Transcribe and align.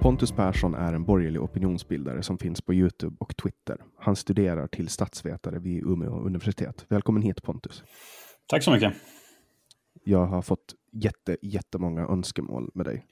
Pontus 0.00 0.32
Persson 0.32 0.74
är 0.74 0.92
en 0.92 1.04
borgerlig 1.04 1.42
opinionsbildare 1.42 2.22
som 2.22 2.38
finns 2.38 2.60
på 2.60 2.74
Youtube 2.74 3.16
och 3.20 3.36
Twitter. 3.36 3.76
Han 3.98 4.16
studerar 4.16 4.66
till 4.66 4.88
statsvetare 4.88 5.58
vid 5.58 5.82
Umeå 5.82 6.20
universitet. 6.20 6.86
Välkommen 6.88 7.22
hit 7.22 7.42
Pontus. 7.42 7.84
Tack 8.46 8.62
så 8.62 8.70
mycket. 8.70 8.94
Jag 10.04 10.26
har 10.26 10.42
fått 10.42 10.74
jätte, 10.92 11.36
jättemånga 11.42 12.06
önskemål 12.06 12.70
med 12.74 12.86
dig. 12.86 13.06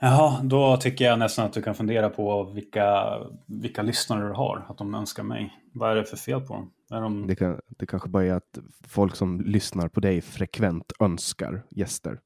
Jaha, 0.00 0.42
då 0.42 0.76
tycker 0.76 1.04
jag 1.04 1.18
nästan 1.18 1.46
att 1.46 1.52
du 1.52 1.62
kan 1.62 1.74
fundera 1.74 2.08
på 2.08 2.44
vilka, 2.44 3.04
vilka 3.46 3.82
lyssnare 3.82 4.28
du 4.28 4.34
har, 4.34 4.66
att 4.68 4.78
de 4.78 4.94
önskar 4.94 5.22
mig. 5.22 5.54
Vad 5.74 5.90
är 5.90 5.96
det 5.96 6.04
för 6.04 6.16
fel 6.16 6.40
på 6.40 6.54
dem? 6.54 6.72
Är 6.90 7.00
de... 7.00 7.26
Det, 7.26 7.36
kan, 7.36 7.60
det 7.78 7.86
kanske 7.86 8.08
bara 8.08 8.24
är 8.24 8.32
att 8.32 8.58
folk 8.88 9.16
som 9.16 9.40
lyssnar 9.40 9.88
på 9.88 10.00
dig 10.00 10.20
frekvent 10.20 10.92
önskar 11.00 11.62
gäster. 11.70 12.20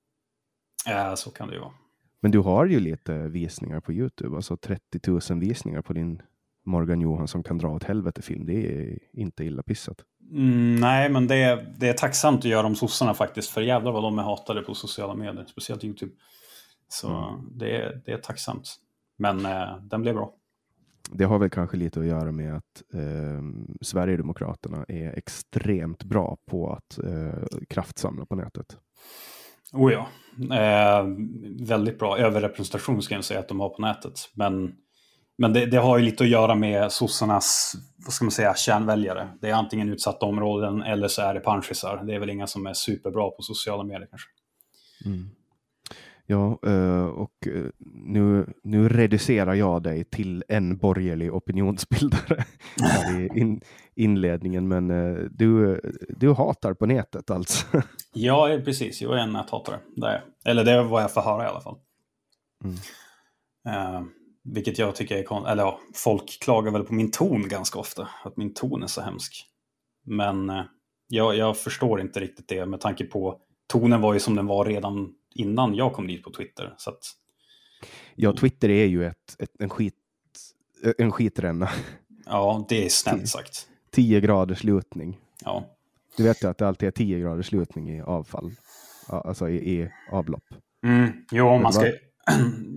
Ja, 0.86 1.16
så 1.16 1.30
kan 1.30 1.48
det 1.48 1.54
ju 1.54 1.60
vara. 1.60 1.72
Men 2.24 2.30
du 2.30 2.38
har 2.38 2.66
ju 2.66 2.80
lite 2.80 3.28
visningar 3.28 3.80
på 3.80 3.92
Youtube, 3.92 4.36
alltså 4.36 4.56
30 4.56 5.00
000 5.30 5.40
visningar 5.40 5.82
på 5.82 5.92
din 5.92 6.22
Morgan 6.66 7.00
Johansson 7.00 7.42
kan 7.42 7.58
dra 7.58 7.68
åt 7.68 7.84
helvete-film. 7.84 8.46
Det 8.46 8.52
är 8.52 8.98
inte 9.12 9.44
illa 9.44 9.62
pissat. 9.62 9.96
Mm, 10.30 10.76
nej, 10.76 11.08
men 11.08 11.26
det 11.26 11.36
är, 11.36 11.74
det 11.78 11.88
är 11.88 11.92
tacksamt 11.92 12.38
att 12.38 12.44
göra 12.44 12.66
om 12.66 12.74
sossarna 12.74 13.14
faktiskt, 13.14 13.50
för 13.50 13.60
jävlar 13.60 13.92
vad 13.92 14.02
de 14.02 14.18
är 14.18 14.22
hatade 14.22 14.62
på 14.62 14.74
sociala 14.74 15.14
medier, 15.14 15.44
speciellt 15.48 15.84
Youtube. 15.84 16.12
Så 16.88 17.08
mm. 17.08 17.58
det, 17.58 17.76
är, 17.76 18.02
det 18.04 18.12
är 18.12 18.18
tacksamt. 18.18 18.76
Men 19.18 19.46
eh, 19.46 19.78
den 19.82 20.02
blev 20.02 20.14
bra. 20.14 20.34
Det 21.10 21.24
har 21.24 21.38
väl 21.38 21.50
kanske 21.50 21.76
lite 21.76 22.00
att 22.00 22.06
göra 22.06 22.32
med 22.32 22.56
att 22.56 22.82
eh, 22.94 23.42
Sverigedemokraterna 23.80 24.84
är 24.88 25.18
extremt 25.18 26.04
bra 26.04 26.36
på 26.50 26.72
att 26.72 26.98
eh, 26.98 27.58
kraftsamla 27.68 28.26
på 28.26 28.34
nätet. 28.34 28.78
Oh 29.74 29.92
ja, 29.92 30.08
eh, 30.56 31.06
väldigt 31.60 31.98
bra 31.98 32.18
överrepresentation 32.18 33.02
ska 33.02 33.14
jag 33.14 33.24
säga 33.24 33.40
att 33.40 33.48
de 33.48 33.60
har 33.60 33.68
på 33.68 33.82
nätet. 33.82 34.30
Men, 34.34 34.72
men 35.38 35.52
det, 35.52 35.66
det, 35.66 35.76
har 35.76 35.98
ju 35.98 36.04
lite 36.04 36.24
att 36.24 36.30
göra 36.30 36.54
med 36.54 36.92
sossarnas, 36.92 37.74
vad 38.04 38.12
ska 38.12 38.24
man 38.24 38.32
säga, 38.32 38.54
kärnväljare. 38.54 39.28
Det 39.40 39.50
är 39.50 39.54
antingen 39.54 39.88
utsatta 39.88 40.26
områden 40.26 40.82
eller 40.82 41.08
så 41.08 41.22
är 41.22 41.34
det 41.34 41.40
panschisar. 41.40 42.04
Det 42.04 42.14
är 42.14 42.18
väl 42.18 42.30
inga 42.30 42.46
som 42.46 42.66
är 42.66 42.72
superbra 42.72 43.30
på 43.30 43.42
sociala 43.42 43.82
medier 43.82 44.08
kanske. 44.10 44.28
Mm. 45.04 45.30
Ja, 46.26 46.58
eh, 46.66 47.04
och 47.04 47.46
eh, 47.46 47.64
nu, 47.94 48.46
nu 48.62 48.88
reducerar 48.88 49.54
jag 49.54 49.82
dig 49.82 50.04
till 50.04 50.44
en 50.48 50.76
borgerlig 50.76 51.34
opinionsbildare 51.34 52.44
i 53.18 53.40
in, 53.40 53.60
inledningen, 53.94 54.68
men 54.68 54.90
eh, 54.90 55.24
du, 55.30 55.80
du 56.08 56.32
hatar 56.32 56.74
på 56.74 56.86
nätet 56.86 57.30
alltså? 57.30 57.66
Ja, 58.12 58.58
precis. 58.64 59.02
Jag 59.02 59.18
är 59.18 59.22
en 59.22 59.32
näthatare. 59.32 59.78
Det. 59.96 60.22
Eller 60.44 60.64
det 60.64 60.72
är 60.72 60.82
vad 60.82 61.02
jag 61.02 61.12
får 61.12 61.20
höra 61.20 61.44
i 61.44 61.46
alla 61.46 61.60
fall. 61.60 61.78
Mm. 62.64 62.76
Uh, 63.68 64.06
vilket 64.44 64.78
jag 64.78 64.96
tycker 64.96 65.16
är 65.16 65.22
konstigt. 65.22 65.50
Eller 65.50 65.62
ja, 65.62 65.80
folk 65.94 66.38
klagar 66.42 66.72
väl 66.72 66.84
på 66.84 66.94
min 66.94 67.10
ton 67.10 67.48
ganska 67.48 67.78
ofta. 67.78 68.08
Att 68.24 68.36
min 68.36 68.54
ton 68.54 68.82
är 68.82 68.86
så 68.86 69.00
hemsk. 69.00 69.46
Men 70.06 70.50
uh, 70.50 70.62
jag, 71.08 71.36
jag 71.36 71.58
förstår 71.58 72.00
inte 72.00 72.20
riktigt 72.20 72.48
det 72.48 72.66
med 72.66 72.80
tanke 72.80 73.04
på 73.04 73.40
tonen 73.66 74.00
var 74.00 74.14
ju 74.14 74.20
som 74.20 74.36
den 74.36 74.46
var 74.46 74.64
redan 74.64 75.14
innan 75.34 75.74
jag 75.74 75.92
kom 75.92 76.06
dit 76.06 76.22
på 76.22 76.30
Twitter. 76.30 76.74
Så 76.78 76.90
att... 76.90 77.12
Ja, 78.14 78.32
Twitter 78.32 78.68
är 78.68 78.86
ju 78.86 79.06
ett, 79.06 79.36
ett, 79.38 79.50
en, 79.58 79.68
skit, 79.68 79.94
en 80.98 81.12
skitränna. 81.12 81.68
Ja, 82.26 82.66
det 82.68 82.84
är 82.84 82.88
snällt 82.88 83.28
sagt. 83.28 83.68
10 83.90 84.20
graders 84.20 84.64
lutning. 84.64 85.18
Ja. 85.44 85.64
Du 86.16 86.22
vet 86.22 86.44
ju 86.44 86.48
att 86.48 86.58
det 86.58 86.68
alltid 86.68 86.86
är 86.86 86.90
10 86.90 87.20
graders 87.20 87.52
lutning 87.52 87.90
i 87.90 88.02
avfall. 88.02 88.52
Alltså 89.06 89.48
i, 89.48 89.80
i 89.80 89.90
avlopp. 90.10 90.44
Mm. 90.84 91.12
Jo, 91.30 91.58
man 91.58 91.72
ska... 91.72 91.86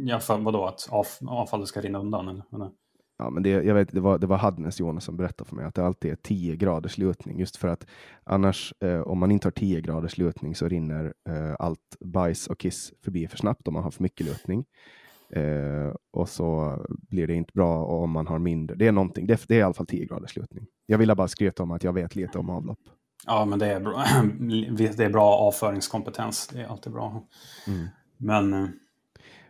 Ja, 0.05 0.19
för 0.19 0.37
vadå? 0.37 0.65
Att 0.65 0.87
av, 0.89 1.07
avfallet 1.27 1.67
ska 1.67 1.81
rinna 1.81 1.99
undan? 1.99 2.43
Eller? 2.53 2.71
Ja, 3.19 3.29
men 3.29 3.43
det, 3.43 3.49
jag 3.49 3.75
vet, 3.75 3.91
det, 3.91 3.99
var, 3.99 4.17
det 4.17 4.27
var 4.27 4.37
Hadnes 4.37 4.79
Jonas 4.79 5.03
som 5.03 5.17
berättade 5.17 5.47
för 5.49 5.55
mig 5.55 5.65
att 5.65 5.75
det 5.75 5.85
alltid 5.85 6.11
är 6.11 6.15
10 6.15 6.55
graders 6.55 6.97
lutning 6.97 7.39
just 7.39 7.57
för 7.57 7.67
att 7.67 7.87
annars 8.23 8.73
eh, 8.79 8.99
om 8.99 9.19
man 9.19 9.31
inte 9.31 9.47
har 9.47 9.51
10 9.51 9.81
graders 9.81 10.17
lutning 10.17 10.55
så 10.55 10.67
rinner 10.67 11.13
eh, 11.29 11.55
allt 11.59 11.97
bajs 11.99 12.47
och 12.47 12.59
kiss 12.59 12.93
förbi 13.03 13.27
för 13.27 13.37
snabbt 13.37 13.67
om 13.67 13.73
man 13.73 13.83
har 13.83 13.91
för 13.91 14.03
mycket 14.03 14.25
lutning. 14.25 14.65
Eh, 15.29 15.93
och 16.11 16.29
så 16.29 16.77
blir 16.87 17.27
det 17.27 17.33
inte 17.33 17.51
bra 17.53 17.85
om 17.85 18.11
man 18.11 18.27
har 18.27 18.39
mindre. 18.39 18.75
Det 18.75 18.87
är 18.87 18.91
någonting. 18.91 19.27
Det, 19.27 19.47
det 19.47 19.55
är 19.55 19.59
i 19.59 19.63
alla 19.63 19.73
fall 19.73 19.85
10 19.85 20.05
graders 20.05 20.35
lutning. 20.35 20.65
Jag 20.85 20.97
ville 20.97 21.15
bara 21.15 21.27
skryta 21.27 21.63
om 21.63 21.71
att 21.71 21.83
jag 21.83 21.93
vet 21.93 22.15
lite 22.15 22.37
om 22.37 22.49
avlopp. 22.49 22.79
Ja, 23.25 23.45
men 23.45 23.59
det 23.59 23.67
är 23.67 23.79
bra, 23.79 24.03
det 24.77 24.99
är 24.99 25.09
bra 25.09 25.35
avföringskompetens. 25.35 26.47
Det 26.47 26.61
är 26.61 26.67
alltid 26.67 26.93
bra. 26.93 27.27
Mm. 27.67 27.87
Men 28.17 28.53
eh, 28.53 28.69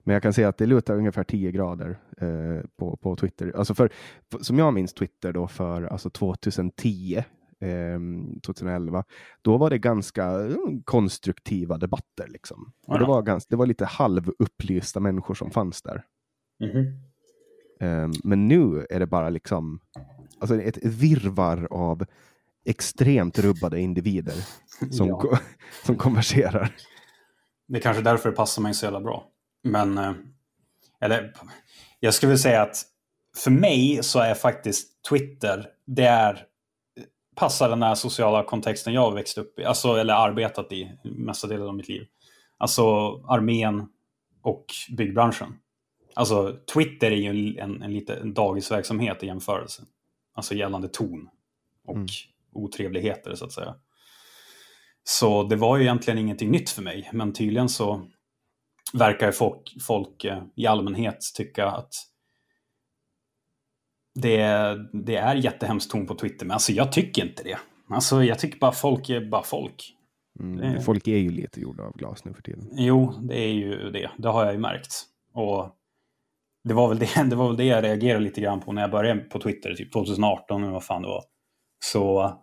men 0.07 0.13
jag 0.13 0.23
kan 0.23 0.33
säga 0.33 0.49
att 0.49 0.57
det 0.57 0.65
lutar 0.65 0.95
ungefär 0.95 1.23
10 1.23 1.51
grader 1.51 1.99
eh, 2.17 2.65
på, 2.77 2.97
på 2.97 3.15
Twitter. 3.15 3.53
Alltså 3.55 3.75
för, 3.75 3.91
som 4.41 4.59
jag 4.59 4.73
minns 4.73 4.93
Twitter 4.93 5.33
då 5.33 5.47
för 5.47 5.83
alltså 5.83 6.09
2010, 6.09 7.23
eh, 7.59 7.99
2011, 8.45 9.03
då 9.41 9.57
var 9.57 9.69
det 9.69 9.77
ganska 9.77 10.25
mm, 10.25 10.83
konstruktiva 10.83 11.77
debatter. 11.77 12.27
Liksom. 12.27 12.73
Och 12.87 12.99
det, 12.99 13.05
var 13.05 13.21
ganska, 13.21 13.47
det 13.49 13.55
var 13.55 13.65
lite 13.65 13.85
halvupplysta 13.85 14.99
människor 14.99 15.33
som 15.33 15.51
fanns 15.51 15.81
där. 15.81 16.03
Mm 16.63 16.75
-hmm. 16.75 16.93
eh, 17.79 18.11
men 18.23 18.47
nu 18.47 18.85
är 18.89 18.99
det 18.99 19.07
bara 19.07 19.29
liksom 19.29 19.79
alltså 20.39 20.61
ett, 20.61 20.77
ett 20.77 20.85
virvar 20.85 21.67
av 21.71 22.05
extremt 22.65 23.39
rubbade 23.39 23.79
individer 23.79 24.35
som, 24.91 25.07
ja. 25.07 25.39
som 25.85 25.95
konverserar. 25.95 26.75
Det 27.67 27.77
är 27.77 27.81
kanske 27.81 28.03
därför 28.03 28.29
det 28.29 28.35
passar 28.35 28.61
mig 28.61 28.73
så 28.73 28.85
jävla 28.85 29.01
bra. 29.01 29.31
Men, 29.63 29.97
eh, 29.97 30.13
eller, 31.01 31.33
jag 31.99 32.13
skulle 32.13 32.29
vilja 32.29 32.41
säga 32.41 32.61
att 32.61 32.83
för 33.37 33.51
mig 33.51 34.03
så 34.03 34.19
är 34.19 34.33
faktiskt 34.33 35.03
Twitter, 35.09 35.67
det 35.85 36.05
är 36.05 36.45
passar 37.35 37.69
den 37.69 37.83
här 37.83 37.95
sociala 37.95 38.43
kontexten 38.43 38.93
jag 38.93 39.01
har 39.01 39.11
växt 39.11 39.37
upp 39.37 39.59
i, 39.59 39.63
alltså, 39.63 39.95
eller 39.95 40.13
arbetat 40.13 40.71
i 40.71 40.91
mesta 41.03 41.47
delen 41.47 41.67
av 41.67 41.75
mitt 41.75 41.87
liv. 41.87 42.05
Alltså 42.57 42.83
armén 43.27 43.87
och 44.41 44.65
byggbranschen. 44.97 45.53
Alltså 46.13 46.57
Twitter 46.73 47.11
är 47.11 47.15
ju 47.15 47.57
en, 47.57 47.81
en, 47.81 47.93
lite, 47.93 48.15
en 48.15 48.33
dagisverksamhet 48.33 49.23
i 49.23 49.25
jämförelse. 49.25 49.83
Alltså 50.33 50.55
gällande 50.55 50.87
ton 50.87 51.29
och 51.87 51.95
mm. 51.95 52.07
otrevligheter 52.53 53.35
så 53.35 53.45
att 53.45 53.51
säga. 53.51 53.75
Så 55.03 55.43
det 55.43 55.55
var 55.55 55.77
ju 55.77 55.83
egentligen 55.83 56.17
ingenting 56.17 56.51
nytt 56.51 56.69
för 56.69 56.81
mig, 56.81 57.09
men 57.13 57.33
tydligen 57.33 57.69
så 57.69 58.07
verkar 58.93 59.31
folk, 59.31 59.75
folk 59.81 60.23
eh, 60.23 60.43
i 60.55 60.67
allmänhet 60.67 61.17
tycka 61.35 61.67
att 61.67 61.93
det, 64.21 64.47
det 65.05 65.15
är 65.15 65.35
jättehemskt 65.35 65.91
ton 65.91 66.07
på 66.07 66.15
Twitter. 66.15 66.45
Men 66.45 66.53
alltså 66.53 66.71
jag 66.71 66.91
tycker 66.91 67.25
inte 67.25 67.43
det. 67.43 67.57
Alltså 67.89 68.23
jag 68.23 68.39
tycker 68.39 68.59
bara 68.59 68.71
folk 68.71 69.09
är 69.09 69.29
bara 69.29 69.43
folk. 69.43 69.93
Mm, 70.39 70.73
det... 70.73 70.81
Folk 70.81 71.07
är 71.07 71.17
ju 71.17 71.29
lite 71.31 71.61
gjorda 71.61 71.83
av 71.83 71.97
glas 71.97 72.25
nu 72.25 72.33
för 72.33 72.41
tiden. 72.41 72.69
Jo, 72.71 73.13
det 73.21 73.39
är 73.39 73.53
ju 73.53 73.91
det. 73.91 74.11
Det 74.17 74.29
har 74.29 74.45
jag 74.45 74.53
ju 74.53 74.59
märkt. 74.59 75.03
Och 75.33 75.69
det 76.63 76.73
var 76.73 76.89
väl 76.89 76.99
det, 76.99 77.23
det, 77.29 77.35
var 77.35 77.47
väl 77.47 77.57
det 77.57 77.65
jag 77.65 77.83
reagerade 77.83 78.23
lite 78.23 78.41
grann 78.41 78.59
på 78.59 78.73
när 78.73 78.81
jag 78.81 78.91
började 78.91 79.19
på 79.21 79.39
Twitter, 79.39 79.73
typ 79.73 79.93
2018 79.93 80.63
eller 80.63 80.73
vad 80.73 80.83
fan 80.83 81.01
det 81.01 81.07
var. 81.07 81.23
Så 81.83 82.33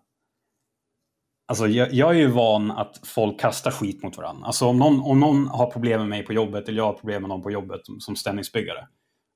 Alltså 1.47 1.67
jag, 1.67 1.93
jag, 1.93 2.11
är 2.11 2.15
ju 2.15 2.29
van 2.29 2.71
att 2.71 3.01
folk 3.05 3.41
kastar 3.41 3.71
skit 3.71 4.03
mot 4.03 4.17
varandra. 4.17 4.47
Alltså 4.47 4.67
om 4.67 4.79
någon, 4.79 5.01
om 5.01 5.21
någon 5.21 5.47
har 5.47 5.71
problem 5.71 6.01
med 6.01 6.09
mig 6.09 6.23
på 6.23 6.33
jobbet 6.33 6.69
eller 6.69 6.79
jag 6.79 6.87
har 6.87 6.93
problem 6.93 7.23
med 7.23 7.29
någon 7.29 7.43
på 7.43 7.51
jobbet 7.51 7.81
som, 8.01 8.17
som. 8.17 8.33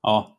Ja, 0.01 0.37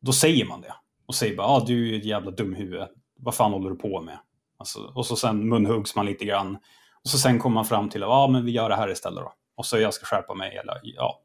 då 0.00 0.12
säger 0.12 0.46
man 0.46 0.60
det. 0.60 0.74
Och 1.06 1.14
säger 1.14 1.36
bara, 1.36 1.46
ah, 1.46 1.64
du 1.66 1.94
är 1.94 1.98
ett 1.98 2.04
jävla 2.04 2.30
dumhuvud. 2.30 2.88
Vad 3.18 3.34
fan 3.34 3.52
håller 3.52 3.70
du 3.70 3.76
på 3.76 4.00
med? 4.00 4.18
Alltså, 4.58 4.92
och 4.94 5.06
så 5.06 5.16
sen 5.16 5.48
munhuggs 5.48 5.96
man 5.96 6.06
lite 6.06 6.24
grann. 6.24 6.56
Och 7.04 7.10
så 7.10 7.18
sen 7.18 7.38
kommer 7.38 7.54
man 7.54 7.64
fram 7.64 7.88
till, 7.88 8.00
ja 8.00 8.06
ah, 8.06 8.28
men 8.28 8.44
vi 8.44 8.52
gör 8.52 8.68
det 8.68 8.76
här 8.76 8.90
istället 8.90 9.24
då. 9.24 9.32
Och 9.56 9.66
så 9.66 9.78
jag 9.78 9.94
ska 9.94 10.06
skärpa 10.06 10.34
mig. 10.34 10.56
Eller, 10.56 10.80
ja. 10.82 11.22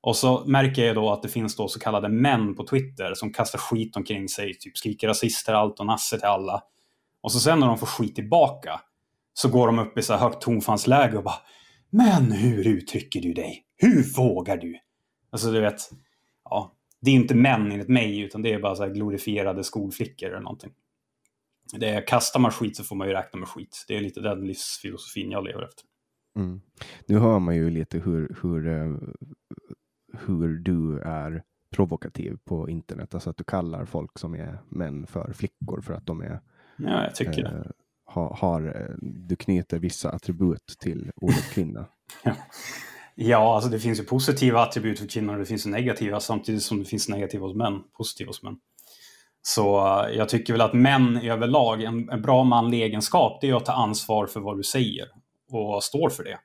Och 0.00 0.16
så 0.16 0.44
märker 0.46 0.86
jag 0.86 0.94
då 0.94 1.12
att 1.12 1.22
det 1.22 1.28
finns 1.28 1.56
då 1.56 1.68
så 1.68 1.78
kallade 1.78 2.08
män 2.08 2.54
på 2.54 2.66
Twitter 2.66 3.14
som 3.14 3.32
kastar 3.32 3.58
skit 3.58 3.96
omkring 3.96 4.28
sig. 4.28 4.58
Typ 4.58 4.76
skriker 4.76 5.08
rasister 5.08 5.54
allt 5.54 5.80
och 5.80 5.86
nasse 5.86 6.18
till 6.18 6.28
alla. 6.28 6.62
Och 7.20 7.32
så 7.32 7.40
sen 7.40 7.60
när 7.60 7.66
de 7.66 7.78
får 7.78 7.86
skit 7.86 8.14
tillbaka 8.14 8.80
så 9.38 9.48
går 9.48 9.66
de 9.66 9.78
upp 9.78 9.98
i 9.98 10.02
så 10.02 10.12
här 10.12 10.20
högt 10.20 10.42
tonfallsläge 10.42 11.16
och 11.16 11.24
bara 11.24 11.40
Men 11.90 12.32
hur 12.32 12.66
uttrycker 12.66 13.20
du 13.20 13.32
dig? 13.32 13.64
Hur 13.76 14.16
vågar 14.16 14.56
du? 14.56 14.78
Alltså 15.30 15.50
du 15.52 15.60
vet, 15.60 15.80
ja, 16.44 16.76
det 17.00 17.10
är 17.10 17.14
inte 17.14 17.34
män 17.34 17.72
enligt 17.72 17.88
mig 17.88 18.20
utan 18.20 18.42
det 18.42 18.52
är 18.52 18.60
bara 18.60 18.74
så 18.74 18.86
glorifierade 18.86 19.64
skolflickor 19.64 20.28
eller 20.28 20.40
någonting. 20.40 20.72
Det 21.78 21.88
är, 21.88 22.06
kastar 22.06 22.40
man 22.40 22.50
skit 22.50 22.76
så 22.76 22.84
får 22.84 22.96
man 22.96 23.08
ju 23.08 23.14
räkna 23.14 23.38
med 23.40 23.48
skit. 23.48 23.84
Det 23.88 23.96
är 23.96 24.00
lite 24.00 24.20
den 24.20 24.46
livsfilosofin 24.46 25.30
jag 25.30 25.44
lever 25.44 25.62
efter. 25.62 25.84
Mm. 26.36 26.60
Nu 27.06 27.18
hör 27.18 27.38
man 27.38 27.56
ju 27.56 27.70
lite 27.70 27.98
hur, 27.98 28.36
hur, 28.42 28.68
eh, 28.68 28.96
hur 30.26 30.58
du 30.58 31.00
är 31.00 31.42
provokativ 31.70 32.38
på 32.44 32.68
internet. 32.68 33.14
Alltså 33.14 33.30
att 33.30 33.36
du 33.36 33.44
kallar 33.44 33.84
folk 33.84 34.18
som 34.18 34.34
är 34.34 34.58
män 34.68 35.06
för 35.06 35.32
flickor 35.32 35.80
för 35.80 35.94
att 35.94 36.06
de 36.06 36.20
är 36.20 36.40
Ja, 36.78 37.04
jag 37.04 37.14
tycker 37.14 37.44
eh, 37.44 37.50
det 37.50 37.72
har, 38.16 38.36
har, 38.40 38.62
eh, 38.66 38.96
du 39.00 39.36
knyter 39.36 39.78
vissa 39.78 40.10
attribut 40.10 40.76
till 40.78 41.10
ordet 41.16 41.50
kvinna. 41.52 41.86
ja, 43.14 43.54
alltså 43.54 43.70
det 43.70 43.78
finns 43.78 44.00
ju 44.00 44.04
positiva 44.04 44.62
attribut 44.62 44.98
för 44.98 45.06
kvinnor 45.06 45.32
och 45.32 45.38
det 45.38 45.46
finns 45.46 45.66
negativa 45.66 46.20
samtidigt 46.20 46.62
som 46.62 46.78
det 46.78 46.84
finns 46.84 47.08
negativa 47.08 47.46
hos 47.46 47.56
män, 47.56 47.82
positiva 47.96 48.28
hos 48.28 48.42
män. 48.42 48.56
Så 49.42 49.80
uh, 49.80 50.16
jag 50.16 50.28
tycker 50.28 50.52
väl 50.52 50.60
att 50.60 50.74
män 50.74 51.16
överlag, 51.16 51.82
en, 51.82 52.10
en 52.10 52.22
bra 52.22 52.44
manlig 52.44 52.82
egenskap, 52.82 53.38
det 53.40 53.50
är 53.50 53.54
att 53.54 53.64
ta 53.64 53.72
ansvar 53.72 54.26
för 54.26 54.40
vad 54.40 54.56
du 54.56 54.62
säger 54.62 55.08
och 55.50 55.84
står 55.84 56.10
för 56.10 56.24
det. 56.24 56.38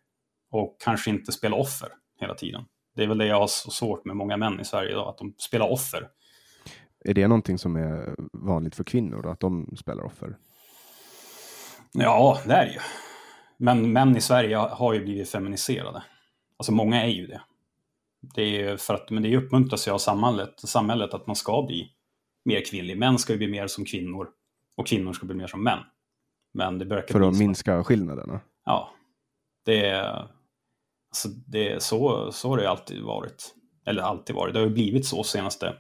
Och 0.52 0.78
kanske 0.84 1.10
inte 1.10 1.32
spela 1.32 1.56
offer 1.56 1.90
hela 2.20 2.36
tiden. 2.36 2.64
Det 2.96 3.04
är 3.04 3.08
väl 3.08 3.18
det 3.18 3.26
jag 3.26 3.40
har 3.40 3.48
så 3.48 3.72
svårt 3.72 4.06
med 4.06 4.16
många 4.16 4.38
män 4.38 4.60
i 4.60 4.66
Sverige 4.66 4.92
idag, 4.92 5.08
att 5.08 5.18
de 5.18 5.34
spelar 5.38 5.72
offer. 5.72 6.08
Är 7.06 7.14
det 7.14 7.28
någonting 7.28 7.58
som 7.58 7.76
är 7.76 8.16
vanligt 8.34 8.76
för 8.76 8.84
kvinnor, 8.84 9.22
då, 9.22 9.30
att 9.30 9.40
de 9.40 9.76
spelar 9.78 10.04
offer? 10.04 10.38
Ja, 11.94 12.42
det 12.46 12.54
är 12.54 12.66
det 12.66 12.72
ju. 12.72 12.80
Men 13.58 13.94
män 13.94 14.18
i 14.18 14.22
Sverige 14.22 14.56
har 14.56 14.94
ju 14.94 15.04
blivit 15.04 15.30
feminiserade. 15.30 16.04
Alltså 16.58 16.72
många 16.72 17.04
är 17.04 17.10
ju 17.10 17.28
det. 17.28 17.42
Det 18.36 18.62
är 18.62 18.78
för 18.78 18.94
att, 18.94 19.10
men 19.10 19.24
det 19.24 19.38
uppmuntras 19.38 19.88
ju 19.88 19.92
av 19.92 19.98
samhället, 19.98 20.54
samhället 20.58 21.14
att 21.14 21.28
man 21.28 21.36
ska 21.36 21.64
bli 21.68 21.92
mer 22.46 22.66
kvinnlig. 22.66 22.98
Män 22.98 23.20
ska 23.20 23.34
ju 23.34 23.38
bli 23.38 23.48
mer 23.48 23.68
som 23.68 23.86
kvinnor 23.86 24.30
och 24.76 24.88
kvinnor 24.88 25.14
ska 25.14 25.26
bli 25.26 25.36
mer 25.36 25.48
som 25.48 25.64
män. 25.64 25.80
Men 26.54 26.78
det 26.78 26.86
verkar 26.86 27.14
För 27.14 27.22
att 27.22 27.38
minska 27.38 27.84
skillnaderna? 27.84 28.42
Ja. 28.66 28.92
Det 29.66 29.86
är, 29.86 30.28
alltså 31.10 31.28
det 31.48 31.72
är 31.72 31.80
så, 31.80 32.32
så 32.32 32.50
har 32.50 32.58
det 32.58 32.70
alltid 32.70 33.04
varit. 33.04 33.56
Eller 33.86 34.02
alltid 34.02 34.36
varit. 34.36 34.54
Det 34.54 34.60
har 34.60 34.68
ju 34.68 34.74
blivit 34.74 35.06
så 35.06 35.24
senaste 35.24 35.76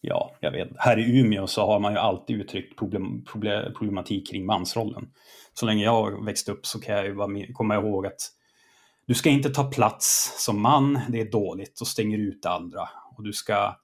ja, 0.00 0.36
jag 0.40 0.50
vet, 0.50 0.68
här 0.76 0.98
i 0.98 1.18
Umeå 1.18 1.46
så 1.46 1.66
har 1.66 1.80
man 1.80 1.92
ju 1.92 1.98
alltid 1.98 2.40
uttryckt 2.40 2.78
problem, 2.78 3.24
problem, 3.24 3.74
problematik 3.74 4.30
kring 4.30 4.46
mansrollen. 4.46 5.10
Så 5.54 5.66
länge 5.66 5.84
jag 5.84 6.24
växte 6.24 6.52
upp 6.52 6.66
så 6.66 6.80
kan 6.80 6.94
jag 6.94 7.04
ju 7.04 7.14
bara 7.14 7.46
komma 7.52 7.74
ihåg 7.74 8.06
att 8.06 8.20
du 9.06 9.14
ska 9.14 9.30
inte 9.30 9.50
ta 9.50 9.64
plats 9.64 10.34
som 10.44 10.62
man, 10.62 11.00
det 11.08 11.20
är 11.20 11.30
dåligt 11.30 11.80
och 11.80 11.86
stänger 11.86 12.18
ut 12.18 12.46
andra. 12.46 12.88
Och 13.16 13.24
du 13.24 13.32
ska, 13.32 13.76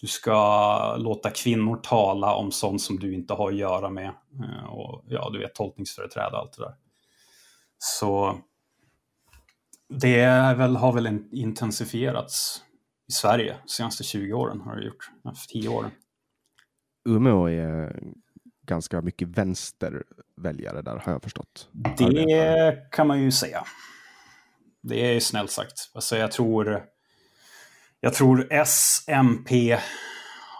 du 0.00 0.06
ska 0.06 0.96
låta 0.96 1.30
kvinnor 1.30 1.76
tala 1.76 2.34
om 2.34 2.52
sånt 2.52 2.82
som 2.82 2.98
du 2.98 3.14
inte 3.14 3.34
har 3.34 3.50
att 3.50 3.56
göra 3.56 3.90
med. 3.90 4.12
Eh, 4.44 4.64
och 4.64 5.04
ja, 5.08 5.30
du 5.32 5.38
vet, 5.38 5.54
tolkningsföreträde 5.54 6.30
och 6.30 6.38
allt 6.38 6.56
det 6.56 6.62
där. 6.62 6.74
Så 7.78 8.38
det 9.88 10.20
är 10.20 10.54
väl, 10.54 10.76
har 10.76 10.92
väl 10.92 11.18
intensifierats 11.32 12.62
i 13.08 13.12
Sverige 13.12 13.56
de 13.62 13.68
senaste 13.68 14.04
20 14.04 14.32
åren 14.32 14.60
har 14.60 14.76
det 14.76 14.86
gjort, 14.86 15.10
10 15.48 15.68
åren. 15.68 15.90
Umeå 17.08 17.48
är 17.48 18.02
ganska 18.62 19.00
mycket 19.02 19.28
vänsterväljare 19.28 20.82
där 20.82 20.96
har 20.96 21.12
jag 21.12 21.22
förstått. 21.22 21.68
Det 21.96 22.90
kan 22.90 23.06
man 23.06 23.22
ju 23.22 23.32
säga. 23.32 23.64
Det 24.82 25.16
är 25.16 25.20
snällt 25.20 25.50
sagt. 25.50 25.90
Alltså 25.94 26.16
jag 26.16 26.32
tror, 26.32 26.84
jag 28.00 28.14
tror 28.14 28.48
S, 28.50 29.04
MP 29.06 29.78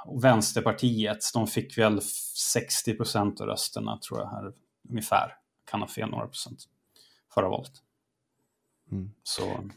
och 0.05 0.25
Vänsterpartiet, 0.25 1.19
de 1.35 1.47
fick 1.47 1.79
väl 1.79 2.01
60 2.03 2.95
procent 2.95 3.41
av 3.41 3.47
rösterna 3.47 3.99
tror 3.99 4.21
jag 4.21 4.31
här 4.31 4.53
ungefär. 4.89 5.37
Kan 5.71 5.81
ha 5.81 5.89
fel 5.89 6.11
några 6.11 6.27
procent 6.27 6.65
förra 7.35 7.49
valet. 7.49 7.73
Mm. 8.93 9.11
Så 9.23 9.71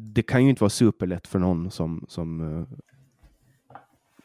det 0.00 0.22
kan 0.22 0.44
ju 0.44 0.50
inte 0.50 0.62
vara 0.62 0.70
superlätt 0.70 1.26
för 1.26 1.38
någon 1.38 1.70
som, 1.70 2.04
som 2.08 2.40
uh, 2.40 2.68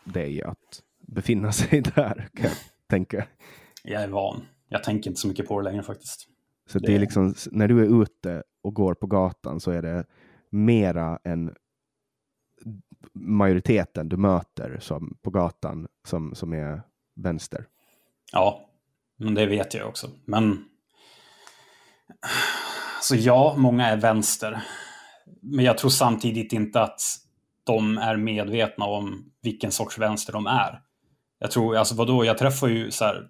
dig 0.03 0.43
att 0.43 0.83
befinna 1.07 1.51
sig 1.51 1.81
där, 1.95 2.29
kan 2.33 2.43
jag 2.43 2.57
tänka. 2.89 3.27
Jag 3.83 4.03
är 4.03 4.07
van. 4.07 4.45
Jag 4.69 4.83
tänker 4.83 5.09
inte 5.09 5.21
så 5.21 5.27
mycket 5.27 5.47
på 5.47 5.61
det 5.61 5.69
längre 5.69 5.83
faktiskt. 5.83 6.27
Så 6.69 6.79
det, 6.79 6.87
det 6.87 6.95
är 6.95 6.99
liksom, 6.99 7.33
när 7.51 7.67
du 7.67 7.81
är 7.81 8.01
ute 8.01 8.43
och 8.61 8.73
går 8.73 8.93
på 8.93 9.07
gatan 9.07 9.59
så 9.59 9.71
är 9.71 9.81
det 9.81 10.05
mera 10.49 11.19
en 11.23 11.55
majoriteten 13.13 14.09
du 14.09 14.17
möter 14.17 14.77
som, 14.79 15.17
på 15.21 15.29
gatan 15.29 15.87
som, 16.07 16.35
som 16.35 16.53
är 16.53 16.81
vänster. 17.15 17.67
Ja, 18.31 18.69
men 19.17 19.33
det 19.33 19.45
vet 19.45 19.73
jag 19.73 19.87
också. 19.87 20.09
Men 20.25 20.65
så 23.01 23.15
ja, 23.15 23.55
många 23.57 23.87
är 23.87 23.97
vänster. 23.97 24.63
Men 25.41 25.65
jag 25.65 25.77
tror 25.77 25.89
samtidigt 25.89 26.53
inte 26.53 26.81
att 26.81 27.01
de 27.63 27.97
är 27.97 28.17
medvetna 28.17 28.85
om 28.85 29.31
vilken 29.41 29.71
sorts 29.71 29.97
vänster 29.97 30.33
de 30.33 30.47
är. 30.47 30.81
Jag 31.39 31.51
tror, 31.51 31.77
alltså 31.77 31.95
vadå, 31.95 32.25
jag 32.25 32.37
träffar 32.37 32.67
ju 32.67 32.91
så 32.91 33.05
här, 33.05 33.27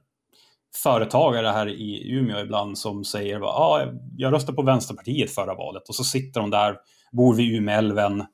företagare 0.84 1.48
här 1.48 1.68
i 1.68 2.12
Umeå 2.12 2.40
ibland 2.40 2.78
som 2.78 3.06
säger 3.06 3.36
att 3.36 3.44
ah, 3.44 3.94
jag 4.18 4.34
röstade 4.34 4.56
på 4.56 4.62
Vänsterpartiet 4.62 5.32
förra 5.32 5.56
valet 5.56 5.90
och 5.90 5.96
så 5.96 6.04
sitter 6.04 6.40
de 6.40 6.50
där, 6.50 6.78
bor 7.12 7.36
vid 7.36 7.56
Umeälven, 7.56 8.26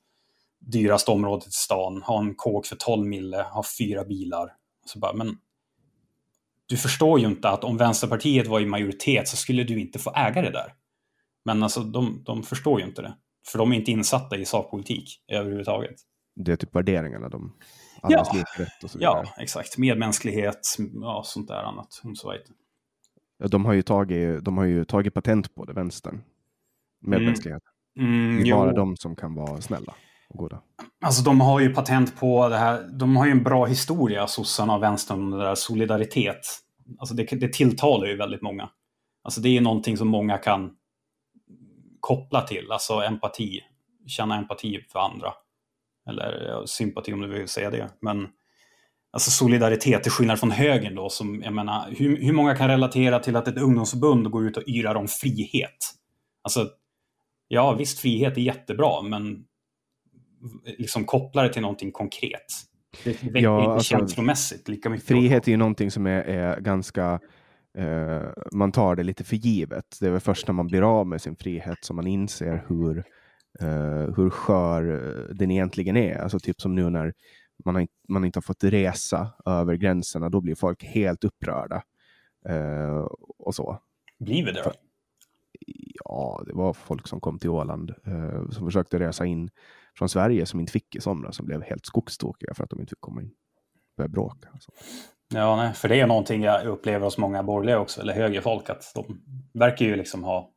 dyraste 0.60 1.12
området 1.12 1.48
i 1.48 1.52
stan, 1.52 2.02
har 2.06 2.20
en 2.20 2.36
kåk 2.36 2.66
för 2.66 2.76
12 2.76 3.06
mille, 3.08 3.46
har 3.52 3.66
fyra 3.80 4.06
bilar. 4.06 4.54
Så 4.86 5.00
bara, 5.00 5.14
men 5.14 5.38
du 6.66 6.78
förstår 6.78 7.20
ju 7.20 7.26
inte 7.26 7.50
att 7.50 7.64
om 7.64 7.78
Vänsterpartiet 7.78 8.48
var 8.48 8.60
i 8.60 8.66
majoritet 8.66 9.28
så 9.28 9.38
skulle 9.38 9.64
du 9.64 9.80
inte 9.80 10.00
få 10.00 10.14
äga 10.16 10.42
det 10.42 10.52
där. 10.52 10.74
Men 11.46 11.64
alltså, 11.64 11.80
de, 11.80 12.24
de 12.26 12.44
förstår 12.44 12.80
ju 12.80 12.86
inte 12.86 13.02
det. 13.02 13.14
För 13.48 13.60
de 13.60 13.72
är 13.72 13.76
inte 13.76 13.92
insatta 13.92 14.38
i 14.38 14.46
sakpolitik 14.46 15.10
överhuvudtaget. 15.28 15.96
Det 16.36 16.52
är 16.52 16.56
typ 16.56 16.76
värderingarna 16.76 17.30
de... 17.30 17.56
Ja. 18.02 18.26
Ja, 19.00 19.24
exakt. 19.38 19.78
Medmänsklighet, 19.78 20.60
ja, 21.02 21.22
sånt 21.26 21.48
där 21.48 21.64
annat. 21.64 22.02
Och 22.04 22.18
så 22.18 22.32
vidare. 22.32 22.48
Ja, 23.38 23.48
de, 23.48 23.66
har 23.66 23.74
ju 23.74 23.82
tagit, 23.82 24.44
de 24.44 24.58
har 24.58 24.66
ju 24.66 24.86
tagit 24.86 25.14
patent 25.14 25.56
på 25.56 25.66
det, 25.66 25.74
vänstern. 25.74 26.22
Medmänsklighet. 27.02 27.64
Mm, 28.00 28.36
det 28.36 28.42
är 28.42 28.46
jo. 28.46 28.56
bara 28.56 28.74
de 28.74 28.98
som 28.98 29.16
kan 29.16 29.36
vara 29.36 29.62
snälla 29.62 29.96
och 30.30 30.38
goda. 30.38 30.62
Alltså 31.02 31.24
de 31.24 31.42
har 31.42 31.60
ju 31.60 31.74
patent 31.74 32.20
på 32.20 32.50
det 32.50 32.58
här. 32.58 32.90
De 33.00 33.16
har 33.16 33.26
ju 33.26 33.32
en 33.32 33.44
bra 33.44 33.66
historia, 33.66 34.28
sossarna 34.28 34.76
och 34.76 34.84
vänstern, 34.84 35.32
det 35.32 35.38
där 35.38 35.56
solidaritet. 35.56 36.40
Alltså 36.98 37.16
det, 37.16 37.24
det 37.24 37.54
tilltalar 37.54 38.08
ju 38.08 38.18
väldigt 38.18 38.42
många. 38.42 38.70
Alltså 39.24 39.42
det 39.42 39.58
är 39.58 39.62
någonting 39.62 39.98
som 39.98 40.08
många 40.08 40.38
kan 40.38 40.72
koppla 42.00 42.42
till, 42.42 42.72
alltså 42.72 42.94
empati. 42.94 43.62
Känna 44.08 44.38
empati 44.38 44.86
för 44.92 45.00
andra. 45.00 45.34
Eller 46.10 46.48
ja, 46.48 46.68
sympati 46.68 47.14
om 47.14 47.22
du 47.22 47.28
vill 47.28 47.48
säga 47.48 47.70
det. 47.70 47.90
Men 48.02 48.28
alltså 49.12 49.32
solidaritet 49.32 50.04
till 50.04 50.12
skillnad 50.12 50.40
från 50.40 50.52
högern 50.52 50.96
då, 50.96 51.10
som 51.10 51.42
jag 51.44 51.54
menar, 51.54 51.90
hur, 51.98 52.18
hur 52.18 52.34
många 52.34 52.56
kan 52.56 52.68
relatera 52.68 53.20
till 53.20 53.36
att 53.36 53.48
ett 53.48 53.58
ungdomsförbund 53.58 54.32
går 54.32 54.48
ut 54.48 54.58
och 54.58 54.68
yrar 54.68 54.96
om 54.96 55.08
frihet? 55.08 55.78
Alltså, 56.42 56.68
ja 57.48 57.74
visst, 57.74 58.00
frihet 58.00 58.38
är 58.38 58.42
jättebra, 58.42 59.02
men 59.02 59.46
liksom 60.78 61.06
koppla 61.06 61.44
det 61.44 61.54
till 61.54 61.62
någonting 61.62 61.92
konkret. 61.92 62.46
Det 63.04 63.24
väcker 63.24 63.40
Ja, 63.40 63.60
inte 63.60 63.72
alltså, 63.72 63.90
känslomässigt 63.90 64.68
lika 64.68 64.90
mycket. 64.90 65.08
Frihet 65.08 65.48
är 65.48 65.52
ju 65.52 65.58
någonting 65.58 65.92
som 65.92 66.08
är, 66.08 66.22
är 66.22 66.60
ganska... 66.60 67.20
Eh, 67.80 68.30
man 68.52 68.72
tar 68.72 68.96
det 68.96 69.04
lite 69.04 69.24
för 69.24 69.36
givet. 69.36 69.98
Det 70.00 70.08
är 70.08 70.12
väl 70.12 70.20
först 70.20 70.48
när 70.48 70.54
man 70.54 70.68
blir 70.68 71.00
av 71.00 71.08
med 71.08 71.22
sin 71.22 71.36
frihet 71.36 71.78
som 71.82 71.96
man 71.96 72.08
inser 72.08 72.66
hur, 72.68 72.98
eh, 73.60 74.16
hur 74.16 74.30
skör 74.30 74.92
eh, 74.92 75.36
den 75.36 75.52
egentligen 75.52 75.98
är. 75.98 76.18
Alltså 76.18 76.40
typ 76.40 76.62
som 76.62 76.76
nu 76.76 76.90
när 76.90 77.14
man, 77.66 77.76
har, 77.76 77.88
man 78.10 78.26
inte 78.26 78.38
har 78.38 78.42
fått 78.42 78.64
resa 78.64 79.34
över 79.46 79.76
gränserna. 79.76 80.30
Då 80.30 80.42
blir 80.42 80.56
folk 80.56 80.84
helt 80.84 81.24
upprörda. 81.24 81.84
Eh, 82.50 83.08
och 83.38 83.56
så. 83.56 83.80
Blir 84.20 84.46
det 84.46 84.52
då? 84.52 84.72
Ja, 86.06 86.44
det 86.46 86.54
var 86.54 86.74
folk 86.74 87.08
som 87.08 87.20
kom 87.20 87.40
till 87.40 87.50
Åland 87.50 87.94
eh, 88.06 88.50
som 88.50 88.66
försökte 88.66 89.00
resa 89.00 89.26
in 89.26 89.50
från 89.98 90.10
Sverige 90.10 90.46
som 90.46 90.60
inte 90.60 90.72
fick 90.72 90.96
i 90.96 91.02
somras 91.02 91.36
som 91.36 91.46
blev 91.46 91.62
helt 91.62 91.86
skogstokiga 91.86 92.54
för 92.54 92.64
att 92.64 92.70
de 92.70 92.80
inte 92.80 92.90
fick 92.90 93.02
komma 93.02 93.22
in. 93.22 93.32
Började 93.98 94.12
bråka. 94.12 94.50
och 94.54 94.62
så. 94.64 94.72
Ja, 95.34 95.56
nej, 95.56 95.74
för 95.74 95.90
det 95.90 96.00
är 96.00 96.08
någonting 96.08 96.44
jag 96.44 96.66
upplever 96.66 97.06
hos 97.06 97.18
många 97.18 97.44
borgerliga 97.44 97.80
också, 97.80 98.02
eller 98.02 98.14
högerfolk, 98.14 98.70
att 98.70 98.92
de 98.96 99.22
verkar 99.54 99.86
ju 99.86 99.96
liksom 99.96 100.24
ha... 100.24 100.52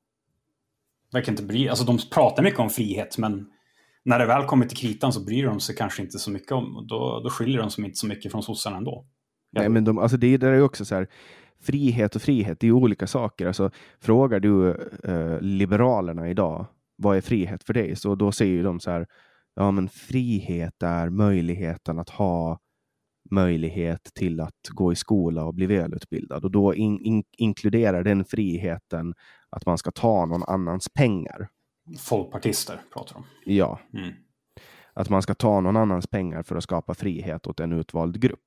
Verkar 1.12 1.32
inte 1.32 1.42
bry, 1.42 1.68
alltså 1.68 1.84
de 1.84 1.98
pratar 2.12 2.42
mycket 2.42 2.60
om 2.60 2.70
frihet, 2.70 3.18
men 3.18 3.46
när 4.04 4.18
det 4.18 4.26
väl 4.26 4.44
kommer 4.44 4.66
till 4.66 4.76
kritan 4.76 5.12
så 5.12 5.24
bryr 5.24 5.46
de 5.46 5.60
sig 5.60 5.74
kanske 5.76 6.02
inte 6.02 6.18
så 6.18 6.30
mycket 6.30 6.52
om, 6.52 6.86
då, 6.88 7.20
då 7.24 7.30
skiljer 7.30 7.58
de 7.58 7.70
sig 7.70 7.84
inte 7.84 7.96
så 7.96 8.06
mycket 8.06 8.32
från 8.32 8.42
sossarna 8.42 8.76
ändå. 8.76 9.06
Nej, 9.52 9.68
men 9.68 9.84
de, 9.84 9.98
alltså 9.98 10.16
det, 10.16 10.36
det 10.36 10.48
är 10.48 10.54
ju 10.54 10.62
också 10.62 10.84
så 10.84 10.94
här, 10.94 11.08
frihet 11.62 12.16
och 12.16 12.22
frihet, 12.22 12.60
det 12.60 12.64
är 12.64 12.68
ju 12.68 12.74
olika 12.74 13.06
saker. 13.06 13.46
Alltså, 13.46 13.70
frågar 14.00 14.40
du 14.40 14.70
eh, 15.04 15.40
Liberalerna 15.40 16.28
idag, 16.28 16.66
vad 16.96 17.16
är 17.16 17.20
frihet 17.20 17.64
för 17.64 17.74
dig? 17.74 17.96
Så 17.96 18.14
då 18.14 18.32
säger 18.32 18.52
ju 18.52 18.62
de 18.62 18.80
så 18.80 18.90
här, 18.90 19.06
ja 19.54 19.70
men 19.70 19.88
frihet 19.88 20.82
är 20.82 21.08
möjligheten 21.08 21.98
att 21.98 22.10
ha 22.10 22.58
möjlighet 23.30 24.10
till 24.14 24.40
att 24.40 24.68
gå 24.70 24.92
i 24.92 24.96
skola 24.96 25.44
och 25.44 25.54
bli 25.54 25.66
välutbildad. 25.66 26.44
Och 26.44 26.50
då 26.50 26.74
in, 26.74 27.00
in, 27.00 27.24
inkluderar 27.38 28.04
den 28.04 28.24
friheten 28.24 29.14
att 29.50 29.66
man 29.66 29.78
ska 29.78 29.90
ta 29.90 30.26
någon 30.26 30.42
annans 30.42 30.88
pengar. 30.88 31.48
Folkpartister 31.98 32.80
pratar 32.92 33.14
de. 33.14 33.24
Ja, 33.54 33.80
Mm. 33.94 34.14
att 34.92 35.08
man 35.08 35.22
ska 35.22 35.34
ta 35.34 35.60
någon 35.60 35.76
annans 35.76 36.06
pengar 36.06 36.42
för 36.42 36.56
att 36.56 36.62
skapa 36.62 36.94
frihet 36.94 37.46
åt 37.46 37.60
en 37.60 37.72
utvald 37.72 38.20
grupp. 38.20 38.40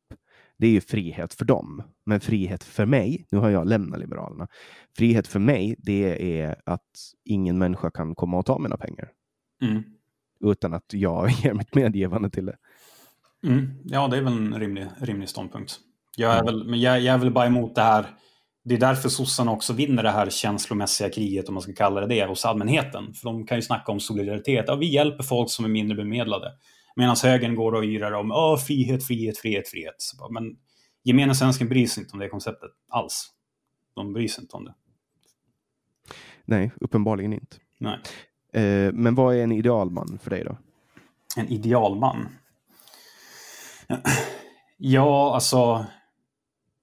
Det 0.57 0.67
är 0.67 0.71
ju 0.71 0.81
frihet 0.81 1.33
för 1.33 1.45
dem. 1.45 1.83
Men 2.05 2.19
frihet 2.19 2.63
för 2.63 2.85
mig, 2.85 3.25
nu 3.31 3.37
har 3.37 3.49
jag 3.49 3.67
lämnat 3.67 3.99
Liberalerna, 3.99 4.47
frihet 4.97 5.27
för 5.27 5.39
mig, 5.39 5.75
det 5.77 6.39
är 6.41 6.55
att 6.65 6.91
ingen 7.25 7.57
människa 7.57 7.91
kan 7.91 8.15
komma 8.15 8.37
och 8.37 8.45
ta 8.45 8.59
mina 8.59 8.77
pengar 8.77 9.11
Mm. 9.61 9.83
utan 10.45 10.73
att 10.73 10.93
jag 10.93 11.29
ger 11.43 11.53
mitt 11.53 11.75
medgivande 11.75 12.29
till 12.29 12.45
det. 12.45 12.57
Mm. 13.45 13.71
Ja, 13.85 14.07
det 14.07 14.17
är 14.17 14.21
väl 14.21 14.33
en 14.33 14.59
rimlig, 14.59 14.87
rimlig 15.01 15.29
ståndpunkt. 15.29 15.79
Jag 16.17 16.37
är, 16.37 16.43
väl, 16.43 16.67
men 16.67 16.81
jag, 16.81 17.01
jag 17.01 17.13
är 17.13 17.17
väl 17.17 17.31
bara 17.31 17.45
emot 17.45 17.75
det 17.75 17.81
här. 17.81 18.05
Det 18.63 18.75
är 18.75 18.79
därför 18.79 19.09
sossarna 19.09 19.51
också 19.51 19.73
vinner 19.73 20.03
det 20.03 20.11
här 20.11 20.29
känslomässiga 20.29 21.09
kriget, 21.09 21.47
om 21.47 21.53
man 21.53 21.63
ska 21.63 21.73
kalla 21.73 22.01
det 22.01 22.07
det, 22.07 22.25
hos 22.25 22.45
allmänheten. 22.45 23.13
För 23.13 23.29
de 23.29 23.45
kan 23.45 23.57
ju 23.57 23.61
snacka 23.61 23.91
om 23.91 23.99
solidaritet. 23.99 24.65
Ja, 24.67 24.75
vi 24.75 24.93
hjälper 24.93 25.23
folk 25.23 25.49
som 25.49 25.65
är 25.65 25.69
mindre 25.69 25.97
bemedlade. 25.97 26.51
Medan 26.95 27.15
högern 27.23 27.55
går 27.55 27.71
och 27.71 27.83
yrar 27.83 28.11
om 28.11 28.57
frihet, 28.67 29.07
frihet, 29.07 29.37
frihet, 29.37 29.67
frihet. 29.67 29.95
Bara, 30.19 30.29
Men 30.29 30.43
gemene 31.03 31.35
svensken 31.35 31.69
bryr 31.69 31.87
sig 31.87 32.03
inte 32.03 32.13
om 32.13 32.19
det 32.19 32.29
konceptet 32.29 32.71
alls. 32.89 33.31
De 33.95 34.13
bryr 34.13 34.27
sig 34.27 34.41
inte 34.41 34.57
om 34.57 34.65
det. 34.65 34.73
Nej, 36.45 36.71
uppenbarligen 36.81 37.33
inte. 37.33 37.57
Nej. 37.79 37.99
Eh, 38.53 38.93
men 38.93 39.15
vad 39.15 39.35
är 39.35 39.43
en 39.43 39.51
idealman 39.51 40.19
för 40.23 40.29
dig 40.29 40.43
då? 40.43 40.57
En 41.37 41.47
idealman? 41.47 42.27
Ja, 44.77 45.33
alltså... 45.33 45.85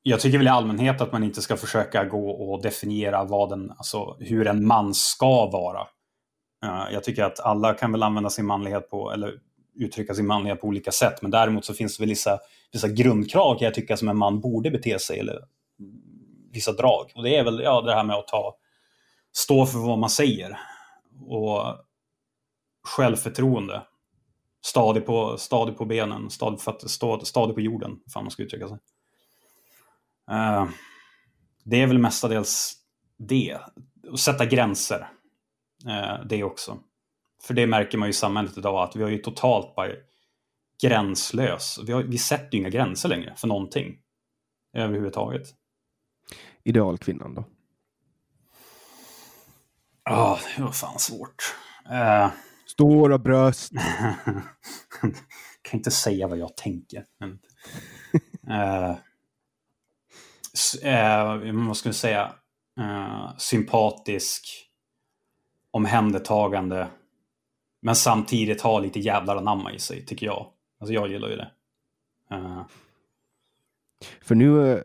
Jag 0.02 0.20
tycker 0.20 0.38
väl 0.38 0.46
i 0.46 0.50
allmänhet 0.50 1.00
att 1.00 1.12
man 1.12 1.24
inte 1.24 1.42
ska 1.42 1.56
försöka 1.56 2.04
gå 2.04 2.30
och 2.30 2.62
definiera 2.62 3.24
vad 3.24 3.52
en, 3.52 3.70
alltså, 3.70 4.16
hur 4.20 4.46
en 4.46 4.66
man 4.66 4.94
ska 4.94 5.46
vara. 5.46 5.80
Eh, 6.64 6.92
jag 6.92 7.04
tycker 7.04 7.24
att 7.24 7.40
alla 7.40 7.74
kan 7.74 7.92
väl 7.92 8.02
använda 8.02 8.30
sin 8.30 8.46
manlighet 8.46 8.90
på, 8.90 9.12
eller 9.12 9.34
uttrycka 9.74 10.14
sin 10.14 10.26
manlighet 10.26 10.60
på 10.60 10.66
olika 10.66 10.90
sätt. 10.90 11.22
Men 11.22 11.30
däremot 11.30 11.64
så 11.64 11.74
finns 11.74 11.96
det 11.96 12.02
väl 12.02 12.08
vissa, 12.08 12.38
vissa 12.72 12.88
grundkrav 12.88 13.58
kan 13.58 13.64
jag 13.64 13.74
tycka 13.74 13.96
som 13.96 14.08
en 14.08 14.16
man 14.16 14.40
borde 14.40 14.70
bete 14.70 14.98
sig, 14.98 15.18
eller 15.18 15.34
mm, 15.34 15.46
vissa 16.52 16.72
drag. 16.72 17.12
Och 17.14 17.22
det 17.22 17.36
är 17.36 17.44
väl 17.44 17.60
ja, 17.60 17.80
det 17.80 17.94
här 17.94 18.04
med 18.04 18.16
att 18.16 18.28
ta, 18.28 18.56
stå 19.32 19.66
för 19.66 19.78
vad 19.78 19.98
man 19.98 20.10
säger. 20.10 20.58
Och 21.26 21.76
självförtroende. 22.84 23.82
Stadig 24.64 25.06
på, 25.06 25.38
stadig 25.38 25.76
på 25.76 25.84
benen, 25.84 26.30
stadig, 26.30 26.58
på 26.58 26.62
fötter, 26.62 26.88
stadig, 26.88 27.26
stadig 27.26 27.54
på 27.54 27.60
jorden, 27.60 28.00
fan 28.12 28.24
man 28.24 28.30
ska 28.30 28.42
uttrycka 28.42 28.68
sig. 28.68 28.78
Eh, 30.30 30.68
det 31.64 31.80
är 31.82 31.86
väl 31.86 31.98
mestadels 31.98 32.74
det. 33.16 33.58
Och 34.10 34.20
sätta 34.20 34.46
gränser. 34.46 35.08
Eh, 35.86 36.24
det 36.26 36.44
också. 36.44 36.78
För 37.42 37.54
det 37.54 37.66
märker 37.66 37.98
man 37.98 38.08
ju 38.08 38.10
i 38.10 38.14
samhället 38.14 38.58
idag, 38.58 38.82
att 38.82 38.96
vi 38.96 39.02
har 39.02 39.10
ju 39.10 39.18
totalt 39.18 39.74
bara 39.74 39.92
gränslös. 40.82 41.78
Vi, 41.86 41.92
har, 41.92 42.02
vi 42.02 42.18
sätter 42.18 42.52
ju 42.52 42.58
inga 42.58 42.68
gränser 42.68 43.08
längre 43.08 43.34
för 43.36 43.48
någonting. 43.48 43.98
Överhuvudtaget. 44.76 45.48
Idealkvinnan 46.62 47.34
då? 47.34 47.44
Ja, 50.04 50.38
det 50.56 50.62
var 50.62 50.72
fan 50.72 50.98
svårt. 50.98 51.54
Stora 52.72 53.18
bröst. 53.18 53.72
kan 55.62 55.78
inte 55.78 55.90
säga 55.90 56.28
vad 56.28 56.38
jag 56.38 56.56
tänker. 56.56 57.04
Men, 57.20 57.38
s- 60.54 60.74
eh, 60.82 61.52
vad 61.66 61.76
ska 61.76 61.88
vi 61.88 61.92
säga? 61.94 62.32
Eh, 62.80 63.36
sympatisk, 63.38 64.44
omhändertagande, 65.70 66.88
men 67.82 67.94
samtidigt 67.96 68.60
ha 68.60 68.78
lite 68.78 69.00
jävlar 69.00 69.36
anamma 69.36 69.72
i 69.72 69.78
sig, 69.78 70.04
tycker 70.06 70.26
jag. 70.26 70.46
Alltså 70.80 70.94
jag 70.94 71.08
gillar 71.10 71.28
ju 71.28 71.36
det. 71.36 71.50
Eh, 72.30 72.66
För 74.20 74.34
nu 74.34 74.82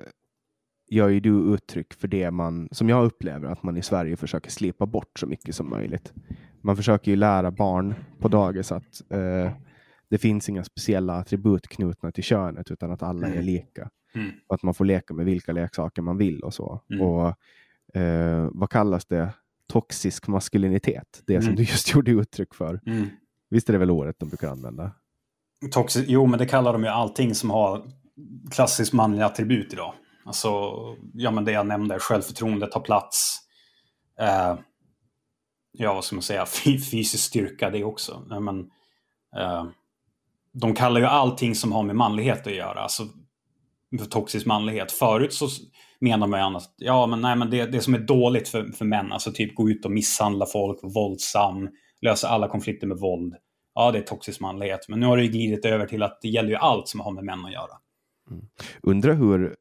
gör 0.89 1.07
ju 1.09 1.19
du 1.19 1.53
uttryck 1.53 1.93
för 1.93 2.07
det 2.07 2.31
man, 2.31 2.69
som 2.71 2.89
jag 2.89 3.05
upplever 3.05 3.49
att 3.51 3.63
man 3.63 3.77
i 3.77 3.81
Sverige 3.83 4.17
försöker 4.17 4.51
slipa 4.51 4.85
bort 4.85 5.19
så 5.19 5.27
mycket 5.27 5.55
som 5.55 5.69
möjligt. 5.69 6.13
Man 6.61 6.75
försöker 6.75 7.11
ju 7.11 7.17
lära 7.17 7.51
barn 7.51 7.95
på 8.19 8.27
dagis 8.27 8.71
att 8.71 9.01
eh, 9.09 9.51
det 10.09 10.17
finns 10.17 10.49
inga 10.49 10.63
speciella 10.63 11.13
attribut 11.13 11.67
knutna 11.67 12.11
till 12.11 12.23
könet 12.23 12.71
utan 12.71 12.91
att 12.91 13.03
alla 13.03 13.27
är 13.27 13.31
Mm. 13.31 13.45
lika. 13.45 13.89
Mm. 14.15 14.31
Och 14.47 14.55
att 14.55 14.63
man 14.63 14.73
får 14.73 14.85
leka 14.85 15.13
med 15.13 15.25
vilka 15.25 15.51
leksaker 15.51 16.01
man 16.01 16.17
vill 16.17 16.39
och 16.43 16.53
så. 16.53 16.81
Mm. 16.89 17.01
Och 17.01 17.27
eh, 18.01 18.49
vad 18.51 18.69
kallas 18.69 19.05
det? 19.05 19.29
Toxisk 19.67 20.27
maskulinitet. 20.27 21.23
Det 21.25 21.41
som 21.41 21.47
Mm. 21.47 21.55
du 21.55 21.63
just 21.63 21.91
gjorde 21.95 22.11
uttryck 22.11 22.53
för. 22.55 22.79
Mm. 22.85 23.07
Visst 23.49 23.69
är 23.69 23.73
det 23.73 23.79
väl 23.79 23.91
ordet 23.91 24.19
de 24.19 24.29
brukar 24.29 24.49
använda? 24.49 24.91
Toxic, 25.71 26.05
jo, 26.07 26.25
men 26.25 26.39
det 26.39 26.45
kallar 26.45 26.73
de 26.73 26.83
ju 26.83 26.89
allting 26.89 27.35
som 27.35 27.49
har 27.49 27.85
klassiskt 28.51 28.93
manliga 28.93 29.25
attribut 29.25 29.73
idag. 29.73 29.93
Alltså, 30.25 30.49
ja 31.13 31.31
men 31.31 31.45
det 31.45 31.51
jag 31.51 31.67
nämnde, 31.67 31.99
självförtroende 31.99 32.67
tar 32.67 32.79
plats. 32.79 33.39
Eh, 34.19 34.55
ja, 35.77 35.93
vad 35.93 36.03
ska 36.03 36.15
man 36.15 36.23
säga, 36.23 36.45
fysisk 36.91 37.23
styrka 37.23 37.69
det 37.69 37.83
också. 37.83 38.23
Men, 38.41 38.59
eh, 39.37 39.65
de 40.53 40.75
kallar 40.75 40.99
ju 40.99 41.05
allting 41.07 41.55
som 41.55 41.71
har 41.71 41.83
med 41.83 41.95
manlighet 41.95 42.47
att 42.47 42.55
göra, 42.55 42.79
alltså 42.79 43.03
för 43.99 44.05
toxisk 44.05 44.45
manlighet. 44.45 44.91
Förut 44.91 45.33
så 45.33 45.47
menar 45.99 46.27
man 46.27 46.39
ju 46.39 46.45
annars, 46.45 46.63
ja 46.77 47.07
men 47.07 47.21
nej 47.21 47.35
men 47.35 47.49
det, 47.49 47.65
det 47.65 47.81
som 47.81 47.93
är 47.93 47.99
dåligt 47.99 48.49
för, 48.49 48.63
för 48.63 48.85
män, 48.85 49.11
alltså 49.11 49.31
typ 49.31 49.55
gå 49.55 49.69
ut 49.69 49.85
och 49.85 49.91
misshandla 49.91 50.45
folk, 50.45 50.79
våldsam, 50.83 51.69
lösa 52.01 52.27
alla 52.27 52.47
konflikter 52.47 52.87
med 52.87 52.97
våld. 52.97 53.35
Ja, 53.73 53.91
det 53.91 53.97
är 53.97 54.03
toxisk 54.03 54.39
manlighet. 54.39 54.89
Men 54.89 54.99
nu 54.99 55.05
har 55.05 55.17
det 55.17 55.23
ju 55.23 55.29
glidit 55.29 55.65
över 55.65 55.85
till 55.85 56.03
att 56.03 56.19
det 56.21 56.27
gäller 56.27 56.49
ju 56.49 56.55
allt 56.55 56.87
som 56.87 56.99
har 56.99 57.11
med 57.11 57.23
män 57.23 57.45
att 57.45 57.53
göra. 57.53 57.77
Mm. 58.31 58.45
Undrar 58.81 59.13
hur 59.13 59.55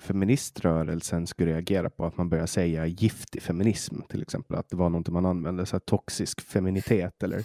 feministrörelsen 0.00 1.26
skulle 1.26 1.52
reagera 1.52 1.90
på 1.90 2.04
att 2.04 2.16
man 2.16 2.28
börjar 2.28 2.46
säga 2.46 2.86
giftig 2.86 3.42
feminism 3.42 4.00
till 4.08 4.22
exempel. 4.22 4.56
Att 4.56 4.70
det 4.70 4.76
var 4.76 4.90
något 4.90 5.08
man 5.08 5.26
använde, 5.26 5.66
så 5.66 5.76
här 5.76 5.80
toxisk 5.80 6.40
feminitet 6.40 7.22
eller 7.22 7.44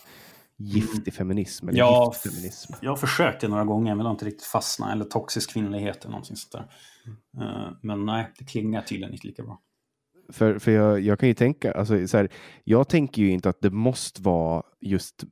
giftig 0.57 1.13
feminism 1.13 1.69
eller 1.69 1.79
Ja, 1.79 2.11
giftfeminism. 2.13 2.73
Jag 2.81 2.91
har 2.91 2.97
försökt 2.97 3.41
det 3.41 3.47
några 3.47 3.65
gånger, 3.65 3.95
men 3.95 4.05
har 4.05 4.11
inte 4.13 4.25
riktigt 4.25 4.47
fastnat. 4.47 4.91
Eller 4.91 5.05
toxisk 5.05 5.53
kvinnlighet 5.53 6.01
eller 6.01 6.11
någonting 6.11 6.35
sånt 6.35 6.51
där. 6.51 6.67
Eh, 7.43 7.71
Men 7.81 8.05
nej, 8.05 8.31
det 8.39 8.45
klingar 8.45 8.81
tydligen 8.81 9.13
inte 9.13 9.27
lika 9.27 9.43
bra. 9.43 9.59
För, 10.29 10.59
för 10.59 10.71
jag, 10.71 10.99
jag 10.99 11.19
kan 11.19 11.29
ju 11.29 11.35
tänka, 11.35 11.71
alltså, 11.71 12.07
så 12.07 12.17
här, 12.17 12.29
jag 12.63 12.89
tänker 12.89 13.21
ju 13.21 13.31
inte 13.31 13.49
att 13.49 13.61
det 13.61 13.69
måste 13.69 14.21
vara 14.21 14.63
just 14.79 15.23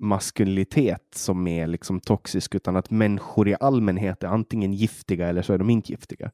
maskulinitet 0.00 1.08
som 1.14 1.46
är 1.46 1.66
liksom 1.66 2.00
toxisk, 2.00 2.54
utan 2.54 2.76
att 2.76 2.90
människor 2.90 3.48
i 3.48 3.56
allmänhet 3.60 4.22
är 4.22 4.28
antingen 4.28 4.72
giftiga 4.72 5.28
eller 5.28 5.42
så 5.42 5.52
är 5.52 5.58
de 5.58 5.70
inte 5.70 5.92
giftiga. 5.92 6.30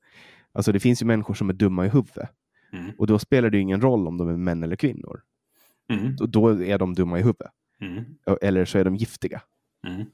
Alltså 0.52 0.72
det 0.72 0.80
finns 0.80 1.02
ju 1.02 1.06
människor 1.06 1.34
som 1.34 1.48
är 1.48 1.54
dumma 1.54 1.86
i 1.86 1.88
huvudet 1.88 2.30
Mm. 2.72 2.92
och 2.98 3.06
då 3.06 3.18
spelar 3.18 3.50
det 3.50 3.58
ingen 3.58 3.80
roll 3.80 4.08
om 4.08 4.18
de 4.18 4.28
är 4.28 4.36
män 4.36 4.62
eller 4.62 4.76
kvinnor. 4.76 5.20
Mm. 5.90 6.16
Då, 6.16 6.26
då 6.26 6.62
är 6.64 6.78
de 6.78 6.94
dumma 6.94 7.18
i 7.18 7.22
huvudet. 7.22 7.50
Mm. 7.80 8.04
Eller 8.42 8.64
så 8.64 8.78
är 8.78 8.84
de 8.84 8.96
giftiga. 8.96 9.42
Mm. 9.86 10.04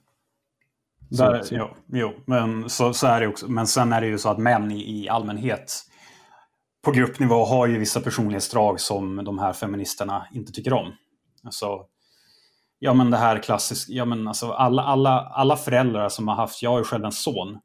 Så- 1.10 1.22
Där, 1.24 1.42
så- 1.42 1.54
Jo, 1.54 1.68
jo, 1.86 2.12
men 2.26 2.70
så, 2.70 2.92
så 2.92 3.06
är 3.06 3.20
det 3.20 3.26
också. 3.26 3.48
Men 3.50 3.66
sen 3.66 3.92
är 3.92 4.00
det 4.00 4.06
ju 4.06 4.18
så 4.18 4.28
att 4.28 4.38
män 4.38 4.70
i, 4.70 5.02
i 5.02 5.08
allmänhet 5.08 5.72
på 6.84 6.90
gruppnivå 6.92 7.44
har 7.44 7.66
ju 7.66 7.78
vissa 7.78 8.00
personlighetsdrag 8.00 8.80
som 8.80 9.24
de 9.24 9.38
här 9.38 9.52
feministerna 9.52 10.26
inte 10.32 10.52
tycker 10.52 10.72
om. 10.72 10.92
Alltså, 11.42 11.86
ja 12.84 12.94
men 12.94 13.10
det 13.10 13.16
här 13.16 13.42
klassiska, 13.42 13.92
ja 13.92 14.04
men 14.04 14.28
alltså 14.28 14.52
alla, 14.52 14.82
alla, 14.82 15.20
alla 15.20 15.56
föräldrar 15.56 16.08
som 16.08 16.28
har 16.28 16.34
haft, 16.34 16.62
jag 16.62 16.70
har 16.70 16.78
ju 16.78 16.84
själv 16.84 17.04
en 17.04 17.12
son. 17.12 17.58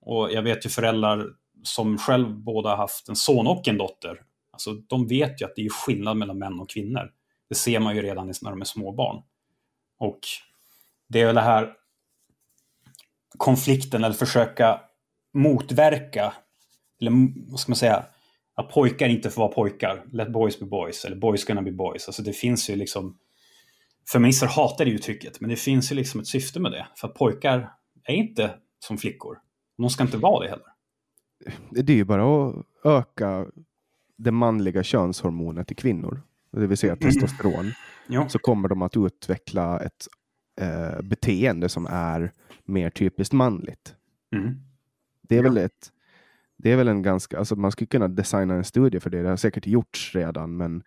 Och 0.00 0.32
jag 0.32 0.42
vet 0.42 0.66
ju 0.66 0.70
föräldrar 0.70 1.26
som 1.62 1.98
själv 1.98 2.36
båda 2.38 2.70
har 2.70 2.76
haft 2.76 3.08
en 3.08 3.16
son 3.16 3.46
och 3.46 3.68
en 3.68 3.78
dotter. 3.78 4.20
Alltså 4.52 4.72
de 4.72 5.06
vet 5.06 5.40
ju 5.40 5.44
att 5.44 5.52
det 5.56 5.64
är 5.64 5.68
skillnad 5.68 6.16
mellan 6.16 6.38
män 6.38 6.60
och 6.60 6.70
kvinnor. 6.70 7.10
Det 7.48 7.54
ser 7.54 7.80
man 7.80 7.96
ju 7.96 8.02
redan 8.02 8.26
när 8.26 8.50
de 8.50 8.60
är 8.60 8.64
små 8.64 8.92
barn. 8.92 9.22
Och 9.98 10.20
det 11.08 11.20
är 11.20 11.26
väl 11.26 11.34
det 11.34 11.40
här 11.40 11.72
konflikten 13.38 14.04
eller 14.04 14.14
försöka 14.14 14.80
motverka, 15.34 16.32
eller 17.00 17.12
vad 17.50 17.60
ska 17.60 17.70
man 17.70 17.76
säga, 17.76 18.06
att 18.54 18.68
pojkar 18.68 19.08
inte 19.08 19.30
får 19.30 19.42
vara 19.42 19.52
pojkar. 19.52 20.04
Let 20.12 20.32
boys 20.32 20.60
be 20.60 20.66
boys, 20.66 21.04
eller 21.04 21.16
boys 21.16 21.44
gonna 21.44 21.62
be 21.62 21.72
boys. 21.72 22.08
Alltså 22.08 22.22
det 22.22 22.32
finns 22.32 22.70
ju 22.70 22.76
liksom, 22.76 23.18
feminister 24.12 24.46
hatar 24.46 24.84
det 24.84 24.90
uttrycket, 24.90 25.40
men 25.40 25.50
det 25.50 25.56
finns 25.56 25.92
ju 25.92 25.96
liksom 25.96 26.20
ett 26.20 26.26
syfte 26.26 26.60
med 26.60 26.72
det. 26.72 26.86
För 26.96 27.08
att 27.08 27.14
pojkar 27.14 27.72
är 28.04 28.14
inte 28.14 28.54
som 28.78 28.98
flickor. 28.98 29.38
De 29.78 29.90
ska 29.90 30.02
inte 30.02 30.16
vara 30.16 30.44
det 30.44 30.50
heller. 30.50 30.66
Det 31.70 31.92
är 31.92 31.96
ju 31.96 32.04
bara 32.04 32.48
att 32.48 32.54
öka 32.84 33.46
det 34.16 34.30
manliga 34.30 34.82
könshormonet 34.82 35.72
i 35.72 35.74
kvinnor, 35.74 36.22
det 36.52 36.66
vill 36.66 36.78
säga 36.78 36.96
testosteron, 36.96 37.72
Jo. 38.08 38.28
så 38.28 38.38
kommer 38.38 38.68
de 38.68 38.82
att 38.82 38.96
utveckla 38.96 39.80
ett 39.80 40.08
eh, 40.60 41.02
beteende 41.02 41.68
som 41.68 41.86
är 41.86 42.32
mer 42.64 42.90
typiskt 42.90 43.32
manligt. 43.32 43.94
Mm. 44.36 44.54
Det 45.22 45.36
är 45.36 45.42
väl 45.42 45.56
ett 45.56 45.90
det 46.56 46.72
är 46.72 46.76
väl 46.76 46.88
en 46.88 47.02
ganska, 47.02 47.38
alltså 47.38 47.56
man 47.56 47.72
skulle 47.72 47.86
kunna 47.86 48.08
designa 48.08 48.54
en 48.54 48.64
studie 48.64 49.00
för 49.00 49.10
det, 49.10 49.22
det 49.22 49.28
har 49.28 49.36
säkert 49.36 49.66
gjorts 49.66 50.14
redan, 50.14 50.56
men 50.56 50.82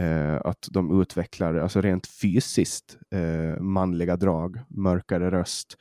eh, 0.00 0.36
att 0.44 0.68
de 0.70 1.00
utvecklar, 1.02 1.54
alltså 1.54 1.80
rent 1.80 2.06
fysiskt, 2.06 2.98
eh, 3.10 3.60
manliga 3.60 4.16
drag, 4.16 4.58
mörkare 4.68 5.30
röst, 5.30 5.76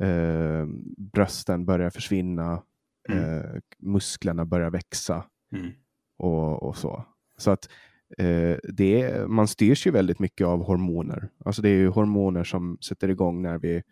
eh, 0.00 0.66
brösten 1.12 1.64
börjar 1.66 1.90
försvinna, 1.90 2.62
Mm. 3.10 3.24
eh, 3.40 3.44
musklerna 3.78 4.44
börjar 4.44 4.70
växa 4.70 5.24
Mm. 5.56 5.70
och, 6.18 6.62
och 6.62 6.76
så. 6.76 7.04
Så 7.38 7.50
att 7.50 7.68
eh, 8.18 8.56
det 8.62 9.02
är, 9.02 9.26
man 9.26 9.48
styrs 9.48 9.86
ju 9.86 9.90
väldigt 9.90 10.18
mycket 10.18 10.46
av 10.46 10.64
hormoner. 10.64 11.28
Alltså 11.44 11.62
det 11.62 11.68
är 11.68 11.74
ju 11.76 11.88
hormoner 11.88 12.44
som 12.44 12.78
sätter 12.80 13.08
igång 13.10 13.42
när 13.42 13.58
vi, 13.58 13.82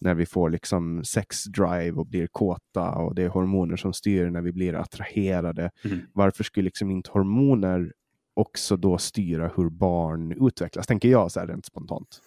när 0.00 0.14
vi 0.14 0.26
får 0.26 0.50
liksom 0.50 1.04
sexdrive 1.04 1.90
och 1.92 2.06
blir 2.06 2.26
kåta 2.26 2.90
och 2.90 3.14
det 3.14 3.22
är 3.22 3.28
hormoner 3.28 3.76
som 3.76 3.92
styr 3.92 4.30
när 4.30 4.42
vi 4.42 4.52
blir 4.52 4.74
attraherade. 4.74 5.70
Mm. 5.84 5.98
Varför 6.12 6.44
skulle 6.44 6.64
liksom 6.64 6.90
inte 6.90 7.10
hormoner 7.10 7.92
också 8.36 8.76
då 8.76 8.98
styra 8.98 9.50
hur 9.56 9.68
barn 9.68 10.46
utvecklas? 10.46 10.86
Tänker 10.86 11.08
jag 11.08 11.32
så 11.32 11.40
här 11.40 11.46
rent 11.46 11.66
spontant. 11.66 12.20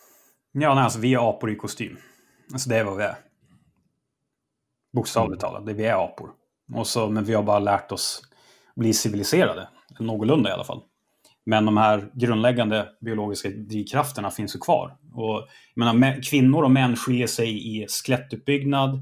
Ja, 0.52 0.74
nej, 0.76 0.84
alltså 0.84 1.00
vi 1.00 1.14
är 1.14 1.30
apor 1.30 1.52
i 1.52 1.56
kostym. 1.56 1.98
Alltså 2.54 2.70
det 2.70 2.78
är 2.78 2.84
vad 2.84 2.98
vi 2.98 3.04
är. 3.04 3.16
Bokstavligt 4.94 5.42
talat, 5.42 5.66
det 5.66 5.74
vi 5.74 5.86
är 5.86 6.06
apor. 6.06 6.30
Och 6.74 6.88
så, 6.88 7.10
men 7.10 7.24
vi 7.24 7.34
har 7.34 7.44
bara 7.44 7.60
lärt 7.60 7.92
oss 7.92 8.22
bli 8.76 8.94
civiliserade. 8.94 9.70
Någorlunda 10.00 10.50
i 10.50 10.54
alla 10.54 10.64
fall. 10.64 10.82
Men 11.46 11.66
de 11.66 11.78
här 11.78 12.12
grundläggande 12.14 12.90
biologiska 13.02 13.50
drivkrafterna 13.50 14.32
finns 14.32 14.56
ju 14.56 14.60
kvar. 14.60 14.98
Och, 15.14 15.48
jag 15.76 15.96
menar, 15.98 16.24
kvinnor 16.24 16.64
och 16.64 16.72
män 16.72 16.96
skiljer 16.96 17.28
sig 17.28 17.78
i 17.78 17.88
skelettuppbyggnad, 17.88 18.94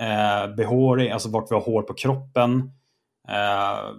eh, 0.00 0.54
behåring, 0.54 1.10
alltså 1.10 1.28
vart 1.28 1.50
vi 1.50 1.54
har 1.54 1.62
hår 1.62 1.82
på 1.82 1.94
kroppen, 1.94 2.72
eh, 3.28 3.94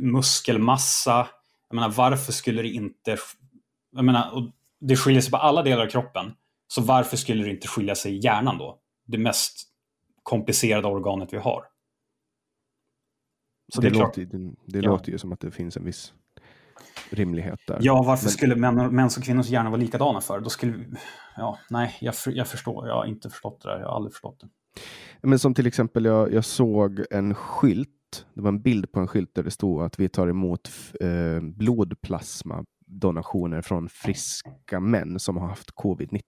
muskelmassa. 0.00 1.26
Jag 1.74 1.80
menar, 1.80 1.90
varför 1.96 2.32
skulle 2.32 2.62
det 2.62 2.68
inte... 2.68 3.16
Jag 3.92 4.04
menar, 4.04 4.52
det 4.80 4.96
skiljer 4.96 5.20
sig 5.22 5.30
på 5.30 5.36
alla 5.36 5.62
delar 5.62 5.84
av 5.84 5.90
kroppen. 5.90 6.32
Så 6.68 6.82
varför 6.82 7.16
skulle 7.16 7.44
det 7.44 7.50
inte 7.50 7.68
skilja 7.68 7.94
sig 7.94 8.12
i 8.16 8.18
hjärnan 8.24 8.58
då? 8.58 8.78
Det 9.06 9.18
mest 9.18 9.68
komplicerade 10.22 10.88
organet 10.88 11.32
vi 11.32 11.36
har. 11.38 11.64
Så 13.74 13.80
det 13.80 13.90
det 13.90 13.98
låter, 13.98 14.20
ju- 14.20 14.54
det 14.66 14.78
Ja. 14.78 14.90
låter 14.90 15.12
ju 15.12 15.18
som 15.18 15.32
att 15.32 15.40
det 15.40 15.50
finns 15.50 15.76
en 15.76 15.84
viss 15.84 16.12
rimlighet 17.10 17.60
där. 17.66 17.78
Ja, 17.80 18.02
varför 18.02 18.24
Men- 18.24 18.30
skulle 18.32 18.56
män, 18.56 18.94
mäns 18.94 19.16
och 19.18 19.24
kvinnors 19.24 19.48
hjärnor 19.48 19.70
vara 19.70 19.80
likadana 19.80 20.20
för? 20.20 20.40
Då 20.40 20.50
skulle 20.50 20.72
vi... 20.72 20.86
Ja, 21.36 21.58
nej, 21.70 21.96
jag, 22.00 22.14
jag 22.26 22.48
förstår. 22.48 22.88
Jag 22.88 22.94
har 22.94 23.04
inte 23.06 23.30
förstått 23.30 23.60
det 23.62 23.68
där. 23.68 23.80
Jag 23.80 23.88
har 23.88 23.96
aldrig 23.96 24.12
förstått 24.12 24.40
det. 24.40 24.48
Men 25.22 25.38
som 25.38 25.54
till 25.54 25.66
exempel, 25.66 26.04
jag, 26.04 26.32
jag 26.32 26.44
såg 26.44 27.04
en 27.10 27.34
skylt. 27.34 27.90
Det 28.34 28.40
var 28.40 28.48
en 28.48 28.62
bild 28.62 28.92
på 28.92 29.00
en 29.00 29.06
skylt 29.06 29.34
där 29.34 29.42
det 29.42 29.50
stod 29.50 29.82
att 29.82 29.98
vi 29.98 30.08
tar 30.08 30.28
emot 30.28 30.70
eh, 31.00 31.40
blodplasma 31.40 32.64
donationer 32.86 33.62
från 33.62 33.88
friska 33.88 34.80
män 34.80 35.18
som 35.20 35.36
har 35.36 35.48
haft 35.48 35.70
covid-19. 35.70 36.22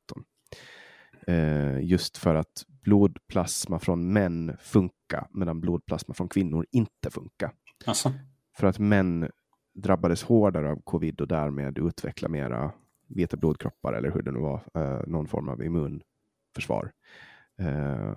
Eh, 1.26 1.80
just 1.80 2.16
för 2.16 2.34
att 2.34 2.64
blodplasma 2.68 3.78
från 3.78 4.12
män 4.12 4.56
funkar 4.60 5.28
medan 5.30 5.60
blodplasma 5.60 6.14
från 6.14 6.28
kvinnor 6.28 6.66
inte 6.70 7.10
funkar. 7.10 7.52
Alltså, 7.86 8.12
För 8.56 8.66
att 8.66 8.78
män 8.78 9.30
drabbades 9.74 10.22
hårdare 10.22 10.70
av 10.70 10.80
covid 10.84 11.20
och 11.20 11.28
därmed 11.28 11.78
utveckla 11.78 12.28
mera 12.28 12.72
vita 13.08 13.36
blodkroppar 13.36 13.92
eller 13.92 14.10
hur 14.10 14.22
det 14.22 14.32
nu 14.32 14.38
var, 14.38 14.62
eh, 14.74 15.00
någon 15.06 15.26
form 15.26 15.48
av 15.48 15.62
immunförsvar. 15.62 16.92
Eh, 17.58 18.14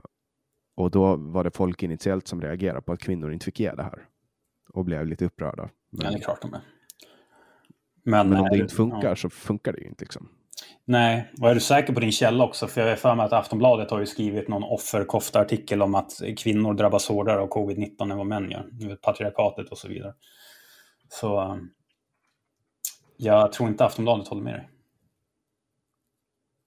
och 0.80 0.92
då 0.92 1.16
var 1.16 1.44
det 1.44 1.52
folk 1.52 1.84
initiellt 1.84 2.28
som 2.28 2.42
reagerade 2.42 2.82
på 2.82 2.92
att 2.92 3.00
kvinnor 3.00 3.34
inte 3.34 3.46
fick 3.46 3.60
ge 3.60 3.72
det 3.72 3.84
här 3.84 4.06
och 4.70 4.86
blev 4.86 5.06
lite 5.08 5.26
upprörda. 5.26 5.70
Men, 5.90 6.06
ja, 6.06 6.12
det 6.12 6.18
är 6.18 6.22
klart 6.22 6.42
de 6.42 6.54
är. 6.54 6.62
Men, 8.04 8.30
men 8.30 8.40
om 8.40 8.50
det 8.50 8.58
inte 8.58 8.76
funkar 8.76 9.10
ja. 9.10 9.16
så 9.16 9.30
funkar 9.30 9.74
det 9.74 9.80
ju 9.80 9.88
inte. 9.88 10.04
Liksom. 10.04 10.30
Nej, 10.86 11.32
och 11.42 11.50
är 11.50 11.54
du 11.54 11.60
säker 11.60 11.94
på 11.94 12.00
din 12.00 12.12
källa 12.12 12.44
också? 12.44 12.68
För 12.68 12.82
jag 12.82 12.90
är 12.90 12.96
för 12.96 13.16
mig 13.16 13.26
att 13.26 13.34
Aftonbladet 13.34 13.92
har 13.92 14.00
ju 14.00 14.06
skrivit 14.06 14.48
någon 14.48 14.64
offerkofta-artikel 14.64 15.82
om 15.82 15.96
att 15.96 16.12
kvinnor 16.38 16.74
drabbas 16.74 17.08
hårdare 17.08 17.40
av 17.40 17.50
covid-19 17.50 18.12
än 18.12 18.18
vad 18.18 18.28
män 18.28 18.52
gör. 18.52 18.96
Patriarkatet 18.96 19.70
och 19.70 19.78
så 19.78 19.88
vidare. 19.88 20.14
Så 21.10 21.42
eh, 21.42 21.58
jag 23.18 23.52
tror 23.52 23.70
inte 23.70 23.86
Aftonbladet 23.86 24.28
håller 24.28 24.44
med 24.44 24.54
dig. 24.54 24.70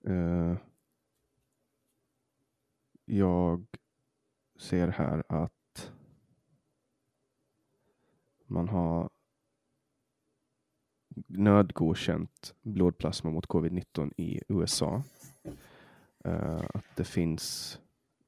Eh, 0.07 0.57
jag 3.05 3.67
ser 4.63 4.89
här 4.89 5.23
att 5.29 5.93
man 8.47 8.69
har 8.69 9.11
nödgodkänt 11.27 12.55
blodplasma 12.63 13.31
mot 13.31 13.47
covid-19 13.47 14.13
i 14.17 14.41
USA. 14.49 15.03
Uh, 16.27 16.65
att 16.75 16.85
det 16.97 17.05
finns 17.05 17.79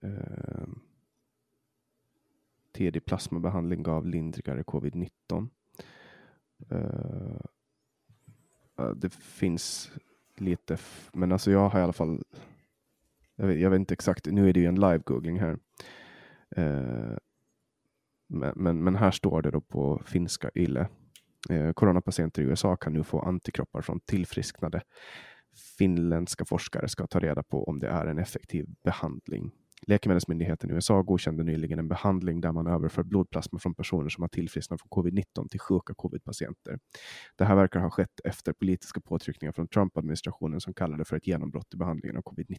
eh, 0.00 0.10
uh, 0.10 0.68
tidig 2.72 3.04
plasmabehandling 3.04 3.82
gav 3.82 4.06
lindrigare 4.06 4.62
covid-19. 4.62 5.48
Uh, 6.72 7.40
eh, 8.78 8.90
det 8.90 9.12
finns 9.14 9.92
lite, 10.36 10.78
men 11.12 11.32
alltså 11.32 11.50
jag 11.50 11.68
har 11.68 11.80
i 11.80 11.82
alla 11.82 11.92
fall, 11.92 12.22
jag 13.36 13.46
vet, 13.46 13.60
jag 13.60 13.70
vet 13.70 13.78
inte 13.78 13.94
exakt, 13.94 14.26
nu 14.26 14.48
är 14.48 14.52
det 14.52 14.60
ju 14.60 14.66
en 14.66 14.80
live-googling 14.80 15.40
här. 15.40 15.58
Eh, 16.56 17.16
men, 18.28 18.52
men, 18.56 18.84
men, 18.84 18.96
här 18.96 19.10
står 19.10 19.42
det 19.42 19.50
då 19.50 19.60
på 19.60 20.02
finska 20.06 20.50
YLE 20.54 20.88
Eh, 21.50 21.72
coronapatienter 21.72 22.42
i 22.42 22.44
USA 22.44 22.76
kan 22.76 22.92
nu 22.92 23.04
få 23.04 23.20
antikroppar 23.20 23.82
från 23.82 24.00
tillfrisknade. 24.00 24.82
Finländska 25.78 26.44
forskare 26.44 26.88
ska 26.88 27.06
ta 27.06 27.20
reda 27.20 27.42
på 27.42 27.64
om 27.64 27.78
det 27.78 27.88
är 27.88 28.06
en 28.06 28.18
effektiv 28.18 28.66
behandling. 28.84 29.50
Läkemedelsmyndigheten 29.86 30.70
i 30.70 30.72
USA 30.72 31.02
godkände 31.02 31.44
nyligen 31.44 31.78
en 31.78 31.88
behandling 31.88 32.40
där 32.40 32.52
man 32.52 32.66
överför 32.66 33.02
blodplasma 33.02 33.58
från 33.58 33.74
personer 33.74 34.08
som 34.08 34.22
har 34.22 34.28
tillfrisknat 34.28 34.80
från 34.80 35.04
covid-19 35.04 35.48
till 35.48 35.60
sjuka 35.60 35.94
covid-patienter. 35.94 36.78
Det 37.36 37.44
här 37.44 37.56
verkar 37.56 37.80
ha 37.80 37.90
skett 37.90 38.20
efter 38.24 38.52
politiska 38.52 39.00
påtryckningar 39.00 39.52
från 39.52 39.68
Trump-administrationen 39.68 40.60
som 40.60 40.74
kallade 40.74 41.04
för 41.04 41.16
ett 41.16 41.26
genombrott 41.26 41.74
i 41.74 41.76
behandlingen 41.76 42.16
av 42.16 42.22
covid-19. 42.22 42.58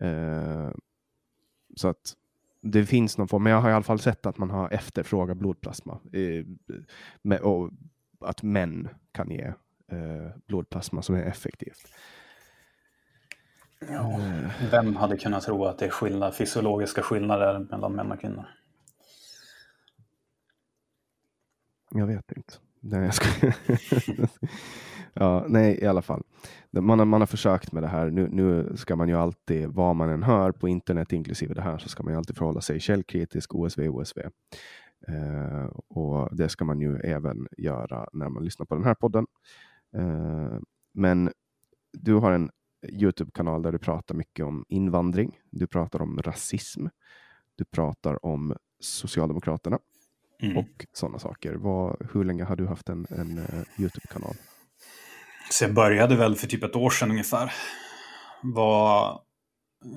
Eh, 0.00 0.72
så 1.76 1.88
att 1.88 2.14
det 2.60 2.86
finns 2.86 3.18
någon 3.18 3.28
form, 3.28 3.42
men 3.42 3.52
jag 3.52 3.60
har 3.60 3.70
i 3.70 3.72
alla 3.72 3.82
fall 3.82 3.98
sett 3.98 4.26
att 4.26 4.38
man 4.38 4.50
har 4.50 4.70
efterfrågat 4.70 5.36
blodplasma. 5.36 6.00
Eh, 6.12 7.36
och 7.40 7.70
att 8.20 8.42
män 8.42 8.88
kan 9.12 9.30
ge 9.30 9.52
eh, 9.92 10.30
blodplasma 10.46 11.02
som 11.02 11.14
är 11.14 11.22
effektivt. 11.22 11.92
Ja, 13.88 14.20
vem 14.70 14.96
hade 14.96 15.16
kunnat 15.16 15.42
tro 15.42 15.64
att 15.64 15.78
det 15.78 15.86
är 15.86 15.90
skillnad, 15.90 16.34
fysiologiska 16.34 17.02
skillnader 17.02 17.58
mellan 17.58 17.92
män 17.92 18.12
och 18.12 18.20
kvinnor? 18.20 18.44
Jag 21.90 22.06
vet 22.06 22.32
inte. 22.32 22.54
Nej, 22.80 23.04
jag 23.04 23.14
ska... 23.14 23.26
ja, 25.16 25.44
nej, 25.48 25.78
i 25.82 25.86
alla 25.86 26.02
fall. 26.02 26.22
Man 26.70 26.98
har, 26.98 27.06
man 27.06 27.20
har 27.20 27.26
försökt 27.26 27.72
med 27.72 27.82
det 27.82 27.88
här. 27.88 28.10
Nu, 28.10 28.28
nu 28.32 28.76
ska 28.76 28.96
man 28.96 29.08
ju 29.08 29.14
alltid, 29.14 29.68
vad 29.68 29.96
man 29.96 30.10
än 30.10 30.22
hör 30.22 30.52
på 30.52 30.68
internet, 30.68 31.12
inklusive 31.12 31.54
det 31.54 31.62
här, 31.62 31.78
så 31.78 31.88
ska 31.88 32.02
man 32.02 32.12
ju 32.12 32.18
alltid 32.18 32.36
förhålla 32.36 32.60
sig 32.60 32.80
källkritisk, 32.80 33.54
OSV, 33.54 33.88
OSV. 33.88 34.18
Eh, 35.08 35.64
och 35.88 36.36
det 36.36 36.48
ska 36.48 36.64
man 36.64 36.80
ju 36.80 36.96
även 36.96 37.46
göra 37.58 38.08
när 38.12 38.28
man 38.28 38.44
lyssnar 38.44 38.66
på 38.66 38.74
den 38.74 38.84
här 38.84 38.94
podden. 38.94 39.26
Eh, 39.96 40.58
men 40.94 41.30
du 41.92 42.14
har 42.14 42.32
en 42.32 42.50
Youtube-kanal 42.88 43.62
där 43.62 43.72
du 43.72 43.78
pratar 43.78 44.14
mycket 44.14 44.46
om 44.46 44.64
invandring. 44.68 45.38
Du 45.50 45.66
pratar 45.66 46.02
om 46.02 46.22
rasism. 46.22 46.86
Du 47.56 47.64
pratar 47.64 48.26
om 48.26 48.56
Socialdemokraterna 48.80 49.78
mm. 50.42 50.56
och 50.56 50.86
sådana 50.92 51.18
saker. 51.18 51.54
Vad, 51.54 52.08
hur 52.12 52.24
länge 52.24 52.44
har 52.44 52.56
du 52.56 52.66
haft 52.66 52.88
en, 52.88 53.06
en 53.10 53.38
uh, 53.38 53.64
Youtube-kanal? 53.78 54.34
Så 55.50 55.64
jag 55.64 55.74
började 55.74 56.16
väl 56.16 56.34
för 56.34 56.46
typ 56.46 56.62
ett 56.62 56.76
år 56.76 56.90
sedan 56.90 57.10
ungefär. 57.10 57.52
Var, 58.42 59.20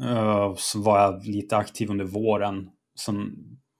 uh, 0.03 0.55
så 0.57 0.81
var 0.81 0.99
jag 0.99 1.25
lite 1.25 1.57
aktiv 1.57 1.89
under 1.89 2.05
våren. 2.05 2.69
Sen 2.99 3.31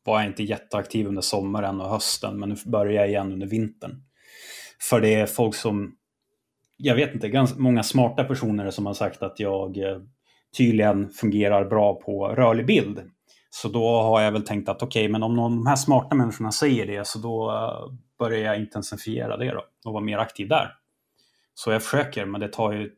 var 0.06 0.20
jag 0.20 0.30
inte 0.30 0.44
jätteaktiv 0.44 1.08
under 1.08 1.22
sommaren 1.22 1.82
och 1.82 1.90
hösten, 1.90 2.40
men 2.40 2.50
nu 2.50 2.56
börjar 2.66 2.94
jag 2.94 3.10
igen 3.10 3.34
under 3.34 3.48
vintern. 3.48 3.92
För 4.90 5.02
det 5.02 5.14
är 5.14 5.26
folk 5.26 5.56
som, 5.56 5.96
jag 6.78 6.96
vet 6.96 7.14
inte, 7.14 7.30
ganska 7.30 7.60
många 7.60 7.84
smarta 7.84 8.24
personer 8.24 8.72
som 8.72 8.86
har 8.86 8.94
sagt 8.94 9.24
att 9.24 9.40
jag 9.40 9.78
eh, 9.78 9.98
tydligen 10.58 11.10
fungerar 11.10 11.66
bra 11.66 12.02
på 12.02 12.28
rörlig 12.28 12.66
bild. 12.66 13.02
Så 13.50 13.68
då 13.68 14.02
har 14.02 14.22
jag 14.22 14.32
väl 14.32 14.46
tänkt 14.46 14.70
att 14.70 14.82
okej, 14.82 15.02
okay, 15.02 15.12
men 15.12 15.24
om 15.24 15.36
någon, 15.36 15.56
de 15.56 15.68
här 15.68 15.76
smarta 15.76 16.16
människorna 16.16 16.52
säger 16.52 16.88
det 16.88 17.08
så 17.08 17.20
då 17.20 17.52
eh, 17.52 17.96
börjar 18.20 18.40
jag 18.40 18.60
intensifiera 18.60 19.38
det 19.38 19.52
då 19.52 19.64
och 19.86 19.94
vara 19.94 20.04
mer 20.04 20.18
aktiv 20.18 20.48
där. 20.48 20.79
Så 21.60 21.72
jag 21.72 21.84
försöker, 21.84 22.26
men 22.26 22.42
det 22.42 22.48
tar 22.48 22.72
ju... 22.72 22.92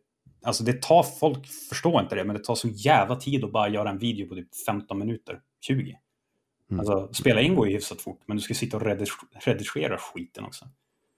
Alltså 0.43 0.63
det 0.63 0.81
tar, 0.81 1.03
folk 1.03 1.47
förstår 1.69 2.01
inte 2.01 2.15
det, 2.15 2.23
men 2.23 2.35
det 2.35 2.43
tar 2.43 2.55
så 2.55 2.67
jävla 2.67 3.15
tid 3.15 3.43
att 3.43 3.51
bara 3.51 3.69
göra 3.69 3.89
en 3.89 3.97
video 3.97 4.29
på 4.29 4.35
typ 4.35 4.55
15 4.65 4.99
minuter, 4.99 5.39
20. 5.61 5.97
Mm. 6.71 6.79
Alltså 6.79 7.13
spela 7.13 7.41
in 7.41 7.55
går 7.55 7.67
ju 7.67 7.73
hyfsat 7.73 8.01
fort, 8.01 8.21
men 8.25 8.37
du 8.37 8.43
ska 8.43 8.53
sitta 8.53 8.77
och 8.77 8.83
redigera 9.45 9.97
skiten 9.97 10.43
också. 10.43 10.65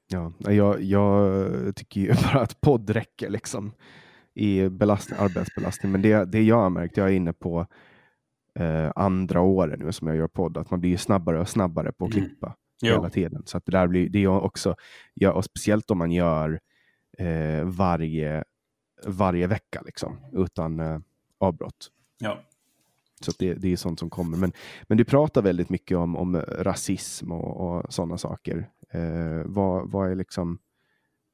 Ja, 0.08 0.34
jag, 0.40 0.82
jag 0.82 1.76
tycker 1.76 2.02
ju 2.02 2.14
bara 2.34 2.44
att 2.44 2.62
podd 2.62 2.90
räcker 2.90 3.30
liksom 3.30 3.74
i 4.34 4.70
belastning, 4.70 5.20
arbetsbelastning. 5.20 5.92
Men 5.92 6.02
det, 6.02 6.26
det 6.26 6.44
jag 6.44 6.62
har 6.62 6.70
märkt, 6.70 6.98
jag 6.98 7.08
är 7.08 7.14
inne 7.14 7.34
på 7.34 7.68
eh, 8.60 8.92
andra 8.96 9.42
året 9.42 9.80
nu 9.80 9.92
som 9.92 10.08
jag 10.08 10.18
gör 10.18 10.28
podd, 10.28 10.58
att 10.58 10.72
man 10.72 10.82
blir 10.82 10.98
snabbare 10.98 11.40
och 11.40 11.50
snabbare 11.50 11.92
på 11.92 12.06
att 12.06 12.14
mm. 12.14 12.26
klippa 12.26 12.56
mm. 12.84 12.96
hela 12.96 13.10
tiden. 13.10 13.44
Så 13.46 13.58
att 13.58 13.66
det 13.66 13.72
där 13.72 13.88
blir, 13.88 14.10
det 14.10 14.24
är 14.24 14.28
också, 14.28 14.76
ja, 15.14 15.32
och 15.32 15.46
speciellt 15.46 15.92
om 15.92 15.98
man 15.98 16.12
gör 16.12 16.60
eh, 17.18 17.64
varje, 17.64 18.44
varje 19.06 19.48
vecka 19.48 19.82
liksom, 19.86 20.18
utan 20.34 20.80
eh, 20.80 21.00
avbrott. 21.38 21.92
Ja. 22.20 22.44
Så 23.22 23.32
det, 23.40 23.54
det 23.54 23.72
är 23.72 23.78
sånt 23.78 24.00
som 24.00 24.10
kommer. 24.10 24.38
Men, 24.38 24.54
men 24.84 24.98
du 24.98 25.06
pratar 25.06 25.42
väldigt 25.42 25.70
mycket 25.70 25.98
om, 25.98 26.16
om 26.16 26.42
rasism 26.42 27.32
och, 27.32 27.78
och 27.78 27.94
sådana 27.94 28.18
saker. 28.18 28.70
Eh, 28.90 29.42
vad, 29.46 29.92
vad 29.92 30.12
är 30.12 30.16
liksom, 30.16 30.60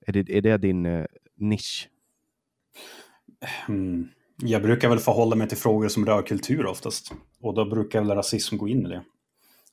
är 0.08 0.14
det, 0.14 0.30
är 0.30 0.42
det 0.42 0.58
din 0.58 0.86
eh, 0.86 1.06
nisch? 1.36 1.90
Mm. 3.68 4.08
Jag 4.42 4.62
brukar 4.62 4.90
väl 4.90 5.00
förhålla 5.00 5.36
mig 5.36 5.48
till 5.48 5.58
frågor 5.58 5.88
som 5.88 6.06
rör 6.06 6.22
kultur 6.22 6.66
oftast. 6.66 7.14
Och 7.42 7.54
då 7.54 7.66
brukar 7.66 8.02
väl 8.02 8.16
rasism 8.16 8.58
gå 8.58 8.68
in 8.68 8.86
i 8.86 8.90
det. 8.90 9.04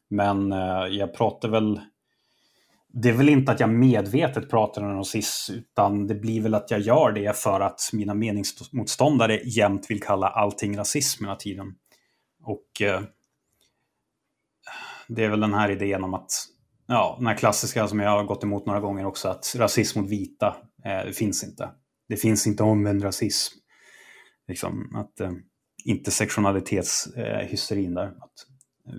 Men 0.08 0.52
eh, 0.52 0.86
jag 0.90 1.14
pratar 1.14 1.48
väl... 1.48 1.80
Det 3.02 3.08
är 3.08 3.12
väl 3.12 3.28
inte 3.28 3.52
att 3.52 3.60
jag 3.60 3.70
medvetet 3.70 4.50
pratar 4.50 4.82
om 4.82 4.96
rasism, 4.96 5.54
utan 5.54 6.06
det 6.06 6.14
blir 6.14 6.40
väl 6.40 6.54
att 6.54 6.70
jag 6.70 6.80
gör 6.80 7.12
det 7.12 7.36
för 7.36 7.60
att 7.60 7.80
mina 7.92 8.14
meningsmotståndare 8.14 9.40
jämt 9.44 9.90
vill 9.90 10.02
kalla 10.02 10.28
allting 10.28 10.78
rasism 10.78 11.24
hela 11.24 11.36
tiden. 11.36 11.74
Och 12.42 12.82
eh, 12.82 13.02
det 15.08 15.24
är 15.24 15.28
väl 15.28 15.40
den 15.40 15.54
här 15.54 15.70
idén 15.70 16.04
om 16.04 16.14
att, 16.14 16.30
ja, 16.86 17.14
den 17.18 17.26
här 17.26 17.36
klassiska 17.36 17.88
som 17.88 18.00
jag 18.00 18.10
har 18.10 18.24
gått 18.24 18.44
emot 18.44 18.66
några 18.66 18.80
gånger 18.80 19.06
också, 19.06 19.28
att 19.28 19.54
rasism 19.56 20.00
mot 20.00 20.10
vita 20.10 20.56
eh, 20.84 21.10
finns 21.10 21.44
inte. 21.44 21.70
Det 22.08 22.16
finns 22.16 22.46
inte 22.46 22.62
omvänd 22.62 23.04
rasism. 23.04 23.54
Liksom, 24.48 24.96
att 24.96 25.20
eh, 25.20 25.32
intersektionalitetshysterin 25.84 27.96
eh, 27.96 28.02
där. 28.02 28.06
Att 28.06 28.46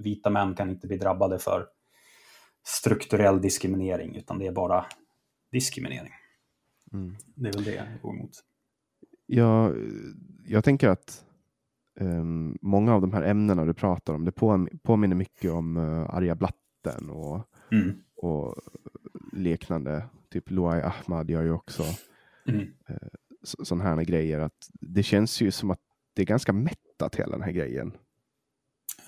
vita 0.03 0.29
män 0.29 0.55
kan 0.55 0.69
inte 0.69 0.87
bli 0.87 0.97
drabbade 0.97 1.39
för 1.39 1.76
strukturell 2.67 3.41
diskriminering, 3.41 4.15
utan 4.15 4.39
det 4.39 4.47
är 4.47 4.51
bara 4.51 4.85
diskriminering. 5.51 6.11
Mm. 6.93 7.15
Det 7.35 7.49
är 7.49 7.53
väl 7.53 7.63
det 7.63 7.75
jag 7.75 7.85
går 8.01 8.15
emot. 8.15 8.31
Ja, 9.25 9.73
jag 10.45 10.63
tänker 10.63 10.89
att 10.89 11.25
um, 11.99 12.57
många 12.61 12.93
av 12.93 13.01
de 13.01 13.13
här 13.13 13.21
ämnena 13.21 13.65
du 13.65 13.73
pratar 13.73 14.13
om, 14.13 14.25
det 14.25 14.31
på, 14.31 14.67
påminner 14.83 15.15
mycket 15.15 15.51
om 15.51 15.77
uh, 15.77 16.15
arga 16.15 16.35
blatten 16.35 17.09
och, 17.09 17.43
mm. 17.71 18.03
och 18.15 18.55
liknande. 19.33 20.05
Typ 20.29 20.51
Luai 20.51 20.81
Ahmad 20.81 21.29
gör 21.29 21.43
ju 21.43 21.51
också 21.51 21.83
mm. 22.47 22.61
uh, 22.61 22.95
sådana 23.43 23.83
här 23.83 24.03
grejer. 24.03 24.39
Att 24.39 24.69
det 24.73 25.03
känns 25.03 25.41
ju 25.41 25.51
som 25.51 25.71
att 25.71 25.81
det 26.13 26.21
är 26.21 26.25
ganska 26.25 26.53
mättat 26.53 27.15
hela 27.15 27.31
den 27.31 27.41
här 27.41 27.51
grejen. 27.51 27.97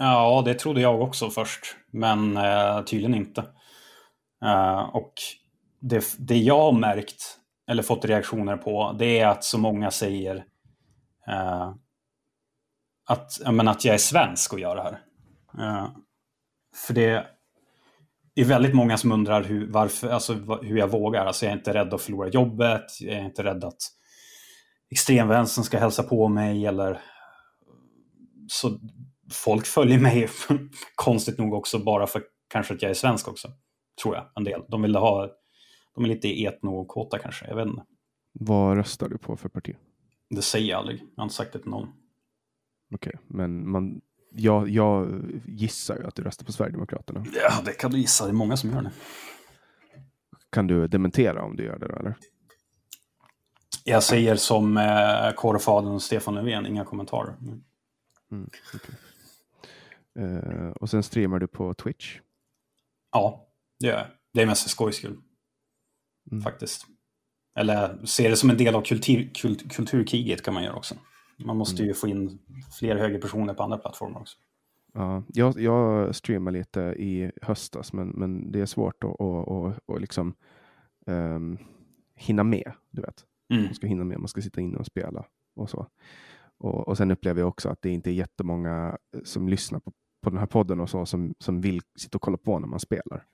Ja, 0.01 0.41
det 0.45 0.53
trodde 0.53 0.81
jag 0.81 1.01
också 1.01 1.29
först, 1.29 1.75
men 1.91 2.37
eh, 2.37 2.81
tydligen 2.83 3.15
inte. 3.15 3.41
Eh, 4.45 4.95
och 4.95 5.13
det, 5.79 6.15
det 6.19 6.37
jag 6.37 6.59
har 6.59 6.71
märkt, 6.71 7.37
eller 7.67 7.83
fått 7.83 8.05
reaktioner 8.05 8.57
på, 8.57 8.95
det 8.99 9.19
är 9.19 9.27
att 9.27 9.43
så 9.43 9.57
många 9.57 9.91
säger 9.91 10.35
eh, 11.27 11.73
att, 13.09 13.39
jag 13.43 13.53
menar, 13.53 13.71
att 13.71 13.85
jag 13.85 13.93
är 13.93 13.99
svensk 13.99 14.53
och 14.53 14.59
gör 14.59 14.75
det 14.75 14.81
här. 14.81 15.01
Eh, 15.59 15.89
för 16.87 16.93
det 16.93 17.25
är 18.35 18.45
väldigt 18.45 18.75
många 18.75 18.97
som 18.97 19.11
undrar 19.11 19.43
hur, 19.43 19.71
varför, 19.71 20.09
alltså, 20.09 20.33
hur 20.61 20.77
jag 20.77 20.91
vågar. 20.91 21.25
Alltså, 21.25 21.45
jag 21.45 21.53
är 21.53 21.57
inte 21.57 21.73
rädd 21.73 21.93
att 21.93 22.01
förlora 22.01 22.29
jobbet, 22.29 23.01
jag 23.01 23.15
är 23.15 23.25
inte 23.25 23.43
rädd 23.43 23.63
att 23.63 23.81
extremvänstern 24.91 25.63
ska 25.63 25.79
hälsa 25.79 26.03
på 26.03 26.27
mig 26.27 26.65
eller 26.65 27.01
så 28.47 28.79
folk 29.31 29.65
följer 29.65 29.99
mig 29.99 30.29
konstigt 30.95 31.37
nog 31.37 31.53
också 31.53 31.79
bara 31.79 32.07
för 32.07 32.23
kanske 32.47 32.73
att 32.73 32.81
jag 32.81 32.89
är 32.91 32.95
svensk 32.95 33.27
också. 33.27 33.47
Tror 34.03 34.15
jag, 34.15 34.25
en 34.35 34.43
del. 34.43 34.61
De 34.67 34.81
vill 34.81 34.95
ha, 34.95 35.29
de 35.95 36.03
är 36.03 36.07
lite 36.07 36.45
etnokåta 36.45 37.17
kanske, 37.17 37.47
jag 37.47 37.55
vet 37.55 37.67
inte. 37.67 37.83
Vad 38.31 38.77
röstar 38.77 39.09
du 39.09 39.17
på 39.17 39.37
för 39.37 39.49
parti? 39.49 39.75
Det 40.29 40.41
säger 40.41 40.69
jag 40.69 40.79
aldrig, 40.79 41.01
jag 41.01 41.21
har 41.21 41.23
inte 41.23 41.35
sagt 41.35 41.53
det 41.53 41.59
till 41.59 41.71
någon. 41.71 41.87
Okej, 42.93 43.13
okay. 43.13 43.25
men 43.27 43.69
man, 43.69 44.01
jag, 44.31 44.69
jag 44.69 45.21
gissar 45.45 45.97
ju 45.97 46.07
att 46.07 46.15
du 46.15 46.23
röstar 46.23 46.45
på 46.45 46.51
Sverigedemokraterna. 46.51 47.25
Ja, 47.43 47.61
det 47.65 47.71
kan 47.71 47.91
du 47.91 47.97
gissa. 47.97 48.25
Det 48.25 48.31
är 48.31 48.33
många 48.33 48.57
som 48.57 48.69
gör 48.69 48.81
det. 48.81 48.91
Kan 50.51 50.67
du 50.67 50.87
dementera 50.87 51.43
om 51.43 51.55
du 51.55 51.63
gör 51.63 51.79
det 51.79 51.87
då, 51.87 51.95
eller? 51.95 52.15
Jag 53.83 54.03
säger 54.03 54.35
som 54.35 54.77
eh, 54.77 55.31
kårfadern 55.35 55.99
Stefan 55.99 56.35
Löfven, 56.35 56.65
inga 56.65 56.85
kommentarer. 56.85 57.35
Mm. 58.31 58.49
Okay. 58.75 58.95
Uh, 60.19 60.69
och 60.69 60.89
sen 60.89 61.03
streamar 61.03 61.39
du 61.39 61.47
på 61.47 61.73
Twitch? 61.73 62.19
Ja, 63.11 63.47
det 63.79 63.87
gör 63.87 63.97
jag. 63.97 64.07
Det 64.33 64.41
är 64.41 64.45
mest 64.45 64.63
för 64.63 64.69
skojs 64.69 64.95
skull. 64.95 65.17
Mm. 66.31 66.41
Faktiskt. 66.41 66.85
Eller 67.59 68.05
ser 68.05 68.29
det 68.29 68.35
som 68.35 68.49
en 68.49 68.57
del 68.57 68.75
av 68.75 68.81
kultur, 68.81 69.31
kult, 69.33 69.71
kulturkriget 69.71 70.43
kan 70.43 70.53
man 70.53 70.63
göra 70.63 70.75
också. 70.75 70.95
Man 71.45 71.57
måste 71.57 71.81
mm. 71.81 71.87
ju 71.87 71.93
få 71.93 72.07
in 72.07 72.39
fler 72.79 72.95
högerpersoner 72.95 73.53
på 73.53 73.63
andra 73.63 73.77
plattformar 73.77 74.19
också. 74.19 74.37
Ja, 74.93 75.23
jag, 75.27 75.59
jag 75.59 76.15
streamar 76.15 76.51
lite 76.51 76.81
i 76.81 77.31
höstas, 77.41 77.93
men, 77.93 78.09
men 78.09 78.51
det 78.51 78.59
är 78.59 78.65
svårt 78.65 79.03
att, 79.03 79.21
att, 79.21 79.47
att, 79.47 79.89
att 79.89 80.01
liksom, 80.01 80.33
um, 81.05 81.57
hinna 82.15 82.43
med. 82.43 82.71
Du 82.91 83.01
vet. 83.01 83.25
Mm. 83.49 83.63
Man 83.65 83.73
ska 83.73 83.87
hinna 83.87 84.03
med, 84.03 84.19
man 84.19 84.27
ska 84.27 84.41
sitta 84.41 84.61
inne 84.61 84.77
och 84.77 84.85
spela 84.85 85.25
och 85.55 85.69
så. 85.69 85.87
Och, 86.59 86.87
och 86.87 86.97
sen 86.97 87.11
upplever 87.11 87.41
jag 87.41 87.47
också 87.47 87.69
att 87.69 87.81
det 87.81 87.89
inte 87.89 88.09
är 88.09 88.13
jättemånga 88.13 88.97
som 89.23 89.49
lyssnar 89.49 89.79
på, 89.79 89.91
på 90.23 90.29
den 90.29 90.39
här 90.39 90.45
podden 90.45 90.79
och 90.79 90.89
så 90.89 91.05
som, 91.05 91.33
som 91.39 91.61
vill 91.61 91.81
sitta 91.99 92.17
och 92.17 92.21
kolla 92.21 92.37
på 92.37 92.59
när 92.59 92.67
man 92.67 92.79
spelar. 92.79 93.25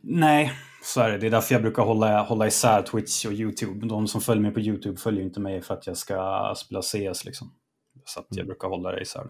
Nej, 0.00 0.52
så 0.82 1.00
är 1.00 1.10
det. 1.10 1.18
Det 1.18 1.26
är 1.26 1.30
därför 1.30 1.54
jag 1.54 1.62
brukar 1.62 1.82
hålla, 1.82 2.22
hålla 2.22 2.46
isär 2.46 2.82
Twitch 2.82 3.26
och 3.26 3.32
YouTube. 3.32 3.86
De 3.86 4.08
som 4.08 4.20
följer 4.20 4.42
mig 4.42 4.52
på 4.52 4.60
YouTube 4.60 4.96
följer 4.96 5.24
inte 5.24 5.40
mig 5.40 5.62
för 5.62 5.74
att 5.74 5.86
jag 5.86 5.96
ska 5.96 6.54
spela 6.56 6.82
CS. 6.82 7.24
Liksom. 7.24 7.52
Så 8.04 8.20
att 8.20 8.26
jag 8.28 8.38
mm. 8.38 8.46
brukar 8.46 8.68
hålla 8.68 8.92
det 8.92 9.02
isär. 9.02 9.26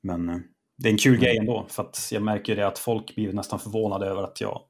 Men 0.00 0.28
eh, 0.28 0.36
det 0.76 0.88
är 0.88 0.92
en 0.92 0.98
kul 0.98 1.14
mm. 1.14 1.24
grej 1.24 1.36
ändå. 1.38 1.66
För 1.68 1.82
att 1.82 2.08
jag 2.12 2.22
märker 2.22 2.56
det 2.56 2.66
att 2.66 2.78
folk 2.78 3.14
blir 3.14 3.32
nästan 3.32 3.58
förvånade 3.58 4.06
över 4.06 4.22
att 4.22 4.40
jag... 4.40 4.62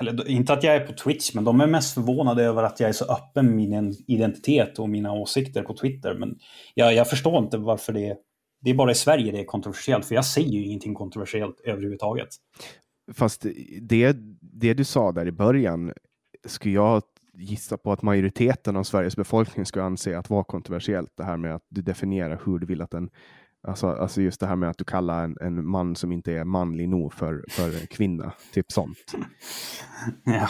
Eller 0.00 0.28
inte 0.28 0.52
att 0.52 0.62
jag 0.62 0.76
är 0.76 0.86
på 0.86 0.92
Twitch, 0.92 1.34
men 1.34 1.44
de 1.44 1.60
är 1.60 1.66
mest 1.66 1.94
förvånade 1.94 2.44
över 2.44 2.62
att 2.62 2.80
jag 2.80 2.88
är 2.88 2.92
så 2.92 3.04
öppen 3.04 3.46
med 3.46 3.54
min 3.54 3.96
identitet 4.06 4.78
och 4.78 4.88
mina 4.88 5.12
åsikter 5.12 5.62
på 5.62 5.76
Twitter. 5.76 6.14
Men 6.14 6.38
jag, 6.74 6.94
jag 6.94 7.10
förstår 7.10 7.38
inte 7.38 7.58
varför 7.58 7.92
det 7.92 8.16
det 8.60 8.70
är 8.70 8.74
bara 8.74 8.90
i 8.90 8.94
Sverige 8.94 9.32
det 9.32 9.40
är 9.40 9.44
kontroversiellt, 9.44 10.06
för 10.06 10.14
jag 10.14 10.24
säger 10.24 10.48
ju 10.48 10.64
ingenting 10.64 10.94
kontroversiellt 10.94 11.60
överhuvudtaget. 11.64 12.28
Fast 13.14 13.46
det, 13.80 14.16
det 14.40 14.74
du 14.74 14.84
sa 14.84 15.12
där 15.12 15.26
i 15.26 15.32
början 15.32 15.92
skulle 16.46 16.74
jag 16.74 17.02
gissa 17.34 17.76
på 17.76 17.92
att 17.92 18.02
majoriteten 18.02 18.76
av 18.76 18.82
Sveriges 18.82 19.16
befolkning 19.16 19.66
skulle 19.66 19.84
anse 19.84 20.18
att 20.18 20.30
vara 20.30 20.44
kontroversiellt. 20.44 21.12
Det 21.16 21.24
här 21.24 21.36
med 21.36 21.54
att 21.54 21.66
du 21.68 21.82
definierar 21.82 22.42
hur 22.46 22.58
du 22.58 22.66
vill 22.66 22.82
att 22.82 22.94
en 22.94 23.10
Alltså, 23.66 23.86
alltså 23.86 24.22
just 24.22 24.40
det 24.40 24.46
här 24.46 24.56
med 24.56 24.70
att 24.70 24.78
du 24.78 24.84
kallar 24.84 25.24
en, 25.24 25.36
en 25.40 25.68
man 25.68 25.96
som 25.96 26.12
inte 26.12 26.32
är 26.32 26.44
manlig 26.44 26.88
nog 26.88 27.12
för, 27.12 27.44
för 27.50 27.86
kvinna, 27.86 28.32
typ 28.52 28.72
sånt. 28.72 28.96
Ja, 30.24 30.48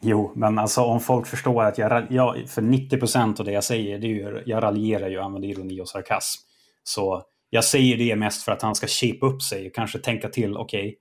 jo, 0.00 0.32
men 0.36 0.58
alltså 0.58 0.80
om 0.82 1.00
folk 1.00 1.26
förstår 1.26 1.64
att 1.64 1.78
jag, 1.78 2.06
jag 2.10 2.48
för 2.48 2.62
90 2.62 2.98
procent 2.98 3.40
av 3.40 3.46
det 3.46 3.52
jag 3.52 3.64
säger, 3.64 3.98
det 3.98 4.06
är 4.06 4.08
ju, 4.08 4.42
jag 4.46 4.62
raljerar 4.62 5.08
ju 5.08 5.18
och 5.18 5.24
använder 5.24 5.48
ironi 5.48 5.80
och 5.80 5.88
sarkasm. 5.88 6.40
Så 6.82 7.22
jag 7.50 7.64
säger 7.64 7.96
det 7.96 8.16
mest 8.16 8.42
för 8.42 8.52
att 8.52 8.62
han 8.62 8.74
ska 8.74 8.86
shape 8.86 9.26
upp 9.26 9.42
sig 9.42 9.66
och 9.66 9.74
kanske 9.74 9.98
tänka 9.98 10.28
till, 10.28 10.56
okej, 10.56 10.80
okay, 10.80 10.94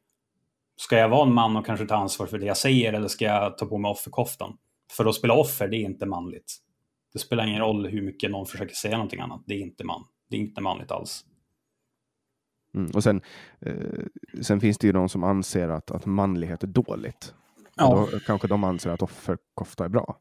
ska 0.75 0.97
jag 0.97 1.10
vara 1.10 1.28
en 1.28 1.34
man 1.34 1.58
och 1.58 1.65
kanske 1.65 1.86
ta 1.86 1.95
ansvar 1.95 2.28
för 2.28 2.38
det 2.38 2.45
jag 2.45 2.58
säger 2.58 2.93
eller 2.93 3.08
ska 3.08 3.25
jag 3.25 3.58
ta 3.58 3.65
på 3.65 3.78
mig 3.78 3.91
offerkoftan? 3.91 4.58
För 4.91 5.06
att 5.06 5.15
spela 5.15 5.34
offer, 5.34 5.67
det 5.67 5.78
är 5.78 5.86
inte 5.86 6.06
manligt. 6.06 6.58
Det 7.13 7.19
spelar 7.19 7.47
ingen 7.47 7.62
roll 7.62 7.88
hur 7.88 8.02
mycket 8.02 8.32
någon 8.32 8.45
försöker 8.45 8.75
säga 8.75 8.97
någonting 8.97 9.19
annat. 9.19 9.43
Det 9.47 9.54
är 9.54 9.60
inte 9.60 9.84
man. 9.84 10.04
Det 10.30 10.36
är 10.36 10.39
inte 10.39 10.62
manligt 10.62 10.92
alls. 10.92 11.26
Mm, 12.76 12.92
och 12.96 13.04
sen, 13.04 13.22
eh, 13.62 13.74
sen 14.42 14.60
finns 14.60 14.78
det 14.78 14.88
ju 14.88 14.94
de 14.94 15.10
som 15.10 15.24
anser 15.24 15.70
att, 15.70 15.92
att 15.92 16.06
manlighet 16.06 16.63
är 16.63 16.68
dåligt. 16.68 17.34
Ja. 17.76 18.08
Då 18.12 18.20
kanske 18.20 18.48
de 18.48 18.63
anser 18.63 18.89
att 18.89 19.02
offerkofta 19.02 19.86
är 19.86 19.89
bra. 19.89 20.18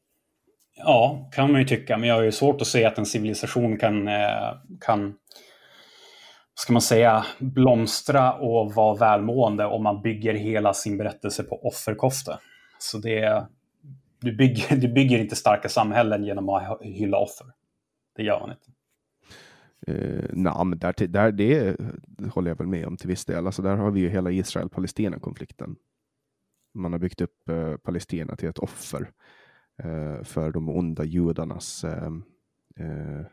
Ja, 0.76 1.30
kan 1.32 1.52
man 1.52 1.60
ju 1.60 1.66
tycka, 1.66 1.98
men 1.98 2.08
jag 2.08 2.16
har 2.16 2.22
ju 2.22 2.32
svårt 2.32 2.60
att 2.60 2.66
se 2.66 2.84
att 2.84 2.98
en 2.98 3.06
civilisation 3.06 3.78
kan, 3.78 4.08
eh, 4.08 4.54
kan 4.80 5.14
ska 6.54 6.72
man 6.72 6.82
säga, 6.82 7.26
blomstra 7.38 8.32
och 8.32 8.74
vara 8.74 8.96
välmående 8.96 9.66
om 9.66 9.82
man 9.82 10.02
bygger 10.02 10.34
hela 10.34 10.74
sin 10.74 10.98
berättelse 10.98 11.42
på 11.42 11.66
offerkofta. 11.66 12.38
Så 12.78 12.98
det, 12.98 13.46
du, 14.20 14.36
bygger, 14.36 14.76
du 14.80 14.88
bygger 14.88 15.18
inte 15.18 15.36
starka 15.36 15.68
samhällen 15.68 16.24
genom 16.24 16.48
att 16.48 16.82
hylla 16.82 17.18
offer. 17.18 17.46
Det 18.16 18.22
gör 18.22 18.40
man 18.40 18.50
inte. 18.50 18.77
Eh, 19.88 20.24
nah, 20.32 20.64
men 20.64 20.78
där, 20.78 21.06
där, 21.06 21.32
det 21.32 21.76
håller 22.32 22.50
jag 22.50 22.58
väl 22.58 22.66
med 22.66 22.86
om 22.86 22.96
till 22.96 23.08
viss 23.08 23.24
del. 23.24 23.46
Alltså 23.46 23.62
där 23.62 23.76
har 23.76 23.90
vi 23.90 24.00
ju 24.00 24.08
hela 24.08 24.30
Israel-Palestina-konflikten. 24.30 25.76
Man 26.74 26.92
har 26.92 26.98
byggt 26.98 27.20
upp 27.20 27.48
eh, 27.48 27.76
Palestina 27.76 28.36
till 28.36 28.48
ett 28.48 28.58
offer 28.58 29.10
eh, 29.82 30.22
för 30.22 30.52
de 30.52 30.68
onda 30.68 31.04
judarnas 31.04 31.84
eh, 31.84 32.12
eh, 32.76 33.26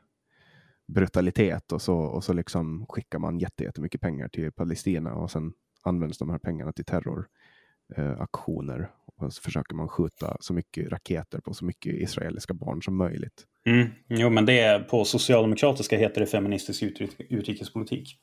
brutalitet 0.87 1.71
och 1.71 1.81
så, 1.81 1.97
och 1.97 2.23
så 2.23 2.33
liksom 2.33 2.85
skickar 2.89 3.19
man 3.19 3.39
jättemycket 3.39 4.01
pengar 4.01 4.27
till 4.27 4.51
Palestina 4.51 5.13
och 5.13 5.31
sen 5.31 5.53
används 5.83 6.17
de 6.17 6.29
här 6.29 6.39
pengarna 6.39 6.71
till 6.71 6.85
terroraktioner. 6.85 8.79
Eh, 8.79 8.87
och 9.17 9.33
så 9.33 9.41
försöker 9.41 9.75
man 9.75 9.87
skjuta 9.87 10.37
så 10.39 10.53
mycket 10.53 10.91
raketer 10.91 11.39
på 11.39 11.53
så 11.53 11.65
mycket 11.65 11.93
israeliska 11.93 12.53
barn 12.53 12.81
som 12.81 12.97
möjligt. 12.97 13.45
Mm. 13.65 13.87
Jo, 14.07 14.29
men 14.29 14.45
det 14.45 14.59
är 14.59 14.79
på 14.79 15.05
socialdemokratiska 15.05 15.97
heter 15.97 16.21
det 16.21 16.27
feministisk 16.27 16.83
utrik 16.83 17.15
utrikespolitik. 17.29 18.17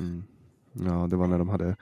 Mm. 0.00 0.24
Ja, 0.72 1.06
det 1.06 1.16
var 1.16 1.26
när 1.26 1.38
de 1.38 1.48
hade 1.48 1.76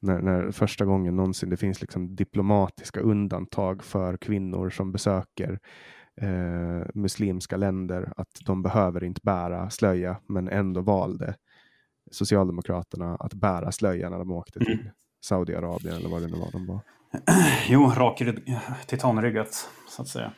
när, 0.00 0.20
när, 0.22 0.50
första 0.50 0.84
gången 0.84 1.16
någonsin 1.16 1.50
det 1.50 1.56
finns 1.56 1.80
liksom 1.80 2.16
diplomatiska 2.16 3.00
undantag 3.00 3.84
för 3.84 4.16
kvinnor 4.16 4.70
som 4.70 4.92
besöker 4.92 5.58
eh, 6.20 6.86
muslimska 6.94 7.56
länder 7.56 8.12
att 8.16 8.28
de 8.46 8.62
behöver 8.62 9.04
inte 9.04 9.20
bära 9.24 9.70
slöja, 9.70 10.16
men 10.26 10.48
ändå 10.48 10.80
valde 10.80 11.34
Socialdemokraterna 12.10 13.16
att 13.16 13.34
bära 13.34 13.72
slöja 13.72 14.10
när 14.10 14.18
de 14.18 14.30
åkte 14.30 14.58
till 14.58 14.80
mm. 14.80 14.92
Saudiarabien 15.24 15.96
eller 15.96 16.08
vad 16.08 16.22
det 16.22 16.28
nu 16.28 16.38
var 16.38 16.52
de 16.52 16.66
var. 16.66 16.80
Jo, 17.68 17.92
rak 17.96 18.22
titanryggat, 18.86 19.68
så 19.88 20.02
att 20.02 20.08
säga. 20.08 20.32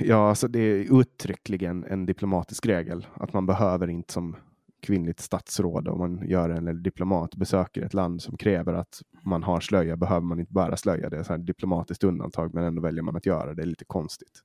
Ja, 0.00 0.28
alltså 0.28 0.48
det 0.48 0.58
är 0.58 1.00
uttryckligen 1.00 1.84
en 1.84 2.06
diplomatisk 2.06 2.66
regel 2.66 3.06
att 3.14 3.32
man 3.32 3.46
behöver 3.46 3.90
inte 3.90 4.12
som 4.12 4.36
kvinnligt 4.82 5.20
statsråd 5.20 5.88
om 5.88 5.98
man 5.98 6.28
gör 6.28 6.50
en 6.50 6.68
eller 6.68 6.80
diplomat 6.80 7.34
besöker 7.34 7.82
ett 7.82 7.94
land 7.94 8.22
som 8.22 8.36
kräver 8.36 8.74
att 8.74 9.02
man 9.24 9.42
har 9.42 9.60
slöja 9.60 9.96
behöver 9.96 10.20
man 10.20 10.40
inte 10.40 10.52
bära 10.52 10.76
slöja. 10.76 11.10
Det 11.10 11.16
är 11.16 11.34
ett 11.34 11.46
diplomatiskt 11.46 12.04
undantag 12.04 12.54
men 12.54 12.64
ändå 12.64 12.82
väljer 12.82 13.02
man 13.02 13.16
att 13.16 13.26
göra 13.26 13.46
det. 13.46 13.54
Det 13.54 13.62
är 13.62 13.66
lite 13.66 13.84
konstigt. 13.84 14.42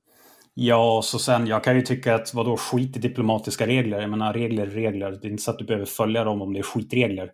Ja, 0.54 1.00
så 1.04 1.18
sen 1.18 1.46
jag 1.46 1.64
kan 1.64 1.76
ju 1.76 1.82
tycka 1.82 2.14
att 2.14 2.34
vadå 2.34 2.56
skit 2.56 2.96
i 2.96 3.00
diplomatiska 3.00 3.66
regler. 3.66 4.00
Jag 4.00 4.10
menar 4.10 4.32
regler 4.32 4.66
regler. 4.66 5.10
Det 5.10 5.28
är 5.28 5.30
inte 5.30 5.42
så 5.42 5.50
att 5.50 5.58
du 5.58 5.64
behöver 5.64 5.86
följa 5.86 6.24
dem 6.24 6.42
om 6.42 6.52
det 6.52 6.58
är 6.58 6.62
skitregler. 6.62 7.30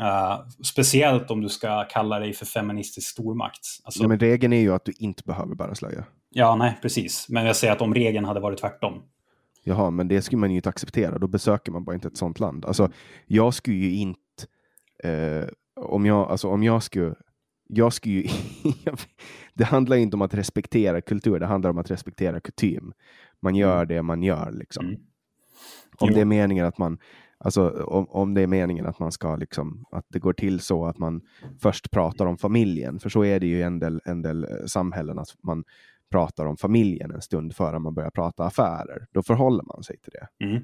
Uh, 0.00 0.48
speciellt 0.64 1.30
om 1.30 1.40
du 1.40 1.48
ska 1.48 1.84
kalla 1.84 2.18
dig 2.18 2.32
för 2.32 2.46
feministisk 2.46 3.10
stormakt. 3.10 3.66
Alltså, 3.84 4.02
ja, 4.02 4.08
men 4.08 4.18
regeln 4.18 4.52
är 4.52 4.60
ju 4.60 4.74
att 4.74 4.84
du 4.84 4.92
inte 4.98 5.22
behöver 5.22 5.54
bära 5.54 5.74
slöja. 5.74 6.04
Ja, 6.30 6.56
nej, 6.56 6.78
precis. 6.82 7.28
Men 7.28 7.46
jag 7.46 7.56
säger 7.56 7.72
att 7.72 7.80
om 7.80 7.94
regeln 7.94 8.24
hade 8.24 8.40
varit 8.40 8.58
tvärtom. 8.58 9.02
Jaha, 9.64 9.90
men 9.90 10.08
det 10.08 10.22
skulle 10.22 10.40
man 10.40 10.50
ju 10.50 10.56
inte 10.56 10.68
acceptera. 10.68 11.18
Då 11.18 11.26
besöker 11.26 11.72
man 11.72 11.84
bara 11.84 11.94
inte 11.94 12.08
ett 12.08 12.16
sånt 12.16 12.40
land. 12.40 12.64
Alltså, 12.64 12.90
jag 13.26 13.54
skulle 13.54 13.76
ju 13.76 13.94
inte... 13.96 14.20
Eh, 15.04 15.48
om, 15.76 16.06
jag, 16.06 16.30
alltså, 16.30 16.48
om 16.48 16.62
jag 16.62 16.82
skulle... 16.82 17.14
Jag 17.72 17.92
skulle 17.92 18.14
ju, 18.14 18.28
det 19.54 19.64
handlar 19.64 19.96
inte 19.96 20.16
om 20.16 20.22
att 20.22 20.34
respektera 20.34 21.00
kultur, 21.00 21.38
det 21.38 21.46
handlar 21.46 21.70
om 21.70 21.78
att 21.78 21.90
respektera 21.90 22.40
kutym. 22.40 22.92
Man 23.42 23.54
gör 23.54 23.76
mm. 23.76 23.88
det 23.88 24.02
man 24.02 24.22
gör. 24.22 24.52
Liksom. 24.52 24.86
Mm. 24.86 25.00
Om 25.98 26.10
det 26.10 26.20
är 26.20 26.24
meningen 26.24 26.66
att 26.66 26.78
man 26.78 26.98
Alltså 27.44 27.70
om, 27.70 28.06
om 28.10 28.34
det 28.34 28.40
är 28.40 28.46
meningen 28.46 28.86
att 28.86 28.98
man 28.98 29.12
ska 29.12 29.36
liksom, 29.36 29.84
att 29.90 30.06
det 30.08 30.18
går 30.18 30.32
till 30.32 30.60
så 30.60 30.86
att 30.86 30.98
man 30.98 31.20
först 31.60 31.90
pratar 31.90 32.26
om 32.26 32.38
familjen, 32.38 32.98
för 32.98 33.08
så 33.08 33.24
är 33.24 33.40
det 33.40 33.46
ju 33.46 33.58
i 33.58 33.62
en 33.62 33.78
del, 33.78 34.00
en 34.04 34.22
del 34.22 34.44
eh, 34.44 34.66
samhällen, 34.66 35.18
att 35.18 35.36
man 35.42 35.64
pratar 36.10 36.46
om 36.46 36.56
familjen 36.56 37.10
en 37.10 37.22
stund 37.22 37.56
före 37.56 37.78
man 37.78 37.94
börjar 37.94 38.10
prata 38.10 38.44
affärer. 38.44 39.06
Då 39.12 39.22
förhåller 39.22 39.64
man 39.64 39.82
sig 39.82 39.98
till 39.98 40.12
det. 40.12 40.44
Mm. 40.44 40.62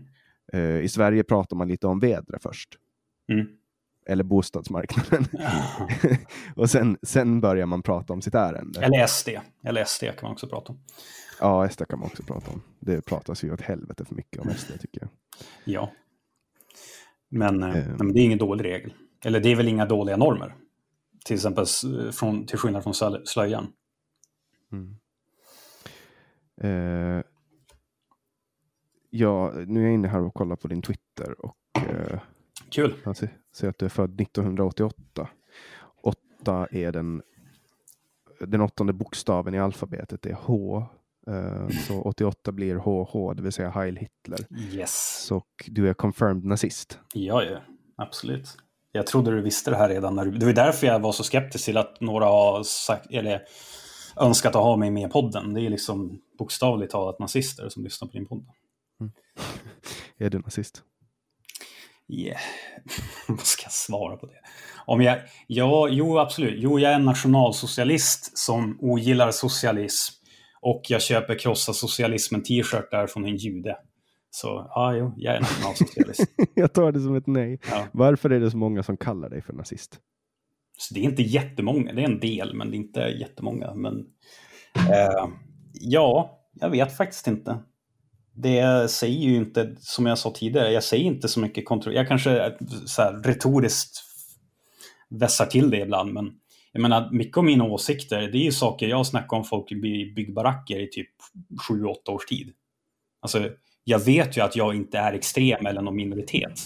Uh, 0.54 0.84
I 0.84 0.88
Sverige 0.88 1.24
pratar 1.24 1.56
man 1.56 1.68
lite 1.68 1.86
om 1.86 1.98
vädret 1.98 2.42
först. 2.42 2.78
Mm. 3.32 3.46
Eller 4.06 4.24
bostadsmarknaden. 4.24 5.26
Ja. 5.32 5.88
och 6.56 6.70
sen, 6.70 6.98
sen 7.02 7.40
börjar 7.40 7.66
man 7.66 7.82
prata 7.82 8.12
om 8.12 8.22
sitt 8.22 8.34
ärende. 8.34 8.80
Eller 8.80 9.06
SD. 9.06 9.28
Eller 9.64 9.84
SD 9.84 10.04
kan 10.04 10.14
man 10.22 10.32
också 10.32 10.48
prata 10.48 10.72
om. 10.72 10.78
Ja, 11.40 11.68
SD 11.68 11.82
kan 11.88 11.98
man 11.98 12.06
också 12.06 12.22
prata 12.22 12.50
om. 12.50 12.62
Det 12.80 13.00
pratas 13.00 13.44
ju 13.44 13.52
åt 13.52 13.60
helvete 13.60 14.04
för 14.04 14.14
mycket 14.14 14.42
om 14.42 14.50
SD 14.54 14.80
tycker 14.80 15.00
jag. 15.00 15.08
Ja. 15.64 15.92
Men, 17.28 17.62
uh. 17.62 17.96
men 17.98 18.12
det 18.12 18.20
är 18.20 18.24
ingen 18.24 18.38
dålig 18.38 18.64
regel. 18.64 18.92
Eller 19.24 19.40
det 19.40 19.52
är 19.52 19.56
väl 19.56 19.68
inga 19.68 19.86
dåliga 19.86 20.16
normer. 20.16 20.54
Till 21.24 21.34
exempel 21.34 21.66
från, 22.12 22.46
till 22.46 22.58
skillnad 22.58 22.82
från 22.82 22.94
slöjan. 23.24 23.72
Mm. 24.72 24.96
Eh, 26.60 27.24
ja, 29.10 29.52
nu 29.66 29.80
är 29.80 29.84
jag 29.84 29.94
inne 29.94 30.08
här 30.08 30.20
och 30.20 30.34
kollar 30.34 30.56
på 30.56 30.68
din 30.68 30.82
Twitter 30.82 31.44
och 31.44 31.56
eh, 31.88 32.20
Kul. 32.70 32.94
jag 33.04 33.16
ser, 33.16 33.28
ser 33.52 33.68
att 33.68 33.78
du 33.78 33.84
är 33.84 33.90
född 33.90 34.20
1988. 34.20 35.28
Åtta 36.02 36.66
är 36.70 36.92
den, 36.92 37.22
den 38.40 38.60
åttonde 38.60 38.92
bokstaven 38.92 39.54
i 39.54 39.58
alfabetet, 39.58 40.22
det 40.22 40.30
är 40.30 40.38
H. 40.40 40.84
Eh, 41.30 41.68
så 41.68 42.02
88 42.02 42.52
blir 42.52 42.74
HH, 42.76 43.34
det 43.36 43.42
vill 43.42 43.52
säga 43.52 43.70
Heil 43.70 43.96
Hitler. 43.96 44.46
Yes. 44.72 45.28
Och 45.30 45.48
du 45.66 45.88
är 45.88 45.94
confirmed 45.94 46.44
nazist. 46.44 46.98
Ja, 47.14 47.42
ja. 47.42 47.58
Absolut. 47.96 48.56
Jag 48.92 49.06
trodde 49.06 49.30
du 49.30 49.42
visste 49.42 49.70
det 49.70 49.76
här 49.76 49.88
redan. 49.88 50.14
När 50.14 50.24
du... 50.24 50.30
Det 50.30 50.46
var 50.46 50.52
därför 50.52 50.86
jag 50.86 51.00
var 51.00 51.12
så 51.12 51.24
skeptisk 51.24 51.64
till 51.64 51.76
att 51.76 52.00
några 52.00 52.24
har 52.24 52.62
sagt, 52.62 53.06
eller 53.10 53.42
önskat 54.16 54.56
att 54.56 54.62
ha 54.62 54.76
mig 54.76 54.90
med 54.90 55.08
i 55.08 55.12
podden. 55.12 55.54
Det 55.54 55.60
är 55.60 55.70
liksom 55.70 56.18
bokstavligt 56.38 56.92
talat 56.92 57.18
nazister 57.18 57.68
som 57.68 57.84
lyssnar 57.84 58.08
på 58.08 58.12
din 58.12 58.26
podd. 58.26 58.46
Är 60.18 60.30
du 60.30 60.38
nazist? 60.38 60.82
Yeah. 62.08 62.40
Vad 63.28 63.40
ska 63.40 63.64
jag 63.64 63.72
svara 63.72 64.16
på 64.16 64.26
det? 64.26 64.40
Om 64.86 65.02
jag, 65.02 65.18
ja, 65.46 65.88
jo, 65.88 66.18
absolut. 66.18 66.54
Jo, 66.58 66.78
jag 66.78 66.90
är 66.90 66.94
en 66.94 67.04
nationalsocialist 67.04 68.38
som 68.38 68.78
ogillar 68.80 69.30
socialism. 69.30 70.15
Och 70.66 70.82
jag 70.88 71.02
köper 71.02 71.38
krossa 71.38 71.72
socialismen 71.72 72.42
t-shirtar 72.42 73.06
från 73.06 73.24
en 73.24 73.36
jude. 73.36 73.76
Så 74.30 74.70
ja, 74.74 74.96
jo, 74.96 75.14
jag 75.16 75.36
är 75.36 75.40
nationalsocialist. 75.40 76.30
jag 76.54 76.72
tar 76.72 76.92
det 76.92 77.00
som 77.00 77.16
ett 77.16 77.26
nej. 77.26 77.60
Ja. 77.70 77.86
Varför 77.92 78.30
är 78.30 78.40
det 78.40 78.50
så 78.50 78.56
många 78.56 78.82
som 78.82 78.96
kallar 78.96 79.30
dig 79.30 79.42
för 79.42 79.52
nazist? 79.52 79.98
Så 80.78 80.94
det 80.94 81.00
är 81.00 81.04
inte 81.04 81.22
jättemånga, 81.22 81.92
det 81.92 82.02
är 82.02 82.04
en 82.04 82.20
del, 82.20 82.54
men 82.54 82.70
det 82.70 82.76
är 82.76 82.78
inte 82.78 83.00
jättemånga. 83.00 83.74
Men, 83.74 84.06
eh, 84.74 85.28
ja, 85.72 86.40
jag 86.52 86.70
vet 86.70 86.96
faktiskt 86.96 87.26
inte. 87.26 87.58
Det 88.32 88.90
säger 88.90 89.28
ju 89.28 89.36
inte, 89.36 89.76
som 89.78 90.06
jag 90.06 90.18
sa 90.18 90.30
tidigare, 90.30 90.72
jag 90.72 90.84
säger 90.84 91.04
inte 91.04 91.28
så 91.28 91.40
mycket 91.40 91.66
kontroll. 91.66 91.94
Jag 91.94 92.08
kanske 92.08 92.56
så 92.86 93.02
här, 93.02 93.22
retoriskt 93.22 93.98
vässar 95.10 95.46
till 95.46 95.70
det 95.70 95.80
ibland, 95.80 96.12
men 96.12 96.32
jag 96.76 96.82
menar, 96.82 97.10
mycket 97.10 97.36
av 97.36 97.44
mina 97.44 97.64
åsikter, 97.64 98.20
det 98.20 98.38
är 98.38 98.44
ju 98.44 98.52
saker 98.52 98.86
jag 98.86 99.06
snackar 99.06 99.36
om 99.36 99.44
folk 99.44 99.72
i 99.72 100.12
byggbaracker 100.16 100.80
i 100.80 100.88
typ 100.88 101.10
7-8 101.70 102.10
års 102.10 102.26
tid. 102.26 102.52
Alltså, 103.20 103.50
jag 103.84 103.98
vet 103.98 104.36
ju 104.36 104.40
att 104.40 104.56
jag 104.56 104.74
inte 104.74 104.98
är 104.98 105.12
extrem 105.12 105.66
eller 105.66 105.82
någon 105.82 105.96
minoritet. 105.96 106.60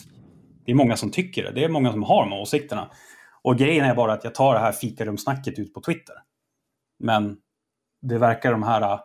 Det 0.66 0.73
är 0.73 0.77
många 0.77 0.96
som 0.96 1.11
tycker 1.11 1.42
det. 1.42 1.51
Det 1.51 1.64
är 1.64 1.68
många 1.68 1.92
som 1.92 2.03
har 2.03 2.23
de 2.23 2.33
här 2.33 2.40
åsikterna. 2.40 2.90
Och 3.42 3.59
grejen 3.59 3.85
är 3.85 3.94
bara 3.94 4.12
att 4.12 4.25
jag 4.25 4.35
tar 4.35 4.55
det 4.55 4.61
här 4.61 4.73
fikarumsnacket 4.73 5.59
ut 5.59 5.75
på 5.75 5.81
Twitter. 5.81 6.14
Men 6.99 7.37
det 8.03 8.18
verkar 8.18 8.53
de 8.53 8.62
här 8.62 8.83
äh, 8.83 9.01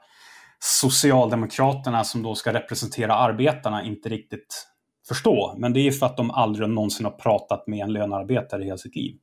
socialdemokraterna 0.60 2.04
som 2.04 2.24
då 2.24 2.36
ska 2.36 2.54
representera 2.54 3.16
arbetarna 3.16 3.84
inte 3.84 4.10
riktigt 4.10 4.68
förstå. 5.08 5.56
Men 5.58 5.74
det 5.74 5.80
är 5.80 5.84
ju 5.84 5.92
för 5.92 6.06
att 6.06 6.18
de 6.18 6.32
aldrig 6.32 6.70
någonsin 6.70 7.06
har 7.06 7.12
pratat 7.12 7.68
med 7.68 7.80
en 7.80 7.94
lönearbetare 7.94 8.62
i 8.62 8.66
hela 8.66 8.78
sitt 8.78 8.96
liv. 8.96 9.18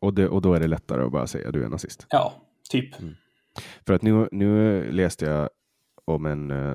Och, 0.00 0.14
det, 0.14 0.28
och 0.28 0.42
då 0.42 0.54
är 0.54 0.60
det 0.60 0.66
lättare 0.66 1.02
att 1.02 1.12
bara 1.12 1.26
säga 1.26 1.50
du 1.50 1.64
är 1.64 1.68
nazist. 1.68 2.06
Ja, 2.10 2.32
typ. 2.70 2.94
För 3.86 3.94
att 3.94 4.02
nu, 4.02 4.28
nu 4.32 4.82
läste 4.92 5.26
jag 5.26 5.48
om 6.04 6.26
en, 6.26 6.50
eh, 6.50 6.74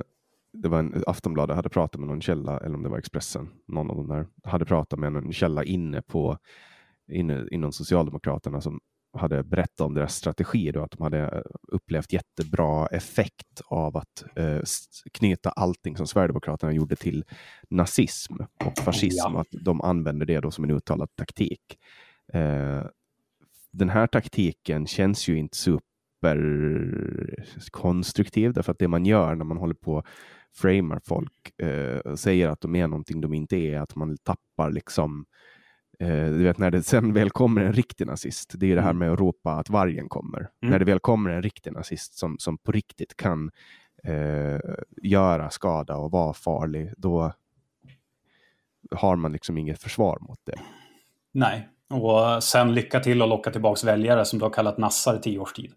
det 0.54 0.68
var 0.68 0.80
en 0.80 1.04
Aftonbladet 1.08 1.56
hade 1.56 1.70
pratat 1.70 2.00
med 2.00 2.08
någon 2.08 2.22
källa, 2.22 2.60
eller 2.60 2.76
om 2.76 2.84
det 2.84 2.90
var 2.90 2.98
Expressen, 2.98 3.50
någon 3.68 3.90
av 3.90 3.96
de 3.98 4.08
där, 4.08 4.28
hade 4.44 4.66
pratat 4.66 5.00
med 5.00 5.16
en 5.16 5.34
källa 5.34 5.64
inne 5.64 6.02
på 6.02 6.38
inne, 7.12 7.46
inom 7.52 7.72
Socialdemokraterna 7.72 8.62
som 8.62 8.80
hade 9.18 9.44
berättat 9.44 9.82
om 9.82 9.94
deras 9.94 10.16
strategi, 10.16 10.72
då, 10.72 10.84
att 10.84 10.92
de 10.92 11.04
hade 11.04 11.20
eh, 11.20 11.42
upplevt 11.68 12.14
jättebra 12.14 12.88
effekt 12.88 13.62
av 13.66 13.98
att 13.98 14.24
eh, 14.36 14.60
knyta 15.14 15.50
allting 15.50 15.98
som 15.98 16.08
Sverigedemokraterna 16.08 16.74
gjorde 16.74 16.96
till 16.96 17.24
nazism 17.70 18.34
och 18.66 18.78
fascism, 18.84 19.32
Ja. 19.34 19.42
att 19.42 19.48
de 19.52 19.82
använder 19.82 20.26
det 20.26 20.40
då 20.40 20.52
som 20.52 20.64
en 20.64 20.72
uttalad 20.72 21.10
taktik. 21.16 21.78
Eh, 22.34 22.84
den 23.74 23.90
här 23.90 24.08
taktiken 24.08 24.88
känns 24.88 25.28
ju 25.28 25.38
inte 25.38 25.58
superkonstruktiv, 25.58 28.54
därför 28.54 28.72
att 28.72 28.80
det 28.80 28.88
man 28.88 29.06
gör 29.06 29.36
när 29.36 29.46
man 29.46 29.58
håller 29.58 29.76
på 29.76 29.94
och 29.94 30.06
framar 30.56 31.00
folk, 31.04 31.60
eh, 31.62 32.16
säger 32.16 32.50
att 32.50 32.62
de 32.62 32.76
är 32.76 32.88
någonting 32.88 33.22
de 33.22 33.34
inte 33.34 33.56
är, 33.56 33.80
att 33.80 33.96
man 33.96 34.18
tappar 34.18 34.72
liksom 34.72 35.26
Eh, 36.00 36.26
du 36.26 36.44
vet 36.44 36.58
när 36.58 36.72
det 36.72 36.84
sen 36.84 37.14
väl 37.14 37.30
kommer 37.30 37.62
en 37.62 37.74
riktig 37.74 38.08
nazist, 38.08 38.54
det 38.58 38.72
är 38.72 38.76
det 38.76 38.82
här 38.82 38.90
Mm. 38.90 39.00
med 39.00 39.12
att 39.12 39.20
ropa 39.20 39.52
att 39.52 39.70
vargen 39.70 40.10
kommer. 40.10 40.40
Mm. 40.40 40.72
När 40.72 40.80
det 40.80 40.86
väl 40.86 41.00
kommer 41.00 41.30
en 41.30 41.42
riktig 41.42 41.74
nazist 41.74 42.14
som, 42.14 42.36
som 42.40 42.58
på 42.58 42.72
riktigt 42.72 43.18
kan 43.18 43.52
eh, 44.04 44.60
göra 45.02 45.50
skada 45.50 45.98
och 45.98 46.12
vara 46.12 46.34
farlig, 46.34 46.94
då 46.98 47.34
har 48.92 49.16
man 49.16 49.32
liksom 49.32 49.58
inget 49.58 49.82
försvar 49.82 50.18
mot 50.22 50.40
det. 50.44 50.60
Nej. 51.32 51.70
Och 51.94 52.44
sen 52.44 52.74
lycka 52.74 53.00
till 53.00 53.22
att 53.22 53.30
locka 53.30 53.52
tillbaka 53.52 53.86
väljare 53.88 54.26
som 54.26 54.40
du 54.40 54.46
har 54.46 54.50
kallat 54.50 54.78
nassar 54.78 55.16
i 55.16 55.20
tio 55.20 55.40
års 55.40 55.54
tid. 55.54 55.72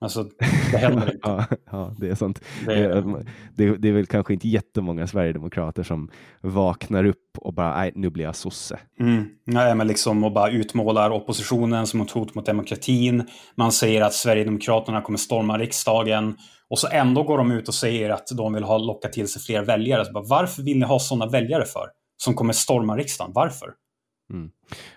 Alltså, 0.00 0.24
det 0.72 0.76
händer 0.78 1.02
inte. 1.14 1.18
ja, 1.22 1.44
ja, 1.70 1.94
det 1.98 2.08
är 2.08 2.14
sånt. 2.14 2.40
Det 2.66 2.74
Det, 2.74 2.82
är- 2.84 3.24
det, 3.54 3.76
det 3.76 3.88
är 3.88 3.92
väl 3.92 4.06
kanske 4.06 4.32
inte 4.32 4.48
jättemånga 4.48 5.06
sverigedemokrater 5.06 5.82
som 5.82 6.10
vaknar 6.40 7.04
upp 7.04 7.38
och 7.38 7.54
bara, 7.54 7.76
nej, 7.76 7.92
nu 7.94 8.10
blir 8.10 8.24
jag 8.24 8.36
sosse. 8.36 8.78
Mm. 9.00 9.24
Nej, 9.46 9.74
men 9.74 9.86
liksom 9.86 10.24
och 10.24 10.32
bara 10.32 10.50
utmålar 10.50 11.10
oppositionen 11.10 11.86
som 11.86 12.00
ett 12.00 12.10
hot 12.10 12.34
mot 12.34 12.46
demokratin. 12.46 13.26
Man 13.54 13.72
säger 13.72 14.02
att 14.02 14.14
Sverigedemokraterna 14.14 15.00
kommer 15.02 15.18
storma 15.18 15.58
riksdagen. 15.58 16.36
Och 16.70 16.78
så 16.78 16.88
ändå 16.92 17.22
går 17.22 17.38
de 17.38 17.52
ut 17.52 17.68
och 17.68 17.74
säger 17.74 18.10
att 18.10 18.26
de 18.36 18.52
vill 18.54 18.64
ha 18.64 18.78
locka 18.78 19.08
till 19.08 19.28
sig 19.28 19.42
fler 19.42 19.62
väljare. 19.64 20.04
Så 20.04 20.12
bara, 20.12 20.24
varför 20.28 20.62
vill 20.62 20.78
ni 20.78 20.84
ha 20.86 20.98
sådana 20.98 21.26
väljare 21.26 21.64
för? 21.64 21.86
Som 22.16 22.34
kommer 22.34 22.52
storma 22.52 22.96
riksdagen. 22.96 23.32
Varför? 23.34 23.68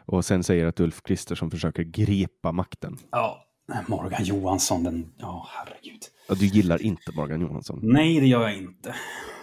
Och 0.05 0.25
sen 0.25 0.43
säger 0.43 0.65
att 0.65 0.79
Ulf 0.79 1.01
Kristersson 1.03 1.51
försöker 1.51 1.83
gripa 1.83 2.51
makten. 2.51 2.97
Ja, 3.11 3.45
Morgan 3.87 4.23
Johansson, 4.23 4.83
den... 4.83 5.13
Ja, 5.17 5.47
herregud. 5.51 6.01
Ja, 6.27 6.35
du 6.35 6.45
gillar 6.45 6.81
inte 6.81 7.11
Morgan 7.15 7.41
Johansson. 7.41 7.79
Nej, 7.83 8.19
det 8.19 8.27
gör 8.27 8.41
jag 8.41 8.57
inte. 8.57 8.95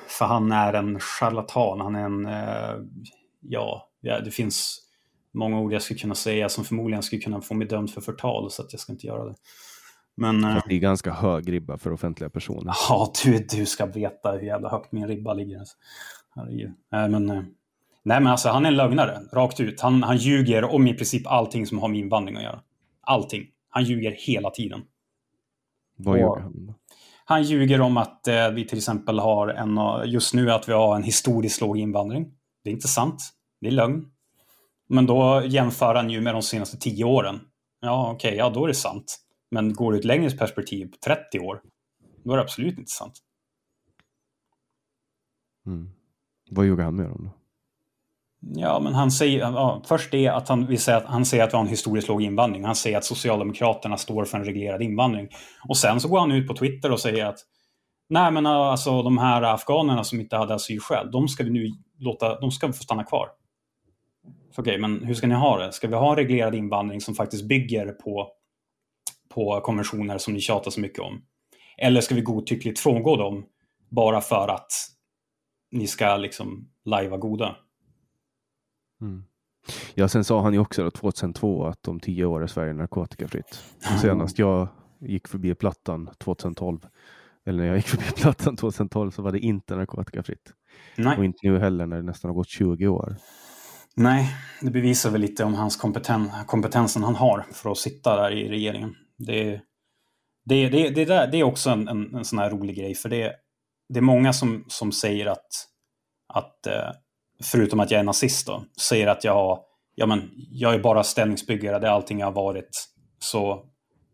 För 0.08 0.24
han 0.24 0.52
är 0.52 0.72
en 0.72 1.00
charlatan. 1.00 1.80
Han 1.80 1.94
är 1.94 2.04
en... 2.04 2.26
Eh, 2.26 2.86
ja, 3.40 3.88
det 4.00 4.30
finns 4.30 4.82
många 5.34 5.60
ord 5.60 5.72
jag 5.72 5.82
skulle 5.82 5.98
kunna 5.98 6.14
säga 6.14 6.48
som 6.48 6.64
förmodligen 6.64 7.02
skulle 7.02 7.22
kunna 7.22 7.40
få 7.40 7.54
mig 7.54 7.66
dömd 7.68 7.90
för 7.90 8.00
förtal, 8.00 8.50
så 8.50 8.62
att 8.62 8.72
jag 8.72 8.80
ska 8.80 8.92
inte 8.92 9.06
göra 9.06 9.24
det. 9.24 9.34
Men 10.16 10.44
eh, 10.44 10.62
det 10.68 10.74
är 10.74 10.78
ganska 10.78 11.12
hög 11.12 11.52
ribba 11.52 11.78
för 11.78 11.92
offentliga 11.92 12.30
personer. 12.30 12.74
ja, 12.88 13.12
du, 13.24 13.46
du 13.50 13.66
ska 13.66 13.86
veta 13.86 14.32
hur 14.32 14.46
jävla 14.46 14.68
högt 14.68 14.92
min 14.92 15.08
ribba 15.08 15.34
ligger. 15.34 15.58
Alltså. 15.58 15.76
Herregud. 16.34 16.72
Nej, 16.92 17.08
men, 17.08 17.30
eh, 17.30 17.42
nej, 18.06 18.20
men 18.20 18.26
alltså 18.26 18.48
han 18.48 18.64
är 18.64 18.68
en 18.68 18.76
lögnare, 18.76 19.20
rakt 19.32 19.60
ut. 19.60 19.80
Han, 19.80 20.02
han 20.02 20.16
ljuger 20.16 20.64
om 20.64 20.86
i 20.86 20.94
princip 20.94 21.26
allting 21.26 21.66
som 21.66 21.78
har 21.78 21.88
med 21.88 22.00
invandring 22.00 22.36
att 22.36 22.42
göra. 22.42 22.60
Allting. 23.00 23.46
Han 23.68 23.84
ljuger 23.84 24.16
hela 24.18 24.50
tiden. 24.50 24.82
Vad 25.96 26.20
gjorde 26.20 26.42
han? 26.42 26.66
då? 26.66 26.74
Han 27.24 27.42
ljuger 27.42 27.80
om 27.80 27.96
att 27.96 28.28
eh, 28.28 28.50
vi 28.50 28.66
till 28.66 28.78
exempel 28.78 29.18
har 29.18 29.48
en, 29.48 29.80
just 30.10 30.34
nu 30.34 30.52
att 30.52 30.68
vi 30.68 30.72
har 30.72 30.96
en 30.96 31.02
historiskt 31.02 31.60
låg 31.60 31.78
invandring. 31.78 32.32
Det 32.64 32.70
är 32.70 32.74
inte 32.74 32.88
sant. 32.88 33.22
Det 33.60 33.66
är 33.66 33.72
lögn. 33.72 34.06
Men 34.88 35.06
då 35.06 35.42
jämför 35.46 35.94
han 35.94 36.10
ju 36.10 36.20
med 36.20 36.34
de 36.34 36.42
senaste 36.42 36.76
tio 36.76 37.04
åren. 37.04 37.40
Ja, 37.80 38.12
okej, 38.12 38.36
ja 38.36 38.50
då 38.50 38.64
är 38.64 38.68
det 38.68 38.74
sant. 38.74 39.18
Men 39.50 39.72
går 39.72 39.92
det 39.92 39.98
ett 39.98 40.04
längre 40.04 40.30
perspektiv, 40.30 40.92
30 41.04 41.40
år, 41.40 41.60
då 42.24 42.32
är 42.32 42.36
det 42.36 42.42
absolut 42.42 42.78
inte 42.78 42.90
sant. 42.90 43.14
Mm. 45.66 45.90
Vad 46.50 46.66
gjorde 46.66 46.82
han 46.82 46.96
med 46.96 47.06
dem 47.06 47.20
då? 47.24 47.45
Ja, 48.54 48.80
men 48.80 48.94
han 48.94 49.10
säger, 49.10 49.38
ja, 49.38 49.82
först 49.86 50.10
det 50.10 50.28
att 50.28 50.48
han, 50.48 50.66
vill 50.66 50.80
säga 50.80 50.96
att 50.96 51.04
han 51.04 51.24
säger 51.24 51.44
att 51.44 51.52
vi 51.52 51.56
har 51.56 51.64
en 51.64 51.70
historiskt 51.70 52.08
låg 52.08 52.22
invandring. 52.22 52.64
Han 52.64 52.76
säger 52.76 52.98
att 52.98 53.04
Socialdemokraterna 53.04 53.96
står 53.96 54.24
för 54.24 54.38
en 54.38 54.44
reglerad 54.44 54.82
invandring. 54.82 55.28
Och 55.68 55.76
sen 55.76 56.00
så 56.00 56.08
går 56.08 56.18
han 56.20 56.32
ut 56.32 56.48
på 56.48 56.54
Twitter 56.54 56.92
och 56.92 57.00
säger 57.00 57.26
att 57.26 57.38
nej 58.08 58.32
men 58.32 58.46
äh, 58.46 58.52
alltså 58.52 59.02
de 59.02 59.18
här 59.18 59.42
afghanerna 59.42 60.04
som 60.04 60.20
inte 60.20 60.36
hade 60.36 60.54
asylskäl, 60.54 61.10
de 61.10 61.28
ska 61.28 61.44
vi 61.44 61.50
nu 61.50 61.72
låta, 61.98 62.40
de 62.40 62.50
ska 62.50 62.66
få 62.66 62.82
stanna 62.82 63.04
kvar. 63.04 63.28
Okej, 64.56 64.78
men 64.78 65.04
hur 65.04 65.14
ska 65.14 65.26
ni 65.26 65.34
ha 65.34 65.58
det? 65.58 65.72
Ska 65.72 65.88
vi 65.88 65.94
ha 65.94 66.10
en 66.10 66.16
reglerad 66.16 66.54
invandring 66.54 67.00
som 67.00 67.14
faktiskt 67.14 67.48
bygger 67.48 67.86
på, 67.86 68.28
på 69.34 69.60
konventioner 69.60 70.18
som 70.18 70.34
ni 70.34 70.40
tjatar 70.40 70.70
så 70.70 70.80
mycket 70.80 70.98
om? 70.98 71.22
Eller 71.78 72.00
ska 72.00 72.14
vi 72.14 72.20
godtyckligt 72.20 72.80
frångå 72.80 73.16
dem 73.16 73.44
bara 73.90 74.20
för 74.20 74.48
att 74.48 74.72
ni 75.70 75.86
ska 75.86 76.16
liksom 76.16 76.68
lajva 76.84 77.16
goda? 77.16 77.56
Ja, 79.94 80.08
sen 80.08 80.24
sa 80.24 80.42
han 80.42 80.52
ju 80.52 80.58
också 80.58 80.82
då 80.82 80.90
2002 80.90 81.66
att 81.66 81.88
om 81.88 82.00
tio 82.00 82.24
år 82.24 82.42
är 82.42 82.46
Sverige 82.46 82.72
narkotikafritt. 82.72 83.64
Senast 84.00 84.38
jag 84.38 84.68
gick 85.00 85.28
förbi 85.28 85.54
Plattan 85.54 86.10
2012, 86.18 86.86
eller 87.46 87.58
när 87.58 87.66
jag 87.66 87.76
gick 87.76 87.86
förbi 87.86 88.04
Plattan 88.16 88.56
2012 88.56 89.10
så 89.10 89.22
var 89.22 89.32
det 89.32 89.38
inte 89.38 89.76
narkotikafritt. 89.76 90.52
Nej. 90.96 91.18
Och 91.18 91.24
inte 91.24 91.38
nu 91.42 91.58
heller 91.58 91.86
när 91.86 91.96
det 91.96 92.02
nästan 92.02 92.28
har 92.28 92.34
gått 92.34 92.48
20 92.48 92.88
år. 92.88 93.16
Nej, 93.96 94.34
det 94.60 94.70
bevisar 94.70 95.10
väl 95.10 95.20
lite 95.20 95.44
om 95.44 95.54
hans 95.54 95.76
kompeten 95.76 96.30
kompetensen 96.46 97.02
han 97.02 97.14
har 97.14 97.46
för 97.52 97.70
att 97.70 97.78
sitta 97.78 98.16
där 98.16 98.30
i 98.30 98.48
regeringen. 98.48 98.94
Det, 99.18 99.60
det, 100.44 100.68
det, 100.68 100.90
det, 100.90 101.04
där, 101.04 101.30
det 101.30 101.40
är 101.40 101.42
också 101.42 101.70
en, 101.70 101.88
en, 101.88 102.14
en 102.14 102.24
sån 102.24 102.38
här 102.38 102.50
rolig 102.50 102.76
grej, 102.76 102.94
för 102.94 103.08
det, 103.08 103.32
det 103.88 103.98
är 103.98 104.02
många 104.02 104.32
som, 104.32 104.64
som 104.68 104.92
säger 104.92 105.26
att, 105.26 105.48
att 106.34 106.66
eh, 106.66 106.90
förutom 107.42 107.80
att 107.80 107.90
jag 107.90 108.00
är 108.00 108.04
nazist 108.04 108.46
då, 108.46 108.64
säger 108.80 109.06
att 109.06 109.24
jag 109.24 109.32
har, 109.32 109.58
ja 109.94 110.06
men, 110.06 110.30
jag 110.50 110.74
är 110.74 110.78
bara 110.78 111.04
ställningsbyggare, 111.04 111.78
det 111.78 111.86
är 111.86 111.90
allting 111.90 112.18
jag 112.18 112.26
har 112.26 112.32
varit. 112.32 112.88
Så 113.18 113.64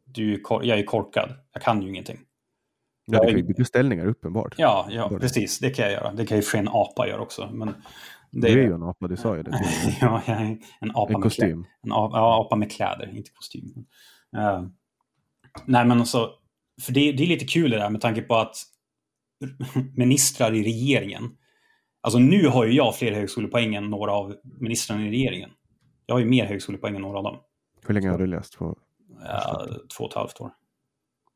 du, 0.05 0.43
jag 0.49 0.79
är 0.79 0.85
korkad, 0.85 1.31
jag 1.53 1.63
kan 1.63 1.83
ju 1.83 1.89
ingenting. 1.89 2.19
Ja, 3.07 3.21
du 3.21 3.27
kan 3.27 3.37
ju 3.37 3.43
bygga 3.43 3.65
ställningar 3.65 4.07
uppenbart. 4.07 4.55
Ja, 4.57 4.89
ja, 4.91 5.09
precis. 5.21 5.59
Det 5.59 5.71
kan 5.71 5.85
jag 5.85 5.93
göra. 5.93 6.13
Det 6.13 6.27
kan 6.27 6.37
ju 6.37 6.43
för 6.43 6.59
en 6.59 6.69
apa 6.69 7.09
göra 7.09 7.21
också. 7.21 7.51
Men 7.53 7.75
det... 8.31 8.49
Du 8.49 8.61
är 8.61 8.67
ju 8.67 8.75
en 8.75 8.83
apa, 8.83 9.09
du 9.09 9.17
sa 9.17 9.37
ju 9.37 9.43
det. 9.43 9.51
ja, 10.01 10.23
jag 10.27 10.37
är 10.37 10.59
en 10.81 10.91
apa 10.91 11.07
en 11.07 11.13
med 11.13 11.23
kostym. 11.23 11.49
Kläder. 11.49 11.67
En 11.83 11.93
apa, 11.93 12.17
ja, 12.17 12.41
apa 12.41 12.57
med 12.57 12.73
kläder, 12.73 13.17
inte 13.17 13.31
kostym. 13.31 13.65
Uh, 14.37 14.69
nej, 15.67 15.85
men 15.85 16.01
alltså, 16.01 16.31
för 16.83 16.93
det, 16.93 17.13
det 17.13 17.23
är 17.23 17.27
lite 17.27 17.45
kul 17.45 17.71
det 17.71 17.77
där 17.77 17.91
med 17.91 18.01
tanke 18.01 18.23
på 18.23 18.37
att 18.37 18.57
ministrar 19.97 20.55
i 20.55 20.63
regeringen, 20.63 21.31
alltså 22.03 22.19
nu 22.19 22.47
har 22.49 22.65
ju 22.65 22.73
jag 22.73 22.97
fler 22.97 23.13
högskolepoäng 23.13 23.75
än 23.75 23.91
några 23.91 24.13
av 24.13 24.35
ministrarna 24.43 25.07
i 25.07 25.11
regeringen. 25.11 25.51
Jag 26.07 26.15
har 26.15 26.21
ju 26.21 26.27
mer 26.27 26.47
högskolepoäng 26.47 26.97
än 26.97 27.03
några 27.03 27.19
av 27.19 27.25
dem. 27.25 27.39
Hur 27.87 27.95
länge 27.95 28.11
har 28.11 28.19
du 28.19 28.27
läst? 28.27 28.59
På 28.59 28.79
ja, 29.25 29.67
två 29.97 30.05
och 30.05 30.11
ett 30.11 30.17
halvt 30.17 30.41
år. 30.41 30.51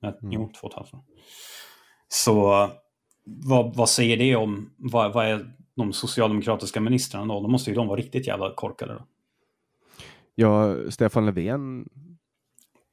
Mm. 0.02 0.32
Jo, 0.32 0.52
två 0.60 0.66
och 0.66 0.72
ett 0.72 0.76
halvt 0.76 0.94
år. 0.94 1.00
Så 2.08 2.68
vad, 3.24 3.76
vad 3.76 3.88
säger 3.88 4.16
det 4.16 4.36
om, 4.36 4.74
vad, 4.76 5.12
vad 5.12 5.26
är 5.26 5.54
de 5.74 5.92
socialdemokratiska 5.92 6.80
ministrarna 6.80 7.34
då? 7.34 7.40
Då 7.40 7.48
måste 7.48 7.70
ju 7.70 7.76
de 7.76 7.86
vara 7.86 7.98
riktigt 7.98 8.26
jävla 8.26 8.54
korkade 8.54 8.94
då. 8.94 9.06
Ja, 10.34 10.76
Stefan 10.90 11.26
Löfven, 11.26 11.88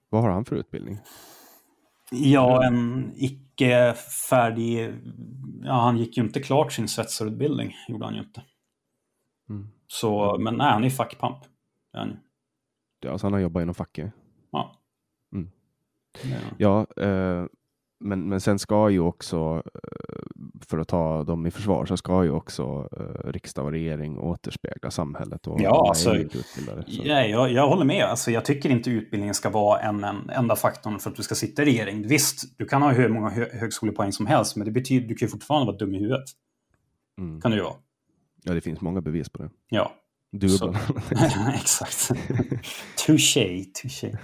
vad 0.10 0.22
har 0.22 0.30
han 0.30 0.46
för 0.46 0.56
utbildning? 0.56 1.00
Ja, 2.14 2.64
en 2.64 3.12
icke 3.16 3.94
färdig... 4.30 4.94
Ja, 5.64 5.74
han 5.74 5.98
gick 5.98 6.18
ju 6.18 6.24
inte 6.24 6.40
klart 6.40 6.72
sin 6.72 6.88
svetsarutbildning, 6.88 7.76
gjorde 7.88 8.06
han 8.06 8.16
ju 8.16 8.20
inte. 8.20 8.44
Mm. 9.50 9.68
Så, 9.88 10.38
men 10.40 10.56
nej, 10.56 10.72
han 10.72 10.84
är 10.84 10.90
fackpamp. 10.90 11.38
Ja, 11.92 12.08
alltså 13.12 13.28
han 13.28 13.34
har 13.34 13.40
jobbat 13.40 13.62
inom 13.62 13.76
facket? 13.76 14.12
Ja. 14.52 14.82
Mm. 15.34 15.50
Ja, 16.58 16.88
eh, 16.98 17.46
men, 18.00 18.30
men 18.30 18.42
sen 18.42 18.60
ska 18.60 18.90
ju 18.90 19.00
också, 19.00 19.64
för 20.70 20.78
att 20.78 20.88
ta 20.88 21.24
dem 21.24 21.48
i 21.48 21.52
försvar, 21.52 21.86
så 21.86 21.98
ska 21.98 22.24
ju 22.24 22.32
också 22.32 22.90
eh, 23.00 23.30
riksdag 23.32 23.66
och 23.66 23.72
regering 23.72 24.20
återspegla 24.20 24.92
samhället. 24.92 25.48
Och 25.48 25.62
ja, 25.62 25.86
alltså, 25.90 26.16
ja, 26.86 27.26
jag, 27.26 27.52
jag 27.52 27.68
håller 27.68 27.86
med. 27.86 28.06
Alltså, 28.06 28.32
jag 28.32 28.46
tycker 28.46 28.70
inte 28.70 28.90
utbildningen 28.90 29.36
ska 29.36 29.50
vara 29.50 29.80
en, 29.80 30.04
en 30.04 30.30
enda 30.30 30.56
faktorn 30.56 31.00
för 31.00 31.10
att 31.10 31.16
du 31.16 31.24
ska 31.24 31.36
sitta 31.36 31.62
i 31.62 31.66
regering. 31.66 32.08
Visst, 32.08 32.58
du 32.58 32.66
kan 32.66 32.82
ha 32.82 32.92
hur 32.92 33.10
många 33.10 33.30
hö 33.30 33.46
högskolepoäng 33.54 34.12
som 34.12 34.26
helst, 34.26 34.56
men 34.56 34.66
det 34.66 34.72
betyder 34.72 35.08
du 35.08 35.16
kan 35.16 35.26
ju 35.26 35.32
fortfarande 35.32 35.66
vara 35.66 35.78
dum 35.78 35.96
i 35.96 36.00
huvudet. 36.00 36.30
Mm. 37.20 37.42
Kan 37.42 37.52
du 37.52 37.58
ju 37.58 37.64
vara. 37.64 37.76
Ja, 38.44 38.54
det 38.54 38.62
finns 38.62 38.82
många 38.82 39.02
bevis 39.02 39.30
på 39.30 39.44
det. 39.44 39.50
Ja. 39.70 39.92
Du 40.32 40.50
så. 40.50 40.76
Exakt. 41.56 42.12
touché, 43.08 43.66
touché. 43.82 44.18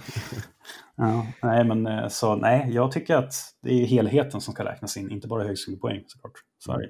Ja, 0.95 1.27
nej, 1.43 1.63
men 1.63 1.87
eh, 1.87 2.07
så 2.07 2.35
nej, 2.35 2.69
jag 2.73 2.91
tycker 2.91 3.15
att 3.15 3.33
det 3.61 3.69
är 3.73 3.85
helheten 3.85 4.41
som 4.41 4.53
ska 4.53 4.65
räknas 4.65 4.97
in, 4.97 5.11
inte 5.11 5.27
bara 5.27 5.43
högskolepoäng 5.43 6.03
såklart. 6.07 6.33
Sverige. 6.65 6.89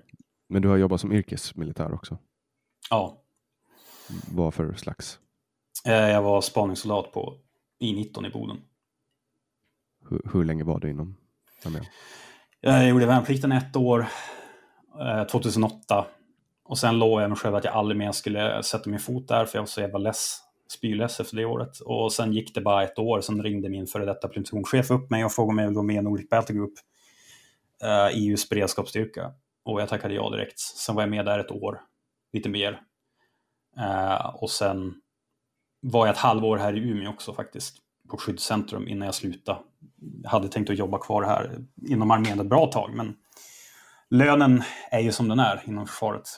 Men 0.49 0.61
du 0.61 0.67
har 0.67 0.77
jobbat 0.77 1.01
som 1.01 1.11
yrkesmilitär 1.11 1.93
också? 1.93 2.17
Ja. 2.89 3.21
Vad 4.31 4.53
för 4.53 4.73
slags? 4.73 5.19
Eh, 5.85 5.93
jag 5.93 6.21
var 6.21 6.41
spaningssoldat 6.41 7.11
på 7.11 7.37
I-19 7.79 8.27
i 8.27 8.29
Boden. 8.29 8.57
Hur, 10.09 10.21
hur 10.33 10.43
länge 10.43 10.63
var 10.63 10.79
du 10.79 10.89
inom 10.89 11.17
armén? 11.65 11.83
Jag 12.61 12.87
gjorde 12.89 13.05
värnplikten 13.05 13.51
ett 13.51 13.75
år, 13.75 14.07
2008. 15.31 15.97
Eh, 15.97 16.05
Och 16.63 16.77
sen 16.77 16.99
lovade 16.99 17.23
jag 17.23 17.29
mig 17.29 17.37
själv 17.37 17.55
att 17.55 17.63
jag 17.63 17.73
aldrig 17.73 17.97
mer 17.97 18.11
skulle 18.11 18.63
sätta 18.63 18.89
min 18.89 18.99
fot 18.99 19.27
där, 19.27 19.45
för 19.45 19.57
jag 19.57 19.61
var 19.61 19.67
så 19.67 19.81
jävla 19.81 19.97
less 19.99 20.39
spyless 20.71 21.19
efter 21.19 21.37
det 21.37 21.45
året. 21.45 21.79
Och 21.79 22.13
sen 22.13 22.33
gick 22.33 22.55
det 22.55 22.61
bara 22.61 22.83
ett 22.83 22.99
år, 22.99 23.21
sen 23.21 23.43
ringde 23.43 23.69
min 23.69 23.87
före 23.87 24.05
detta 24.05 24.27
plutonchef 24.27 24.91
upp 24.91 25.09
mig 25.09 25.25
och 25.25 25.31
frågade 25.31 25.51
om 25.51 25.59
jag 25.59 25.67
ville 25.67 25.75
gå 25.75 25.83
med 25.83 25.95
i 25.95 26.01
Nordic 26.01 26.29
Battle 26.29 26.55
Group, 26.55 26.73
eh, 27.83 28.17
EUs 28.17 28.49
beredskapsstyrka. 28.49 29.31
Och 29.63 29.81
jag 29.81 29.89
tackade 29.89 30.13
ja 30.13 30.29
direkt. 30.29 30.59
Sen 30.59 30.95
var 30.95 31.01
jag 31.01 31.09
med 31.09 31.25
där 31.25 31.39
ett 31.39 31.51
år, 31.51 31.81
lite 32.33 32.49
mer. 32.49 32.81
Eh, 33.77 34.35
och 34.35 34.51
sen 34.51 34.93
var 35.81 36.07
jag 36.07 36.13
ett 36.13 36.19
halvår 36.19 36.57
här 36.57 36.77
i 36.77 36.79
Umeå 36.79 37.09
också 37.09 37.33
faktiskt, 37.33 37.77
på 38.09 38.17
skyddscentrum 38.17 38.87
innan 38.87 39.05
jag 39.05 39.15
slutade. 39.15 39.59
Jag 40.23 40.29
hade 40.29 40.47
tänkt 40.47 40.69
att 40.69 40.77
jobba 40.77 40.97
kvar 40.97 41.23
här 41.23 41.65
inom 41.89 42.11
armén 42.11 42.39
ett 42.39 42.49
bra 42.49 42.65
tag, 42.65 42.91
men 42.95 43.15
lönen 44.09 44.63
är 44.91 44.99
ju 44.99 45.11
som 45.11 45.27
den 45.27 45.39
är 45.39 45.63
inom 45.65 45.87
försvaret. 45.87 46.29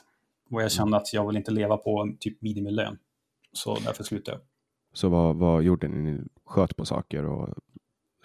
Och 0.50 0.62
jag 0.62 0.72
kände 0.72 0.96
att 0.96 1.12
jag 1.12 1.26
vill 1.26 1.36
inte 1.36 1.50
leva 1.50 1.76
på 1.76 2.16
typ 2.20 2.42
minimilön. 2.42 2.98
Så 3.52 3.74
därför 3.74 4.04
slutade 4.04 4.36
jag. 4.36 4.46
Så 4.92 5.08
vad, 5.08 5.36
vad 5.36 5.62
gjorde 5.62 5.88
ni? 5.88 6.12
Ni 6.12 6.20
sköt 6.44 6.76
på 6.76 6.84
saker 6.84 7.24
och 7.24 7.48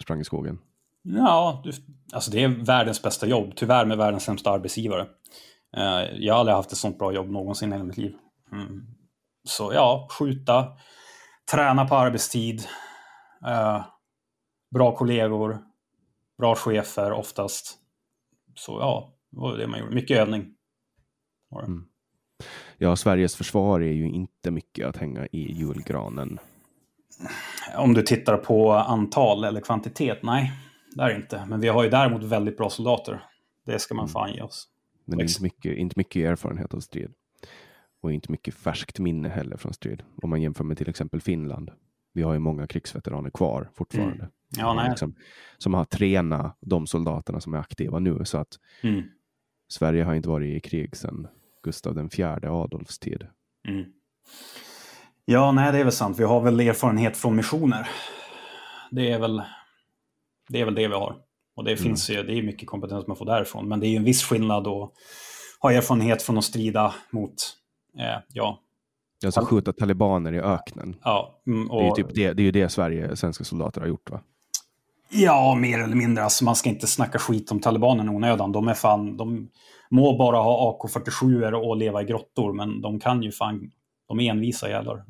sprang 0.02 0.20
i 0.20 0.24
skogen? 0.24 0.58
Ja, 1.02 1.62
du, 1.64 1.72
alltså 2.12 2.30
det 2.30 2.44
är 2.44 2.48
världens 2.48 3.02
bästa 3.02 3.26
jobb. 3.26 3.52
Tyvärr 3.56 3.86
med 3.86 3.98
världens 3.98 4.24
sämsta 4.24 4.50
arbetsgivare. 4.50 5.02
Uh, 5.76 6.18
jag 6.18 6.34
har 6.34 6.40
aldrig 6.40 6.56
haft 6.56 6.72
ett 6.72 6.78
sånt 6.78 6.98
bra 6.98 7.12
jobb 7.12 7.30
någonsin 7.30 7.68
i 7.68 7.72
hela 7.72 7.84
mitt 7.84 7.96
liv. 7.96 8.14
Mm. 8.52 8.86
Så 9.44 9.72
ja, 9.74 10.08
skjuta, 10.10 10.66
träna 11.52 11.88
på 11.88 11.96
arbetstid, 11.96 12.60
uh, 13.46 13.84
bra 14.74 14.96
kollegor, 14.96 15.58
bra 16.38 16.54
chefer 16.54 17.12
oftast. 17.12 17.78
Så 18.54 18.72
ja, 18.80 19.18
det 19.30 19.40
var 19.40 19.56
det 19.56 19.66
man 19.66 19.80
gjorde. 19.80 19.94
Mycket 19.94 20.18
övning. 20.18 20.54
Mm 21.62 21.88
ja, 22.78 22.96
Sveriges 22.96 23.36
försvar 23.36 23.80
är 23.80 23.92
ju 23.92 24.08
inte 24.08 24.50
mycket 24.50 24.86
att 24.86 24.96
hänga 24.96 25.26
i 25.26 25.52
julgranen. 25.52 26.38
Om 27.76 27.94
du 27.94 28.02
tittar 28.02 28.36
på 28.36 28.72
antal 28.72 29.44
eller 29.44 29.60
kvantitet, 29.60 30.18
nej, 30.22 30.52
det 30.94 31.02
är 31.02 31.08
det 31.08 31.16
inte. 31.16 31.46
Men 31.48 31.60
vi 31.60 31.68
har 31.68 31.84
ju 31.84 31.90
däremot 31.90 32.22
väldigt 32.22 32.56
bra 32.56 32.70
soldater. 32.70 33.24
Det 33.66 33.78
ska 33.78 33.94
man 33.94 34.04
mm. 34.04 34.12
fan 34.12 34.32
ge 34.32 34.42
oss. 34.42 34.68
Men 35.04 35.20
inte 35.20 35.42
mycket, 35.42 35.76
inte 35.76 35.94
mycket 35.96 36.30
erfarenhet 36.30 36.74
av 36.74 36.80
strid. 36.80 37.12
Och 38.00 38.12
inte 38.12 38.32
mycket 38.32 38.54
färskt 38.54 38.98
minne 38.98 39.28
heller 39.28 39.56
från 39.56 39.72
strid. 39.72 40.02
Om 40.22 40.30
man 40.30 40.42
jämför 40.42 40.64
med 40.64 40.78
till 40.78 40.88
exempel 40.88 41.20
Finland. 41.20 41.70
Vi 42.12 42.22
har 42.22 42.32
ju 42.32 42.38
många 42.38 42.66
krigsveteraner 42.66 43.30
kvar 43.30 43.70
fortfarande. 43.74 44.14
Mm. 44.14 44.30
Ja, 44.56 44.74
nej. 44.74 44.88
Liksom, 44.88 45.14
som 45.58 45.74
har 45.74 45.84
tränat 45.84 46.58
de 46.60 46.86
soldaterna 46.86 47.40
som 47.40 47.54
är 47.54 47.58
aktiva 47.58 47.98
nu. 47.98 48.24
Så 48.24 48.38
att 48.38 48.58
mm. 48.82 49.02
Sverige 49.68 50.04
har 50.04 50.14
inte 50.14 50.28
varit 50.28 50.56
i 50.56 50.60
krig 50.60 50.96
sedan 50.96 51.28
Gustav 51.68 51.94
den 51.94 52.10
fjärde 52.10 52.50
Adolfs 52.50 52.98
tid. 52.98 53.26
Mm. 53.68 53.84
Ja, 55.24 55.52
nej, 55.52 55.72
det 55.72 55.78
är 55.78 55.84
väl 55.84 55.92
sant. 55.92 56.18
Vi 56.18 56.24
har 56.24 56.40
väl 56.40 56.60
erfarenhet 56.60 57.16
från 57.16 57.36
missioner. 57.36 57.88
Det 58.90 59.12
är 59.12 59.18
väl 59.18 59.42
det, 60.48 60.60
är 60.60 60.64
väl 60.64 60.74
det 60.74 60.88
vi 60.88 60.94
har. 60.94 61.16
Och 61.56 61.64
det 61.64 61.70
mm. 61.70 61.82
finns 61.82 62.10
ju, 62.10 62.22
det 62.22 62.38
är 62.38 62.42
mycket 62.42 62.68
kompetens 62.68 63.06
man 63.06 63.16
får 63.16 63.26
därifrån. 63.26 63.68
Men 63.68 63.80
det 63.80 63.86
är 63.86 63.88
ju 63.88 63.96
en 63.96 64.04
viss 64.04 64.22
skillnad 64.22 64.66
att 64.66 64.92
ha 65.60 65.72
erfarenhet 65.72 66.22
från 66.22 66.38
att 66.38 66.44
strida 66.44 66.94
mot, 67.10 67.34
eh, 67.98 68.22
ja. 68.32 68.60
Alltså 69.24 69.40
skjuta 69.40 69.72
talibaner 69.72 70.32
i 70.32 70.40
öknen. 70.40 70.96
Ja. 71.04 71.40
Mm, 71.46 71.70
och... 71.70 71.80
Det 71.80 71.86
är 71.86 71.88
ju 71.88 72.04
typ 72.04 72.14
det, 72.14 72.32
det, 72.32 72.42
är 72.42 72.44
ju 72.44 72.50
det 72.50 72.68
Sverige, 72.68 73.16
svenska 73.16 73.44
soldater 73.44 73.80
har 73.80 73.88
gjort 73.88 74.10
va? 74.10 74.20
Ja, 75.10 75.54
mer 75.54 75.78
eller 75.78 75.96
mindre. 75.96 76.24
Alltså, 76.24 76.44
man 76.44 76.56
ska 76.56 76.68
inte 76.68 76.86
snacka 76.86 77.18
skit 77.18 77.52
om 77.52 77.60
talibanerna 77.60 78.12
i 78.12 78.14
onödan. 78.14 78.52
De 78.52 78.68
är 78.68 78.74
fan, 78.74 79.16
de 79.16 79.48
må 79.90 80.16
bara 80.16 80.36
ha 80.36 80.78
AK47 80.82 81.52
och 81.52 81.76
leva 81.76 82.02
i 82.02 82.04
grottor, 82.04 82.52
men 82.52 82.80
de 82.80 83.00
kan 83.00 83.22
ju 83.22 83.32
fan, 83.32 83.70
de 84.08 84.20
är 84.20 84.30
envisa 84.30 84.68
jävlar. 84.68 85.04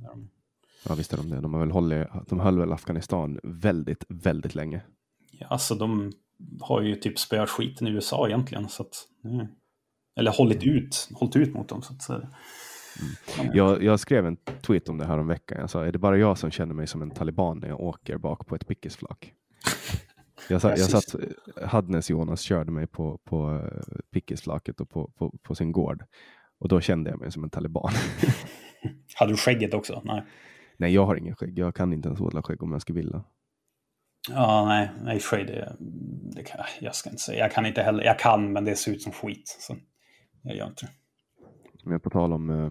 Ja, 0.89 0.95
visst 0.95 1.13
är 1.13 1.17
de 1.17 1.31
det. 1.31 1.41
De 1.41 1.55
har 1.55 1.61
väl 1.61 1.71
hållit, 1.71 2.09
de 2.29 2.41
höll 2.41 2.59
väl 2.59 2.73
Afghanistan 2.73 3.41
väldigt, 3.43 4.05
väldigt 4.09 4.55
länge. 4.55 4.81
Ja, 5.31 5.47
alltså 5.47 5.75
de 5.75 6.13
har 6.61 6.83
ju 6.83 6.95
typ 6.95 7.19
spöat 7.19 7.51
skiten 7.51 7.87
i 7.87 7.91
USA 7.91 8.29
egentligen. 8.29 8.69
Så 8.69 8.83
att, 8.83 9.05
eller 10.17 10.31
hållit 10.31 10.63
ut, 10.63 11.09
hållit 11.15 11.37
ut 11.37 11.55
mot 11.55 11.69
dem. 11.69 11.83
Så 11.83 11.93
att, 11.93 12.09
mm. 12.09 12.27
jag, 13.55 13.83
jag, 13.83 14.01
skrev 14.01 14.27
en 14.27 14.37
tweet 14.37 14.89
om 14.89 14.99
det 14.99 15.05
här 15.05 15.19
om 15.19 15.27
veckan. 15.27 15.59
Jag 15.61 15.71
sa, 15.71 15.85
är 15.85 15.93
det 15.93 15.99
bara 15.99 16.19
jag 16.19 16.39
som 16.39 16.51
känner 16.51 16.75
mig 16.75 16.87
som 16.87 17.03
en 17.03 17.11
taliban 17.11 17.59
när 17.59 17.69
jag 17.69 17.81
åker 17.81 18.19
bak 18.19 18.47
på 18.47 18.55
ett 18.55 18.69
pickesflak? 18.69 19.33
Jag, 20.49 20.63
satt, 20.63 20.79
jag 20.79 20.91
satt, 20.91 21.15
Hadnes 21.63 22.11
Jonas 22.11 22.41
körde 22.41 22.73
mig 22.73 22.87
på, 22.87 23.19
på 23.25 23.51
eh, 23.51 23.99
pickesflaket 24.13 24.81
och 24.81 24.91
på, 24.91 25.11
på, 25.19 25.39
på, 25.43 25.55
sin 25.55 25.73
gård. 25.73 26.05
Och 26.59 26.69
då 26.69 26.81
kände 26.81 27.11
jag 27.11 27.21
mig 27.21 27.33
som 27.33 27.45
en 27.45 27.51
taliban. 27.51 27.93
Hade 29.15 29.33
du 29.33 29.37
skägget 29.37 29.75
också? 29.75 30.03
Nej. 30.05 30.25
Nej, 30.77 30.95
jag 30.95 31.07
har 31.07 31.17
ingen 31.17 31.37
skägg. 31.37 31.59
Jag 31.59 31.75
kan 31.75 31.93
inte 31.93 32.09
ens 32.09 32.21
odla 32.21 32.43
skägg 32.43 32.63
om 32.63 32.73
jag 32.73 32.83
skulle 32.83 33.01
vilja. 33.01 33.25
Ja, 34.31 34.65
nej, 34.65 34.91
nej 35.03 35.21
skägg 35.21 35.47
det, 35.47 35.77
det 36.35 36.43
kan, 36.43 36.61
jag 36.81 36.95
ska 36.95 37.11
inte 37.11 37.23
säga. 37.23 37.39
Jag 37.39 37.53
kan 37.53 37.67
inte 37.67 37.83
heller. 37.83 38.05
Jag 38.05 38.19
kan, 38.19 38.53
men 38.53 38.65
det 38.65 38.77
ser 38.77 38.93
ut 38.93 39.03
som 39.03 39.13
skit. 39.13 39.57
Så 39.61 39.77
jag 40.43 40.57
gör 40.57 40.67
inte 40.67 40.87
det. 40.87 40.93
Men 41.85 42.01
på 42.01 42.11
tal 42.11 42.33
om, 42.33 42.51
eh, 42.51 42.67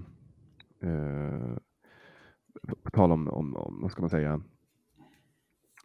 eh 0.90 1.58
på 2.84 2.92
tal 2.92 3.12
om, 3.12 3.28
om, 3.28 3.56
om, 3.56 3.80
vad 3.82 3.92
ska 3.92 4.02
man 4.02 4.10
säga, 4.10 4.42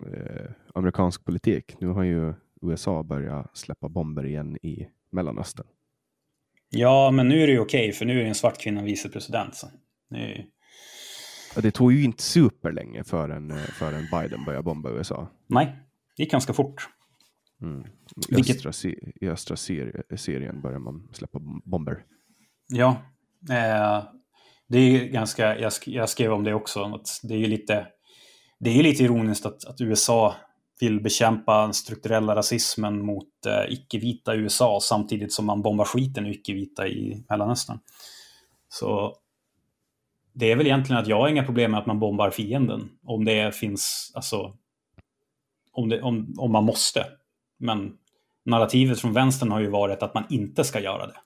eh, 0.06 0.50
amerikansk 0.74 1.24
politik. 1.24 1.76
Nu 1.80 1.88
har 1.88 2.02
ju 2.02 2.34
USA 2.62 3.02
börjat 3.02 3.56
släppa 3.56 3.88
bomber 3.88 4.26
igen 4.26 4.56
i 4.56 4.88
Mellanöstern. 5.10 5.66
Ja, 6.70 7.10
men 7.10 7.28
nu 7.28 7.42
är 7.42 7.46
det 7.46 7.52
ju 7.52 7.60
okej, 7.60 7.80
okay, 7.80 7.92
för 7.92 8.04
nu 8.04 8.18
är 8.18 8.22
det 8.22 8.28
en 8.28 8.34
svart 8.34 8.60
kvinna 8.60 8.82
vicepresident. 8.82 9.54
Så. 9.54 9.66
Det, 10.10 10.46
ja, 11.54 11.60
det 11.60 11.70
tog 11.70 11.92
ju 11.92 12.04
inte 12.04 12.22
superlänge 12.22 13.04
förrän, 13.04 13.52
förrän 13.58 14.06
Biden 14.12 14.44
började 14.44 14.62
bomba 14.62 14.90
USA. 14.90 15.28
Nej, 15.46 15.76
det 16.16 16.22
gick 16.22 16.32
ganska 16.32 16.52
fort. 16.52 16.88
Mm. 17.62 17.80
I 17.80 18.34
Vilket... 18.34 18.66
östra, 18.66 18.90
I 19.20 19.28
östra 19.28 19.56
serien 20.16 20.60
börjar 20.60 20.78
man 20.78 21.08
släppa 21.12 21.38
bomber. 21.64 22.04
Ja, 22.68 22.96
eh, 23.50 24.04
det 24.68 24.78
är 24.78 25.06
ganska, 25.06 25.58
jag, 25.58 25.72
jag, 25.86 26.08
skrev 26.08 26.32
om 26.32 26.44
det 26.44 26.54
också, 26.54 26.84
att 26.84 27.20
det 27.22 27.34
är 27.34 27.38
ju 27.38 27.46
lite, 27.46 27.86
det 28.64 28.78
är 28.78 28.82
lite 28.82 29.02
ironiskt 29.02 29.46
att, 29.46 29.64
att 29.64 29.80
USA 29.80 30.34
vill 30.80 31.00
bekämpa 31.00 31.62
den 31.62 31.74
strukturella 31.74 32.36
rasismen 32.36 33.06
mot 33.06 33.46
eh, 33.46 33.72
icke-vita 33.72 34.34
USA 34.34 34.78
samtidigt 34.82 35.32
som 35.32 35.46
man 35.46 35.62
bombar 35.62 35.84
skiten 35.84 36.26
ur 36.26 36.30
icke-vita 36.30 36.88
i 36.88 37.24
Mellanöstern. 37.28 37.78
Så 38.68 39.16
det 40.32 40.52
är 40.52 40.56
väl 40.56 40.66
egentligen 40.66 41.02
att 41.02 41.08
jag 41.08 41.20
har 41.20 41.28
inga 41.28 41.44
problem 41.44 41.70
med 41.70 41.80
att 41.80 41.86
man 41.86 41.98
bombar 41.98 42.30
fienden 42.30 42.88
om 43.02 43.24
det 43.24 43.54
finns, 43.54 44.12
alltså 44.14 44.56
om, 45.72 45.88
det, 45.88 46.02
om, 46.02 46.34
om 46.38 46.52
man 46.52 46.64
måste. 46.64 47.06
Men 47.58 47.92
narrativet 48.44 49.00
från 49.00 49.12
vänstern 49.12 49.50
har 49.50 49.60
ju 49.60 49.70
varit 49.70 50.02
att 50.02 50.14
man 50.14 50.24
inte 50.30 50.64
ska 50.64 50.80
göra 50.80 51.06
det. 51.06 51.16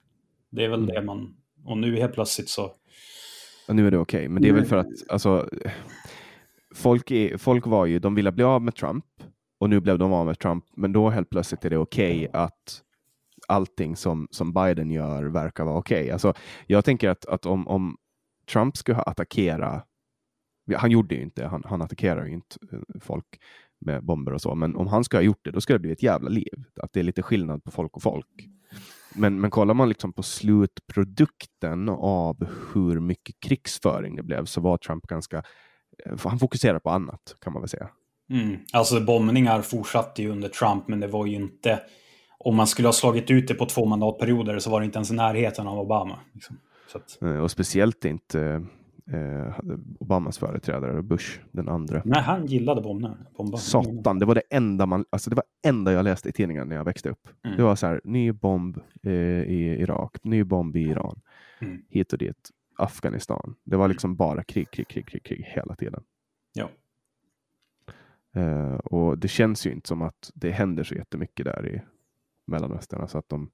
Det 0.50 0.64
är 0.64 0.68
väl 0.68 0.82
mm. 0.82 0.94
det 0.94 1.02
man, 1.02 1.36
och 1.64 1.78
nu 1.78 1.96
helt 1.96 2.14
plötsligt 2.14 2.48
så... 2.48 2.72
Och 3.68 3.76
nu 3.76 3.86
är 3.86 3.90
det 3.90 3.98
okej, 3.98 4.18
okay, 4.18 4.28
men 4.28 4.42
det 4.42 4.48
är 4.48 4.52
väl 4.52 4.64
för 4.64 4.76
att 4.76 4.86
alltså, 5.08 5.48
folk, 6.76 7.10
är, 7.10 7.36
folk 7.36 7.66
var 7.66 7.86
ju, 7.86 7.98
de 7.98 8.14
ville 8.14 8.32
bli 8.32 8.44
av 8.44 8.62
med 8.62 8.74
Trump 8.74 9.04
och 9.58 9.70
nu 9.70 9.80
blev 9.80 9.98
de 9.98 10.12
av 10.12 10.26
med 10.26 10.38
Trump, 10.38 10.64
men 10.76 10.92
då 10.92 11.10
helt 11.10 11.30
plötsligt 11.30 11.64
är 11.64 11.70
det 11.70 11.78
okej 11.78 12.28
okay 12.28 12.40
att 12.42 12.82
allting 13.48 13.96
som, 13.96 14.28
som 14.30 14.52
Biden 14.52 14.90
gör 14.90 15.24
verkar 15.24 15.64
vara 15.64 15.78
okej. 15.78 16.02
Okay. 16.02 16.10
Alltså, 16.10 16.34
jag 16.66 16.84
tänker 16.84 17.08
att, 17.08 17.26
att 17.26 17.46
om, 17.46 17.68
om 17.68 17.96
Trump 18.52 18.76
skulle 18.76 18.98
attackera, 18.98 19.82
han 20.76 20.90
gjorde 20.90 21.14
ju 21.14 21.22
inte, 21.22 21.46
han, 21.46 21.62
han 21.66 21.82
attackerar 21.82 22.26
ju 22.26 22.32
inte 22.32 22.56
eh, 22.72 22.78
folk 23.00 23.26
med 23.80 24.04
bomber 24.04 24.32
och 24.32 24.40
så, 24.40 24.54
men 24.54 24.76
om 24.76 24.86
han 24.86 25.04
skulle 25.04 25.18
ha 25.18 25.24
gjort 25.24 25.44
det, 25.44 25.50
då 25.50 25.60
skulle 25.60 25.78
det 25.78 25.82
bli 25.82 25.92
ett 25.92 26.02
jävla 26.02 26.28
liv. 26.28 26.64
Att 26.80 26.92
det 26.92 27.00
är 27.00 27.04
lite 27.04 27.22
skillnad 27.22 27.64
på 27.64 27.70
folk 27.70 27.96
och 27.96 28.02
folk. 28.02 28.48
Men, 29.14 29.40
men 29.40 29.50
kollar 29.50 29.74
man 29.74 29.88
liksom 29.88 30.12
på 30.12 30.22
slutprodukten 30.22 31.88
av 31.88 32.46
hur 32.74 33.00
mycket 33.00 33.40
krigsföring 33.40 34.16
det 34.16 34.22
blev 34.22 34.44
så 34.44 34.60
var 34.60 34.78
Trump 34.78 35.06
ganska, 35.06 35.42
han 36.24 36.38
fokuserar 36.38 36.78
på 36.78 36.90
annat 36.90 37.36
kan 37.40 37.52
man 37.52 37.62
väl 37.62 37.68
säga. 37.68 37.88
Mm. 38.30 38.56
Alltså 38.72 39.00
bombningar 39.00 39.62
fortsatte 39.62 40.22
ju 40.22 40.30
under 40.30 40.48
Trump, 40.48 40.88
men 40.88 41.00
det 41.00 41.06
var 41.06 41.26
ju 41.26 41.34
inte... 41.34 41.80
Om 42.38 42.56
man 42.56 42.66
skulle 42.66 42.88
ha 42.88 42.92
slagit 42.92 43.30
ut 43.30 43.48
det 43.48 43.54
på 43.54 43.66
två 43.66 43.86
mandatperioder 43.86 44.58
så 44.58 44.70
var 44.70 44.80
det 44.80 44.86
inte 44.86 44.98
ens 44.98 45.10
i 45.10 45.14
närheten 45.14 45.66
av 45.66 45.78
Obama. 45.78 46.18
Liksom. 46.32 46.58
Att... 46.94 47.22
Eh, 47.22 47.38
och 47.38 47.50
speciellt 47.50 48.04
inte 48.04 48.66
eh, 49.12 49.54
Obamas 50.00 50.38
företrädare 50.38 51.02
Bush, 51.02 51.40
den 51.52 51.68
andra. 51.68 52.02
Nej, 52.04 52.22
han 52.22 52.46
gillade 52.46 52.80
bomber. 52.80 53.56
Satan, 53.56 54.18
det 54.18 54.26
var 54.26 54.34
det 54.34 54.42
enda 54.50 54.86
man, 54.86 55.04
alltså 55.10 55.30
det 55.30 55.36
var 55.36 55.44
enda 55.66 55.92
jag 55.92 56.04
läste 56.04 56.28
i 56.28 56.32
tidningen 56.32 56.68
när 56.68 56.76
jag 56.76 56.84
växte 56.84 57.10
upp. 57.10 57.28
Mm. 57.44 57.56
Det 57.56 57.62
var 57.62 57.76
så 57.76 57.86
här, 57.86 58.00
ny 58.04 58.32
bomb 58.32 58.78
eh, 59.02 59.12
i 59.12 59.76
Irak, 59.80 60.16
ny 60.22 60.44
bomb 60.44 60.76
i 60.76 60.80
Iran, 60.80 61.20
mm. 61.60 61.82
hit 61.88 62.12
och 62.12 62.18
dit. 62.18 62.50
Afghanistan. 62.76 63.54
Det 63.64 63.76
var 63.76 63.88
liksom 63.88 64.16
bara 64.16 64.44
krig, 64.44 64.70
krig, 64.70 64.88
krig, 64.88 65.06
krig, 65.06 65.24
krig 65.24 65.44
hela 65.54 65.74
tiden. 65.74 66.02
Ja. 66.52 66.68
Uh, 68.36 68.74
och 68.74 69.18
det 69.18 69.28
känns 69.28 69.66
ju 69.66 69.72
inte 69.72 69.88
som 69.88 70.02
att 70.02 70.30
det 70.34 70.50
händer 70.50 70.84
så 70.84 70.94
jättemycket 70.94 71.44
där 71.44 71.68
i 71.68 71.82
Mellanöstern. 72.46 73.00
Alltså 73.00 73.18
att, 73.18 73.28
de, 73.28 73.50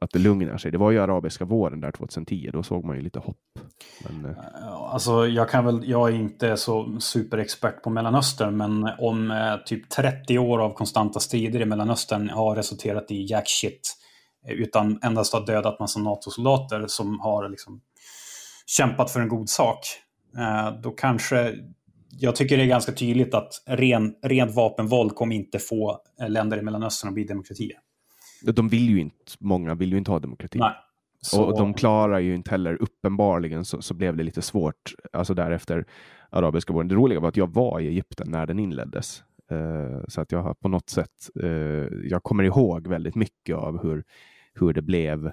att 0.00 0.10
det 0.10 0.18
lugnar 0.18 0.58
sig. 0.58 0.70
Det 0.70 0.78
var 0.78 0.90
ju 0.90 0.98
arabiska 0.98 1.44
våren 1.44 1.80
där 1.80 1.92
2010. 1.92 2.50
Då 2.52 2.62
såg 2.62 2.84
man 2.84 2.96
ju 2.96 3.02
lite 3.02 3.18
hopp. 3.18 3.58
Men, 4.04 4.24
uh... 4.24 4.38
Alltså, 4.72 5.26
jag, 5.26 5.48
kan 5.48 5.64
väl, 5.64 5.88
jag 5.88 6.08
är 6.08 6.14
inte 6.14 6.56
så 6.56 7.00
superexpert 7.00 7.82
på 7.82 7.90
Mellanöstern, 7.90 8.56
men 8.56 8.88
om 8.98 9.30
eh, 9.30 9.56
typ 9.66 9.90
30 9.90 10.38
år 10.38 10.58
av 10.58 10.74
konstanta 10.74 11.20
strider 11.20 11.60
i 11.60 11.64
Mellanöstern 11.64 12.28
har 12.28 12.56
resulterat 12.56 13.10
i 13.10 13.26
jack 13.30 13.48
shit, 13.48 13.96
utan 14.48 14.98
endast 15.02 15.32
har 15.32 15.46
dödat 15.46 15.80
massa 15.80 16.00
NATO-soldater 16.00 16.84
som 16.86 17.20
har 17.20 17.48
liksom 17.48 17.80
kämpat 18.76 19.10
för 19.10 19.20
en 19.20 19.28
god 19.28 19.48
sak, 19.48 19.78
eh, 20.38 20.80
då 20.82 20.90
kanske 20.90 21.54
jag 22.18 22.36
tycker 22.36 22.56
det 22.56 22.62
är 22.62 22.66
ganska 22.66 22.92
tydligt 22.92 23.34
att 23.34 23.62
ren, 23.66 24.14
rent 24.22 24.54
vapenvåld 24.54 25.14
kommer 25.14 25.34
inte 25.34 25.58
få 25.58 26.00
eh, 26.20 26.30
länder 26.30 26.58
i 26.58 26.62
Mellanöstern 26.62 27.08
att 27.08 27.14
bli 27.14 27.24
demokratier. 27.24 27.78
De 28.42 28.68
vill 28.68 28.88
ju 28.88 29.00
inte, 29.00 29.16
många 29.40 29.74
vill 29.74 29.92
ju 29.92 29.98
inte 29.98 30.10
ha 30.10 30.18
demokrati. 30.18 30.58
Nej. 30.58 30.72
Så... 31.22 31.44
Och 31.44 31.58
de 31.58 31.74
klarar 31.74 32.18
ju 32.18 32.34
inte 32.34 32.50
heller, 32.50 32.82
uppenbarligen 32.82 33.64
så, 33.64 33.82
så 33.82 33.94
blev 33.94 34.16
det 34.16 34.22
lite 34.22 34.42
svårt, 34.42 34.94
alltså 35.12 35.34
därefter 35.34 35.86
arabiska 36.30 36.72
våren. 36.72 36.88
Det 36.88 36.94
roliga 36.94 37.20
var 37.20 37.28
att 37.28 37.36
jag 37.36 37.54
var 37.54 37.80
i 37.80 37.88
Egypten 37.88 38.30
när 38.30 38.46
den 38.46 38.58
inleddes. 38.58 39.22
Uh, 39.52 40.04
så 40.08 40.20
att 40.20 40.32
jag 40.32 40.42
har 40.42 40.54
på 40.54 40.68
något 40.68 40.90
sätt, 40.90 41.30
uh, 41.42 41.88
jag 42.04 42.22
kommer 42.22 42.44
ihåg 42.44 42.86
väldigt 42.86 43.14
mycket 43.14 43.56
av 43.56 43.82
hur, 43.82 44.04
hur 44.54 44.72
det 44.72 44.82
blev 44.82 45.32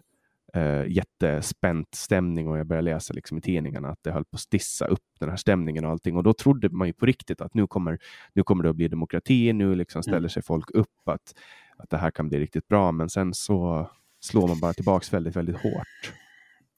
uh, 0.56 0.88
jättespänt 0.88 1.96
stämning 1.96 2.48
och 2.48 2.58
jag 2.58 2.68
började 2.68 2.86
läsa 2.86 3.14
liksom 3.14 3.38
i 3.38 3.42
tidningarna 3.42 3.90
att 3.90 4.00
det 4.02 4.12
höll 4.12 4.26
på 4.26 4.36
att 4.36 4.42
stissa 4.42 4.86
upp 4.86 5.04
den 5.20 5.30
här 5.30 5.38
stämningen 5.38 5.86
och 5.86 5.92
allting. 5.92 6.16
Och 6.18 6.24
då 6.24 6.34
trodde 6.34 6.70
man 6.70 6.88
ju 6.88 6.94
på 6.94 7.06
riktigt 7.06 7.42
att 7.42 7.54
nu 7.54 7.68
kommer, 7.68 8.00
nu 8.34 8.44
kommer 8.44 8.64
det 8.64 8.70
att 8.70 8.76
bli 8.76 8.88
demokrati, 8.88 9.54
nu 9.54 9.76
liksom 9.76 10.00
mm. 10.00 10.04
ställer 10.04 10.30
sig 10.30 10.44
folk 10.44 10.72
upp 10.72 11.08
att, 11.10 11.34
att 11.78 11.90
det 11.90 11.98
här 11.98 12.12
kan 12.12 12.30
bli 12.30 12.40
riktigt 12.40 12.68
bra. 12.68 12.92
Men 12.92 13.10
sen 13.10 13.34
så 13.34 13.90
slår 14.20 14.48
man 14.48 14.60
bara 14.60 14.74
tillbaks 14.74 15.14
väldigt, 15.14 15.36
väldigt 15.36 15.58
hårt. 15.58 16.14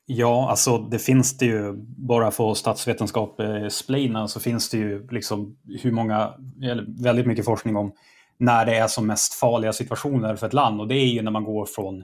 Ja, 0.06 0.50
alltså 0.50 0.78
det 0.78 1.00
finns 1.00 1.38
det 1.38 1.46
ju, 1.46 1.74
bara 1.98 2.32
för 2.32 2.54
statsvetenskap 2.54 3.42
splina 3.70 4.28
så 4.28 4.40
finns 4.40 4.70
det 4.70 4.78
ju 4.78 5.08
liksom 5.08 5.58
hur 5.82 5.92
många, 5.92 6.34
eller 6.64 7.04
väldigt 7.04 7.28
mycket 7.28 7.46
forskning 7.46 7.76
om 7.76 7.94
när 8.38 8.66
det 8.66 8.76
är 8.76 8.88
som 8.88 9.08
mest 9.08 9.34
farliga 9.34 9.74
situationer 9.74 10.36
för 10.36 10.48
ett 10.48 10.54
land 10.54 10.82
och 10.82 10.88
det 10.88 10.96
är 10.96 11.06
ju 11.06 11.22
när 11.22 11.32
man 11.32 11.44
går 11.44 11.66
från 11.66 12.04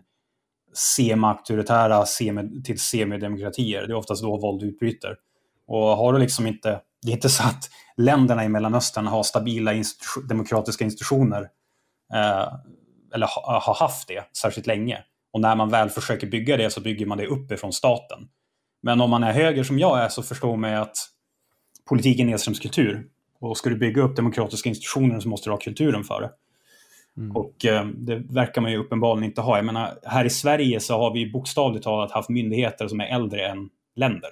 semi-auktoritära 0.75 2.05
till 2.63 2.79
semidemokratier. 2.79 3.87
Det 3.87 3.93
är 3.93 3.95
oftast 3.95 4.23
då 4.23 4.37
våld 4.37 4.63
utbryter. 4.63 5.15
Och 5.67 5.79
har 5.79 6.13
du 6.13 6.19
liksom 6.19 6.47
inte, 6.47 6.81
det 7.01 7.11
är 7.11 7.15
inte 7.15 7.29
så 7.29 7.43
att 7.43 7.69
länderna 7.97 8.45
i 8.45 8.49
Mellanöstern 8.49 9.07
har 9.07 9.23
stabila 9.23 9.73
institu 9.73 10.21
demokratiska 10.21 10.83
institutioner 10.83 11.41
eh, 12.13 12.53
eller 13.13 13.27
ha, 13.27 13.59
har 13.59 13.75
haft 13.75 14.07
det 14.07 14.23
särskilt 14.37 14.67
länge. 14.67 15.03
Och 15.33 15.41
när 15.41 15.55
man 15.55 15.69
väl 15.69 15.89
försöker 15.89 16.27
bygga 16.27 16.57
det 16.57 16.69
så 16.69 16.81
bygger 16.81 17.05
man 17.05 17.17
det 17.17 17.27
uppifrån 17.27 17.73
staten. 17.73 18.27
Men 18.83 19.01
om 19.01 19.09
man 19.09 19.23
är 19.23 19.31
höger 19.31 19.63
som 19.63 19.79
jag 19.79 19.99
är 19.99 20.09
så 20.09 20.23
förstår 20.23 20.57
man 20.57 20.73
att 20.73 20.97
politiken 21.89 22.27
är 22.27 22.31
nedströmskultur. 22.31 23.07
Och 23.39 23.57
ska 23.57 23.69
du 23.69 23.77
bygga 23.77 24.01
upp 24.01 24.15
demokratiska 24.15 24.69
institutioner 24.69 25.19
så 25.19 25.29
måste 25.29 25.49
du 25.49 25.53
ha 25.53 25.59
kulturen 25.59 26.03
för 26.03 26.21
det. 26.21 26.31
Mm. 27.17 27.35
Och 27.35 27.65
eh, 27.65 27.85
det 27.85 28.15
verkar 28.15 28.61
man 28.61 28.71
ju 28.71 28.77
uppenbarligen 28.77 29.29
inte 29.29 29.41
ha. 29.41 29.55
Jag 29.55 29.65
menar, 29.65 29.99
här 30.03 30.25
i 30.25 30.29
Sverige 30.29 30.79
så 30.79 30.97
har 30.97 31.13
vi 31.13 31.31
bokstavligt 31.31 31.83
talat 31.83 32.11
haft 32.11 32.29
myndigheter 32.29 32.87
som 32.87 32.99
är 32.99 33.05
äldre 33.05 33.47
än 33.47 33.69
länder. 33.95 34.29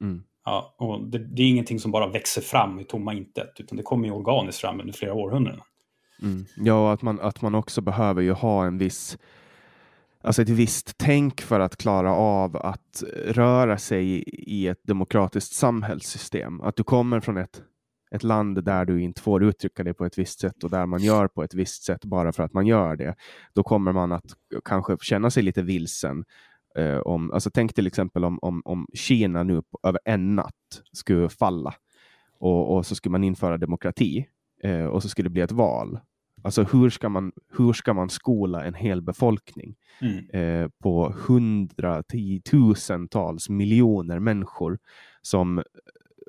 Mm. 0.00 0.22
Ja, 0.44 0.74
och 0.78 1.04
det, 1.04 1.18
det, 1.18 1.42
är 1.42 1.48
ingenting 1.48 1.80
som 1.80 1.90
bara 1.90 2.06
växer 2.06 2.42
fram 2.42 2.80
i 2.80 2.84
tomma 2.84 3.14
intet, 3.14 3.52
utan 3.58 3.76
det 3.76 3.82
kommer 3.82 4.06
ju 4.06 4.14
organiskt 4.14 4.60
fram 4.60 4.80
under 4.80 4.92
flera 4.92 5.14
århundraden. 5.14 5.60
Mm. 6.22 6.44
Ja, 6.56 6.92
att 6.92 7.02
man, 7.02 7.20
att 7.20 7.42
man 7.42 7.54
också 7.54 7.80
behöver 7.80 8.22
ju 8.22 8.32
ha 8.32 8.66
en 8.66 8.78
viss 8.78 9.18
alltså 10.26 10.42
ett 10.42 10.48
visst 10.48 10.94
tänk 10.96 11.40
för 11.40 11.60
att 11.60 11.76
klara 11.76 12.14
av 12.14 12.56
att 12.56 13.02
röra 13.26 13.78
sig 13.78 14.24
i 14.28 14.68
ett 14.68 14.80
demokratiskt 14.82 15.52
samhällssystem. 15.52 16.60
Att 16.60 16.76
du 16.76 16.84
kommer 16.84 17.20
från 17.20 17.36
ett 17.36 17.62
ett 18.16 18.22
land 18.22 18.64
där 18.64 18.84
du 18.84 19.02
inte 19.02 19.22
får 19.22 19.44
uttrycka 19.44 19.84
dig 19.84 19.94
på 19.94 20.04
ett 20.04 20.18
visst 20.18 20.40
sätt 20.40 20.64
och 20.64 20.70
där 20.70 20.86
man 20.86 21.00
gör 21.00 21.28
på 21.28 21.42
ett 21.42 21.54
visst 21.54 21.84
sätt 21.84 22.04
bara 22.04 22.32
för 22.32 22.42
att 22.42 22.52
man 22.52 22.66
gör 22.66 22.96
det, 22.96 23.14
då 23.52 23.62
kommer 23.62 23.92
man 23.92 24.12
att 24.12 24.36
kanske 24.64 24.96
känna 25.00 25.30
sig 25.30 25.42
lite 25.42 25.62
vilsen. 25.62 26.24
Eh, 26.76 26.98
om, 26.98 27.32
alltså 27.32 27.50
tänk 27.50 27.74
till 27.74 27.86
exempel 27.86 28.24
om, 28.24 28.38
om, 28.42 28.62
om 28.64 28.86
Kina 28.94 29.42
nu 29.42 29.62
på, 29.62 29.78
över 29.82 30.00
en 30.04 30.34
natt 30.34 30.82
skulle 30.92 31.28
falla 31.28 31.74
och, 32.38 32.76
och 32.76 32.86
så 32.86 32.94
skulle 32.94 33.12
man 33.12 33.24
införa 33.24 33.58
demokrati 33.58 34.26
eh, 34.62 34.84
och 34.84 35.02
så 35.02 35.08
skulle 35.08 35.28
det 35.28 35.32
bli 35.32 35.42
ett 35.42 35.52
val. 35.52 35.98
Alltså 36.42 36.62
hur 36.62 36.90
ska 36.90 37.08
man, 37.08 37.32
hur 37.58 37.72
ska 37.72 37.94
man 37.94 38.10
skola 38.10 38.64
en 38.64 38.74
hel 38.74 39.02
befolkning 39.02 39.76
mm. 40.00 40.30
eh, 40.30 40.68
på 40.82 41.14
hundratusentals 41.26 43.48
miljoner 43.48 44.18
människor 44.18 44.78
som 45.22 45.62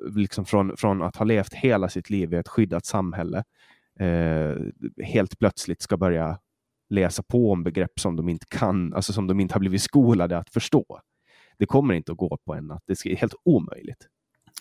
liksom 0.02 0.44
från, 0.44 0.76
från 0.76 1.02
att 1.02 1.16
ha 1.16 1.24
levt 1.24 1.54
hela 1.54 1.88
sitt 1.88 2.10
liv 2.10 2.34
i 2.34 2.36
ett 2.36 2.48
skyddat 2.48 2.86
samhälle 2.86 3.44
eh, 4.00 4.56
helt 5.04 5.38
plötsligt 5.38 5.82
ska 5.82 5.96
börja 5.96 6.38
läsa 6.90 7.22
på 7.22 7.52
om 7.52 7.62
begrepp 7.62 8.00
som 8.00 8.16
de 8.16 8.28
inte 8.28 8.46
kan, 8.48 8.94
alltså 8.94 9.12
som 9.12 9.26
de 9.26 9.40
inte 9.40 9.54
har 9.54 9.60
blivit 9.60 9.82
skolade 9.82 10.38
att 10.38 10.50
förstå. 10.50 11.00
Det 11.58 11.66
kommer 11.66 11.94
inte 11.94 12.12
att 12.12 12.18
gå 12.18 12.38
på 12.44 12.54
en 12.54 12.66
natt. 12.66 12.82
Det 12.86 13.06
är 13.06 13.16
helt 13.16 13.34
omöjligt. 13.44 14.06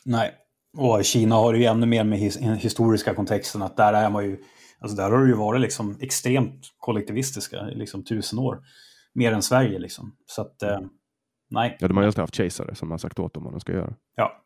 Nej, 0.05 0.33
och 0.77 1.05
Kina 1.05 1.35
har 1.35 1.53
ju 1.53 1.65
ännu 1.65 1.85
mer 1.85 2.03
med 2.03 2.19
his 2.19 2.37
historiska 2.37 3.13
kontexten 3.13 3.61
att 3.61 3.77
där 3.77 3.93
är 3.93 4.09
man 4.09 4.25
ju, 4.25 4.37
alltså 4.79 4.97
där 4.97 5.11
har 5.11 5.21
det 5.21 5.27
ju 5.27 5.35
varit 5.35 5.61
liksom 5.61 5.97
extremt 6.01 6.61
kollektivistiska 6.77 7.69
i 7.71 7.75
liksom 7.75 8.03
tusen 8.03 8.39
år. 8.39 8.59
mer 9.13 9.31
än 9.31 9.41
Sverige 9.41 9.79
liksom. 9.79 10.15
Så 10.25 10.41
att, 10.41 10.63
eh, 10.63 10.79
nej. 11.49 11.77
Ja, 11.79 11.87
de 11.87 11.97
har 11.97 12.03
ju 12.03 12.07
alltid 12.07 12.21
haft 12.21 12.35
kejsare 12.35 12.75
som 12.75 12.91
har 12.91 12.97
sagt 12.97 13.19
åt 13.19 13.33
dem 13.33 13.43
vad 13.43 13.53
de 13.53 13.59
ska 13.59 13.73
göra. 13.73 13.95
Ja. 14.15 14.43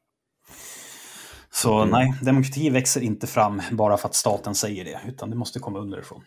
Så 1.62 1.78
Mm. 1.78 1.90
nej, 1.90 2.14
demokrati 2.22 2.70
växer 2.70 3.02
inte 3.02 3.28
fram 3.28 3.62
bara 3.72 3.98
för 3.98 4.08
att 4.08 4.16
staten 4.16 4.56
säger 4.56 4.86
det, 4.86 5.00
utan 5.08 5.30
det 5.30 5.36
måste 5.36 5.60
komma 5.60 5.80
underifrån. 5.80 6.24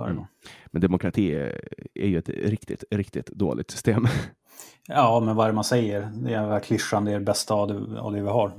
Mm. 0.00 0.24
Men 0.66 0.82
demokrati 0.82 1.34
är, 1.34 2.06
ju 2.06 2.18
ett 2.18 2.28
riktigt, 2.28 2.84
riktigt 2.90 3.26
dåligt 3.26 3.70
system. 3.70 4.06
Ja, 4.88 5.20
men 5.20 5.36
vad 5.36 5.44
är 5.46 5.50
det 5.50 5.54
man 5.54 5.64
säger? 5.64 6.00
Det 6.14 6.34
är 6.34 6.46
väl 6.46 6.60
klyschan, 6.60 7.04
det 7.04 7.10
är 7.12 7.18
det 7.18 7.24
bästa 7.24 7.54
av 7.54 7.68
det, 7.68 8.00
av 8.00 8.12
det 8.12 8.22
vi 8.22 8.28
har. 8.28 8.52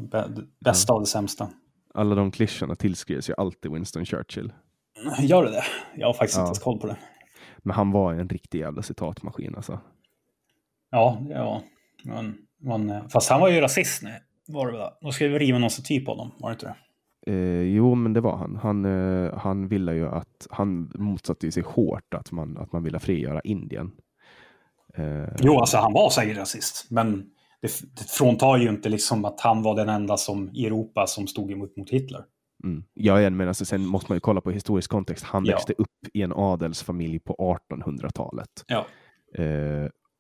Bästa 0.59 0.93
av 0.93 0.99
det 0.99 1.05
sämsta. 1.05 1.49
Alla 1.93 2.15
de 2.15 2.32
klyschorna 2.32 2.75
tillskrivs 2.75 3.30
ju 3.30 3.34
alltid 3.38 3.71
Winston 3.71 4.05
Churchill. 4.05 4.53
Gör 5.19 5.43
det 5.43 5.51
det? 5.51 5.63
Jag 5.95 6.07
har 6.07 6.13
faktiskt 6.13 6.38
Ja. 6.38 6.41
inte 6.43 6.47
ens 6.49 6.59
koll 6.59 6.80
på 6.80 6.88
det. 6.88 6.97
Men 7.57 7.75
han 7.75 7.91
var 7.91 8.13
en 8.13 8.30
riktig 8.30 8.59
jävla 8.59 8.82
citatmaskin 8.82 9.55
alltså. 9.55 9.80
Ja, 10.91 11.17
ja. 11.30 11.61
Men, 12.03 12.38
men, 12.59 13.09
fast 13.09 13.30
han 13.30 13.41
var 13.41 13.49
ju 13.49 13.61
rasist 13.61 14.03
nu. 14.03 14.13
Var 14.47 14.71
det 14.71 14.77
väl? 14.77 14.89
Då 15.01 15.11
ska 15.11 15.27
vi 15.27 15.39
riva 15.39 15.57
någon 15.59 15.69
staty 15.69 16.05
på 16.05 16.11
honom, 16.11 16.31
var 16.39 16.49
det 16.49 16.53
inte 16.53 16.65
det? 16.65 16.75
Eh, 17.33 17.61
jo, 17.61 17.95
men 17.95 18.13
det 18.13 18.21
var 18.21 18.37
han. 18.37 18.55
Han, 18.55 18.85
eh, 18.85 19.37
han 19.37 19.67
ville 19.67 19.93
ju 19.93 20.07
att, 20.07 20.47
han 20.49 20.91
motsatte 20.95 21.51
sig 21.51 21.63
hårt 21.63 22.13
att 22.13 22.31
man, 22.31 22.57
att 22.57 22.71
man 22.71 22.83
ville 22.83 22.99
frigöra 22.99 23.41
Indien. 23.41 23.91
Eh, 24.93 25.23
Jo, 25.39 25.59
alltså 25.59 25.77
han 25.77 25.93
var 25.93 26.09
säkert 26.09 26.37
rasist. 26.37 26.87
Men 26.91 27.25
det, 27.61 27.71
det 27.97 28.09
fråntar 28.09 28.57
ju 28.57 28.69
inte 28.69 28.89
liksom 28.89 29.25
att 29.25 29.39
han 29.41 29.63
var 29.63 29.75
den 29.75 29.89
enda 29.89 30.17
som, 30.17 30.49
i 30.53 30.65
Europa 30.65 31.07
som 31.07 31.27
stod 31.27 31.51
emot 31.51 31.77
mot 31.77 31.89
Hitler. 31.89 32.23
Mm. 32.63 32.83
Ja, 32.93 33.29
men 33.29 33.47
alltså, 33.47 33.65
sen 33.65 33.85
måste 33.85 34.11
man 34.11 34.15
ju 34.15 34.19
kolla 34.19 34.41
på 34.41 34.51
historisk 34.51 34.91
kontext. 34.91 35.23
Han 35.23 35.45
Ja. 35.45 35.51
växte 35.55 35.73
upp 35.77 35.87
i 36.13 36.21
en 36.21 36.33
adelsfamilj 36.33 37.19
på 37.19 37.57
1800-talet. 37.71 38.49
Ja. 38.67 38.85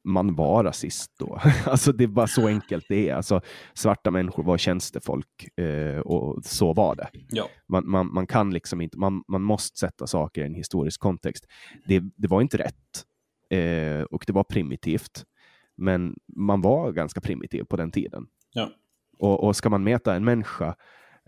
Man 0.07 0.35
var 0.35 0.63
rasist 0.63 1.11
då. 1.19 1.39
alltså 1.65 1.91
det 1.91 2.03
är 2.03 2.07
bara 2.07 2.27
så 2.27 2.47
enkelt 2.47 2.85
det 2.89 3.09
är. 3.09 3.15
Alltså, 3.15 3.41
svarta 3.73 4.11
människor 4.11 4.43
var 4.43 4.57
tjänstefolk 4.57 5.59
eh, 5.59 5.99
och 5.99 6.45
så 6.45 6.73
var 6.73 6.95
det. 6.95 7.09
Ja. 7.29 7.49
Man, 7.67 7.89
man, 7.89 8.13
man 8.13 8.27
kan 8.27 8.53
liksom 8.53 8.81
inte, 8.81 8.97
man, 8.97 9.23
man 9.27 9.41
måste 9.41 9.79
sätta 9.79 10.07
saker 10.07 10.41
i 10.41 10.45
en 10.45 10.53
historisk 10.53 11.01
kontext. 11.01 11.45
Det, 11.85 12.03
det 12.15 12.27
var 12.27 12.41
inte 12.41 12.57
rätt 12.57 13.05
eh, 13.49 14.01
och 14.01 14.23
det 14.27 14.33
var 14.33 14.43
primitivt. 14.43 15.23
Men 15.75 16.15
man 16.35 16.61
var 16.61 16.91
ganska 16.91 17.21
primitiv 17.21 17.63
på 17.63 17.77
den 17.77 17.91
tiden. 17.91 18.27
Ja. 18.53 18.69
Och, 19.19 19.43
och 19.43 19.55
ska 19.55 19.69
man 19.69 19.83
mäta 19.83 20.15
en 20.15 20.25
människa 20.25 20.75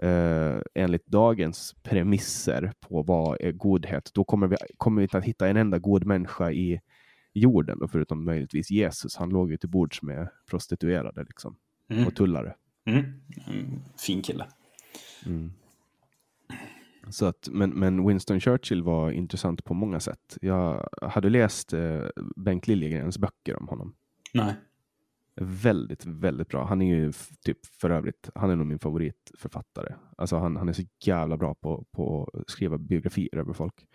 eh, 0.01 0.57
enligt 0.75 1.05
dagens 1.05 1.75
premisser 1.83 2.73
på 2.79 3.03
vad 3.03 3.41
är 3.41 3.51
godhet, 3.51 4.11
då 4.13 4.23
kommer 4.23 4.47
vi, 4.47 4.55
kommer 4.77 5.01
vi 5.01 5.03
inte 5.03 5.17
att 5.17 5.23
hitta 5.23 5.47
en 5.47 5.57
enda 5.57 5.79
god 5.79 6.05
människa 6.05 6.51
i 6.51 6.79
jorden, 7.39 7.79
då, 7.79 7.87
förutom 7.87 8.25
möjligtvis 8.25 8.71
Jesus. 8.71 9.15
Han 9.15 9.29
låg 9.29 9.51
ju 9.51 9.57
till 9.57 9.69
bords 9.69 10.01
med 10.01 10.29
prostituerade 10.49 11.23
liksom, 11.23 11.55
Mm. 11.91 12.07
och 12.07 12.15
tullare. 12.15 12.55
Mm. 12.85 13.05
Mm. 13.47 13.79
Fin 13.97 14.21
kille. 14.21 14.47
Så 17.09 17.25
att, 17.25 17.49
men, 17.51 17.69
men 17.69 18.07
Winston 18.07 18.39
Churchill 18.39 18.83
var 18.83 19.11
intressant 19.11 19.63
på 19.63 19.73
många 19.73 19.99
sätt. 19.99 20.37
Jag 20.41 20.89
hade 21.01 21.29
läst 21.29 21.73
eh, 21.73 22.01
Bengt 22.35 22.67
Liljegrens 22.67 23.17
böcker 23.17 23.55
om 23.55 23.67
honom. 23.67 23.95
Nej. 24.33 24.53
Väldigt, 25.41 26.05
väldigt 26.05 26.47
bra. 26.47 26.65
Han 26.65 26.81
är 26.81 26.95
ju 26.95 27.13
typ 27.45 27.65
för 27.65 27.89
övrigt, 27.89 28.29
han 28.35 28.49
är 28.49 28.55
nog 28.55 28.67
min 28.67 28.79
favoritförfattare. 28.79 29.95
Alltså 30.17 30.37
han, 30.37 30.55
han 30.55 30.69
är 30.69 30.73
så 30.73 30.83
jävla 31.05 31.37
bra 31.37 31.55
på, 31.55 31.85
på 31.91 32.29
att 32.33 32.49
skriva 32.49 32.77
biografier 32.77 33.35
över 33.35 33.53
folk. 33.53 33.85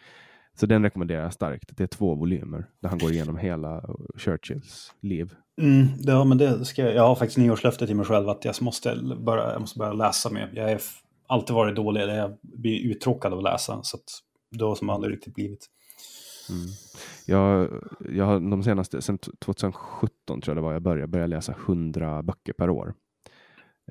Så 0.54 0.66
den 0.66 0.82
rekommenderar 0.82 1.22
jag 1.22 1.32
starkt. 1.32 1.76
Det 1.76 1.82
är 1.82 1.86
två 1.86 2.14
volymer 2.14 2.66
där 2.80 2.88
han 2.88 2.98
går 2.98 3.10
igenom 3.10 3.36
hela 3.36 3.84
Churchills 4.16 4.94
liv. 5.00 5.34
Mm, 5.60 5.86
ja, 5.98 6.24
men 6.24 6.38
det 6.38 6.64
ska 6.64 6.82
jag, 6.82 6.94
jag 6.94 7.02
har 7.02 7.14
faktiskt 7.14 7.38
nyårslöfte 7.38 7.86
till 7.86 7.96
mig 7.96 8.06
själv 8.06 8.28
att 8.28 8.44
jag 8.44 8.54
måste 8.60 8.96
börja, 9.20 9.52
jag 9.52 9.60
måste 9.60 9.78
börja 9.78 9.92
läsa 9.92 10.30
mer. 10.30 10.50
Jag 10.54 10.68
har 10.68 10.80
alltid 11.26 11.54
varit 11.54 11.76
dålig, 11.76 12.00
jag 12.00 12.38
blir 12.42 12.80
uttråkad 12.80 13.32
av 13.32 13.38
att 13.38 13.44
läsa. 13.44 13.82
Så 13.82 13.96
att 13.96 14.04
det 14.50 14.64
har 14.64 14.74
som 14.74 14.90
aldrig 14.90 15.14
riktigt 15.14 15.34
blivit. 15.34 15.68
Jag, 17.26 17.70
jag 18.10 18.24
har 18.24 18.50
de 18.50 18.62
senaste, 18.62 19.02
sen 19.02 19.18
2017 19.18 20.40
tror 20.40 20.42
jag 20.46 20.56
det 20.56 20.66
var, 20.66 20.72
jag 20.72 20.82
började, 20.82 21.06
började 21.06 21.36
läsa 21.36 21.54
100 21.66 22.22
böcker 22.22 22.52
per 22.52 22.70
år. 22.70 22.94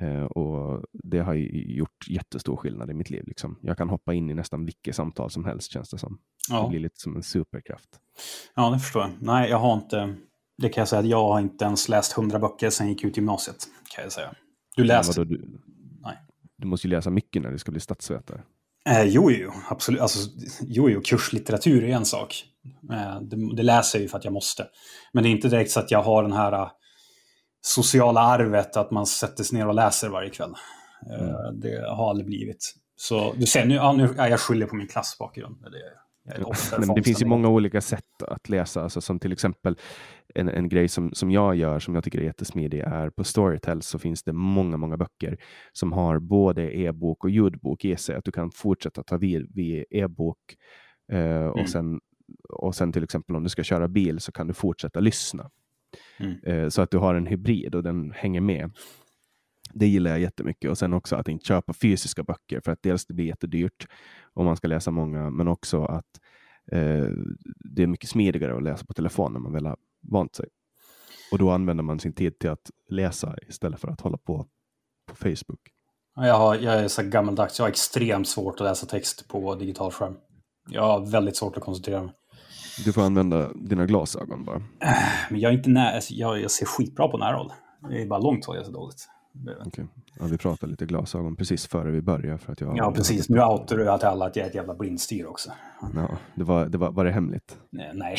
Eh, 0.01 0.23
och 0.23 0.85
det 0.91 1.19
har 1.19 1.33
gjort 1.33 2.07
jättestor 2.07 2.55
skillnad 2.55 2.89
i 2.89 2.93
mitt 2.93 3.09
liv. 3.09 3.23
Liksom. 3.27 3.59
Jag 3.61 3.77
kan 3.77 3.89
hoppa 3.89 4.13
in 4.13 4.29
i 4.29 4.33
nästan 4.33 4.65
vilket 4.65 4.95
samtal 4.95 5.29
som 5.29 5.45
helst 5.45 5.71
känns 5.71 5.89
det 5.89 5.97
som. 5.97 6.19
Det 6.49 6.53
Ja. 6.55 6.67
blir 6.67 6.79
lite 6.79 6.99
som 6.99 7.15
en 7.15 7.23
superkraft. 7.23 7.89
ja, 8.55 8.69
det 8.69 8.79
förstår 8.79 9.01
jag. 9.01 9.11
Nej, 9.21 9.49
jag 9.49 9.57
har 9.59 9.73
inte... 9.73 10.15
Det 10.57 10.69
kan 10.69 10.81
jag 10.81 10.87
säga 10.87 10.99
att 10.99 11.05
jag 11.07 11.23
har 11.27 11.39
inte 11.39 11.65
ens 11.65 11.89
läst 11.89 12.13
hundra 12.13 12.39
böcker 12.39 12.69
sen 12.69 12.87
jag 12.87 12.93
gick 12.93 13.03
ut 13.03 13.17
gymnasiet. 13.17 13.67
Kan 13.95 14.03
jag 14.03 14.11
säga. 14.13 14.33
Du 14.75 14.83
läste? 14.83 15.23
Du, 15.23 15.59
Nej. 16.01 16.17
du 16.57 16.67
måste 16.67 16.87
ju 16.87 16.91
läsa 16.95 17.09
mycket 17.09 17.41
när 17.41 17.51
du 17.51 17.57
ska 17.57 17.71
bli 17.71 17.79
statsvetare. 17.81 18.41
Eh, 18.89 19.03
jo, 19.03 19.31
jo, 19.31 19.51
absolut. 19.69 20.01
Alltså, 20.01 20.29
jo, 20.61 20.89
jo, 20.89 21.01
kurslitteratur 21.05 21.83
är 21.83 21.95
en 21.95 22.05
sak. 22.05 22.43
Eh, 22.91 23.21
det, 23.21 23.55
det 23.55 23.63
läser 23.63 23.97
jag 23.99 24.01
ju 24.03 24.09
för 24.09 24.17
att 24.17 24.23
jag 24.23 24.33
måste. 24.33 24.67
Men 25.13 25.23
det 25.23 25.29
är 25.29 25.31
inte 25.31 25.49
direkt 25.49 25.71
så 25.71 25.79
att 25.79 25.91
jag 25.91 26.03
har 26.03 26.23
den 26.23 26.33
här 26.33 26.51
eh, 26.53 26.69
sociala 27.61 28.21
arvet 28.21 28.77
att 28.77 28.91
man 28.91 29.05
sätter 29.05 29.43
sig 29.43 29.57
ner 29.57 29.67
och 29.67 29.73
läser 29.75 30.09
varje 30.09 30.29
kväll. 30.29 30.53
Eh, 31.11 31.51
Det 31.53 31.89
har 31.89 32.09
aldrig 32.09 32.25
blivit. 32.27 32.73
Så 32.95 33.33
du 33.37 33.45
ser, 33.45 33.65
nu, 33.65 33.75
ja, 33.75 33.93
nu 33.93 34.15
är 34.17 34.27
jag 34.29 34.39
skyldig 34.39 34.69
på 34.69 34.75
min 34.75 34.87
klassbakgrund. 34.87 35.61
Det 35.61 35.69
Nej, 36.25 36.95
det 36.95 37.03
finns 37.03 37.21
ju 37.21 37.25
många 37.25 37.49
olika 37.49 37.81
sätt 37.81 38.23
att 38.27 38.49
läsa, 38.49 38.83
alltså 38.83 39.01
som 39.01 39.19
till 39.19 39.31
exempel 39.31 39.75
en, 40.35 40.49
en 40.49 40.69
grej 40.69 40.87
som, 40.87 41.13
som 41.13 41.31
jag 41.31 41.55
gör 41.55 41.79
som 41.79 41.95
jag 41.95 42.03
tycker 42.03 42.19
är 42.19 42.23
jättesmidig 42.23 42.79
är 42.79 43.09
på 43.09 43.23
Storytel 43.23 43.81
så 43.81 43.99
finns 43.99 44.23
det 44.23 44.33
många, 44.33 44.77
många 44.77 44.97
böcker 44.97 45.37
som 45.71 45.91
har 45.91 46.19
både 46.19 46.77
e-bok 46.77 47.23
och 47.23 47.29
ljudbok 47.29 47.85
i 47.85 47.95
sig. 47.97 48.15
Att 48.15 48.25
du 48.25 48.31
kan 48.31 48.51
fortsätta 48.51 49.03
ta 49.03 49.17
vid 49.17 49.55
vid 49.55 49.85
e-bok 49.89 50.37
eh, 51.11 51.45
och, 51.45 51.57
Mm. 51.57 51.67
sen, 51.67 51.99
och 52.49 52.75
sen 52.75 52.91
till 52.91 53.03
exempel 53.03 53.35
om 53.35 53.43
du 53.43 53.49
ska 53.49 53.63
köra 53.63 53.87
bil 53.87 54.19
så 54.19 54.31
kan 54.31 54.47
du 54.47 54.53
fortsätta 54.53 54.99
lyssna. 54.99 55.49
Mm. 56.17 56.35
Eh, 56.43 56.69
så 56.69 56.81
att 56.81 56.91
du 56.91 56.97
har 56.97 57.15
en 57.15 57.27
hybrid 57.27 57.75
och 57.75 57.83
den 57.83 58.11
hänger 58.11 58.41
med. 58.41 58.71
Det 59.73 59.87
gillar 59.87 60.11
jag 60.11 60.19
jättemycket 60.19 60.71
och 60.71 60.77
sen 60.77 60.93
också 60.93 61.15
att 61.15 61.27
inte 61.27 61.45
köpa 61.45 61.73
fysiska 61.73 62.23
böcker 62.23 62.61
för 62.61 62.71
att 62.71 62.83
dels 62.83 63.05
det 63.05 63.13
blir 63.13 63.25
jättedyrt 63.25 63.87
om 64.33 64.45
man 64.45 64.57
ska 64.57 64.67
läsa 64.67 64.91
många, 64.91 65.29
men 65.29 65.47
också 65.47 65.85
att 65.85 66.19
eh, 66.71 67.07
det 67.73 67.83
är 67.83 67.87
mycket 67.87 68.09
smidigare 68.09 68.55
att 68.55 68.63
läsa 68.63 68.85
på 68.85 68.93
telefon 68.93 69.33
när 69.33 69.39
man 69.39 69.53
väl 69.53 69.65
har 69.65 69.77
vant 70.11 70.35
sig. 70.35 70.49
Och 71.31 71.37
då 71.37 71.51
använder 71.51 71.83
man 71.83 71.99
sin 71.99 72.13
tid 72.13 72.39
till 72.39 72.49
att 72.49 72.71
läsa 72.89 73.35
istället 73.47 73.79
för 73.79 73.87
att 73.87 74.01
hålla 74.01 74.17
på 74.17 74.47
på 75.07 75.15
Facebook. 75.15 75.59
Ja, 76.15 76.27
Jag, 76.27 76.37
har, 76.37 76.55
jag 76.55 76.73
är 76.73 76.87
så 76.87 77.03
gammaldags. 77.03 77.59
Jag 77.59 77.65
har 77.65 77.69
extremt 77.69 78.27
svårt 78.27 78.61
att 78.61 78.67
läsa 78.67 78.85
text 78.85 79.27
på 79.27 79.55
digital 79.55 79.91
skärm. 79.91 80.15
Jag 80.69 80.81
har 80.81 81.11
väldigt 81.11 81.37
svårt 81.37 81.57
att 81.57 81.63
koncentrera 81.63 82.03
mig. 82.03 82.13
Du 82.85 82.93
får 82.93 83.01
använda 83.01 83.53
dina 83.53 83.85
glasögon 83.85 84.45
bara. 84.45 84.61
Men 85.29 85.39
jag 85.39 85.53
är 85.53 85.57
inte 85.57 85.69
när, 85.69 85.95
alltså, 85.95 86.13
jag, 86.13 86.41
jag 86.41 86.51
ser 86.51 86.65
skitbra 86.65 87.07
på 87.07 87.17
nära 87.17 87.35
håll. 87.35 87.53
Det 87.89 88.01
är 88.01 88.07
bara 88.07 88.19
långt 88.19 88.45
håll 88.45 88.55
jag 88.55 88.65
ser 88.65 88.73
dåligt. 88.73 89.09
Okej. 89.65 89.85
Ja, 90.19 90.25
vi 90.25 90.37
pratade 90.37 90.71
lite 90.71 90.85
glasögon 90.85 91.35
precis 91.35 91.67
före 91.67 91.91
vi 91.91 92.01
började. 92.01 92.37
För 92.37 92.51
att 92.51 92.61
jag, 92.61 92.77
Ja, 92.77 92.91
precis. 92.91 93.29
Nu 93.29 93.43
outar 93.43 93.77
du 93.77 93.83
till 93.83 94.07
alla 94.07 94.25
att 94.25 94.35
jag 94.35 94.45
är 94.45 94.49
ett 94.49 94.55
jävla 94.55 94.75
blindstyr 94.75 95.25
också. 95.25 95.51
Ja, 95.95 96.17
det 96.35 96.43
var, 96.43 96.65
det 96.65 96.77
var, 96.77 96.91
var 96.91 97.05
det 97.05 97.11
hemligt? 97.11 97.59
Nej. 97.69 98.17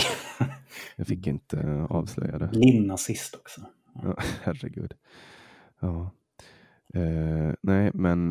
Jag 0.96 1.06
fick 1.06 1.26
inte 1.26 1.58
eh, 1.58 1.84
avslöja 1.84 2.38
det. 2.38 2.46
blind 2.46 2.86
nazist 2.86 3.34
också. 3.34 3.60
Ja, 4.02 4.16
herregud. 4.42 4.94
Ja. 5.80 6.10
Eh, 6.94 7.54
nej, 7.62 7.90
men 7.94 8.30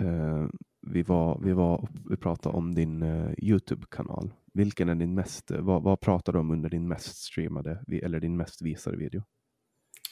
eh, 0.00 0.46
vi, 0.86 1.02
var, 1.02 1.40
vi, 1.44 1.52
var, 1.52 1.88
vi 2.10 2.16
pratade 2.16 2.56
om 2.56 2.74
din 2.74 3.02
eh, 3.02 3.30
Youtube-kanal. 3.38 4.34
Vilken 4.54 4.88
är 4.88 4.94
din 4.94 5.14
mest, 5.14 5.50
eh, 5.50 5.60
vad, 5.60 5.82
vad 5.82 6.00
pratar 6.00 6.32
du 6.32 6.38
om 6.38 6.50
under 6.50 6.70
din 6.70 6.88
mest 6.88 7.16
streamade 7.16 7.84
eller 8.02 8.20
din 8.20 8.36
mest 8.36 8.62
visade 8.62 8.96
video? 8.96 9.22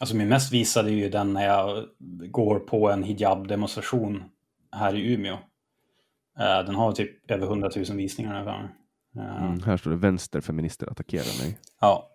Alltså 0.00 0.16
min 0.16 0.28
mest 0.28 0.52
visade 0.52 0.90
är 0.90 0.94
ju 0.94 1.08
den 1.08 1.32
när 1.32 1.44
jag 1.46 1.84
går 2.30 2.58
på 2.58 2.90
en 2.90 3.04
hijab-demonstration 3.04 4.24
här 4.72 4.94
i 4.96 5.12
Umeå. 5.12 5.34
Eh, 6.38 6.64
Den 6.66 6.74
har 6.74 6.92
typ 6.92 7.30
över 7.30 7.46
100 7.46 7.70
000 7.76 7.84
visningar. 7.96 8.32
ungefär. 8.32 8.68
Eh, 9.16 9.44
Mm, 9.46 9.62
här 9.62 9.76
står 9.76 9.90
det 9.90 9.96
vänsterfeminister 9.96 10.90
attackerar 10.90 11.44
mig. 11.44 11.58
Ja. 11.80 12.10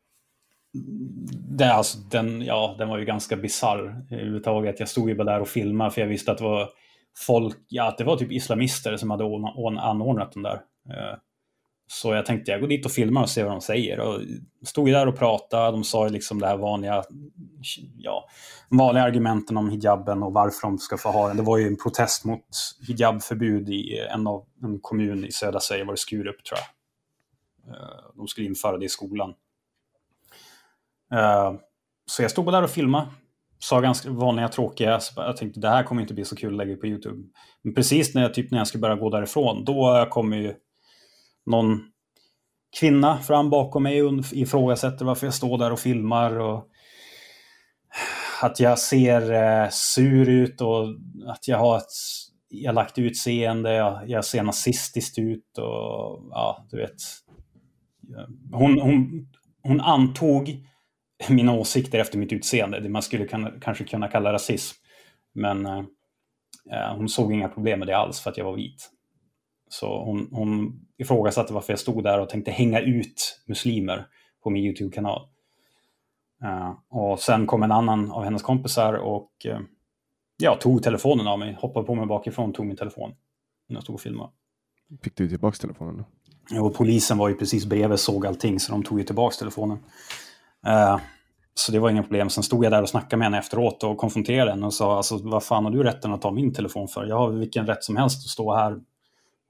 Det, 1.50 1.74
alltså, 1.74 1.98
den, 2.00 2.42
ja, 2.42 2.76
den 2.78 2.90
var 2.90 2.98
ju 2.98 3.06
ganska 3.06 3.36
bisarr 3.36 4.06
överhuvudtaget. 4.12 4.80
Jag 4.80 4.90
stod 4.90 5.10
ju 5.10 5.16
bara 5.16 5.32
där 5.34 5.40
och 5.40 5.48
filmade 5.48 5.92
för 5.92 6.02
jag 6.02 6.08
visste 6.08 6.32
att 6.32 6.38
det 6.38 6.44
var 6.44 6.70
folk, 7.18 7.58
ja, 7.68 7.88
att 7.88 7.98
det 7.98 8.04
var 8.04 8.18
typ 8.18 8.32
islamister 8.32 8.98
som 8.98 9.10
hade 9.12 9.24
ordna- 9.24 9.54
ordna- 9.56 9.82
anordnat 9.82 10.32
den 10.32 10.44
där. 10.44 10.62
Så 11.94 12.14
jag 12.14 12.26
tänkte 12.26 12.52
jag 12.52 12.62
går 12.62 12.68
dit 12.68 12.86
och 12.86 12.92
filmar 12.92 13.22
och 13.22 13.30
ser 13.30 13.44
vad 13.44 13.54
de 13.54 13.62
säger. 13.62 14.00
Och 14.00 14.22
stod 14.66 14.88
ju 14.88 14.94
där 14.94 15.08
och 15.08 15.18
pratade. 15.18 15.72
De 15.72 15.84
sa 15.84 16.06
ju 16.08 16.14
liksom 16.14 16.40
det 16.40 16.48
här 16.48 16.58
vanliga, 16.58 17.04
ja, 17.98 18.28
vanliga 18.70 19.04
argumenten 19.04 19.58
om 19.58 19.70
hijaben 19.70 20.24
och 20.24 20.34
varför 20.34 20.62
de 20.62 20.78
ska 20.78 20.98
få 20.98 21.10
ha 21.10 21.28
den. 21.28 21.38
Det 21.38 21.44
var 21.44 21.58
ju 21.58 21.68
en 21.68 21.78
protest 21.78 22.26
mot 22.26 22.46
hijabförbud 22.88 23.70
i 23.70 23.98
en 23.98 24.28
av 24.28 24.46
en 24.64 24.80
kommun 24.80 25.26
i 25.26 25.32
södra 25.32 25.60
Sverige, 25.60 25.84
var 25.84 25.94
det 25.94 25.98
Skurup 25.98 26.44
tror 26.44 26.60
jag. 26.60 27.76
Eh, 27.76 28.16
de 28.16 28.28
skulle 28.28 28.48
införa 28.48 28.78
det 28.78 28.86
i 28.86 28.90
skolan. 28.90 29.34
Eh, 31.14 31.54
så 32.06 32.22
jag 32.22 32.32
stod 32.32 32.46
bara 32.46 32.56
där 32.56 32.64
och 32.64 32.70
filmade. 32.70 33.08
Sa 33.60 33.80
ganska 33.80 34.10
vanliga 34.10 34.48
tråkiga, 34.48 35.00
jag 35.16 35.38
tänkte 35.38 35.60
det 35.60 35.70
här 35.70 35.84
kommer 35.84 36.02
inte 36.02 36.14
bli 36.14 36.26
så 36.26 36.36
kul 36.36 36.54
att 36.54 36.68
lägga 36.68 36.78
på 36.78 36.88
YouTube. 36.88 37.24
Men 37.62 37.74
precis 37.74 38.16
när 38.16 38.22
jag, 38.22 38.34
typ 38.34 38.52
när 38.52 38.58
jag 38.58 38.68
skulle 38.68 38.82
börja 38.82 38.96
gå 38.96 39.10
därifrån, 39.10 39.66
då 39.66 40.08
kommer 40.10 40.38
ju 40.38 40.54
någon 41.46 41.92
kvinna 42.80 43.18
fram 43.18 43.50
bakom 43.50 43.84
mig 43.84 44.04
och 44.04 44.14
ifrågasätter 44.32 45.06
varför 45.06 45.28
jag 45.28 45.34
står 45.34 45.58
där 45.58 45.72
och 45.72 45.80
filmar. 45.80 46.40
Och 46.40 46.68
att 48.42 48.60
jag 48.60 48.80
ser 48.80 49.32
eh, 49.34 49.70
sur 49.70 50.30
ut 50.30 50.62
och 50.62 50.88
att 51.28 51.48
jag 51.48 51.58
har 51.58 51.78
ett 51.78 51.92
elakt 52.50 52.98
utseende, 52.98 53.74
jag, 53.74 54.10
jag 54.10 54.26
ser 54.26 54.44
nazistiskt 54.44 55.20
ut 55.20 55.58
och 55.58 56.28
ja, 56.32 56.68
du 56.70 56.78
vet. 56.78 57.02
Hon, 58.52 58.80
hon, 58.80 59.28
hon 59.64 59.82
antog 59.82 60.68
mina 61.30 61.54
åsikter 61.54 62.00
efter 62.00 62.18
mitt 62.18 62.34
utseende, 62.34 62.80
det 62.80 62.90
man 62.90 63.02
skulle 63.02 63.26
kunna, 63.26 63.52
kanske 63.62 63.84
kunna 63.84 64.08
kalla 64.08 64.34
rasism. 64.34 64.78
Men 65.34 65.66
eh, 65.66 65.84
eh, 66.72 66.96
hon 66.96 67.10
såg 67.10 67.34
inga 67.34 67.50
problem 67.50 67.80
med 67.80 67.88
det 67.88 67.98
alls 67.98 68.20
för 68.20 68.30
att 68.30 68.38
jag 68.38 68.46
var 68.46 68.56
vit. 68.56 68.90
Så 69.74 70.04
hon, 70.04 70.28
hon 70.32 70.80
ifrågasatte 70.98 71.54
varför 71.54 71.74
jag 71.74 71.80
stod 71.80 72.04
där 72.04 72.20
och 72.20 72.30
tänkte 72.30 72.52
hänga 72.52 72.80
ut 72.80 73.44
muslimer 73.48 74.08
på 74.44 74.50
min 74.50 74.64
YouTube-kanal. 74.64 75.22
Uh, 76.44 76.72
och 76.90 77.20
sen 77.20 77.48
kom 77.48 77.64
en 77.64 77.72
annan 77.72 78.12
av 78.12 78.24
hennes 78.24 78.42
kompisar 78.42 78.94
och 78.94 79.32
uh, 79.46 79.60
ja, 80.38 80.58
tog 80.62 80.84
telefonen 80.84 81.28
av 81.28 81.40
mig, 81.40 81.58
hoppade 81.60 81.86
på 81.86 81.96
mig 81.96 82.06
bakifrån 82.06 82.50
och 82.50 82.56
tog 82.56 82.66
min 82.66 82.78
telefon. 82.78 83.12
När 83.70 83.76
jag 83.76 83.84
stod 83.84 83.96
och 83.96 84.02
filmade. 84.02 84.30
Fick 85.04 85.16
du 85.16 85.30
tillbaka 85.30 85.58
telefonen 85.58 86.06
och 86.60 86.76
polisen 86.76 87.18
var 87.18 87.30
ju 87.30 87.36
precis 87.36 87.66
bredvid, 87.66 88.00
såg 88.00 88.26
allting, 88.26 88.60
så 88.60 88.72
de 88.72 88.84
tog 88.84 89.00
ju 89.00 89.06
tillbaka 89.06 89.36
telefonen. 89.36 89.78
Uh, 90.68 91.00
så 91.54 91.72
det 91.72 91.80
var 91.80 91.90
inga 91.90 92.04
problem. 92.04 92.30
Sen 92.30 92.44
stod 92.44 92.66
jag 92.66 92.72
där 92.72 92.82
och 92.82 92.90
snackade 92.90 93.18
med 93.18 93.26
henne 93.26 93.38
efteråt 93.38 93.84
och 93.84 93.98
konfronterade 93.98 94.52
henne 94.52 94.66
och 94.66 94.74
sa 94.74 94.98
alltså, 94.98 95.18
vad 95.24 95.44
fan 95.44 95.66
har 95.66 95.72
du 95.72 95.84
rätten 95.84 96.14
att 96.14 96.22
ta 96.22 96.32
min 96.32 96.54
telefon 96.54 96.88
för? 96.88 97.06
Jag 97.06 97.18
har 97.18 97.30
vilken 97.30 97.68
rätt 97.68 97.84
som 97.84 97.96
helst 97.96 98.18
att 98.18 98.30
stå 98.30 98.56
här 98.56 98.80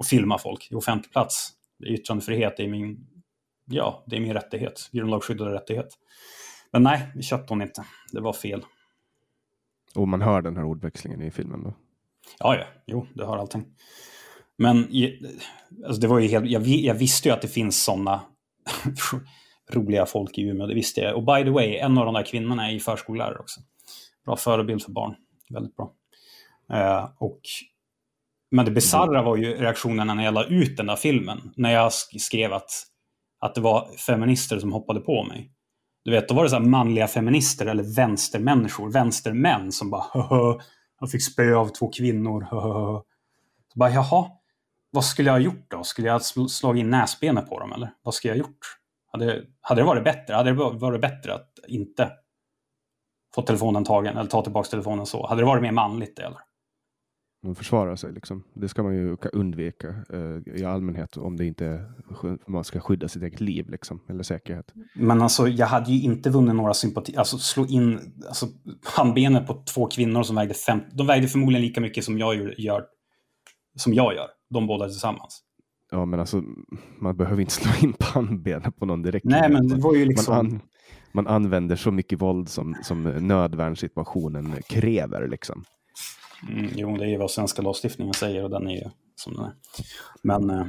och 0.02 0.06
filma 0.06 0.38
folk 0.38 0.72
i 0.72 0.76
offentlig 0.76 1.12
plats. 1.12 1.52
Yttrandefrihet 1.86 2.60
är 2.60 2.68
min, 2.68 3.08
ja, 3.66 4.04
det 4.08 4.16
är 4.16 4.20
min 4.20 4.34
rättighet, 4.34 4.90
grundlagsskyddad 4.92 5.54
rättighet. 5.54 5.88
Men 6.72 6.84
nej, 6.84 7.12
det 7.16 7.22
köpte 7.22 7.54
hon 7.54 7.62
inte. 7.62 7.86
Det 8.12 8.22
var 8.22 8.34
fel. 8.34 8.66
Och 9.96 10.08
man 10.08 10.22
hör 10.22 10.42
den 10.42 10.58
här 10.58 10.64
ordväxlingen 10.64 11.22
i 11.22 11.32
filmen 11.32 11.64
då? 11.64 11.74
Ja, 12.40 12.56
ja. 12.56 12.66
Jo, 12.86 13.08
det 13.14 13.26
hör 13.26 13.38
allting. 13.38 13.66
Men 14.58 14.78
alltså 15.86 16.02
det 16.02 16.08
var 16.08 16.20
ju 16.20 16.28
helt, 16.28 16.50
jag, 16.50 16.68
jag 16.68 16.96
visste 16.96 17.30
ju 17.30 17.34
att 17.34 17.42
det 17.42 17.48
finns 17.48 17.84
sådana 17.84 18.22
roliga 19.72 20.06
folk 20.06 20.38
i 20.38 20.42
Umeå, 20.42 20.68
det 20.68 20.76
visste 20.76 21.02
jag. 21.02 21.16
Och 21.16 21.24
by 21.24 21.44
the 21.44 21.50
way, 21.50 21.76
en 21.76 21.98
av 21.98 22.06
de 22.06 22.14
där 22.14 22.24
kvinnorna 22.24 22.68
är 22.68 22.72
ju 22.72 22.80
förskollärare 22.80 23.40
också. 23.40 23.62
Bra 24.26 24.36
förebild 24.36 24.84
för 24.84 24.92
barn. 24.92 25.16
Väldigt 25.50 25.76
bra. 25.76 25.94
Uh, 26.74 27.10
och, 27.18 27.42
men 28.52 28.66
det 28.66 28.72
bisarra 28.72 29.22
var 29.22 29.38
ju 29.38 29.54
reaktionerna 29.54 30.14
när 30.14 30.24
jag 30.24 30.34
la 30.34 30.44
ut 30.44 30.78
den 30.78 30.86
där 30.86 30.96
filmen. 30.96 31.54
När 31.56 31.72
jag 31.72 31.94
skrev 31.94 32.54
att, 32.54 32.72
att 33.40 33.56
det 33.56 33.62
var 33.62 33.98
feminister 33.98 34.60
som 34.60 34.72
hoppade 34.72 35.00
på 35.00 35.24
mig. 35.24 35.52
Du 36.04 36.12
vet, 36.12 36.30
då 36.30 36.36
var 36.36 36.44
det 36.44 36.50
så 36.50 36.60
manliga 36.60 37.08
feminister 37.08 37.66
eller 37.66 37.96
vänstermänniskor, 37.96 38.92
vänstermän 38.92 39.72
som 39.72 39.90
bara 39.90 40.04
Höhö, 40.14 40.60
jag 41.00 41.12
fick 41.12 41.24
spö 41.24 41.56
av 41.56 41.68
två 41.68 41.92
kvinnor. 41.98 42.48
Höhö. 42.52 43.02
Så 43.74 43.80
bara, 43.80 43.90
jaha, 43.90 44.30
vad 44.92 45.06
skulle 45.06 45.30
jag 45.30 45.34
ha 45.34 45.40
gjort 45.40 45.66
då? 45.72 45.84
Skulle 45.84 46.08
jag 46.08 46.14
ha 46.14 46.48
slagit 46.50 46.80
in 46.80 46.90
näsbenet 46.90 47.50
på 47.50 47.60
dem 47.60 47.74
eller? 47.74 47.94
Vad 48.04 48.14
skulle 48.14 48.34
jag 48.34 48.44
ha 48.44 48.48
gjort? 48.48 48.78
Hade, 49.12 49.44
hade 49.62 49.82
det 49.82 49.86
varit 49.86 50.04
bättre? 50.04 50.34
Hade 50.34 50.50
det 50.50 50.56
varit 50.56 51.02
bättre 51.02 51.34
att 51.34 51.50
inte 51.68 52.12
få 53.36 53.42
telefonen 53.42 53.84
tagen 53.84 54.18
eller 54.18 54.30
ta 54.30 54.42
tillbaka 54.42 54.70
telefonen 54.70 55.06
så? 55.06 55.28
Hade 55.28 55.42
det 55.42 55.46
varit 55.46 55.62
mer 55.62 55.72
manligt 55.72 56.20
eller? 56.20 56.40
Man 57.44 57.56
försvarar 57.56 57.96
sig 57.96 58.14
liksom. 58.14 58.44
Det 58.54 58.70
ska 58.70 58.84
man 58.84 58.96
ju 58.96 59.18
undvika 59.34 59.88
eh, 59.88 60.56
i 60.56 60.66
allmänhet 60.66 61.18
om 61.18 61.38
det 61.38 61.46
inte 61.46 61.86
man 62.48 62.64
ska 62.64 62.80
skydda 62.80 63.08
sitt 63.08 63.24
eget 63.24 63.42
liv 63.42 63.70
liksom, 63.70 64.02
eller 64.10 64.24
säkerhet. 64.24 64.74
Men 64.96 65.22
alltså, 65.22 65.48
jag 65.48 65.68
hade 65.68 65.92
ju 65.92 66.02
inte 66.02 66.30
vunnit 66.30 66.56
några 66.56 66.74
sympati. 66.74 67.18
Alltså 67.18 67.38
slå 67.38 67.66
in 67.66 68.00
alltså, 68.28 68.48
handbenet 68.98 69.48
på 69.48 69.64
två 69.74 69.88
kvinnor 69.88 70.24
som 70.24 70.36
vägde 70.36 70.54
fem. 70.54 70.80
De 70.94 71.08
vägde 71.08 71.28
förmodligen 71.28 71.66
lika 71.68 71.82
mycket 71.82 72.04
som 72.04 72.20
jag 72.20 72.36
gör. 72.58 72.84
Som 73.76 73.94
jag 73.94 74.14
gör. 74.14 74.28
De 74.50 74.68
båda 74.68 74.86
tillsammans. 74.86 75.44
Ja, 75.92 76.06
men 76.06 76.20
alltså 76.20 76.44
man 77.00 77.18
behöver 77.18 77.42
inte 77.42 77.54
slå 77.62 77.72
in 77.88 77.94
pannbenet 78.00 78.76
på 78.76 78.86
någon 78.86 79.02
direkt. 79.02 79.26
Nej, 79.26 79.50
men 79.50 79.68
det 79.68 79.76
var 79.76 79.96
ju 79.96 80.06
liksom... 80.06 80.36
Man, 80.36 80.46
an, 80.46 80.62
man 81.12 81.28
använder 81.28 81.76
så 81.76 81.92
mycket 81.92 82.22
våld 82.22 82.50
som, 82.50 82.76
som 82.84 83.04
nödvärnssituationen 83.04 84.54
kräver 84.70 85.28
liksom. 85.28 85.64
Mm, 86.50 86.72
jo, 86.76 86.98
det 86.98 87.06
är 87.06 87.10
ju 87.10 87.18
vad 87.18 87.32
svenska 87.32 87.62
lagstiftningen 87.62 88.14
säger 88.14 88.44
och 88.44 88.50
den 88.50 88.68
är 88.68 88.76
ju 88.76 88.90
som 89.16 89.34
den 89.34 89.46
är. 89.46 89.54
Men 90.24 90.50
eh, 90.50 90.66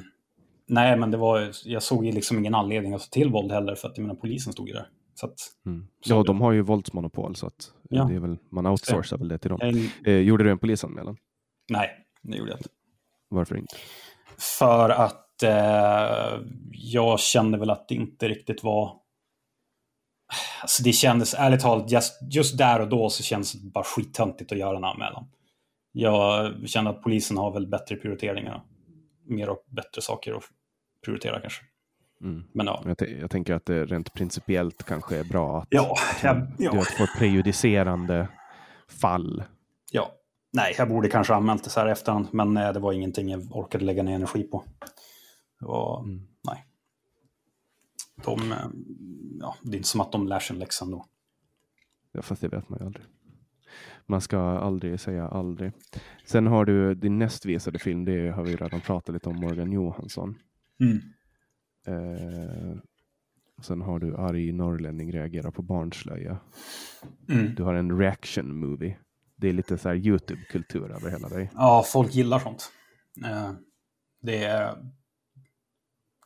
nej, 0.67 0.97
men 0.97 1.11
det 1.11 1.17
var, 1.17 1.51
jag 1.65 1.83
såg 1.83 2.07
ju 2.07 2.13
liksom 2.13 2.39
ingen 2.39 2.55
anledning 2.55 2.95
att 2.95 3.01
ta 3.01 3.09
till 3.09 3.31
våld 3.31 3.53
heller 3.53 3.75
för 3.75 3.89
att 3.89 3.97
jag 3.97 4.03
menar, 4.03 4.21
polisen 4.21 4.53
stod 4.53 4.69
ju 4.69 4.75
där. 4.75 4.89
Så 5.15 5.27
att, 5.27 5.35
mm. 5.67 5.87
Ja, 6.05 6.23
de 6.23 6.41
har 6.41 6.53
ju 6.53 6.63
våldsmonopol 6.63 7.37
så 7.37 7.47
att 7.47 7.73
ja. 7.89 8.05
det 8.05 8.15
är 8.15 8.21
väl, 8.21 8.37
man 8.51 8.67
outsourcar 8.67 9.19
väl 9.19 9.29
det 9.29 9.39
till 9.39 9.51
dem. 9.51 9.59
Jag... 9.63 10.15
Eh, 10.15 10.21
gjorde 10.21 10.45
du 10.45 10.51
en 10.51 10.59
polisanmälan? 10.59 11.17
Nej, 11.71 11.91
det 12.23 12.37
gjorde 12.37 12.51
jag 12.51 12.59
inte. 12.59 12.69
Varför 13.29 13.57
inte? 13.57 13.77
För 14.59 14.91
att 14.91 15.43
eh, 15.43 16.41
jag 16.73 17.21
kände 17.21 17.59
väl 17.59 17.71
att 17.71 17.89
det 17.89 17.95
inte 17.95 18.29
riktigt 18.29 18.65
var 18.65 19.03
Alltså 20.63 20.83
det 20.83 20.93
kändes, 20.93 21.35
ärligt 21.35 21.61
talat, 21.61 21.91
just, 21.91 22.19
just 22.31 22.59
där 22.59 22.81
och 22.81 22.89
då 22.89 23.11
så 23.11 23.23
kändes 23.23 23.53
det 23.53 23.71
bara 23.71 23.85
skittöntigt 23.85 24.53
att 24.53 24.59
göra 24.59 24.77
en 24.77 24.85
anmälan 24.85 25.27
jag 25.93 26.55
känner 26.69 26.91
att 26.91 27.03
polisen 27.03 27.37
har 27.37 27.53
väl 27.53 27.67
bättre 27.67 27.97
prioriteringar. 27.97 28.63
Mer 29.25 29.49
och 29.49 29.65
bättre 29.67 30.03
saker 30.03 30.35
att 30.35 30.45
prioritera 31.05 31.41
kanske. 31.41 31.63
Mm. 32.21 32.45
Men 32.53 32.67
ja. 32.67 32.83
jag, 32.85 33.11
jag, 33.21 33.31
tänker 33.31 33.55
att 33.55 33.67
det 33.67 33.85
rent 33.87 34.15
principiellt 34.15 34.83
kanske 34.83 35.17
är 35.17 35.25
bra 35.25 35.59
att, 35.59 35.69
ja, 35.71 35.97
jag, 36.23 36.47
ja. 36.59 36.73
du 36.73 36.85
får 36.85 37.19
prejudicerande 37.19 38.29
fall. 38.89 39.45
Ja, 39.93 40.13
nej, 40.53 40.75
jag 40.79 40.89
borde 40.89 41.09
kanske 41.09 41.35
anmält 41.35 41.65
det 41.65 41.71
så 41.71 41.81
här 41.81 41.89
i 41.89 41.91
efterhand, 41.91 42.29
men 42.33 42.55
nej, 42.55 42.73
det 42.73 42.81
var 42.81 42.93
ingenting 42.93 43.29
jag 43.29 43.57
orkade 43.57 43.85
lägga 43.85 44.03
ner 44.03 44.15
energi 44.15 44.43
på. 44.43 44.65
Det 45.61 45.67
var, 45.67 46.01
mm. 46.01 46.29
nej. 46.45 46.67
De, 48.25 48.55
ja, 49.41 49.57
det 49.63 49.75
är 49.75 49.77
inte 49.77 49.89
som 49.89 50.01
att 50.01 50.13
de 50.13 50.27
lär 50.27 50.41
sig 50.41 50.55
en 50.55 50.61
läxa 50.61 50.85
ändå. 50.85 51.07
Ja, 52.13 52.23
fast 52.23 52.41
det 52.41 52.49
vet 52.49 52.69
man 52.69 52.79
ju 52.79 52.87
aldrig. 52.87 53.05
Man 54.07 54.21
ska 54.21 54.39
aldrig 54.39 55.01
säga 55.01 55.29
aldrig. 55.29 55.73
Sen 56.25 56.47
har 56.47 56.65
du 56.65 56.95
din 56.95 57.19
näst 57.19 57.47
visade 57.47 57.79
film, 57.79 58.05
det 58.05 58.31
har 58.31 58.45
vi 58.45 58.57
redan 58.57 58.81
pratat 58.81 59.15
lite 59.15 59.29
om, 59.29 59.37
Morgan 59.37 59.73
Johansson. 59.73 60.35
Mm. 60.81 60.99
Eh, 61.87 62.77
sen 63.63 63.83
har 63.83 63.99
du 63.99 64.17
arg 64.17 64.53
norrlänning 64.53 65.13
reagerar 65.13 65.51
på 65.51 65.63
barnslöja. 65.63 66.39
Mm. 67.29 67.55
Du 67.55 67.63
har 67.63 67.75
en 67.75 67.99
reaction 67.99 68.57
movie. 68.57 68.99
Det 69.37 69.49
är 69.49 69.53
lite 69.53 69.79
så 69.79 69.89
här 69.89 69.97
YouTube-kultur 69.97 70.93
över 70.93 71.11
hela 71.11 71.29
dig. 71.29 71.51
Ja, 71.55 71.85
folk 71.87 72.15
gillar 72.15 72.39
sånt. 72.39 72.73
Eh, 73.25 73.53
det 74.23 74.45
är 74.45 74.77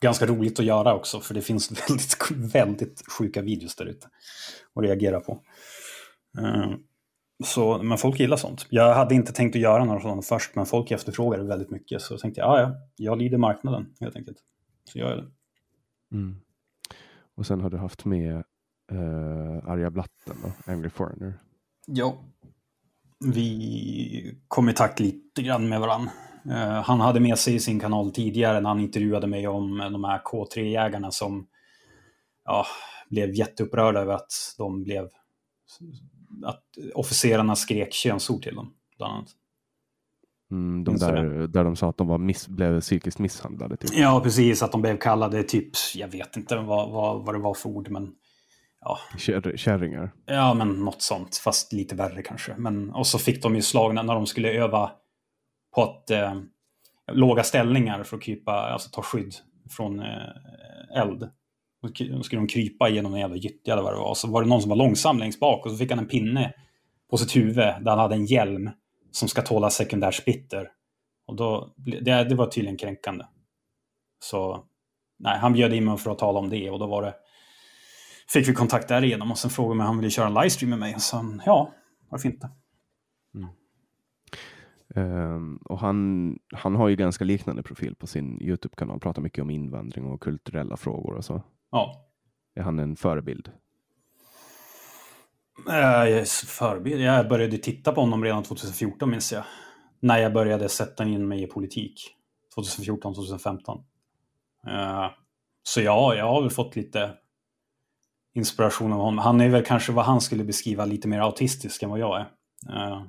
ganska 0.01 0.25
roligt 0.25 0.59
att 0.59 0.65
göra 0.65 0.95
också, 0.95 1.19
för 1.19 1.33
det 1.33 1.41
finns 1.41 1.71
väldigt, 1.89 2.31
väldigt 2.53 3.11
sjuka 3.11 3.41
videos 3.41 3.75
där 3.75 3.85
ute 3.85 4.07
att 4.75 4.83
reagera 4.83 5.19
på. 5.19 5.43
Eh, 7.39 7.45
så, 7.45 7.83
men 7.83 7.97
folk 7.97 8.19
gillar 8.19 8.37
sånt. 8.37 8.65
Jag 8.69 8.93
hade 8.95 9.15
inte 9.15 9.33
tänkt 9.33 9.55
att 9.55 9.61
göra 9.61 9.85
några 9.85 10.01
sådana 10.01 10.21
först, 10.21 10.55
men 10.55 10.65
folk 10.65 10.91
efterfrågade 10.91 11.43
väldigt 11.43 11.71
mycket. 11.71 12.01
Så 12.01 12.17
tänkte 12.17 12.41
jag, 12.41 12.59
ja, 12.59 12.61
ja, 12.61 12.75
jag 12.95 13.17
lider 13.17 13.37
marknaden 13.37 13.93
helt 13.99 14.15
enkelt. 14.15 14.37
Så 14.83 14.99
gör 14.99 15.09
jag 15.09 15.17
det. 15.17 15.31
Mm. 16.15 16.35
Och 17.35 17.45
sen 17.45 17.61
har 17.61 17.69
du 17.69 17.77
haft 17.77 18.05
med 18.05 18.43
uh, 18.91 19.69
Arja 19.69 19.89
Blatten 19.89 20.35
och 20.43 20.69
Angry 20.69 20.89
Foreigner. 20.89 21.33
Ja, 21.85 22.17
vi 23.19 24.39
kom 24.47 24.69
i 24.69 24.73
takt 24.73 24.99
lite 24.99 25.41
grann 25.41 25.69
med 25.69 25.79
varandra. 25.79 26.11
Uh, 26.45 26.81
han 26.81 26.99
hade 26.99 27.19
med 27.19 27.37
sig 27.37 27.55
i 27.55 27.59
sin 27.59 27.79
kanal 27.79 28.11
tidigare 28.11 28.59
när 28.59 28.69
han 28.69 28.79
intervjuade 28.79 29.27
mig 29.27 29.47
om 29.47 29.77
de 29.77 30.03
här 30.03 30.19
K3-jägarna 30.19 31.11
som 31.11 31.47
ja, 32.45 32.65
blev 33.09 33.33
jätteupprörda 33.33 33.99
över 33.99 34.13
att 34.13 34.31
de 34.57 34.83
blev 34.83 35.09
att 36.43 36.63
officerarna 36.93 37.55
skrek 37.55 37.93
könsord 37.93 38.43
till 38.43 38.55
dem. 38.55 38.73
Bland 38.97 39.13
annat. 39.13 39.29
Mm, 40.51 40.83
de 40.83 40.97
där, 40.97 41.47
där 41.47 41.63
de 41.63 41.75
sa 41.75 41.89
att 41.89 41.97
de 41.97 42.07
var 42.07 42.17
miss, 42.17 42.47
blev 42.47 42.81
psykiskt 42.81 43.19
misshandlade. 43.19 43.77
Typ. 43.77 43.89
Ja, 43.93 44.21
precis. 44.23 44.63
Att 44.63 44.71
de 44.71 44.81
blev 44.81 44.97
kallade 44.97 45.43
typ, 45.43 45.69
jag 45.95 46.07
vet 46.07 46.37
inte 46.37 46.55
vad, 46.55 46.91
vad, 46.91 47.25
vad 47.25 47.35
det 47.35 47.39
var 47.39 47.53
för 47.53 47.69
ord, 47.69 47.89
men 47.89 48.11
ja. 48.81 48.99
Kärringar? 49.55 50.13
Ja, 50.25 50.53
men 50.53 50.69
något 50.69 51.01
sånt. 51.01 51.37
Fast 51.37 51.73
lite 51.73 51.95
värre 51.95 52.21
kanske. 52.21 52.55
Men, 52.57 52.91
och 52.91 53.07
så 53.07 53.19
fick 53.19 53.43
de 53.43 53.55
ju 53.55 53.61
slag 53.61 53.95
när 53.95 54.03
de 54.03 54.25
skulle 54.25 54.51
öva 54.51 54.91
på 55.75 55.83
att 55.83 56.11
eh, 56.11 56.41
låga 57.11 57.43
ställningar 57.43 58.03
för 58.03 58.17
att 58.17 58.23
krypa, 58.23 58.51
alltså 58.51 58.89
ta 58.89 59.01
skydd 59.01 59.35
från 59.69 59.99
eh, 59.99 61.01
eld. 61.01 61.29
Då 61.81 62.23
skulle 62.23 62.41
de 62.41 62.47
krypa 62.47 62.89
genom 62.89 63.13
en 63.13 63.19
jävla 63.19 63.35
gyttja 63.35 63.73
eller 63.73 63.83
vad 63.83 63.93
det 63.93 63.99
var. 63.99 64.15
Så 64.15 64.31
var 64.31 64.41
det 64.41 64.49
någon 64.49 64.61
som 64.61 64.69
var 64.69 64.75
långsam 64.75 65.17
längst 65.17 65.39
bak 65.39 65.65
och 65.65 65.71
så 65.71 65.77
fick 65.77 65.89
han 65.89 65.99
en 65.99 66.07
pinne 66.07 66.53
på 67.09 67.17
sitt 67.17 67.35
huvud 67.35 67.55
där 67.55 67.89
han 67.89 67.99
hade 67.99 68.15
en 68.15 68.25
hjälm 68.25 68.69
som 69.11 69.27
ska 69.27 69.41
tåla 69.41 69.69
sekundär 69.69 70.11
splitter. 70.11 70.69
Och 71.27 71.35
då, 71.35 71.73
det, 71.77 72.23
det 72.23 72.35
var 72.35 72.47
tydligen 72.47 72.77
kränkande. 72.77 73.25
Så 74.23 74.63
nej, 75.19 75.39
han 75.39 75.53
bjöd 75.53 75.73
in 75.73 75.85
mig 75.85 75.97
för 75.97 76.11
att 76.11 76.19
tala 76.19 76.39
om 76.39 76.49
det 76.49 76.69
och 76.69 76.79
då 76.79 76.87
var 76.87 77.01
det 77.01 77.13
fick 78.27 78.47
vi 78.47 78.53
kontakt 78.53 78.87
därigenom 78.87 79.31
och 79.31 79.37
sen 79.37 79.51
frågade 79.51 79.77
mig 79.77 79.83
om 79.83 79.87
han 79.87 79.97
ville 79.97 80.09
köra 80.09 80.27
en 80.27 80.33
livestream 80.33 80.69
med 80.69 80.79
mig. 80.79 80.95
Och 80.95 81.01
sen, 81.01 81.41
ja, 81.45 81.73
varför 82.09 82.29
inte? 82.29 82.49
Mm. 83.35 83.49
Um, 84.95 85.57
och 85.57 85.79
han, 85.79 86.39
han 86.53 86.75
har 86.75 86.87
ju 86.87 86.95
ganska 86.95 87.25
liknande 87.25 87.63
profil 87.63 87.95
på 87.95 88.07
sin 88.07 88.41
Youtube-kanal, 88.41 88.99
pratar 88.99 89.21
mycket 89.21 89.41
om 89.41 89.49
invandring 89.49 90.05
och 90.05 90.21
kulturella 90.21 90.77
frågor 90.77 91.15
och 91.15 91.25
så. 91.25 91.43
Ja. 91.71 92.05
Är 92.55 92.61
han 92.61 92.79
en 92.79 92.95
förebild? 92.95 93.51
Uh, 95.59 96.23
förebild? 96.47 97.01
Jag 97.01 97.27
började 97.27 97.57
titta 97.57 97.91
på 97.91 98.01
honom 98.01 98.23
redan 98.23 98.43
2014 98.43 99.09
minns 99.09 99.33
jag. 99.33 99.43
När 99.99 100.17
jag 100.17 100.33
började 100.33 100.69
sätta 100.69 101.03
in 101.03 101.27
mig 101.27 101.43
i 101.43 101.47
politik. 101.47 102.15
2014, 102.55 103.13
2015. 103.13 103.77
Uh, 104.67 105.07
så 105.63 105.81
ja, 105.81 106.15
jag 106.15 106.25
har 106.25 106.41
väl 106.41 106.51
fått 106.51 106.75
lite 106.75 107.13
inspiration 108.33 108.93
av 108.93 108.99
honom. 108.99 109.17
Han 109.17 109.41
är 109.41 109.49
väl 109.49 109.65
kanske 109.65 109.91
vad 109.91 110.05
han 110.05 110.21
skulle 110.21 110.43
beskriva 110.43 110.85
lite 110.85 111.07
mer 111.07 111.19
autistisk 111.19 111.83
än 111.83 111.89
vad 111.89 111.99
jag 111.99 112.19
är. 112.19 112.25
Uh, 112.69 113.03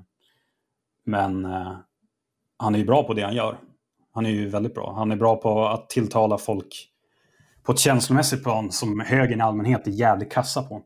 men 1.04 1.44
uh, 1.44 1.76
han 2.56 2.74
är 2.74 2.78
ju 2.78 2.84
bra 2.84 3.02
på 3.02 3.14
det 3.14 3.22
han 3.22 3.34
gör. 3.34 3.58
Han 4.12 4.26
är 4.26 4.30
ju 4.30 4.48
väldigt 4.48 4.74
bra. 4.74 4.94
Han 4.96 5.12
är 5.12 5.16
bra 5.16 5.36
på 5.36 5.66
att 5.66 5.90
tilltala 5.90 6.38
folk 6.38 6.88
på 7.68 7.72
ett 7.72 7.78
känslomässigt 7.78 8.42
plan 8.42 8.72
som 8.72 9.00
högern 9.00 9.40
i 9.40 9.42
allmänhet 9.42 9.86
är 9.86 9.90
jävligt 9.90 10.32
kassa 10.32 10.62
på. 10.62 10.82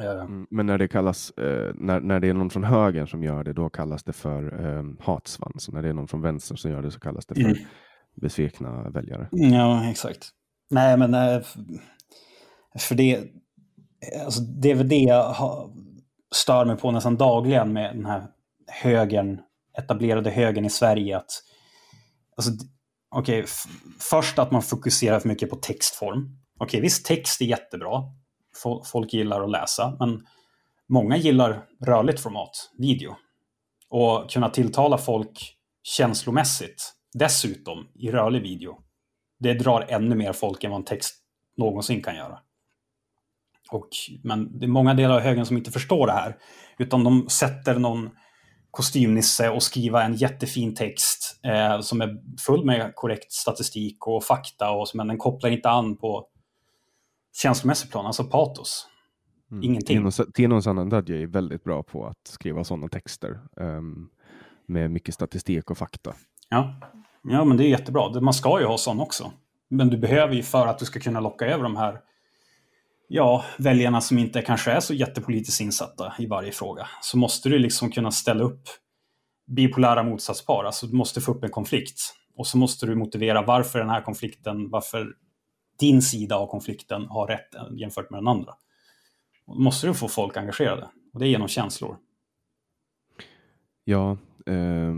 Uh, 0.00 0.44
men 0.50 0.66
när 0.66 0.78
det 0.78 0.88
kallas, 0.88 1.32
när, 1.74 2.00
när 2.00 2.20
det 2.20 2.28
är 2.28 2.34
någon 2.34 2.50
från 2.50 2.64
högern 2.64 3.06
som 3.06 3.24
gör 3.24 3.44
det, 3.44 3.52
då 3.52 3.70
kallas 3.70 4.04
det 4.04 4.12
för 4.12 5.02
hatsvans. 5.02 5.68
Och 5.68 5.74
när 5.74 5.82
det 5.82 5.88
är 5.88 5.92
någon 5.92 6.08
från 6.08 6.22
vänster 6.22 6.56
som 6.56 6.70
gör 6.70 6.82
det 6.82 6.90
så 6.90 7.00
kallas 7.00 7.26
det 7.26 7.34
för 7.34 7.42
mm. 7.42 7.56
besvikna 8.14 8.90
väljare. 8.90 9.28
Ja, 9.30 9.90
exakt. 9.90 10.28
Nej, 10.70 10.96
men 10.96 11.42
för 12.78 12.94
det, 12.94 13.24
alltså 14.24 14.40
det 14.42 14.70
är 14.70 14.74
väl 14.74 14.88
det 14.88 14.96
jag 14.98 15.32
har, 15.32 15.70
stör 16.34 16.64
mig 16.64 16.76
på 16.76 16.90
nästan 16.90 17.16
dagligen 17.16 17.72
med 17.72 17.96
den 17.96 18.06
här 18.06 18.26
högern, 18.82 19.40
etablerade 19.78 20.30
högern 20.30 20.64
i 20.64 20.70
Sverige. 20.70 21.16
Att, 21.16 21.30
alltså, 22.36 22.52
okay, 23.10 23.44
först 23.98 24.38
att 24.38 24.50
man 24.50 24.62
fokuserar 24.62 25.20
för 25.20 25.28
mycket 25.28 25.50
på 25.50 25.56
textform. 25.56 26.38
Okej, 26.56 26.66
okay, 26.66 26.80
visst 26.80 27.06
text 27.06 27.40
är 27.40 27.44
jättebra. 27.44 28.02
Folk 28.92 29.12
gillar 29.12 29.42
att 29.44 29.50
läsa, 29.50 29.96
men 29.98 30.26
många 30.88 31.16
gillar 31.16 31.64
rörligt 31.86 32.20
format, 32.20 32.70
video. 32.78 33.16
Och 33.88 34.30
kunna 34.30 34.50
tilltala 34.50 34.98
folk 34.98 35.56
känslomässigt, 35.82 36.92
dessutom 37.12 37.88
i 37.94 38.10
rörlig 38.10 38.42
video. 38.42 38.78
Det 39.38 39.54
drar 39.54 39.86
ännu 39.88 40.14
mer 40.14 40.32
folk 40.32 40.64
än 40.64 40.70
vad 40.70 40.80
en 40.80 40.84
text 40.84 41.16
någonsin 41.56 42.02
kan 42.02 42.16
göra. 42.16 42.38
Och, 43.70 43.88
men 44.24 44.58
det 44.58 44.66
är 44.66 44.68
många 44.68 44.94
delar 44.94 45.14
av 45.14 45.20
högen 45.20 45.46
som 45.46 45.56
inte 45.56 45.70
förstår 45.70 46.06
det 46.06 46.12
här. 46.12 46.36
Utan 46.78 47.04
de 47.04 47.28
sätter 47.28 47.78
någon 47.78 48.10
kostymnisse 48.70 49.50
och 49.50 49.62
skriver 49.62 50.04
en 50.04 50.14
jättefin 50.14 50.74
text 50.74 51.19
eh, 51.44 51.80
som 51.80 52.00
är 52.00 52.16
full 52.46 52.64
med 52.64 52.92
korrekt 52.94 53.32
statistik 53.32 54.06
och 54.06 54.24
fakta, 54.24 54.70
och, 54.70 54.88
men 54.94 55.08
den 55.08 55.18
kopplar 55.18 55.50
inte 55.50 55.70
an 55.70 55.96
på 55.96 56.26
känslomässig 57.42 57.90
plan, 57.90 58.06
alltså 58.06 58.24
patos. 58.24 58.86
Mm. 59.50 59.64
Ingenting. 59.64 60.10
Tino 60.34 60.62
Sanandaji 60.62 61.22
är 61.22 61.26
väldigt 61.26 61.64
bra 61.64 61.82
på 61.82 62.06
att 62.06 62.26
skriva 62.26 62.64
sådana 62.64 62.88
texter 62.88 63.40
um, 63.56 64.10
med 64.66 64.90
mycket 64.90 65.14
statistik 65.14 65.70
och 65.70 65.78
fakta. 65.78 66.14
Ja. 66.48 66.74
ja, 67.22 67.44
men 67.44 67.56
det 67.56 67.64
är 67.64 67.68
jättebra. 67.68 68.20
Man 68.20 68.34
ska 68.34 68.60
ju 68.60 68.66
ha 68.66 68.78
sån 68.78 69.00
också. 69.00 69.32
Men 69.68 69.88
du 69.88 69.96
behöver 69.96 70.34
ju 70.34 70.42
för 70.42 70.66
att 70.66 70.78
du 70.78 70.84
ska 70.84 71.00
kunna 71.00 71.20
locka 71.20 71.46
över 71.46 71.62
de 71.62 71.76
här 71.76 72.00
ja, 73.08 73.44
väljarna 73.58 74.00
som 74.00 74.18
inte 74.18 74.42
kanske 74.42 74.70
är 74.70 74.80
så 74.80 74.94
jättepolitiskt 74.94 75.60
insatta 75.60 76.12
i 76.18 76.26
varje 76.26 76.52
fråga, 76.52 76.88
så 77.02 77.18
måste 77.18 77.48
du 77.48 77.58
liksom 77.58 77.90
kunna 77.90 78.10
ställa 78.10 78.44
upp 78.44 78.62
bipolära 79.50 80.02
motsatspar. 80.02 80.64
Alltså 80.64 80.86
du 80.86 80.96
måste 80.96 81.20
få 81.20 81.32
upp 81.32 81.44
en 81.44 81.50
konflikt. 81.50 81.98
Och 82.36 82.46
så 82.46 82.58
måste 82.58 82.86
du 82.86 82.94
motivera 82.94 83.42
varför 83.42 83.78
den 83.78 83.90
här 83.90 84.02
konflikten, 84.02 84.70
varför 84.70 85.14
din 85.80 86.02
sida 86.02 86.36
av 86.36 86.46
konflikten 86.46 87.06
har 87.06 87.26
rätt 87.26 87.78
jämfört 87.80 88.10
med 88.10 88.20
den 88.20 88.28
andra. 88.28 88.52
Och 89.46 89.56
då 89.56 89.62
måste 89.62 89.86
du 89.86 89.94
få 89.94 90.08
folk 90.08 90.36
engagerade. 90.36 90.88
Och 91.12 91.20
det 91.20 91.26
är 91.26 91.28
genom 91.28 91.48
känslor. 91.48 91.96
Ja, 93.84 94.10
eh, 94.46 94.94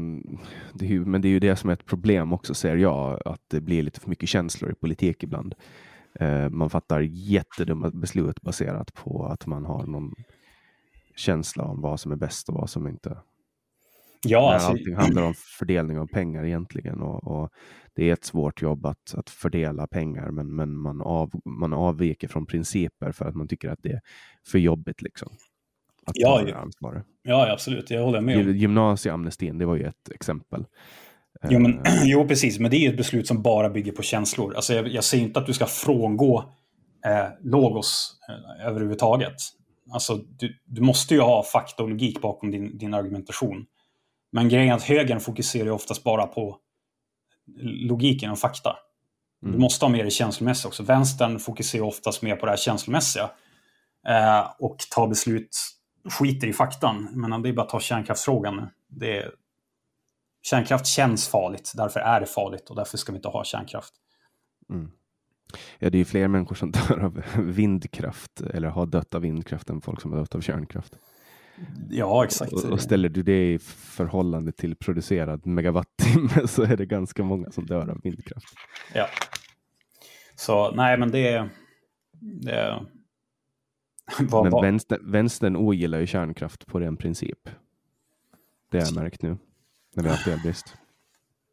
det 0.75 0.87
är, 0.87 1.05
men 1.05 1.21
det 1.21 1.29
är 1.29 1.31
ju 1.31 1.41
det 1.41 1.57
som 1.57 1.71
är 1.71 1.75
ett 1.75 1.87
problem 1.87 2.33
också, 2.33 2.55
ser 2.55 2.77
jag, 2.77 3.21
att 3.25 3.41
det 3.49 3.61
blir 3.61 3.83
lite 3.83 4.01
för 4.01 4.09
mycket 4.09 4.29
känslor 4.29 4.71
i 4.73 4.75
politik 4.75 5.23
ibland. 5.23 5.55
Eh, 6.15 6.49
man 6.49 6.71
fattar 6.71 7.01
jättedumma 7.01 7.91
beslut 7.91 8.43
baserat 8.43 8.95
på 8.95 9.27
att 9.27 9.47
man 9.47 9.65
har 9.65 9.87
någon 9.87 10.15
känsla 11.17 11.65
om 11.65 11.81
vad 11.81 12.01
som 12.01 12.13
är 12.13 12.17
bäst 12.17 12.49
och 12.49 12.55
vad 12.55 12.71
som 12.71 12.89
inte. 12.89 13.19
Ja, 14.25 14.55
alltså... 14.55 14.69
Allting 14.69 14.95
handlar 14.95 15.23
om 15.23 15.35
fördelning 15.59 15.99
av 15.99 16.07
pengar 16.07 16.45
egentligen 16.45 17.01
och, 17.03 17.27
och, 17.27 17.51
det 17.95 18.09
är 18.09 18.13
ett 18.13 18.25
svårt 18.25 18.63
jobb 18.63 18.87
att, 18.87 19.15
att 19.15 19.31
fördela 19.31 19.87
pengar 19.87 20.31
men, 20.31 20.57
men 20.57 20.77
man, 20.77 21.03
av, 21.03 21.31
man 21.45 21.73
avviker 21.73 22.29
från 22.29 22.47
principer 22.47 23.13
för 23.13 23.25
att 23.25 23.35
man 23.35 23.49
tycker 23.49 23.69
att 23.69 23.79
det 23.83 23.93
är 23.93 24.01
för 24.47 24.59
jobbigt. 24.59 25.03
Liksom, 25.03 25.29
att 26.07 26.17
ja, 26.17 26.43
ja. 26.49 27.03
ja, 27.23 27.53
absolut. 27.53 27.91
Jag 27.91 28.05
håller 28.05 28.21
med. 28.21 28.57
Gymnasieamnestin, 28.57 29.59
det 29.59 29.67
var 29.67 29.77
ju 29.77 29.85
ett 29.85 30.11
exempel. 30.15 30.65
Jo, 31.51 31.59
men, 31.59 31.79
eh. 31.79 31.93
jo, 32.05 32.29
precis. 32.29 32.59
Men 32.59 32.71
det 32.71 32.77
är 32.77 32.91
ett 32.91 32.97
beslut 32.97 33.27
som 33.27 33.43
bara 33.43 33.71
bygger 33.71 33.93
på 33.93 34.03
känslor. 34.03 34.55
Alltså, 34.55 34.75
jag, 34.75 34.89
jag 34.89 35.05
säger 35.05 35.25
inte 35.25 35.41
att 35.41 35.47
du 35.47 35.53
ska 35.53 35.67
frångå 35.67 36.45
eh, 37.07 37.29
logos 37.41 38.17
eh, 38.29 38.67
överhuvudtaget. 38.67 39.35
Alltså, 39.93 40.17
du, 40.17 40.61
du 40.65 40.81
måste 40.81 41.15
ju 41.15 41.21
ha 41.21 41.43
fakta 41.43 41.83
och 41.83 41.89
logik 41.89 42.21
bakom 42.21 42.51
din, 42.51 42.79
din 42.79 42.95
argumentation. 42.95 43.67
Men 44.33 44.49
grejen 44.49 44.69
är 44.69 44.75
att 44.75 44.83
högern 44.83 45.21
fokuserar 45.21 45.65
ju 45.65 45.71
oftast 45.71 46.05
bara 46.05 46.27
på 46.27 46.59
logiken 47.63 48.31
och 48.31 48.39
fakta. 48.39 48.77
Mm. 49.43 49.53
Du 49.53 49.59
måste 49.59 49.85
ha 49.85 49.91
mer 49.91 50.05
det 50.05 50.11
känslomässiga 50.11 50.69
också. 50.69 50.83
Vänstern 50.83 51.39
fokuserar 51.39 51.83
oftast 51.83 52.23
mer 52.23 52.37
på 52.37 52.47
det 52.47 52.53
här 52.53 52.57
känslomässiga. 52.57 53.31
Eh, 54.09 54.51
och 54.59 54.77
tar 54.91 55.09
beslut, 55.09 55.57
skiter 56.11 56.47
i 56.47 56.53
faktan. 56.53 57.09
Men 57.13 57.43
det 57.43 57.49
är 57.49 57.53
bara 57.53 57.63
att 57.63 57.69
ta 57.69 57.81
kärnkraftsfrågan. 57.81 58.69
Det 58.89 59.19
är, 59.19 59.31
kärnkraft 60.43 60.87
känns 60.87 61.29
farligt, 61.29 61.73
därför 61.75 62.01
är 62.01 62.21
det 62.21 62.27
farligt 62.27 62.71
och 62.71 62.77
därför 62.77 62.99
ska 62.99 63.13
vi 63.13 63.17
inte 63.17 63.29
ha 63.29 63.45
kärnkraft. 63.45 63.95
Mm. 64.71 64.91
Ja, 65.79 65.91
det 65.91 65.99
är 65.99 66.05
fler 66.05 66.29
människor 66.29 66.55
som 66.55 66.71
dör 66.89 66.99
av 67.05 67.23
vindkraft 67.37 68.41
eller 68.41 68.69
har 68.69 68.87
dött 68.87 69.15
av 69.15 69.21
vindkraft 69.21 69.71
än 69.71 69.81
folk 69.81 70.01
som 70.01 70.13
har 70.13 70.19
dött 70.19 70.35
av 70.35 70.41
kärnkraft. 70.41 70.97
Ja, 71.91 72.25
exakt. 72.25 72.53
Och, 72.53 72.65
och 72.65 72.81
ställer 72.81 73.09
du 73.09 73.23
det 73.23 73.53
i 73.53 73.59
förhållande 73.59 74.53
till 74.53 74.77
producerad 74.77 75.47
megawattimme 75.47 76.29
så 76.47 76.63
är 76.63 76.77
det 76.77 76.87
ganska 76.87 77.23
många 77.23 77.51
som 77.51 77.67
dör 77.67 77.91
av 77.91 78.01
vindkraft. 78.03 78.47
Ja. 78.95 79.07
Så 80.35 80.71
nej, 80.71 80.99
men 80.99 81.11
det. 81.11 81.49
Det 82.21 82.81
var, 84.21 84.51
men 84.51 84.63
vänster, 84.63 84.99
vänstern 85.03 85.57
ogillar 85.57 86.01
ju 86.01 86.07
kärnkraft 86.07 86.67
på 86.67 86.81
ren 86.81 86.97
princip. 86.97 87.49
Det 88.71 88.79
har 88.79 88.87
jag 88.87 88.95
märkt 88.95 89.23
nu. 89.23 89.37
När 89.95 90.03
vi 90.03 90.09
har 90.09 90.17
haft 90.17 90.27
elbrist. 90.27 90.77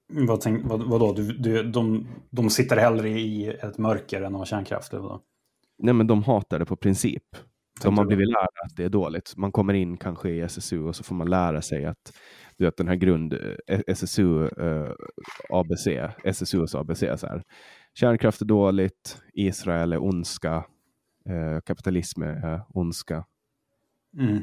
Vad, 0.07 0.41
tänk, 0.41 0.65
vad, 0.65 0.83
vadå, 0.83 1.13
du, 1.13 1.33
du, 1.33 1.63
de, 1.63 2.07
de 2.29 2.49
sitter 2.49 2.77
hellre 2.77 3.09
i 3.09 3.47
ett 3.47 3.77
mörker 3.77 4.21
än 4.21 4.35
att 4.35 4.39
ha 4.39 4.45
kärnkraft? 4.45 4.93
Eller? 4.93 5.19
Nej, 5.77 5.93
men 5.93 6.07
de 6.07 6.23
hatar 6.23 6.59
det 6.59 6.65
på 6.65 6.75
princip. 6.75 7.23
De 7.83 7.97
har 7.97 8.05
blivit 8.05 8.27
lärda 8.27 8.61
att 8.65 8.75
det 8.75 8.83
är 8.83 8.89
dåligt. 8.89 9.33
Man 9.37 9.51
kommer 9.51 9.73
in 9.73 9.97
kanske 9.97 10.29
i 10.29 10.41
SSU 10.41 10.83
och 10.83 10.95
så 10.95 11.03
får 11.03 11.15
man 11.15 11.29
lära 11.29 11.61
sig 11.61 11.85
att 11.85 12.13
du 12.57 12.65
vet, 12.65 12.77
den 12.77 12.87
här 12.87 12.95
grund 12.95 13.33
eh, 13.67 13.79
SSU 13.87 14.49
uh, 14.59 14.91
ABC, 15.49 15.87
SSUs 16.23 16.75
ABC 16.75 16.99
så 16.99 17.27
här. 17.27 17.43
Kärnkraft 17.93 18.41
är 18.41 18.45
dåligt, 18.45 19.21
Israel 19.33 19.93
är 19.93 20.03
ondska, 20.03 20.55
uh, 21.29 21.59
kapitalism 21.65 22.21
är 22.21 22.61
ondska. 22.69 23.25
Mm. 24.17 24.41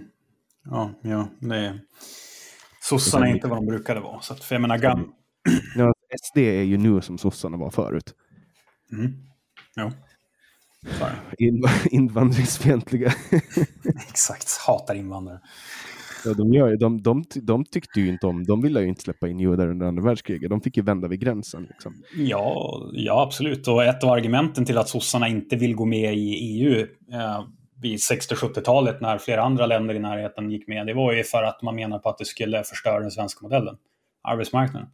Ja, 0.65 0.91
ja, 1.03 1.29
det 1.41 1.57
är 1.57 1.81
Sossarna 2.81 3.27
är 3.27 3.31
inte 3.31 3.49
vad 3.49 3.59
de 3.59 3.67
brukade 3.67 4.01
vara. 4.01 4.21
Så 4.21 4.33
att, 4.33 4.45
för 4.45 4.55
jag 4.55 4.63
menar, 4.63 4.79
gam... 4.79 5.13
ja, 5.77 5.93
SD 6.23 6.39
är 6.39 6.63
ju 6.63 6.77
nu 6.77 7.01
som 7.01 7.19
sossarna 7.19 7.57
var 7.57 7.71
förut. 7.71 8.15
Mm. 8.93 9.15
Ja. 9.75 9.93
In, 11.39 11.65
invandringsfientliga. 11.91 13.13
Exakt, 14.09 14.59
hatar 14.67 14.95
invandrare. 14.95 15.41
Ja, 16.25 16.35
de, 16.35 16.53
gör, 16.53 16.77
de, 16.77 17.03
de, 17.03 17.25
de 17.35 17.65
tyckte 17.65 18.01
ju 18.01 18.09
inte 18.09 18.27
om, 18.27 18.45
de 18.45 18.63
ville 18.63 18.81
ju 18.81 18.89
inte 18.89 19.03
släppa 19.03 19.29
in 19.29 19.41
judar 19.41 19.69
under 19.69 19.87
andra 19.87 20.03
världskriget. 20.03 20.51
De 20.51 20.61
fick 20.61 20.77
ju 20.77 20.83
vända 20.83 21.09
vid 21.09 21.21
gränsen. 21.21 21.67
Liksom. 21.69 21.95
Ja, 22.17 22.83
ja, 22.93 23.23
absolut. 23.23 23.69
Och 23.69 23.85
ett 23.85 24.05
av 24.05 24.11
argumenten 24.11 24.65
till 24.65 24.79
att 24.79 24.89
sossarna 24.89 25.29
inte 25.29 25.57
vill 25.57 25.75
gå 25.75 25.85
med 25.85 26.15
i 26.15 26.35
EU 26.35 26.87
eh, 27.13 27.45
vid 27.83 27.97
60-70-talet 27.97 29.01
när 29.01 29.19
flera 29.19 29.43
andra 29.43 29.67
länder 29.67 29.95
i 29.95 29.99
närheten 29.99 30.51
gick 30.51 30.69
med, 30.69 30.87
det 30.87 30.95
var 30.95 31.13
ju 31.13 31.25
för 31.25 31.43
att 31.43 31.63
man 31.63 31.75
menar 31.75 31.99
på 31.99 32.09
att 32.09 32.19
det 32.19 32.25
skulle 32.25 32.65
förstöra 32.65 33.01
den 33.01 33.11
svenska 33.11 33.43
modellen, 33.43 33.77
arbetsmarknaden. 34.23 34.89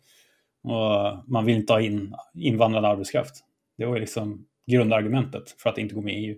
Och 0.65 1.25
man 1.27 1.45
vill 1.45 1.57
inte 1.57 1.73
ha 1.73 1.81
in 1.81 2.15
invandrad 2.35 2.85
arbetskraft. 2.85 3.35
Det 3.79 3.87
var 3.87 3.95
ju 3.95 4.01
liksom 4.01 4.47
grundargumentet 4.67 5.51
för 5.51 5.71
att 5.71 5.79
inte 5.79 5.95
gå 5.95 6.01
med 6.01 6.15
i 6.15 6.27
EU. 6.27 6.37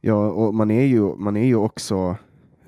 Ja, 0.00 0.30
och 0.30 0.54
man 0.54 0.70
är 0.70 0.84
ju, 0.84 1.16
man 1.16 1.36
är 1.36 1.44
ju 1.44 1.56
också 1.56 2.16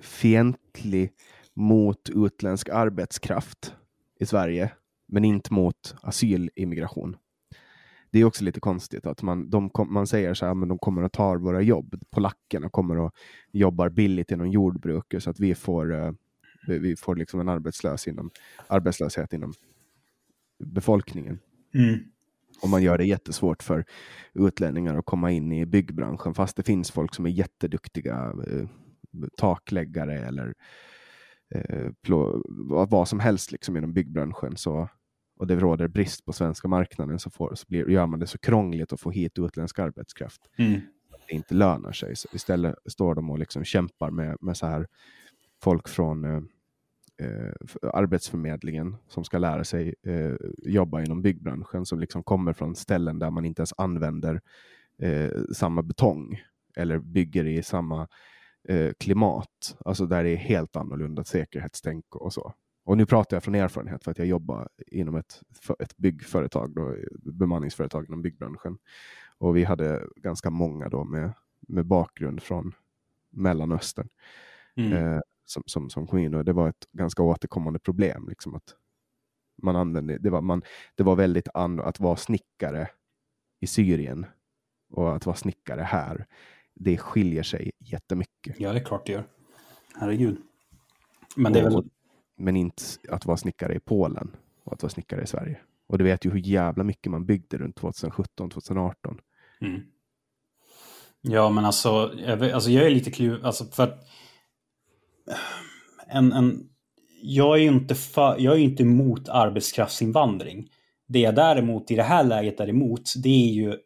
fientlig 0.00 1.11
mot 1.55 2.11
utländsk 2.14 2.68
arbetskraft 2.68 3.74
i 4.20 4.26
Sverige, 4.26 4.72
men 5.09 5.24
inte 5.24 5.53
mot 5.55 5.94
asylimmigration. 6.03 7.16
Det 8.11 8.18
är 8.18 8.24
också 8.24 8.44
lite 8.44 8.61
konstigt 8.61 9.07
att 9.07 9.22
man, 9.22 9.50
de 9.50 9.70
man 9.88 10.07
säger 10.07 10.34
så 10.34 10.46
här, 10.46 10.55
men 10.55 10.68
de 10.68 10.78
kommer 10.78 11.03
att 11.03 11.12
ta 11.12 11.38
våra 11.38 11.61
jobb. 11.61 11.94
Polackerna 12.11 12.68
kommer 12.68 13.07
att 13.07 13.14
jobba 13.53 13.90
billigt 13.90 14.30
inom 14.30 14.50
jordbruket 14.50 15.22
så 15.22 15.30
att 15.30 15.40
vi 15.40 15.55
får, 15.55 15.92
uh, 15.92 16.12
vi 16.66 16.96
får 16.96 17.16
liksom 17.16 17.40
en 17.40 17.48
arbetslös 17.48 18.09
inom, 18.09 18.30
arbetslöshet 18.66 19.32
inom 19.32 19.53
befolkningen. 20.64 21.38
Mm. 21.74 22.12
Och 22.63 22.69
man 22.69 22.83
gör 22.83 22.99
det 22.99 23.05
jättesvårt 23.05 23.63
för 23.63 23.85
utlänningar 24.35 24.99
att 24.99 25.05
komma 25.05 25.31
in 25.31 25.53
i 25.53 25.67
byggbranschen 25.67 26.35
fast 26.35 26.57
det 26.57 26.63
finns 26.63 26.91
folk 26.91 27.15
som 27.15 27.27
är 27.27 27.31
jätteduktiga 27.31 28.33
uh, 28.33 28.69
takläggare 29.37 30.19
eller 30.19 30.55
uh, 31.55 31.91
plå, 32.03 32.43
vad 32.89 33.09
som 33.09 33.21
helst 33.21 33.53
liksom 33.53 33.77
inom 33.77 33.93
byggbranschen. 33.93 34.57
Så 34.57 34.89
och 35.43 35.47
det 35.47 35.57
råder 35.57 35.89
brist 35.89 36.25
på 36.25 36.33
svenska 36.33 36.69
marknaden 36.69 37.19
så, 37.19 37.31
får, 37.31 37.55
så 37.55 37.65
blir, 37.69 37.91
gör 37.91 38.07
man 38.07 38.21
det 38.21 38.27
så 38.27 38.39
krångligt 38.39 38.93
att 38.93 39.01
få 39.01 39.11
hit 39.11 39.39
utländsk 39.39 39.79
arbetskraft. 39.79 40.41
Mm. 40.59 40.81
Det 41.29 41.35
inte 41.35 41.55
lönar 41.55 41.93
sig. 41.93 42.17
Så 42.17 42.29
istället 42.33 42.75
står 42.87 43.15
de 43.15 43.31
och 43.31 43.39
liksom 43.39 43.65
kämpar 43.65 44.11
med, 44.11 44.37
med 44.41 44.57
så 44.57 44.67
här 44.67 44.87
folk 45.63 45.89
från 45.89 46.49
eh, 47.21 47.91
Arbetsförmedlingen 47.93 48.97
som 49.09 49.25
ska 49.25 49.39
lära 49.39 49.65
sig 49.65 49.95
eh, 50.07 50.35
jobba 50.59 51.03
inom 51.03 51.23
byggbranschen 51.23 51.87
som 51.87 52.01
liksom 52.01 52.23
kommer 52.23 52.53
från 52.53 52.75
ställen 52.75 53.19
där 53.19 53.31
man 53.31 53.45
inte 53.45 53.61
ens 53.61 53.75
använder 53.77 54.41
eh, 54.99 55.31
samma 55.55 55.83
betong 55.83 56.43
eller 56.77 56.99
bygger 56.99 57.45
i 57.45 57.63
samma 57.63 58.09
eh, 58.69 58.93
klimat. 59.01 59.77
Alltså 59.85 60.07
där 60.07 60.25
det 60.25 60.31
är 60.31 60.37
helt 60.37 60.77
annorlunda 60.77 61.25
säkerhetstänk 61.25 62.17
och 62.17 62.33
så. 62.33 62.55
Och 62.85 62.97
nu 62.97 63.07
pratar 63.07 63.37
jag 63.37 63.45
från 63.45 63.55
erfarenhet 63.55 64.05
för 64.05 64.11
att 64.11 64.19
jag 64.19 64.27
jobbar 64.27 64.69
inom 64.87 65.17
ett, 65.17 65.41
ett 65.79 65.97
byggföretag, 65.97 66.75
då, 66.75 66.97
bemanningsföretag 67.33 68.07
inom 68.09 68.23
byggbranschen. 68.23 68.79
Och 69.39 69.57
vi 69.57 69.65
hade 69.65 70.07
ganska 70.17 70.51
många 70.51 70.89
då 70.89 71.05
med, 71.05 71.33
med 71.61 71.87
bakgrund 71.87 72.43
från 72.43 72.73
Mellanöstern 73.31 74.09
mm. 74.77 74.93
eh, 74.93 75.21
som, 75.45 75.62
som, 75.66 75.90
som 75.90 76.07
kom 76.07 76.18
in 76.18 76.34
och 76.34 76.45
det 76.45 76.53
var 76.53 76.68
ett 76.68 76.86
ganska 76.93 77.22
återkommande 77.22 77.78
problem. 77.78 78.28
Liksom 78.28 78.55
att 78.55 78.76
man 79.62 79.76
använde, 79.76 80.18
det, 80.18 80.30
var, 80.30 80.40
man, 80.40 80.62
det 80.95 81.03
var 81.03 81.16
väldigt 81.16 81.49
an, 81.55 81.80
att 81.80 82.01
vara 82.01 82.16
snickare 82.16 82.88
i 83.61 83.66
Syrien 83.66 84.26
och 84.90 85.16
att 85.16 85.26
vara 85.26 85.36
snickare 85.36 85.80
här. 85.80 86.26
Det 86.74 86.99
skiljer 86.99 87.43
sig 87.43 87.70
jättemycket. 87.78 88.61
Ja, 88.61 88.72
det 88.72 88.78
är 88.78 88.84
klart 88.84 89.07
det 89.07 89.12
gör. 89.12 89.24
Herregud. 89.95 90.36
Men 91.36 91.53
det 91.53 91.61
är 91.61 91.64
väl 91.64 91.88
men 92.36 92.57
inte 92.57 92.82
att 93.09 93.26
vara 93.26 93.36
snickare 93.36 93.74
i 93.74 93.80
Polen 93.80 94.36
och 94.64 94.72
att 94.72 94.82
vara 94.82 94.90
snickare 94.90 95.22
i 95.22 95.26
Sverige. 95.26 95.61
Och 95.86 95.99
du 95.99 96.05
vet 96.05 96.24
ju 96.24 96.30
hur 96.30 96.38
jävla 96.38 96.84
mycket 96.84 97.11
man 97.11 97.26
byggde 97.26 97.59
runt 97.59 97.76
2017, 97.76 98.51
2018. 98.51 99.20
Mm. 99.61 99.80
Ja, 101.20 101.51
men 101.51 101.64
alltså 101.64 102.14
jag, 102.26 102.51
alltså 102.51 102.70
jag 102.70 102.86
är 102.86 102.90
lite 102.90 103.11
kluven, 103.11 103.45
alltså 103.45 103.64
för 103.64 103.82
att 103.82 104.09
en, 106.09 106.33
en, 106.33 106.68
jag 107.23 107.57
är 107.57 107.61
ju 107.61 107.68
inte, 107.68 107.95
för, 107.95 108.37
jag 108.39 108.55
är 108.55 108.59
inte 108.59 108.83
emot 108.83 109.29
arbetskraftsinvandring. 109.29 110.68
Det 111.09 111.18
jag 111.18 111.35
däremot 111.35 111.91
i 111.91 111.97
det 111.97 112.03
här 112.03 112.25
läget 112.25 112.61
är 112.61 112.68
emot, 112.68 113.12
det 113.23 113.29
är 113.29 113.53
ju 113.53 113.77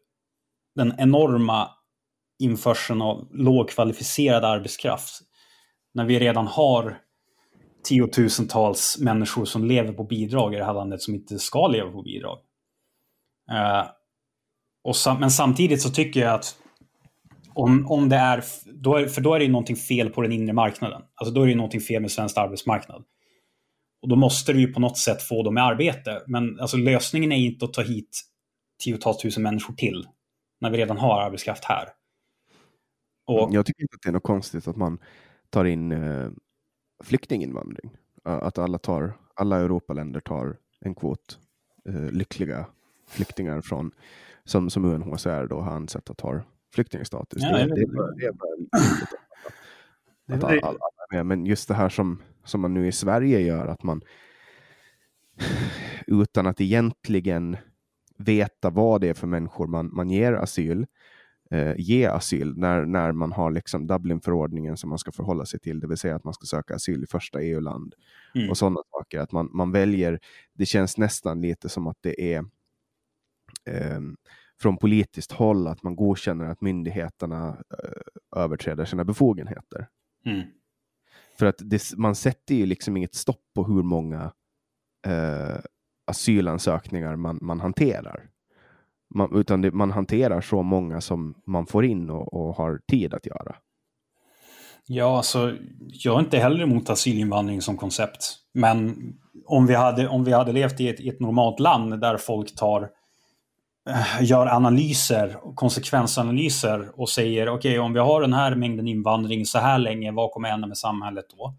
den 0.75 0.95
enorma 0.99 1.71
införseln 2.39 3.03
av 3.03 3.29
lågkvalificerad 3.31 4.45
arbetskraft. 4.45 5.21
När 5.95 6.05
vi 6.05 6.19
redan 6.19 6.47
har 6.47 6.99
tiotusentals 7.85 8.99
människor 9.01 9.45
som 9.45 9.65
lever 9.65 9.93
på 9.93 10.05
bidrag 10.05 10.55
i 10.55 10.57
det 10.57 10.65
här 10.65 10.75
landet 10.75 11.03
som 11.03 11.15
inte 11.15 11.39
ska 11.39 11.69
leva 11.69 11.91
på 11.91 12.03
bidrag. 12.03 12.39
Eh, 13.51 13.87
och 14.85 14.97
sam 14.97 15.21
men 15.21 15.31
samtidigt 15.31 15.83
så 15.83 15.91
tycker 15.91 16.21
jag 16.21 16.35
att 16.35 16.59
om, 17.57 17.87
om 17.87 18.09
det 18.09 18.17
är, 18.17 18.45
då 18.65 18.97
är, 18.97 19.07
för 19.07 19.21
då 19.21 19.35
är 19.35 19.39
det 19.39 19.45
ju 19.45 19.51
någonting 19.51 19.77
fel 19.77 20.11
på 20.11 20.23
den 20.23 20.33
inre 20.33 20.53
marknaden. 20.53 21.03
Alltså 21.15 21.35
då 21.35 21.41
är 21.41 21.45
det 21.45 21.51
ju 21.51 21.57
någonting 21.57 21.81
fel 21.81 22.03
med 22.03 22.11
svensk 22.11 22.37
arbetsmarknad. 22.37 23.05
Och 24.03 24.09
då 24.09 24.17
måste 24.17 24.53
du 24.53 24.61
ju 24.61 24.73
på 24.73 24.81
något 24.81 24.99
sätt 24.99 25.23
få 25.23 25.43
dem 25.43 25.59
i 25.59 25.61
arbete. 25.61 26.23
Men 26.27 26.61
alltså 26.61 26.77
lösningen 26.77 27.33
är 27.33 27.37
inte 27.37 27.65
att 27.65 27.73
ta 27.73 27.83
hit 27.83 28.23
tiotals 28.85 29.19
tusen 29.19 29.43
människor 29.43 29.75
till. 29.75 30.07
När 30.61 30.71
vi 30.71 30.79
redan 30.79 30.99
har 30.99 31.23
arbetskraft 31.23 31.65
här. 31.65 31.89
Och, 33.27 33.55
jag 33.55 33.67
tycker 33.67 33.83
inte 33.83 33.95
att 33.95 34.03
det 34.03 34.09
är 34.09 34.13
något 34.13 34.23
konstigt 34.23 34.69
att 34.69 34.77
man 34.77 34.99
tar 35.51 35.65
in 35.65 35.93
eh, 35.93 36.29
flyktinginvandring. 37.05 37.91
Att 38.25 38.59
alla, 38.59 38.79
tar, 38.79 39.13
alla 39.35 39.61
Europaländer 39.61 40.21
tar 40.21 40.57
en 40.81 40.95
kvot 40.95 41.39
eh, 41.89 42.11
lyckliga 42.11 42.67
flyktingar 43.09 43.61
från, 43.61 43.91
som, 44.45 44.71
som 44.71 44.85
UNHCR 44.85 45.47
då 45.47 45.61
har 45.61 45.73
ansett 45.73 46.11
att 46.11 46.21
har 46.21 46.45
flyktingstatus. 46.77 47.43
Ja, 47.43 47.53
det, 47.53 47.67
det, 47.67 47.75
det, 48.19 48.27
är 48.27 48.33
bara 48.33 48.55
att, 50.37 50.45
att 50.45 50.45
alla, 50.45 50.67
alla 50.67 50.79
är 51.11 51.17
med. 51.17 51.27
Men 51.27 51.47
just 51.47 51.69
det 51.69 51.75
här 51.75 51.89
som, 51.89 52.23
som 52.45 52.61
man 52.61 52.75
nu 52.75 52.87
i 52.87 52.93
Sverige 52.93 53.41
gör, 53.41 53.67
att 53.67 53.83
man 53.83 54.03
utan 56.07 56.47
att 56.47 56.61
egentligen 56.61 57.57
veta 58.19 58.71
vad 58.71 59.01
det 59.01 59.09
är 59.09 59.15
för 59.15 59.27
människor 59.27 59.67
man, 59.67 59.91
man 59.95 60.11
ger 60.11 60.33
asyl, 60.33 60.87
eh, 61.51 61.75
ge 61.77 62.07
asyl 62.07 62.55
när, 62.57 62.85
när 62.85 63.13
man 63.13 63.33
har 63.33 63.51
liksom 63.51 63.87
Dublinförordningen 63.87 64.77
som 64.77 64.91
man 64.91 64.99
ska 64.99 65.13
förhålla 65.13 65.47
sig 65.47 65.61
till, 65.61 65.81
det 65.81 65.87
vill 65.87 65.99
säga 65.99 66.17
att 66.17 66.25
man 66.25 66.35
ska 66.35 66.47
söka 66.47 66.75
asyl 66.75 67.03
i 67.03 67.07
första 67.07 67.43
EU-land 67.43 67.95
mm. 68.35 68.51
och 68.51 68.59
sådana 68.59 68.81
saker. 68.91 69.21
Att 69.21 69.33
man, 69.33 69.51
man 69.53 69.73
väljer, 69.73 70.21
det 70.53 70.67
känns 70.67 70.99
nästan 70.99 71.41
lite 71.41 71.69
som 71.69 71.87
att 71.87 71.99
det 72.01 72.35
är 72.35 72.39
eh, 73.65 74.01
från 74.63 74.77
politiskt 74.77 75.33
håll 75.33 75.67
att 75.67 75.83
man 75.83 75.97
godkänner 75.97 76.45
att 76.45 76.61
myndigheterna 76.61 77.49
eh, 77.49 78.41
överträder 78.43 78.85
sina 78.85 79.05
befogenheter. 79.05 79.89
Mm. 80.27 80.43
För 81.39 81.47
att 81.47 81.57
det, 81.59 81.97
man 81.97 82.15
sätter 82.15 82.55
ju 82.55 82.67
liksom 82.67 82.97
inget 82.97 83.15
stopp 83.15 83.43
på 83.55 83.65
hur 83.65 83.83
många 83.83 84.33
eh, 85.07 85.57
asylansökningar 86.07 87.17
man, 87.17 87.39
man 87.43 87.61
hanterar. 87.61 88.29
Man, 89.15 89.37
utan 89.37 89.63
det, 89.63 89.71
man 89.73 89.91
hanterar 89.91 90.41
så 90.41 90.63
många 90.63 91.01
som 91.01 91.35
man 91.47 91.67
får 91.67 91.85
in 91.85 92.11
och, 92.11 92.35
och, 92.35 92.55
har 92.57 92.81
tid 92.91 93.15
att 93.15 93.27
göra. 93.27 93.57
Ja, 94.87 95.17
alltså, 95.17 95.57
jag 95.81 96.17
är 96.17 96.21
inte 96.21 96.39
heller 96.39 96.63
emot 96.63 96.91
asylinvandring 96.91 97.63
som 97.63 97.77
koncept. 97.77 98.39
Men 98.55 98.97
om 99.47 99.67
vi 99.67 99.75
hade, 99.75 100.09
om 100.09 100.25
vi 100.25 100.33
hade 100.33 100.53
levt 100.53 100.81
i 100.81 100.89
ett, 100.89 101.01
i 101.01 101.09
ett 101.09 101.21
normalt 101.21 101.61
land 101.61 102.01
där 102.01 102.17
folk 102.17 102.55
tar, 102.55 102.91
Eh, 103.89 104.23
gör 104.23 104.47
analyser, 104.47 105.37
konsekvensanalyser 105.55 107.01
och 107.01 107.09
säger 107.09 107.49
okej, 107.49 107.71
okay, 107.71 107.79
om 107.79 107.93
vi 107.93 107.99
har 107.99 108.21
den 108.21 108.33
här 108.33 108.55
mängden 108.55 108.89
invandring 108.89 109.47
så 109.47 109.59
här 109.59 109.79
länge, 109.79 110.13
vad 110.13 110.31
kommer 110.31 110.49
hända 110.49 110.67
med 110.67 110.79
samhället 110.79 111.25
då? 111.37 111.55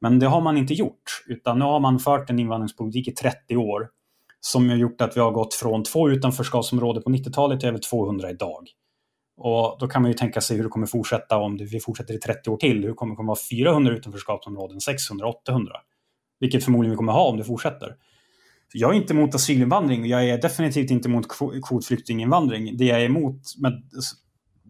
Men 0.00 0.18
det 0.18 0.26
har 0.26 0.40
man 0.40 0.56
inte 0.56 0.74
gjort, 0.74 1.24
utan 1.26 1.58
nu 1.58 1.64
har 1.64 1.80
man 1.80 1.98
fört 1.98 2.30
en 2.30 2.38
invandringspolitik 2.38 3.08
i 3.08 3.10
30 3.10 3.56
år 3.56 3.88
som 4.40 4.68
har 4.68 4.76
gjort 4.76 5.00
att 5.00 5.16
vi 5.16 5.20
har 5.20 5.30
gått 5.30 5.54
från 5.54 5.84
två 5.84 6.10
utanförskapsområden 6.10 7.02
på 7.02 7.10
90-talet 7.10 7.60
till 7.60 7.68
över 7.68 7.78
200 7.78 8.30
idag. 8.30 8.68
Och 9.36 9.76
då 9.80 9.88
kan 9.88 10.02
man 10.02 10.10
ju 10.10 10.16
tänka 10.16 10.40
sig 10.40 10.56
hur 10.56 10.64
det 10.64 10.70
kommer 10.70 10.86
fortsätta 10.86 11.38
om 11.38 11.56
vi 11.56 11.80
fortsätter 11.80 12.14
i 12.14 12.18
30 12.18 12.50
år 12.50 12.56
till. 12.56 12.84
Hur 12.84 12.94
kommer 12.94 13.16
det 13.16 13.26
vara 13.26 13.38
400 13.50 13.92
utanförskapsområden, 13.92 14.80
600, 14.80 15.28
800? 15.28 15.72
Vilket 16.40 16.64
förmodligen 16.64 16.90
vi 16.90 16.96
kommer 16.96 17.12
ha 17.12 17.28
om 17.28 17.36
det 17.36 17.44
fortsätter. 17.44 17.96
Jag 18.74 18.90
är 18.90 18.94
inte 18.94 19.12
emot 19.12 19.34
asylinvandring 19.34 20.00
och 20.00 20.06
jag 20.06 20.28
är 20.28 20.42
definitivt 20.42 20.90
inte 20.90 21.08
emot 21.08 21.26
kvotflyktinginvandring. 21.68 22.76
Det 22.76 22.84
jag 22.84 23.00
är 23.00 23.04
emot, 23.04 23.40
men 23.58 23.72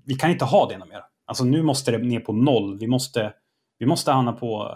vi 0.07 0.15
kan 0.15 0.31
inte 0.31 0.45
ha 0.45 0.69
det 0.69 0.79
mer. 0.79 1.01
Alltså 1.27 1.45
nu 1.45 1.63
måste 1.63 1.91
det 1.91 1.99
ner 1.99 2.21
på 2.21 2.33
noll. 2.33 2.79
Vi 2.79 2.87
måste, 2.87 3.33
vi 3.79 3.87
måste 3.87 4.13
hamna 4.13 4.33
på 4.33 4.71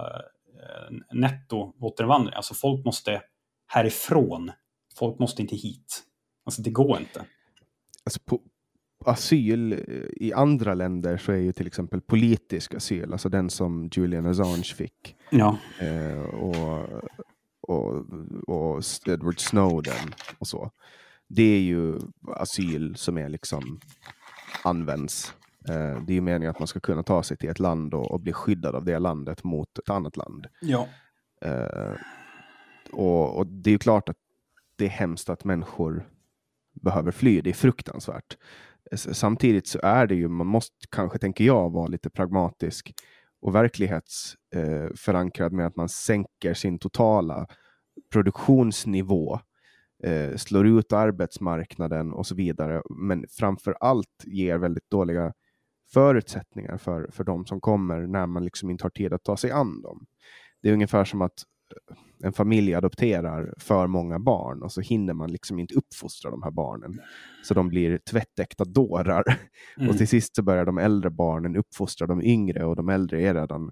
eh, 0.55 1.17
netto 1.17 1.73
återvandring. 1.81 2.35
Alltså 2.35 2.55
folk 2.55 2.85
måste 2.85 3.21
härifrån 3.67 4.51
Folk 4.99 5.19
måste 5.19 5.43
inte 5.43 5.57
hit. 5.57 6.03
Alltså 6.45 6.63
det 6.63 6.71
går 6.71 6.99
inte. 6.99 7.25
Alltså 8.05 8.21
på, 8.25 8.41
asyl 9.05 9.73
i 10.17 10.33
andra 10.33 10.75
länder 10.75 11.17
så 11.17 11.33
är 11.33 11.37
ju 11.37 11.53
till 11.53 11.67
exempel 11.67 12.01
politisk 12.01 12.75
asyl, 12.75 13.13
alltså 13.13 13.29
den 13.29 13.51
som 13.51 13.89
Julian 13.93 14.27
Assange 14.27 14.75
fick. 14.77 15.17
Ja. 15.31 15.59
Eh, 15.81 16.35
och, 16.35 16.89
och, 17.69 18.05
och 18.47 18.83
Edward 19.07 19.41
Snowden 19.41 20.15
och 20.39 20.47
så. 20.47 20.71
Det 21.29 21.43
är 21.43 21.61
ju 21.61 21.99
asyl 22.27 22.97
som 22.97 23.19
är 23.19 23.29
liksom 23.29 23.81
används. 24.65 25.35
Eh, 25.69 26.03
det 26.03 26.13
är 26.13 26.15
ju 26.15 26.21
meningen 26.21 26.51
att 26.51 26.59
man 26.59 26.69
ska 26.69 26.81
kunna 26.81 27.03
ta 27.03 27.23
sig 27.23 27.37
till 27.37 27.49
ett 27.49 27.59
land 27.59 27.95
och, 27.95 28.11
och 28.11 28.21
bli 28.21 28.33
skyddad 28.33 28.75
av 28.75 28.85
det 28.85 28.99
landet 28.99 29.45
mot 29.45 29.79
ett 29.79 29.91
annat 29.91 30.17
land. 30.17 30.47
Ja. 30.61 30.89
Eh, 31.41 31.93
och, 32.93 33.37
och, 33.37 33.47
det 33.47 33.71
är 33.71 33.73
ju 33.73 33.79
klart 33.79 34.09
att 34.09 34.17
det 34.77 34.85
är 34.85 34.89
hemskt 34.89 35.29
att 35.29 35.45
människor 35.45 36.09
behöver 36.75 37.13
fly. 37.13 37.41
Det 37.41 37.51
är 37.51 37.55
fruktansvärt. 37.55 38.37
Samtidigt 38.95 39.67
så 39.67 39.79
är 39.83 40.07
det 40.07 40.15
ju, 40.15 40.29
man 40.29 40.47
måste 40.47 40.87
kanske, 40.91 41.19
tänker 41.19 41.45
jag, 41.45 41.71
vara 41.71 41.87
lite 41.87 42.11
pragmatisk 42.11 42.95
och 43.47 43.55
verklighetsförankrad 43.55 45.53
eh, 45.53 45.57
med 45.57 45.67
att 45.67 45.77
man 45.77 45.89
sänker 45.89 46.55
sin 46.55 46.79
totala 46.79 47.47
produktionsnivå, 48.13 49.41
eh, 50.03 50.37
slår 50.37 50.67
ut 50.67 50.93
arbetsmarknaden 50.93 52.13
och 52.13 52.27
så 52.27 52.35
vidare. 52.35 52.83
Men 52.91 53.25
framför 53.31 53.77
allt 53.81 54.25
ger 54.25 54.59
väldigt 54.59 54.91
dåliga 54.91 55.33
förutsättningar 55.93 56.77
för, 56.77 57.09
för 57.13 57.25
de 57.25 57.47
som 57.47 57.61
kommer 57.61 58.07
när 58.07 58.27
man 58.27 58.45
liksom 58.45 58.71
inte 58.71 58.85
har 58.85 58.91
tid 58.91 59.13
att 59.13 59.25
ta 59.25 59.37
sig 59.37 59.51
an 59.51 59.83
dem. 59.83 60.07
Det 60.63 60.69
är 60.69 60.73
ungefär 60.73 61.05
som 61.05 61.23
att 61.23 61.43
eh, 61.91 61.97
en 62.23 62.33
familj 62.33 62.75
adopterar 62.75 63.55
för 63.59 63.87
många 63.87 64.19
barn 64.19 64.63
och 64.63 64.73
så 64.73 64.81
hinner 64.81 65.15
man 65.15 65.33
liksom 65.33 65.59
inte 65.59 65.75
uppfostra 65.75 66.31
de 66.31 66.43
här 66.43 66.51
barnen. 66.51 67.01
Så 67.45 67.55
de 67.55 67.69
blir 67.69 67.99
tvättäkta 67.99 68.65
dårar. 68.65 69.25
Mm. 69.79 69.91
Och 69.91 69.99
till 69.99 70.09
sist 70.09 70.37
så 70.37 70.43
börjar 70.43 70.65
de 70.65 70.79
äldre 70.79 71.11
barnen 71.11 71.57
uppfostra 71.57 72.07
de 72.07 72.23
yngre 72.23 72.65
och 72.65 72.77
de 72.77 72.89
äldre 72.89 73.23
är 73.23 73.35
redan 73.35 73.71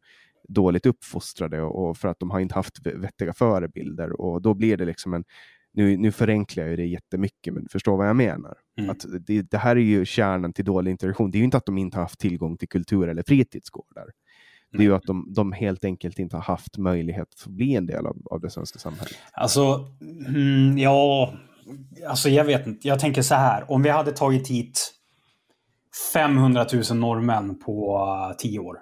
dåligt 0.48 0.86
uppfostrade 0.86 1.62
och 1.62 1.96
för 1.96 2.08
att 2.08 2.18
de 2.18 2.30
har 2.30 2.40
inte 2.40 2.54
haft 2.54 2.86
vettiga 2.86 3.32
förebilder. 3.32 4.20
Och 4.20 4.42
då 4.42 4.54
blir 4.54 4.76
det 4.76 4.84
liksom 4.84 5.14
en, 5.14 5.24
nu, 5.72 5.96
nu 5.96 6.12
förenklar 6.12 6.66
jag 6.66 6.78
det 6.78 6.86
jättemycket, 6.86 7.54
men 7.54 7.68
förstå 7.68 7.96
vad 7.96 8.08
jag 8.08 8.16
menar. 8.16 8.54
Mm. 8.78 8.90
Att 8.90 9.04
det, 9.20 9.42
det, 9.42 9.58
här 9.58 9.76
är 9.76 9.80
ju 9.80 10.04
kärnan 10.04 10.52
till 10.52 10.64
dålig 10.64 10.90
interaktion. 10.90 11.30
Det 11.30 11.36
är 11.36 11.40
ju 11.40 11.44
inte 11.44 11.56
att 11.56 11.66
de 11.66 11.78
inte 11.78 11.96
har 11.96 12.02
haft 12.02 12.20
tillgång 12.20 12.56
till 12.56 12.68
kultur 12.68 13.08
eller 13.08 13.22
fritidsgårdar. 13.26 14.06
Det 14.76 14.82
är 14.82 14.86
ju 14.86 14.94
att 14.94 15.02
de, 15.02 15.32
de 15.34 15.52
helt 15.52 15.84
enkelt 15.84 16.18
inte 16.18 16.36
har 16.36 16.42
haft 16.42 16.78
möjlighet 16.78 17.28
att 17.40 17.46
bli 17.46 17.74
en 17.74 17.86
del 17.86 18.06
av, 18.06 18.16
av 18.30 18.40
det 18.40 18.50
svenska 18.50 18.78
samhället. 18.78 19.14
Alltså, 19.32 19.88
mm, 20.28 20.78
ja, 20.78 21.34
alltså 22.08 22.28
jag 22.28 22.44
vet 22.44 22.66
inte. 22.66 22.88
Jag 22.88 23.00
tänker 23.00 23.22
så 23.22 23.34
här, 23.34 23.70
om 23.70 23.82
vi 23.82 23.90
hade 23.90 24.12
tagit 24.12 24.48
hit 24.48 24.94
500 26.14 26.66
000 26.90 26.98
norrmän 26.98 27.58
på 27.58 27.98
uh, 27.98 28.36
tio 28.36 28.58
år. 28.58 28.76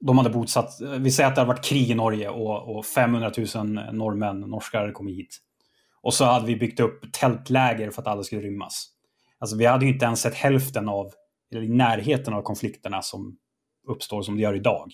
De 0.00 0.18
hade 0.18 0.30
bosatt, 0.30 0.70
vi 0.98 1.10
säger 1.10 1.28
att 1.28 1.34
det 1.34 1.40
hade 1.40 1.52
varit 1.52 1.64
krig 1.64 1.90
i 1.90 1.94
Norge 1.94 2.28
och, 2.28 2.76
och 2.76 2.86
500 2.86 3.32
000 3.54 3.78
norrmän, 3.92 4.40
norskar, 4.40 4.80
hade 4.80 4.92
kommit 4.92 5.16
hit. 5.16 5.36
Och 6.02 6.14
så 6.14 6.24
hade 6.24 6.46
vi 6.46 6.56
byggt 6.56 6.80
upp 6.80 7.12
tältläger 7.12 7.90
för 7.90 8.02
att 8.02 8.08
alla 8.08 8.22
skulle 8.22 8.42
rymmas. 8.42 8.88
Alltså 9.38 9.56
vi 9.56 9.66
hade 9.66 9.84
ju 9.84 9.92
inte 9.92 10.04
ens 10.04 10.20
sett 10.20 10.34
hälften 10.34 10.88
av, 10.88 11.12
eller 11.52 11.62
i 11.62 11.68
närheten 11.68 12.34
av 12.34 12.42
konflikterna 12.42 13.02
som 13.02 13.36
uppstår 13.86 14.22
som 14.22 14.36
det 14.36 14.42
gör 14.42 14.54
idag. 14.54 14.92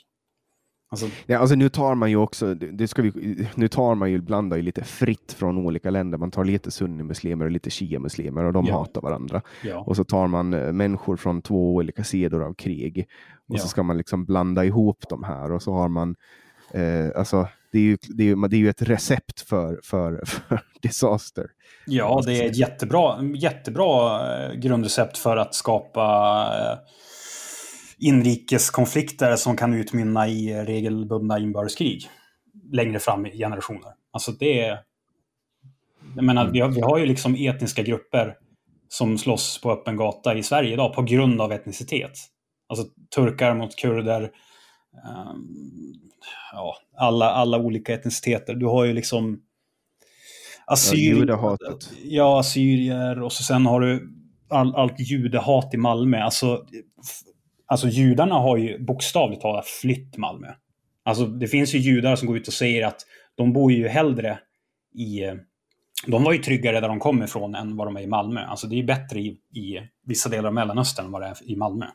Alltså... 0.93 1.07
Ja, 1.27 1.39
alltså 1.39 1.57
nu 1.57 1.69
tar 1.69 1.95
man 1.95 2.11
ju 2.11 2.17
också, 2.17 2.55
det 2.55 2.89
ska 2.89 3.03
vi, 3.03 3.47
nu 3.55 3.69
tar 3.69 3.95
man 3.95 4.11
ju, 4.11 4.21
blandar 4.21 4.57
ju 4.57 4.63
lite 4.63 4.85
fritt 4.85 5.33
från 5.33 5.59
olika 5.59 5.91
länder. 5.91 6.19
Man 6.19 6.31
tar 6.31 6.45
lite 6.45 6.71
sunnimuslimer 6.71 7.45
och 7.45 7.51
lite 7.51 7.71
shia-muslimer 7.71 8.45
och 8.45 8.53
de 8.53 8.67
ja. 8.67 8.79
hatar 8.79 9.01
varandra. 9.01 9.43
Ja. 9.65 9.79
Och 9.79 9.97
så 9.97 10.05
tar 10.05 10.27
man 10.27 10.55
eh, 10.55 10.73
människor 10.73 11.17
från 11.17 11.43
två 11.43 11.75
olika 11.75 12.05
sidor 12.05 12.43
av 12.43 12.55
krig. 12.55 13.09
Och 13.49 13.61
så 13.61 13.69
ska 13.69 13.83
man 13.83 13.99
liksom 13.99 14.25
blanda 14.25 14.65
ihop 14.65 15.05
de 15.09 15.25
här 15.25 15.53
och 15.53 15.63
så 15.63 15.73
har 15.73 15.89
man, 15.89 16.17
eh, 16.71 17.09
alltså 17.17 17.49
det 17.73 17.79
är, 17.79 17.83
ju, 17.83 17.97
det, 18.03 18.23
är 18.23 18.27
ju, 18.27 18.49
det 18.49 18.57
är 18.57 18.59
ju 18.59 18.69
ett 18.69 18.83
recept 18.83 19.41
för, 19.41 19.81
för, 19.83 20.23
för 20.27 20.61
disaster. 20.83 21.47
Ja, 21.87 22.23
det 22.27 22.43
är 22.43 22.47
ett 22.47 22.57
jättebra, 22.57 23.23
jättebra 23.35 24.21
eh, 24.21 24.55
grundrecept 24.55 25.19
för 25.19 25.37
att 25.37 25.55
skapa 25.55 26.03
eh, 26.59 26.79
inrikeskonflikter 28.03 29.37
som 29.37 29.57
kan 29.57 29.75
utmynna 29.75 30.29
i 30.29 30.65
regelbundna 30.65 31.39
inbördeskrig 31.39 32.09
längre 32.73 32.99
fram 32.99 33.27
i 33.27 33.39
generationer. 33.39 33.93
Alltså 34.11 34.33
det 34.33 34.61
är... 34.61 34.79
Jag 36.17 36.25
menar, 36.25 36.51
vi 36.51 36.61
har, 36.61 36.69
vi 36.69 36.81
har 36.81 36.99
ju 36.99 37.07
liksom 37.07 37.35
etniska 37.35 37.83
grupper 37.83 38.37
som 38.89 39.19
slåss 39.19 39.61
på 39.61 39.73
öppen 39.73 39.97
gata 39.97 40.35
i 40.35 40.43
Sverige 40.43 40.73
idag 40.73 40.95
på 40.95 41.03
grund 41.03 41.41
av 41.41 41.53
etnicitet. 41.53 42.13
Alltså 42.69 42.85
turkar 43.15 43.55
mot 43.55 43.77
kurder. 43.77 44.23
Um, 44.23 45.95
ja, 46.53 46.77
alla, 46.97 47.31
alla 47.31 47.59
olika 47.59 47.95
etniciteter. 47.95 48.55
Du 48.55 48.67
har 48.67 48.85
ju 48.85 48.93
liksom 48.93 49.43
assyrier, 50.67 51.27
ja, 51.27 51.59
ja, 52.05 52.41
assyrier 52.41 53.23
och 53.23 53.33
så 53.33 53.43
sen 53.43 53.67
har 53.67 53.81
du 53.81 54.13
all, 54.49 54.75
allt 54.75 55.01
judehat 55.01 55.75
i 55.75 55.77
Malmö. 55.77 56.21
Alltså 56.21 56.67
Alltså 57.73 57.89
judarna 57.89 58.35
har 58.35 58.57
ju 58.57 58.85
bokstavligt 58.85 59.43
talat 59.43 59.67
flytt 59.67 60.17
Malmö. 60.17 60.47
Alltså 61.05 61.27
det 61.27 61.47
finns 61.47 61.75
ju 61.75 61.79
judar 61.79 62.17
som 62.17 62.29
går 62.29 62.37
ut 62.37 62.49
och 62.49 62.55
säger 62.55 62.87
att 62.87 63.01
de 63.35 63.53
bor 63.53 63.73
ju 63.73 63.89
hellre 63.89 64.39
i... 64.95 65.23
De 66.07 66.25
var 66.25 66.33
ju 66.33 66.39
tryggare 66.39 66.81
där 66.81 66.89
de 66.89 66.99
kommer 66.99 67.25
ifrån 67.25 67.55
än 67.55 67.77
vad 67.77 67.87
de 67.87 67.97
är 67.97 68.01
i 68.01 68.07
Malmö. 68.07 68.41
Alltså 68.41 68.67
det 68.67 68.79
är 68.79 68.85
bättre 68.85 69.21
i, 69.21 69.27
i 69.29 69.89
vissa 70.07 70.29
delar 70.29 70.49
av 70.49 70.55
Mellanöstern 70.55 71.07
än 71.07 71.13
vad 71.13 71.23
det 71.23 71.27
är 71.27 71.51
i 71.51 71.57
Malmö. 71.57 71.87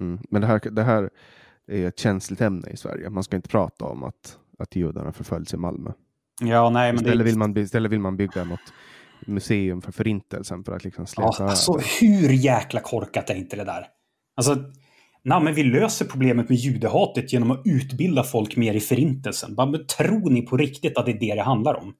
Mm. 0.00 0.20
Men 0.30 0.40
det 0.40 0.46
här, 0.46 0.60
det 0.70 0.82
här 0.82 1.10
är 1.68 1.88
ett 1.88 1.98
känsligt 1.98 2.40
ämne 2.40 2.70
i 2.70 2.76
Sverige. 2.76 3.10
Man 3.10 3.24
ska 3.24 3.36
inte 3.36 3.48
prata 3.48 3.84
om 3.84 4.02
att, 4.02 4.38
att 4.58 4.76
judarna 4.76 5.12
förföljs 5.12 5.54
i 5.54 5.56
Malmö. 5.56 5.90
Ja, 6.40 6.70
nej, 6.70 6.92
men 6.92 6.96
istället, 6.96 7.18
det... 7.18 7.24
vill 7.24 7.38
man, 7.38 7.58
istället 7.58 7.92
vill 7.92 8.00
man 8.00 8.16
bygga 8.16 8.44
något 8.44 8.72
museum 9.26 9.82
för 9.82 9.92
förintelsen 9.92 10.64
för 10.64 10.76
att 10.76 10.84
liksom 10.84 11.06
släta 11.06 11.34
ja, 11.38 11.48
Alltså 11.48 11.78
hur 12.00 12.30
jäkla 12.30 12.80
korkat 12.80 13.30
är 13.30 13.34
inte 13.34 13.56
det 13.56 13.64
där? 13.64 13.86
Alltså 14.36 14.56
Nej, 15.24 15.42
men 15.42 15.54
vi 15.54 15.62
löser 15.62 16.04
problemet 16.04 16.48
med 16.48 16.58
judehatet 16.58 17.32
genom 17.32 17.50
att 17.50 17.62
utbilda 17.64 18.22
folk 18.22 18.56
mer 18.56 18.74
i 18.74 18.80
förintelsen. 18.80 19.54
Men 19.54 19.86
tror 19.86 20.30
ni 20.30 20.42
på 20.42 20.56
riktigt 20.56 20.98
att 20.98 21.06
det 21.06 21.12
är 21.12 21.20
det 21.20 21.34
det 21.34 21.42
handlar 21.42 21.74
om? 21.74 21.94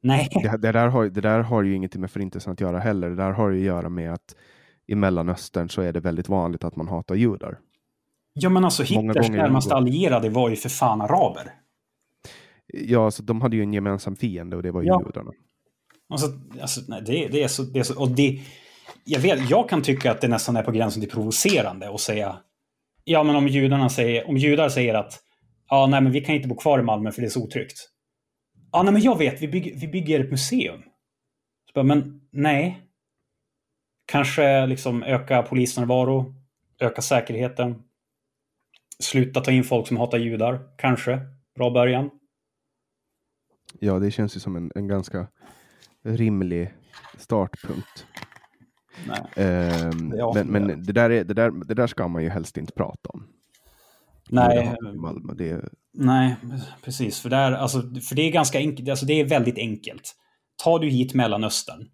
Nej. 0.00 0.28
Det, 0.30 0.56
det, 0.56 0.72
där 0.72 0.88
har, 0.88 1.04
det 1.04 1.20
där 1.20 1.40
har 1.40 1.62
ju 1.62 1.74
ingenting 1.74 2.00
med 2.00 2.10
förintelsen 2.10 2.52
att 2.52 2.60
göra 2.60 2.78
heller. 2.78 3.08
Det 3.10 3.16
där 3.16 3.30
har 3.30 3.50
ju 3.50 3.58
att 3.58 3.66
göra 3.66 3.88
med 3.88 4.12
att 4.12 4.34
i 4.86 4.94
Mellanöstern 4.94 5.68
så 5.68 5.82
är 5.82 5.92
det 5.92 6.00
väldigt 6.00 6.28
vanligt 6.28 6.64
att 6.64 6.76
man 6.76 6.88
hatar 6.88 7.14
judar. 7.14 7.58
Ja, 8.32 8.48
men 8.48 8.64
alltså 8.64 8.82
Hitlers 8.82 9.28
närmaste 9.28 9.74
allierade 9.74 10.28
var 10.28 10.48
ju 10.48 10.56
för 10.56 10.68
fan 10.68 11.00
araber. 11.00 11.52
Ja, 12.66 13.04
alltså, 13.04 13.22
de 13.22 13.40
hade 13.40 13.56
ju 13.56 13.62
en 13.62 13.72
gemensam 13.72 14.16
fiende 14.16 14.56
och 14.56 14.62
det 14.62 14.70
var 14.70 14.82
ju 14.82 14.88
ja. 14.88 15.02
judarna. 15.06 15.32
Alltså, 16.08 16.26
alltså 16.60 16.80
nej, 16.88 17.02
det, 17.06 17.28
det, 17.28 17.42
är 17.42 17.48
så, 17.48 17.62
det 17.62 17.78
är 17.78 17.82
så... 17.82 18.00
Och 18.00 18.08
det, 18.08 18.40
jag, 19.10 19.20
vet, 19.20 19.50
jag 19.50 19.68
kan 19.68 19.82
tycka 19.82 20.10
att 20.10 20.20
det 20.20 20.28
nästan 20.28 20.56
är 20.56 20.62
på 20.62 20.70
gränsen 20.70 21.02
till 21.02 21.10
provocerande 21.10 21.90
att 21.94 22.00
säga 22.00 22.38
Ja, 23.04 23.22
men 23.22 23.36
om 23.36 23.48
judarna 23.48 23.88
säger, 23.88 24.28
om 24.28 24.36
judar 24.36 24.68
säger 24.68 24.94
att 24.94 25.20
ja, 25.68 25.86
nej, 25.86 26.00
men 26.00 26.12
vi 26.12 26.20
kan 26.20 26.34
inte 26.34 26.48
bo 26.48 26.56
kvar 26.56 26.78
i 26.78 26.82
Malmö 26.82 27.12
för 27.12 27.20
det 27.20 27.28
är 27.28 27.30
så 27.30 27.44
otryggt. 27.44 27.88
Ja, 28.72 28.82
nej, 28.82 28.92
men 28.92 29.02
jag 29.02 29.18
vet, 29.18 29.42
vi 29.42 29.48
bygger, 29.48 29.74
vi 29.80 29.88
bygger 29.88 30.20
ett 30.20 30.30
museum. 30.30 30.82
Så 31.66 31.72
bara, 31.74 31.84
men 31.84 32.20
nej. 32.32 32.82
Kanske 34.06 34.66
liksom 34.66 35.02
öka 35.02 35.42
polisnärvaro, 35.42 36.34
öka 36.80 37.02
säkerheten. 37.02 37.82
Sluta 38.98 39.40
ta 39.40 39.50
in 39.50 39.64
folk 39.64 39.88
som 39.88 39.96
hatar 39.96 40.18
judar, 40.18 40.60
kanske. 40.78 41.20
Bra 41.54 41.70
början. 41.70 42.10
Ja, 43.80 43.98
det 43.98 44.10
känns 44.10 44.36
ju 44.36 44.40
som 44.40 44.56
en, 44.56 44.72
en 44.74 44.88
ganska 44.88 45.26
rimlig 46.02 46.74
startpunkt. 47.18 48.06
Um, 49.36 50.14
ja, 50.16 50.32
men 50.34 50.46
men 50.46 50.84
det, 50.84 50.92
där 50.92 51.10
är, 51.10 51.24
det, 51.24 51.34
där, 51.34 51.50
det 51.50 51.74
där 51.74 51.86
ska 51.86 52.08
man 52.08 52.22
ju 52.22 52.28
helst 52.28 52.56
inte 52.56 52.72
prata 52.72 53.08
om. 53.08 53.26
Nej, 54.30 54.76
Malmö, 54.96 55.34
det... 55.34 55.64
nej 55.92 56.36
precis. 56.84 57.20
För, 57.20 57.30
där, 57.30 57.52
alltså, 57.52 57.80
för 57.80 58.14
det 58.14 58.22
är 58.22 58.32
ganska 58.32 58.58
enkelt. 58.58 58.88
Alltså, 58.88 59.06
det 59.06 59.20
är 59.20 59.24
väldigt 59.24 59.58
enkelt. 59.58 60.14
Tar 60.64 60.78
du 60.78 60.88
hit 60.88 61.14
Mellanöstern 61.14 61.88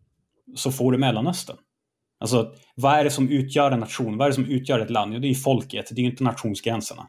så 0.56 0.72
får 0.72 0.92
du 0.92 0.98
Mellanöstern. 0.98 1.56
Alltså, 2.20 2.52
vad 2.74 2.94
är 2.94 3.04
det 3.04 3.10
som 3.10 3.28
utgör 3.28 3.70
en 3.70 3.80
nation? 3.80 4.16
Vad 4.16 4.26
är 4.26 4.30
det 4.30 4.34
som 4.34 4.44
utgör 4.44 4.80
ett 4.80 4.90
land? 4.90 5.14
Jo, 5.14 5.20
det 5.20 5.26
är 5.26 5.28
ju 5.28 5.34
folket, 5.34 5.86
det 5.90 6.00
är 6.00 6.04
ju 6.04 6.10
inte 6.10 6.24
nationsgränserna. 6.24 7.08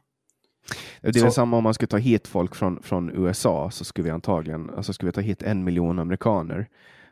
Det 1.01 1.09
är 1.09 1.13
så... 1.13 1.31
samma 1.31 1.57
om 1.57 1.63
man 1.63 1.73
skulle 1.73 1.87
ta 1.87 1.97
hit 1.97 2.27
folk 2.27 2.55
från, 2.55 2.83
från 2.83 3.09
USA 3.09 3.71
så 3.71 3.85
skulle 3.85 4.05
vi 4.05 4.11
antagligen 4.11 4.69
alltså 4.69 4.93
skulle 4.93 5.07
vi 5.07 5.13
ta 5.13 5.21
hit 5.21 5.43
en 5.43 5.63
miljon 5.63 5.99
amerikaner 5.99 6.67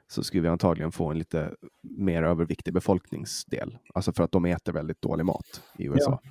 så 0.08 0.24
skulle 0.24 0.44
vi 0.44 0.50
antagligen 0.50 0.92
få 0.92 1.12
en 1.12 1.18
lite 1.18 1.54
mer 1.82 2.24
överviktig 2.24 2.74
befolkningsdel. 2.74 3.78
Alltså 3.94 4.14
för 4.14 4.24
att 4.24 4.32
de 4.32 4.46
äter 4.46 4.74
väldigt 4.74 5.02
dålig 5.02 5.26
mat 5.26 5.62
i 5.78 5.86
USA. 5.86 6.20
Ja. 6.24 6.30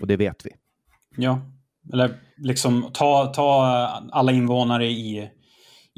Och 0.00 0.06
det 0.06 0.16
vet 0.16 0.46
vi. 0.46 0.50
Ja, 1.16 1.40
eller 1.92 2.20
liksom 2.36 2.90
ta, 2.94 3.26
ta 3.26 3.64
alla 4.12 4.32
invånare 4.32 4.86
i, 4.86 5.30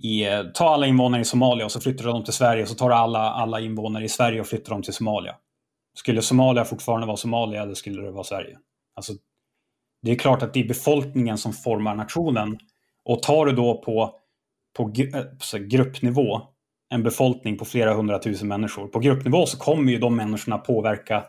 i, 0.02 0.26
ta 0.54 0.68
alla 0.68 0.86
invånare 0.86 1.20
i 1.20 1.24
Somalia 1.24 1.64
och 1.64 1.72
så 1.72 1.80
flyttar 1.80 2.04
de 2.04 2.24
till 2.24 2.32
Sverige 2.32 2.62
och 2.62 2.68
så 2.68 2.74
tar 2.74 2.88
du 2.88 2.94
alla, 2.94 3.30
alla 3.30 3.60
invånare 3.60 4.04
i 4.04 4.08
Sverige 4.08 4.40
och 4.40 4.46
flyttar 4.46 4.72
dem 4.72 4.82
till 4.82 4.92
Somalia. 4.92 5.36
Skulle 5.94 6.22
Somalia 6.22 6.64
fortfarande 6.64 7.06
vara 7.06 7.16
Somalia 7.16 7.62
eller 7.62 7.74
skulle 7.74 8.02
det 8.02 8.10
vara 8.10 8.24
Sverige? 8.24 8.58
Alltså, 8.94 9.12
det 10.02 10.10
är 10.10 10.16
klart 10.16 10.42
att 10.42 10.54
det 10.54 10.60
är 10.60 10.68
befolkningen 10.68 11.38
som 11.38 11.52
formar 11.52 11.94
nationen. 11.94 12.58
Och 13.04 13.22
tar 13.22 13.46
du 13.46 13.52
då 13.52 13.82
på, 13.82 14.14
på 14.76 14.92
eh, 15.54 15.58
gruppnivå 15.58 16.53
en 16.94 17.02
befolkning 17.02 17.58
på 17.58 17.64
flera 17.64 17.94
hundratusen 17.94 18.48
människor. 18.48 18.88
På 18.88 18.98
gruppnivå 18.98 19.46
så 19.46 19.58
kommer 19.58 19.92
ju 19.92 19.98
de 19.98 20.16
människorna 20.16 20.58
påverka 20.58 21.24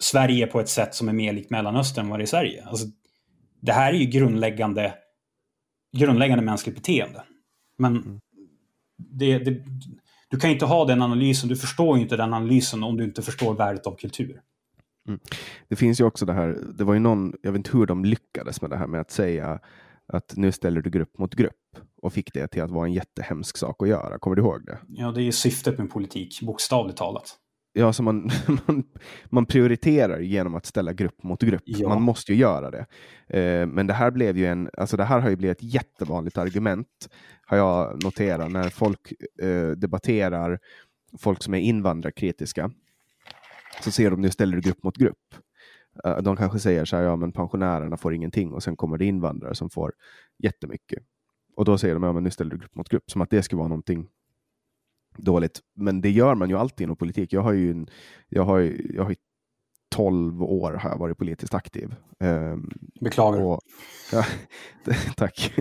Sverige 0.00 0.46
på 0.46 0.60
ett 0.60 0.68
sätt 0.68 0.94
som 0.94 1.08
är 1.08 1.12
mer 1.12 1.32
likt 1.32 1.50
Mellanöstern 1.50 2.04
än 2.04 2.10
vad 2.10 2.18
det 2.18 2.22
är 2.22 2.24
i 2.24 2.26
Sverige. 2.26 2.64
Alltså, 2.66 2.86
det 3.60 3.72
här 3.72 3.92
är 3.92 3.96
ju 3.96 4.04
grundläggande, 4.06 4.94
grundläggande 5.96 6.44
mänskligt 6.44 6.76
beteende. 6.76 7.22
Men 7.78 7.96
mm. 7.96 8.20
det, 8.96 9.38
det, 9.38 9.64
du 10.28 10.38
kan 10.38 10.50
inte 10.50 10.64
ha 10.64 10.84
den 10.84 11.02
analysen, 11.02 11.48
du 11.48 11.56
förstår 11.56 11.98
inte 11.98 12.16
den 12.16 12.34
analysen 12.34 12.82
om 12.82 12.96
du 12.96 13.04
inte 13.04 13.22
förstår 13.22 13.54
värdet 13.54 13.86
av 13.86 13.96
kultur. 13.96 14.40
Mm. 15.08 15.20
Det 15.68 15.76
finns 15.76 16.00
ju 16.00 16.04
också 16.04 16.26
det 16.26 16.32
här, 16.32 16.58
det 16.78 16.84
var 16.84 16.94
ju 16.94 17.00
någon, 17.00 17.32
jag 17.42 17.52
vet 17.52 17.58
inte 17.58 17.78
hur 17.78 17.86
de 17.86 18.04
lyckades 18.04 18.62
med 18.62 18.70
det 18.70 18.76
här 18.76 18.86
med 18.86 19.00
att 19.00 19.10
säga 19.10 19.60
att 20.14 20.32
nu 20.36 20.52
ställer 20.52 20.82
du 20.82 20.90
grupp 20.90 21.18
mot 21.18 21.34
grupp 21.34 21.52
och 22.02 22.12
fick 22.12 22.32
det 22.34 22.48
till 22.48 22.62
att 22.62 22.70
vara 22.70 22.86
en 22.86 22.92
jättehemsk 22.92 23.56
sak 23.56 23.82
att 23.82 23.88
göra. 23.88 24.18
Kommer 24.18 24.36
du 24.36 24.42
ihåg 24.42 24.66
det? 24.66 24.78
Ja, 24.88 25.12
det 25.12 25.22
är 25.22 25.32
syftet 25.32 25.78
med 25.78 25.90
politik, 25.90 26.42
bokstavligt 26.42 26.98
talat. 26.98 27.38
Ja, 27.72 27.92
så 27.92 28.02
man, 28.02 28.30
man, 28.66 28.84
man 29.30 29.46
prioriterar 29.46 30.20
genom 30.20 30.54
att 30.54 30.66
ställa 30.66 30.92
grupp 30.92 31.22
mot 31.22 31.42
grupp. 31.42 31.62
Ja. 31.64 31.88
Man 31.88 32.02
måste 32.02 32.32
ju 32.32 32.38
göra 32.38 32.70
det. 32.70 32.86
Eh, 33.38 33.66
men 33.66 33.86
det 33.86 33.94
här 33.94 34.10
blev 34.10 34.36
ju 34.36 34.46
en, 34.46 34.70
alltså 34.78 34.96
det 34.96 35.04
här 35.04 35.20
har 35.20 35.30
ju 35.30 35.36
blivit 35.36 35.58
ett 35.58 35.74
jättevanligt 35.74 36.38
argument, 36.38 37.08
har 37.46 37.56
jag 37.56 38.04
noterat, 38.04 38.52
när 38.52 38.68
folk 38.68 39.12
eh, 39.42 39.70
debatterar 39.70 40.58
folk 41.18 41.42
som 41.42 41.54
är 41.54 41.58
invandrarkritiska. 41.58 42.70
Så 43.80 43.90
ser 43.90 44.10
de 44.10 44.20
nu 44.20 44.30
ställer 44.30 44.56
du 44.56 44.62
grupp 44.62 44.82
mot 44.82 44.96
grupp. 44.96 45.34
Eh, 46.04 46.16
de 46.16 46.36
kanske 46.36 46.58
säger 46.58 46.84
så 46.84 46.96
här, 46.96 47.02
ja 47.02 47.16
men 47.16 47.32
pensionärerna 47.32 47.96
får 47.96 48.14
ingenting 48.14 48.52
och 48.52 48.62
sen 48.62 48.76
kommer 48.76 48.98
det 48.98 49.04
invandrare 49.04 49.54
som 49.54 49.70
får 49.70 49.92
jättemycket. 50.38 51.02
Och 51.56 51.64
då 51.64 51.78
säger 51.78 51.94
de, 51.94 52.02
ja 52.02 52.12
men 52.12 52.22
nu 52.22 52.30
ställer 52.30 52.50
du 52.50 52.58
grupp 52.58 52.74
mot 52.74 52.88
grupp, 52.88 53.10
som 53.10 53.20
att 53.20 53.30
det 53.30 53.42
skulle 53.42 53.58
vara 53.58 53.68
någonting 53.68 54.08
dåligt. 55.16 55.60
Men 55.74 56.00
det 56.00 56.10
gör 56.10 56.34
man 56.34 56.48
ju 56.48 56.58
alltid 56.58 56.84
inom 56.84 56.96
politik. 56.96 57.32
Jag 57.32 57.40
har 57.40 57.52
ju, 57.52 57.70
en, 57.70 57.86
jag 58.28 58.42
har, 58.42 58.58
jag 58.94 59.04
har 59.04 59.16
12 59.92 60.42
år 60.42 60.72
har 60.72 60.90
jag 60.90 60.98
varit 60.98 61.18
politiskt 61.18 61.54
aktiv. 61.54 61.94
Um, 62.20 62.70
Beklagar. 63.00 63.42
Och, 63.42 63.60
ja, 64.12 64.24
tack. 65.16 65.58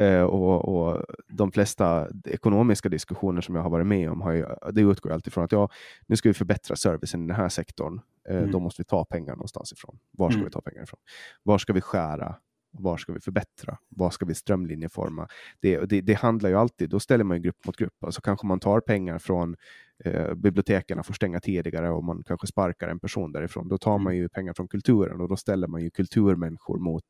Uh, 0.00 0.22
och, 0.22 0.68
och, 0.68 1.04
de 1.28 1.52
flesta 1.52 2.08
ekonomiska 2.24 2.88
diskussioner 2.88 3.40
som 3.40 3.54
jag 3.54 3.62
har 3.62 3.70
varit 3.70 3.86
med 3.86 4.10
om, 4.10 4.20
har 4.20 4.32
ju, 4.32 4.46
det 4.72 4.80
utgår 4.80 5.12
alltid 5.12 5.32
från 5.32 5.44
att 5.44 5.52
ja, 5.52 5.68
nu 6.06 6.16
ska 6.16 6.28
vi 6.28 6.34
förbättra 6.34 6.76
servicen 6.76 7.24
i 7.24 7.26
den 7.26 7.36
här 7.36 7.48
sektorn. 7.48 8.00
Uh, 8.30 8.36
mm. 8.36 8.50
Då 8.50 8.60
måste 8.60 8.82
vi 8.82 8.84
ta 8.84 9.04
pengar 9.04 9.32
någonstans 9.32 9.72
ifrån. 9.72 9.98
Var 10.10 10.30
ska 10.30 10.38
mm. 10.38 10.44
vi 10.44 10.50
ta 10.50 10.60
pengar 10.60 10.82
ifrån? 10.82 11.00
Var 11.42 11.58
ska 11.58 11.72
vi 11.72 11.80
skära? 11.80 12.34
Var 12.70 12.96
ska 12.96 13.12
vi 13.12 13.20
förbättra? 13.20 13.78
Var 13.88 14.10
ska 14.10 14.26
vi 14.26 14.34
strömlinjeforma? 14.34 15.28
Det, 15.60 15.78
det, 15.78 16.00
det 16.00 16.14
handlar 16.14 16.50
ju 16.50 16.56
alltid, 16.56 16.90
då 16.90 17.00
ställer 17.00 17.24
man 17.24 17.36
ju 17.36 17.42
grupp 17.42 17.66
mot 17.66 17.76
grupp. 17.76 18.04
Alltså 18.04 18.20
kanske 18.20 18.46
man 18.46 18.60
tar 18.60 18.80
pengar 18.80 19.18
från 19.18 19.56
eh, 20.04 20.34
biblioteken 20.34 21.04
får 21.04 21.14
stänga 21.14 21.40
tidigare 21.40 21.90
och 21.90 22.04
man 22.04 22.22
kanske 22.26 22.46
sparkar 22.46 22.88
en 22.88 23.00
person 23.00 23.32
därifrån. 23.32 23.68
Då 23.68 23.78
tar 23.78 23.98
man 23.98 24.12
mm. 24.12 24.22
ju 24.22 24.28
pengar 24.28 24.54
från 24.54 24.68
kulturen 24.68 25.20
och 25.20 25.28
då 25.28 25.36
ställer 25.36 25.68
man 25.68 25.82
ju 25.82 25.90
kulturmänniskor 25.90 26.78
mot 26.78 27.04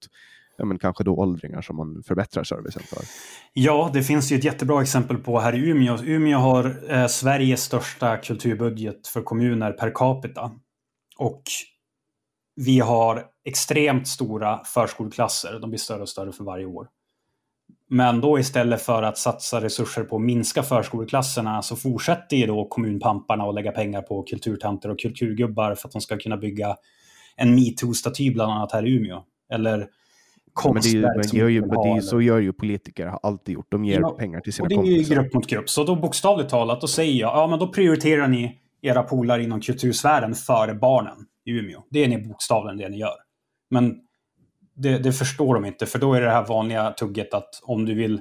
ja, 0.58 0.64
men 0.64 0.78
kanske 0.78 1.04
då 1.04 1.14
åldringar 1.14 1.62
som 1.62 1.76
man 1.76 2.02
förbättrar 2.06 2.44
servicen 2.44 2.82
för. 2.82 2.98
Ja, 3.52 3.90
det 3.92 4.02
finns 4.02 4.32
ju 4.32 4.36
ett 4.36 4.44
jättebra 4.44 4.82
exempel 4.82 5.16
på 5.16 5.38
här 5.38 5.54
i 5.54 5.70
Umeå. 5.70 5.98
Umeå 6.04 6.38
har 6.38 6.92
eh, 6.92 7.06
Sveriges 7.06 7.62
största 7.62 8.16
kulturbudget 8.16 9.06
för 9.06 9.22
kommuner 9.22 9.72
per 9.72 9.90
capita. 9.94 10.50
Och 11.18 11.42
vi 12.56 12.80
har 12.80 13.24
extremt 13.44 14.08
stora 14.08 14.64
förskoleklasser. 14.64 15.58
De 15.60 15.70
blir 15.70 15.78
större 15.78 16.02
och 16.02 16.08
större 16.08 16.32
för 16.32 16.44
varje 16.44 16.66
år. 16.66 16.88
Men 17.90 18.20
då 18.20 18.38
istället 18.38 18.82
för 18.82 19.02
att 19.02 19.18
satsa 19.18 19.60
resurser 19.60 20.04
på 20.04 20.16
att 20.16 20.22
minska 20.22 20.62
förskoleklasserna 20.62 21.62
så 21.62 21.76
fortsätter 21.76 22.36
ju 22.36 22.46
då 22.46 22.64
kommunpamparna 22.64 23.44
att 23.44 23.54
lägga 23.54 23.72
pengar 23.72 24.02
på 24.02 24.22
kulturtanter 24.22 24.90
och 24.90 24.98
kulturgubbar 24.98 25.74
för 25.74 25.88
att 25.88 25.92
de 25.92 26.00
ska 26.00 26.18
kunna 26.18 26.36
bygga 26.36 26.76
en 27.36 27.58
metoo-staty 27.58 28.32
bland 28.32 28.52
annat 28.52 28.72
här 28.72 28.86
i 28.86 28.90
Umeå. 28.90 29.22
Eller 29.52 29.88
konstverk 30.52 31.16
men 31.16 31.26
det 31.32 31.40
är, 31.40 31.48
ju, 31.48 31.60
men 31.60 31.94
det 31.94 32.02
Så 32.02 32.20
gör 32.20 32.38
ju 32.38 32.52
politiker, 32.52 33.06
har 33.06 33.20
alltid 33.22 33.54
gjort. 33.54 33.66
De 33.68 33.84
ger 33.84 34.00
ja, 34.00 34.10
pengar 34.10 34.40
till 34.40 34.52
sina 34.52 34.68
kompisar. 34.68 34.82
det 34.82 34.98
är 34.98 35.02
ju 35.02 35.14
grupp 35.14 35.34
mot 35.34 35.46
grupp. 35.46 35.70
Så 35.70 35.84
då 35.84 35.96
bokstavligt 35.96 36.50
talat, 36.50 36.80
då 36.80 36.86
säger 36.86 37.20
jag, 37.20 37.36
ja 37.36 37.46
men 37.46 37.58
då 37.58 37.68
prioriterar 37.68 38.28
ni 38.28 38.58
era 38.82 39.02
polare 39.02 39.42
inom 39.42 39.60
kultursfären 39.60 40.34
före 40.34 40.74
barnen 40.74 41.16
i 41.44 41.50
Umeå. 41.50 41.84
Det 41.90 42.04
är 42.04 42.08
ni 42.08 42.18
bokstavligen 42.28 42.78
det 42.78 42.88
ni 42.88 42.98
gör. 42.98 43.16
Men 43.70 43.94
det, 44.78 44.98
det, 44.98 45.12
förstår 45.12 45.54
de 45.54 45.64
inte, 45.64 45.86
för 45.86 45.98
då 45.98 46.14
är 46.14 46.20
det 46.20 46.30
här 46.30 46.46
vanliga 46.46 46.90
tugget 46.90 47.34
att 47.34 47.60
om 47.62 47.84
du 47.84 47.94
vill 47.94 48.20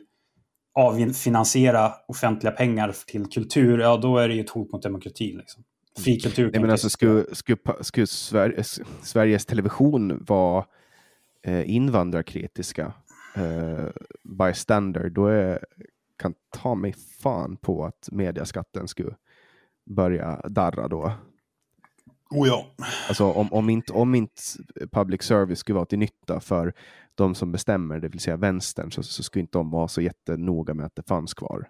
avfinansiera 0.79 1.93
offentliga 2.07 2.51
pengar 2.51 2.95
till 3.07 3.25
kultur, 3.25 3.79
ja 3.79 3.97
då 3.97 4.17
är 4.17 4.27
det 4.27 4.33
ju 4.33 4.41
ett 4.41 4.49
hot 4.49 4.71
mot 4.71 4.83
demokratin. 4.83 5.37
Liksom. 5.37 5.63
Fri 5.99 6.19
kultur 6.19 6.51
Nej, 6.51 6.61
men 6.61 6.69
alltså, 6.69 6.89
skulle, 6.89 7.25
skulle, 7.31 7.57
skulle 7.81 8.07
Sveriges, 8.07 8.79
Sveriges 9.01 9.45
Television 9.45 10.25
vara 10.25 10.65
eh, 11.43 11.69
invandrarkritiska 11.69 12.93
eh, 13.35 13.85
by 14.23 14.53
standard, 14.53 15.11
då 15.11 15.27
är, 15.27 15.59
kan 16.17 16.33
ta 16.49 16.75
mig 16.75 16.95
fan 17.23 17.57
på 17.57 17.85
att 17.85 18.09
mediaskatten 18.11 18.87
skulle 18.87 19.15
börja 19.85 20.41
darra 20.49 20.87
då. 20.87 21.13
Oh 22.29 22.47
ja. 22.47 22.65
Alltså 23.07 23.25
om, 23.25 23.53
om, 23.53 23.69
inte, 23.69 23.93
om 23.93 24.15
inte 24.15 24.41
public 24.91 25.23
service 25.23 25.59
skulle 25.59 25.75
vara 25.75 25.85
till 25.85 25.99
nytta 25.99 26.39
för 26.39 26.73
de 27.15 27.35
som 27.35 27.51
bestämmer, 27.51 27.99
det 27.99 28.07
vill 28.07 28.19
säga 28.19 28.37
vänstern, 28.37 28.91
så, 28.91 29.03
så 29.03 29.23
skulle 29.23 29.41
inte 29.41 29.57
de 29.57 29.71
vara 29.71 29.87
så 29.87 30.01
jättenoga 30.01 30.73
med 30.73 30.85
att 30.85 30.95
det 30.95 31.07
fanns 31.07 31.33
kvar. 31.33 31.67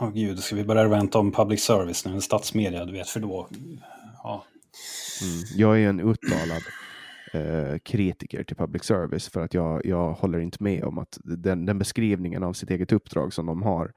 Åh 0.00 0.08
oh, 0.08 0.12
gud, 0.12 0.38
ska 0.38 0.56
vi 0.56 0.64
börja 0.64 0.88
vänta 0.88 1.18
om 1.18 1.32
public 1.32 1.64
service 1.64 2.06
nu, 2.06 2.20
statsmedia, 2.20 2.84
du 2.84 2.92
vet, 2.92 3.08
för 3.08 3.20
då... 3.20 3.48
Ja. 4.22 4.44
Mm. 5.22 5.44
Jag 5.56 5.80
är 5.80 5.88
en 5.88 6.00
uttalad 6.00 6.62
eh, 7.32 7.78
kritiker 7.78 8.44
till 8.44 8.56
public 8.56 8.84
service 8.84 9.28
för 9.28 9.40
att 9.40 9.54
jag, 9.54 9.86
jag 9.86 10.12
håller 10.12 10.38
inte 10.38 10.62
med 10.62 10.84
om 10.84 10.98
att 10.98 11.18
den, 11.24 11.66
den 11.66 11.78
beskrivningen 11.78 12.42
av 12.42 12.52
sitt 12.52 12.70
eget 12.70 12.92
uppdrag 12.92 13.32
som 13.32 13.46
de 13.46 13.62
har 13.62 13.92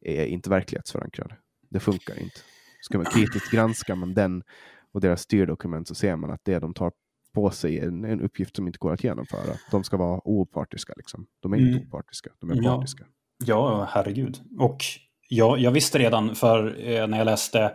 är 0.00 0.26
inte 0.26 0.50
verklighetsförankrad. 0.50 1.32
Det 1.70 1.80
funkar 1.80 2.22
inte. 2.22 2.40
Ska 2.80 2.98
man 2.98 3.06
kritiskt 3.06 3.50
granska 3.50 3.94
man 3.94 4.14
den 4.14 4.42
och 4.92 5.00
deras 5.00 5.20
styrdokument 5.20 5.88
så 5.88 5.94
ser 5.94 6.16
man 6.16 6.30
att 6.30 6.40
det 6.44 6.58
de 6.58 6.74
tar 6.74 6.92
på 7.34 7.50
sig 7.50 7.78
är 7.78 7.86
en, 7.86 8.04
en 8.04 8.20
uppgift 8.20 8.56
som 8.56 8.66
inte 8.66 8.78
går 8.78 8.92
att 8.92 9.04
genomföra. 9.04 9.54
De 9.70 9.84
ska 9.84 9.96
vara 9.96 10.20
opartiska. 10.24 10.92
Liksom. 10.96 11.26
De 11.42 11.52
är 11.52 11.56
inte 11.56 11.76
mm. 11.76 11.88
opartiska, 11.88 12.30
de 12.40 12.50
är 12.50 12.62
ja. 12.62 12.76
partiska. 12.76 13.04
Ja, 13.44 13.88
herregud. 13.90 14.40
Och 14.58 14.84
jag, 15.28 15.58
jag 15.58 15.70
visste 15.70 15.98
redan 15.98 16.34
för 16.34 16.88
eh, 16.88 17.06
när 17.06 17.18
jag 17.18 17.24
läste 17.24 17.72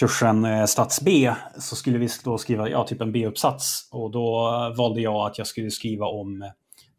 kursen 0.00 0.44
eh, 0.44 0.64
Stats 0.64 1.00
B 1.00 1.32
så 1.58 1.76
skulle 1.76 1.98
vi 1.98 2.08
då 2.24 2.38
skriva 2.38 2.68
ja, 2.68 2.86
typ 2.86 3.00
en 3.00 3.12
B-uppsats. 3.12 3.88
Och 3.92 4.10
då 4.10 4.50
valde 4.76 5.00
jag 5.00 5.26
att 5.26 5.38
jag 5.38 5.46
skulle 5.46 5.70
skriva 5.70 6.06
om 6.06 6.50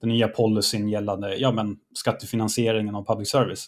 den 0.01 0.09
nya 0.09 0.27
policyn 0.27 0.89
gällande 0.89 1.35
ja, 1.35 1.51
men 1.51 1.77
skattefinansieringen 1.93 2.95
av 2.95 3.05
public 3.05 3.31
service. 3.31 3.67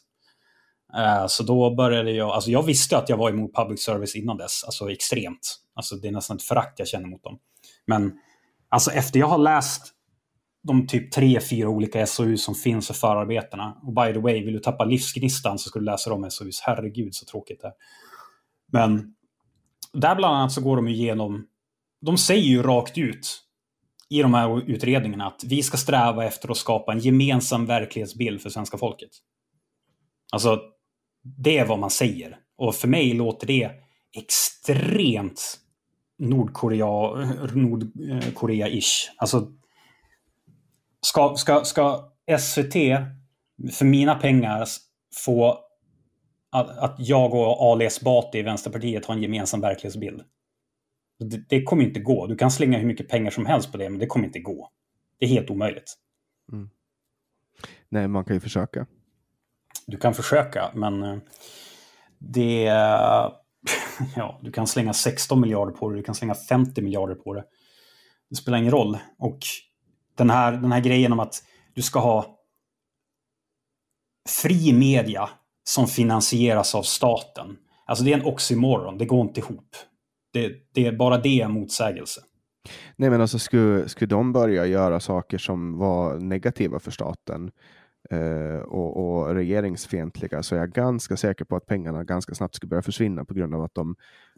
Eh, 0.97 1.27
så 1.27 1.43
då 1.43 1.75
började 1.75 2.11
jag, 2.11 2.29
alltså 2.29 2.51
jag 2.51 2.63
visste 2.63 2.97
att 2.97 3.09
jag 3.09 3.17
var 3.17 3.29
emot 3.29 3.55
public 3.55 3.83
service 3.83 4.15
innan 4.15 4.37
dess, 4.37 4.63
alltså 4.63 4.91
extremt. 4.91 5.57
Alltså 5.73 5.95
det 5.95 6.07
är 6.07 6.11
nästan 6.11 6.37
ett 6.37 6.43
förakt 6.43 6.79
jag 6.79 6.87
känner 6.87 7.07
mot 7.07 7.23
dem. 7.23 7.39
Men 7.87 8.11
alltså 8.69 8.91
efter 8.91 9.19
jag 9.19 9.27
har 9.27 9.37
läst 9.37 9.93
de 10.63 10.87
typ 10.87 11.11
tre, 11.11 11.39
fyra 11.41 11.69
olika 11.69 12.07
SOU 12.07 12.37
som 12.37 12.55
finns 12.55 12.87
för 12.87 12.93
förarbetena. 12.93 13.77
Och 13.83 13.93
by 13.93 14.13
the 14.13 14.19
way, 14.19 14.43
vill 14.43 14.53
du 14.53 14.59
tappa 14.59 14.85
livsgnistan 14.85 15.59
så 15.59 15.69
ska 15.69 15.79
du 15.79 15.85
läsa 15.85 16.09
de 16.09 16.31
SOUs. 16.31 16.61
Herregud 16.61 17.15
så 17.15 17.25
tråkigt 17.25 17.61
det 17.61 17.67
är. 17.67 17.73
Men 18.71 19.15
där 19.93 20.15
bland 20.15 20.35
annat 20.35 20.51
så 20.51 20.61
går 20.61 20.75
de 20.75 20.87
igenom, 20.87 21.47
de 22.01 22.17
säger 22.17 22.43
ju 22.43 22.63
rakt 22.63 22.97
ut 22.97 23.43
i 24.09 24.21
de 24.21 24.33
här 24.33 24.69
utredningarna 24.69 25.27
att 25.27 25.43
vi 25.43 25.63
ska 25.63 25.77
sträva 25.77 26.25
efter 26.25 26.51
att 26.51 26.57
skapa 26.57 26.91
en 26.91 26.99
gemensam 26.99 27.65
verklighetsbild 27.65 28.41
för 28.41 28.49
svenska 28.49 28.77
folket. 28.77 29.09
Alltså, 30.31 30.59
det 31.23 31.57
är 31.57 31.65
vad 31.65 31.79
man 31.79 31.89
säger. 31.89 32.37
Och 32.57 32.75
för 32.75 32.87
mig 32.87 33.13
låter 33.13 33.47
det 33.47 33.71
extremt 34.17 35.59
Nordkorea, 36.19 36.85
Nordkorea-ish. 37.53 39.09
Alltså, 39.17 39.51
ska, 41.01 41.35
ska, 41.37 41.63
ska 41.63 42.11
SVT 42.39 42.73
för 43.71 43.85
mina 43.85 44.15
pengar 44.15 44.65
få 45.25 45.59
att, 46.51 46.77
att 46.77 46.95
jag 46.99 47.33
och 47.33 47.71
Ali 47.71 47.85
Esbati 47.85 48.39
i 48.39 48.41
Vänsterpartiet 48.41 49.05
har 49.05 49.15
en 49.15 49.21
gemensam 49.21 49.61
verklighetsbild? 49.61 50.21
Det, 51.19 51.49
det, 51.49 51.63
kommer 51.63 51.83
inte 51.83 51.99
gå. 51.99 52.27
Du 52.27 52.35
kan 52.35 52.51
slänga 52.51 52.77
hur 52.77 52.87
mycket 52.87 53.09
pengar 53.09 53.31
som 53.31 53.45
helst 53.45 53.71
på 53.71 53.77
det, 53.77 53.89
men 53.89 53.99
det 53.99 54.05
kommer 54.05 54.25
inte 54.25 54.39
gå. 54.39 54.69
Det 55.19 55.25
är 55.25 55.29
helt 55.29 55.49
omöjligt. 55.49 55.93
Mm. 56.51 56.69
Nej, 57.89 58.07
man 58.07 58.25
kan 58.25 58.35
ju 58.35 58.39
försöka. 58.39 58.87
Du 59.91 59.97
kan 59.97 60.13
försöka, 60.13 60.71
men 60.73 61.03
eh, 61.03 61.17
det, 62.19 62.63
ja, 64.15 64.39
du 64.41 64.51
kan 64.51 64.67
slänga 64.67 64.93
16 64.93 65.41
miljarder 65.41 65.73
på 65.73 65.89
det, 65.89 65.95
du 65.95 66.03
kan 66.03 66.15
slänga 66.15 66.35
50 66.35 66.81
miljarder 66.81 67.15
på 67.15 67.33
det. 67.33 67.43
Det 68.29 68.35
spelar 68.35 68.57
ingen 68.57 68.71
roll. 68.71 68.97
Och 69.19 69.39
den 70.17 70.29
här, 70.29 70.51
den 70.51 70.71
här 70.71 70.79
grejen 70.79 71.11
om 71.11 71.19
att 71.19 71.43
du 71.73 71.81
ska 71.81 71.99
ha 71.99 72.37
fri 74.29 74.73
media 74.73 75.29
som 75.63 75.87
finansieras 75.87 76.75
av 76.75 76.83
staten. 76.83 77.57
Alltså 77.85 78.03
det 78.03 78.13
är 78.13 78.17
en 78.17 78.25
oxymoron, 78.25 78.97
det 78.97 79.05
går 79.05 79.21
inte 79.21 79.39
ihop. 79.39 79.75
Det, 80.33 80.51
det 80.73 80.87
är 80.87 80.91
bara 80.91 81.17
det 81.17 81.41
en 81.41 81.51
motsägelse. 81.51 82.21
Nej, 82.95 83.09
men 83.09 83.21
alltså 83.21 83.39
skulle, 83.39 83.89
skulle 83.89 84.09
de 84.09 84.33
börja 84.33 84.65
göra 84.65 84.99
saker 84.99 85.37
som 85.37 85.77
var 85.77 86.19
negativa 86.19 86.79
för 86.79 86.91
staten 86.91 87.51
Eh, 88.09 88.61
och, 88.61 88.97
och 88.97 89.35
regeringsfientliga 89.35 90.43
så 90.43 90.55
är 90.55 90.59
jag 90.59 90.71
ganska 90.71 91.17
säker 91.17 91.45
på 91.45 91.55
att 91.55 91.65
pengarna 91.65 92.03
ganska 92.03 92.35
snabbt 92.35 92.55
skulle 92.55 92.69
börja 92.69 92.81
försvinna 92.81 93.25
på 93.25 93.33
grund 93.33 93.55
av 93.55 93.63
att 93.63 93.75
de 93.75 93.95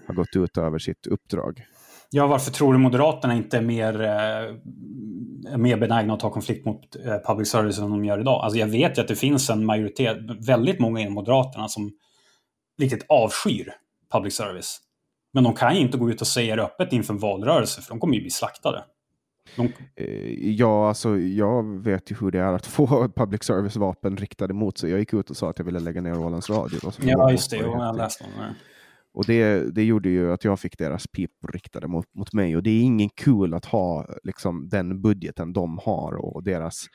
har 0.07 0.15
gått 0.15 0.35
ut 0.35 0.57
över 0.57 0.79
sitt 0.79 1.07
uppdrag. 1.07 1.65
Ja, 2.09 2.27
varför 2.27 2.51
tror 2.51 2.73
du 2.73 2.79
Moderaterna 2.79 3.35
inte 3.35 3.57
är 3.57 3.61
mer, 3.61 4.01
eh, 4.01 5.57
mer 5.57 5.77
benägna 5.77 6.13
att 6.13 6.19
ta 6.19 6.29
konflikt 6.29 6.65
mot 6.65 6.95
eh, 7.05 7.17
public 7.27 7.49
service 7.49 7.79
än 7.79 7.89
de 7.89 8.05
gör 8.05 8.19
idag? 8.19 8.43
Alltså 8.43 8.59
jag 8.59 8.67
vet 8.67 8.97
ju 8.97 9.01
att 9.01 9.07
det 9.07 9.15
finns 9.15 9.49
en 9.49 9.65
majoritet, 9.65 10.17
väldigt 10.47 10.79
många 10.79 10.99
inom 10.99 11.13
Moderaterna 11.13 11.67
som 11.67 11.91
riktigt 12.79 13.05
avskyr 13.09 13.73
public 14.11 14.35
service. 14.35 14.79
Men 15.33 15.43
de 15.43 15.53
kan 15.53 15.75
ju 15.75 15.81
inte 15.81 15.97
gå 15.97 16.09
ut 16.09 16.21
och 16.21 16.27
säga 16.27 16.55
det 16.55 16.63
öppet 16.63 16.93
inför 16.93 17.13
en 17.13 17.19
valrörelse, 17.19 17.81
för 17.81 17.89
de 17.89 17.99
kommer 17.99 18.15
ju 18.15 18.21
bli 18.21 18.29
slaktade. 18.29 18.83
De... 19.55 19.69
Eh, 19.95 20.49
ja, 20.49 20.87
alltså 20.87 21.17
jag 21.17 21.83
vet 21.83 22.11
ju 22.11 22.15
hur 22.19 22.31
det 22.31 22.39
är 22.39 22.53
att 22.53 22.65
få 22.75 23.09
public 23.15 23.43
service-vapen 23.43 24.17
riktade 24.17 24.53
mot 24.53 24.77
sig. 24.77 24.89
Jag 24.89 24.99
gick 24.99 25.13
ut 25.13 25.29
och 25.29 25.37
sa 25.37 25.49
att 25.49 25.57
jag 25.57 25.65
ville 25.65 25.79
lägga 25.79 26.01
ner 26.01 26.19
Ålands 26.19 26.49
Radio. 26.49 26.79
Ja, 27.01 27.31
just 27.31 27.51
det. 27.51 27.57
Jag 27.57 27.97
läste 27.97 28.23
om 28.23 28.29
det. 28.39 28.55
Och 29.13 29.25
det, 29.25 29.75
det 29.75 29.83
gjorde 29.83 30.09
ju 30.09 30.33
att 30.33 30.43
jag 30.43 30.59
fick 30.59 30.77
deras 30.77 31.07
pipor 31.07 31.51
riktade 31.51 31.87
mot, 31.87 32.13
mot 32.13 32.33
mig. 32.33 32.55
Och 32.55 32.63
det 32.63 32.69
är 32.69 32.81
ingen 32.81 33.09
kul 33.09 33.53
att 33.53 33.65
ha 33.65 34.07
liksom, 34.23 34.69
den 34.69 35.01
budgeten 35.01 35.53
de 35.53 35.77
har 35.77 36.13
och 36.13 36.43
deras 36.43 36.85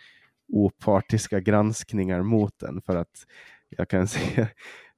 opartiska 0.49 1.41
granskningar 1.41 2.23
mot 2.23 2.59
den. 2.59 2.83
För 2.83 2.97
att 2.97 3.27
jag 3.69 3.89
kan 3.89 4.09
säga 4.09 4.49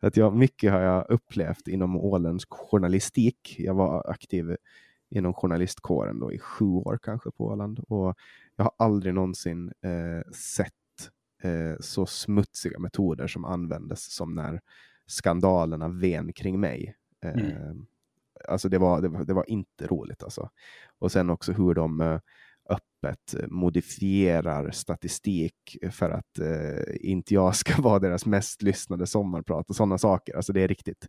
att 0.01 0.17
jag, 0.17 0.37
mycket 0.37 0.73
har 0.73 0.81
jag 0.81 1.11
upplevt 1.11 1.69
inom 1.69 1.97
åländsk 1.97 2.49
journalistik. 2.51 3.55
Jag 3.59 3.75
var 3.75 4.11
aktiv 4.11 4.57
inom 5.11 5.35
journalistkåren 5.35 6.21
då 6.21 6.33
i 6.33 6.39
sju 6.39 6.65
år 6.65 6.99
kanske 7.03 7.31
på 7.31 7.45
Åland. 7.45 7.79
Och 7.89 8.15
jag 8.57 8.65
har 8.65 8.73
aldrig 8.77 9.15
någonsin 9.15 9.73
eh, 9.83 10.33
sett 10.33 10.73
eh, 11.43 11.75
så 11.81 12.07
smutsiga 12.07 12.79
metoder 12.79 13.27
som 13.27 13.45
användes 13.45 14.15
som 14.15 14.35
när 14.35 14.61
skandalerna 15.07 15.89
ven 15.89 16.33
kring 16.33 16.61
mig. 16.61 16.95
Mm. 17.25 17.47
Eh, 17.47 17.73
alltså 18.49 18.69
det 18.69 18.79
var, 18.79 19.01
det 19.01 19.09
var, 19.09 19.25
det, 19.25 19.35
var, 19.35 19.51
inte 19.51 19.87
roligt 19.87 20.23
alltså. 20.23 20.51
Och 20.99 21.13
sen 21.13 21.31
också 21.31 21.53
hur 21.53 21.75
de 21.75 22.01
eh, 22.01 22.19
öppet 22.69 23.35
modifierar 23.49 24.71
statistik 24.71 25.77
för 25.91 26.11
att 26.11 26.39
eh, 26.39 26.95
inte 27.01 27.35
jag 27.35 27.57
ska 27.57 27.83
vara 27.83 27.99
deras 27.99 28.27
mest 28.27 28.63
lyssnade 28.63 29.07
sommarprat 29.07 29.71
och 29.71 29.77
sådana 29.77 29.99
saker. 29.99 30.37
Alltså 30.37 30.53
det 30.53 30.61
är 30.61 30.69
riktigt. 30.69 31.09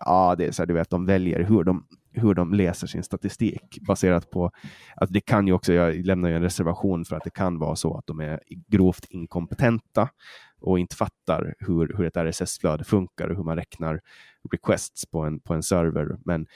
Ja, 0.00 0.34
det 0.38 0.46
är 0.46 0.52
så 0.52 0.62
här, 0.62 0.66
du 0.66 0.74
vet, 0.74 0.90
de 0.90 1.06
väljer 1.06 1.40
hur 1.40 1.64
de, 1.64 1.86
hur 2.16 2.34
de 2.34 2.54
läser 2.54 2.86
sin 2.86 3.02
statistik 3.02 3.78
baserat 3.80 4.30
på 4.30 4.50
att 4.96 5.12
det 5.12 5.20
kan 5.20 5.46
ju 5.46 5.52
också, 5.52 5.72
jag 5.72 6.06
lämnar 6.06 6.28
ju 6.28 6.36
en 6.36 6.42
reservation 6.42 7.04
för 7.04 7.16
att 7.16 7.24
det 7.24 7.30
kan 7.30 7.58
vara 7.58 7.76
så 7.76 7.98
att 7.98 8.06
de 8.06 8.20
är 8.20 8.40
grovt 8.68 9.06
inkompetenta 9.08 10.08
och 10.60 10.78
inte 10.78 10.96
fattar 10.96 11.54
hur, 11.58 11.96
hur 11.96 12.06
ett 12.06 12.16
RSS-flöde 12.16 12.84
funkar 12.84 13.28
och 13.28 13.36
hur 13.36 13.44
man 13.44 13.56
räknar 13.56 14.00
requests 14.52 15.06
på 15.06 15.20
en, 15.20 15.40
på 15.40 15.54
en 15.54 15.62
server. 15.62 16.16
Men 16.24 16.46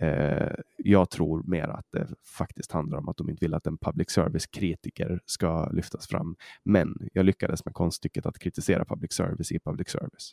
eh, 0.00 0.52
jag 0.76 1.10
tror 1.10 1.42
mer 1.42 1.68
att 1.68 1.86
det 1.92 2.08
faktiskt 2.38 2.72
handlar 2.72 2.98
om 2.98 3.08
att 3.08 3.16
de 3.16 3.30
inte 3.30 3.44
vill 3.44 3.54
att 3.54 3.66
en 3.66 3.78
public 3.78 4.10
service-kritiker 4.10 5.20
ska 5.26 5.68
lyftas 5.70 6.08
fram. 6.08 6.36
Men 6.64 7.08
jag 7.12 7.26
lyckades 7.26 7.64
med 7.64 7.74
konststycket 7.74 8.26
att 8.26 8.38
kritisera 8.38 8.84
public 8.84 9.12
service 9.12 9.52
i 9.52 9.58
public 9.58 9.88
service. 9.88 10.32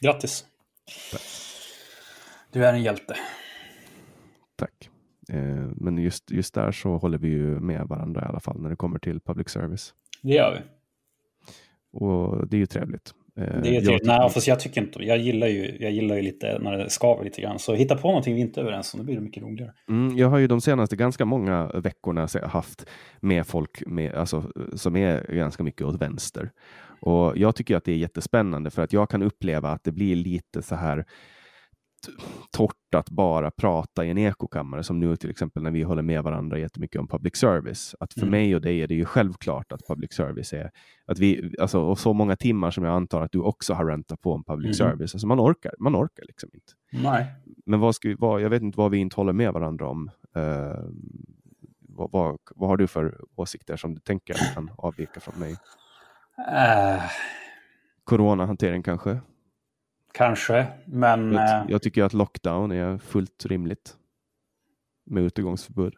Grattis! 0.00 0.44
Tack. 1.12 1.22
Du 2.52 2.66
är 2.66 2.72
en 2.72 2.82
hjälte. 2.82 3.16
Tack. 4.58 4.90
Eh, 5.28 5.66
men 5.76 5.98
just, 5.98 6.30
just 6.30 6.54
där 6.54 6.72
så 6.72 6.96
håller 6.96 7.18
vi 7.18 7.28
ju 7.28 7.60
med 7.60 7.86
varandra 7.86 8.22
i 8.22 8.24
alla 8.24 8.40
fall 8.40 8.60
när 8.60 8.70
det 8.70 8.76
kommer 8.76 8.98
till 8.98 9.20
public 9.20 9.48
service. 9.48 9.94
Det 10.22 10.32
gör 10.32 10.52
vi. 10.52 10.60
Och 11.98 12.48
det 12.48 12.56
är 12.56 12.58
ju 12.58 12.66
trevligt. 12.66 13.14
Eh, 13.36 13.44
det 13.44 13.76
är 13.76 13.80
trevligt. 13.80 14.06
Nej, 14.06 14.30
fast 14.30 14.46
jag 14.46 14.60
tycker 14.60 14.80
inte 14.80 15.04
jag 15.04 15.18
gillar 15.18 15.46
ju, 15.46 15.76
jag 15.80 15.92
gillar 15.92 16.16
ju 16.16 16.22
lite 16.22 16.58
när 16.58 16.78
det 16.78 16.90
skaver 16.90 17.24
lite 17.24 17.40
grann. 17.40 17.58
Så 17.58 17.74
hitta 17.74 17.96
på 17.96 18.08
någonting 18.08 18.34
vi 18.34 18.40
inte 18.40 18.60
är 18.60 18.62
överens 18.62 18.94
om, 18.94 18.98
det 19.00 19.04
blir 19.04 19.14
det 19.14 19.20
mycket 19.20 19.42
roligare. 19.42 19.72
Mm, 19.88 20.16
jag 20.16 20.28
har 20.28 20.38
ju 20.38 20.46
de 20.46 20.60
senaste 20.60 20.96
ganska 20.96 21.24
många 21.24 21.66
veckorna 21.66 22.28
haft 22.42 22.86
med 23.20 23.46
folk 23.46 23.82
med, 23.86 24.14
alltså, 24.14 24.52
som 24.74 24.96
är 24.96 25.34
ganska 25.34 25.62
mycket 25.62 25.86
åt 25.86 26.02
vänster. 26.02 26.50
Och 27.00 27.36
jag 27.36 27.56
tycker 27.56 27.76
att 27.76 27.84
det 27.84 27.92
är 27.92 27.96
jättespännande 27.96 28.70
för 28.70 28.82
att 28.82 28.92
jag 28.92 29.10
kan 29.10 29.22
uppleva 29.22 29.70
att 29.70 29.84
det 29.84 29.92
blir 29.92 30.16
lite 30.16 30.62
så 30.62 30.74
här 30.74 31.04
torrt 32.50 32.94
att 32.96 33.10
bara 33.10 33.50
prata 33.50 34.04
i 34.04 34.10
en 34.10 34.18
ekokammare 34.18 34.82
som 34.82 35.00
nu 35.00 35.16
till 35.16 35.30
exempel 35.30 35.62
när 35.62 35.70
vi 35.70 35.82
håller 35.82 36.02
med 36.02 36.22
varandra 36.22 36.58
jättemycket 36.58 37.00
om 37.00 37.08
public 37.08 37.36
service. 37.36 37.94
Att 38.00 38.14
för 38.14 38.20
mm. 38.20 38.30
mig 38.30 38.54
och 38.54 38.60
dig 38.60 38.82
är 38.82 38.86
det 38.86 38.94
ju 38.94 39.04
självklart 39.04 39.72
att 39.72 39.86
public 39.86 40.12
service 40.12 40.52
är 40.52 40.70
att 41.06 41.18
vi, 41.18 41.54
alltså, 41.60 41.80
och 41.80 41.98
så 41.98 42.12
många 42.12 42.36
timmar 42.36 42.70
som 42.70 42.84
jag 42.84 42.94
antar 42.94 43.22
att 43.22 43.32
du 43.32 43.38
också 43.38 43.74
har 43.74 43.86
rentat 43.86 44.20
på 44.20 44.32
om 44.32 44.44
public 44.44 44.80
mm. 44.80 44.90
service. 44.90 45.14
Alltså 45.14 45.26
man 45.26 45.40
orkar, 45.40 45.74
man 45.78 45.96
orkar 45.96 46.24
liksom 46.26 46.50
inte. 46.52 46.72
Nej. 46.90 47.26
Men 47.66 47.80
vad 47.80 47.94
ska 47.94 48.08
vi, 48.08 48.14
vad, 48.14 48.40
jag 48.40 48.50
vet 48.50 48.62
inte 48.62 48.78
vad 48.78 48.90
vi 48.90 48.98
inte 48.98 49.16
håller 49.16 49.32
med 49.32 49.52
varandra 49.52 49.88
om. 49.88 50.10
Uh, 50.36 50.88
vad, 51.80 52.10
vad, 52.12 52.38
vad, 52.56 52.68
har 52.68 52.76
du 52.76 52.86
för 52.86 53.20
åsikter 53.34 53.76
som 53.76 53.94
du 53.94 54.00
tänker 54.00 54.54
kan 54.54 54.70
avvika 54.76 55.20
från 55.20 55.40
mig? 55.40 55.52
Uh. 56.38 57.02
Coronahantering 58.04 58.82
kanske? 58.82 59.20
Kanske, 60.18 60.66
men... 60.84 61.32
Jag, 61.32 61.60
eh, 61.60 61.64
jag, 61.68 61.82
tycker 61.82 62.02
att 62.02 62.12
lockdown 62.12 62.72
är 62.72 62.98
fullt 62.98 63.46
rimligt. 63.46 63.94
Med 65.06 65.22
utegångsförbud. 65.22 65.94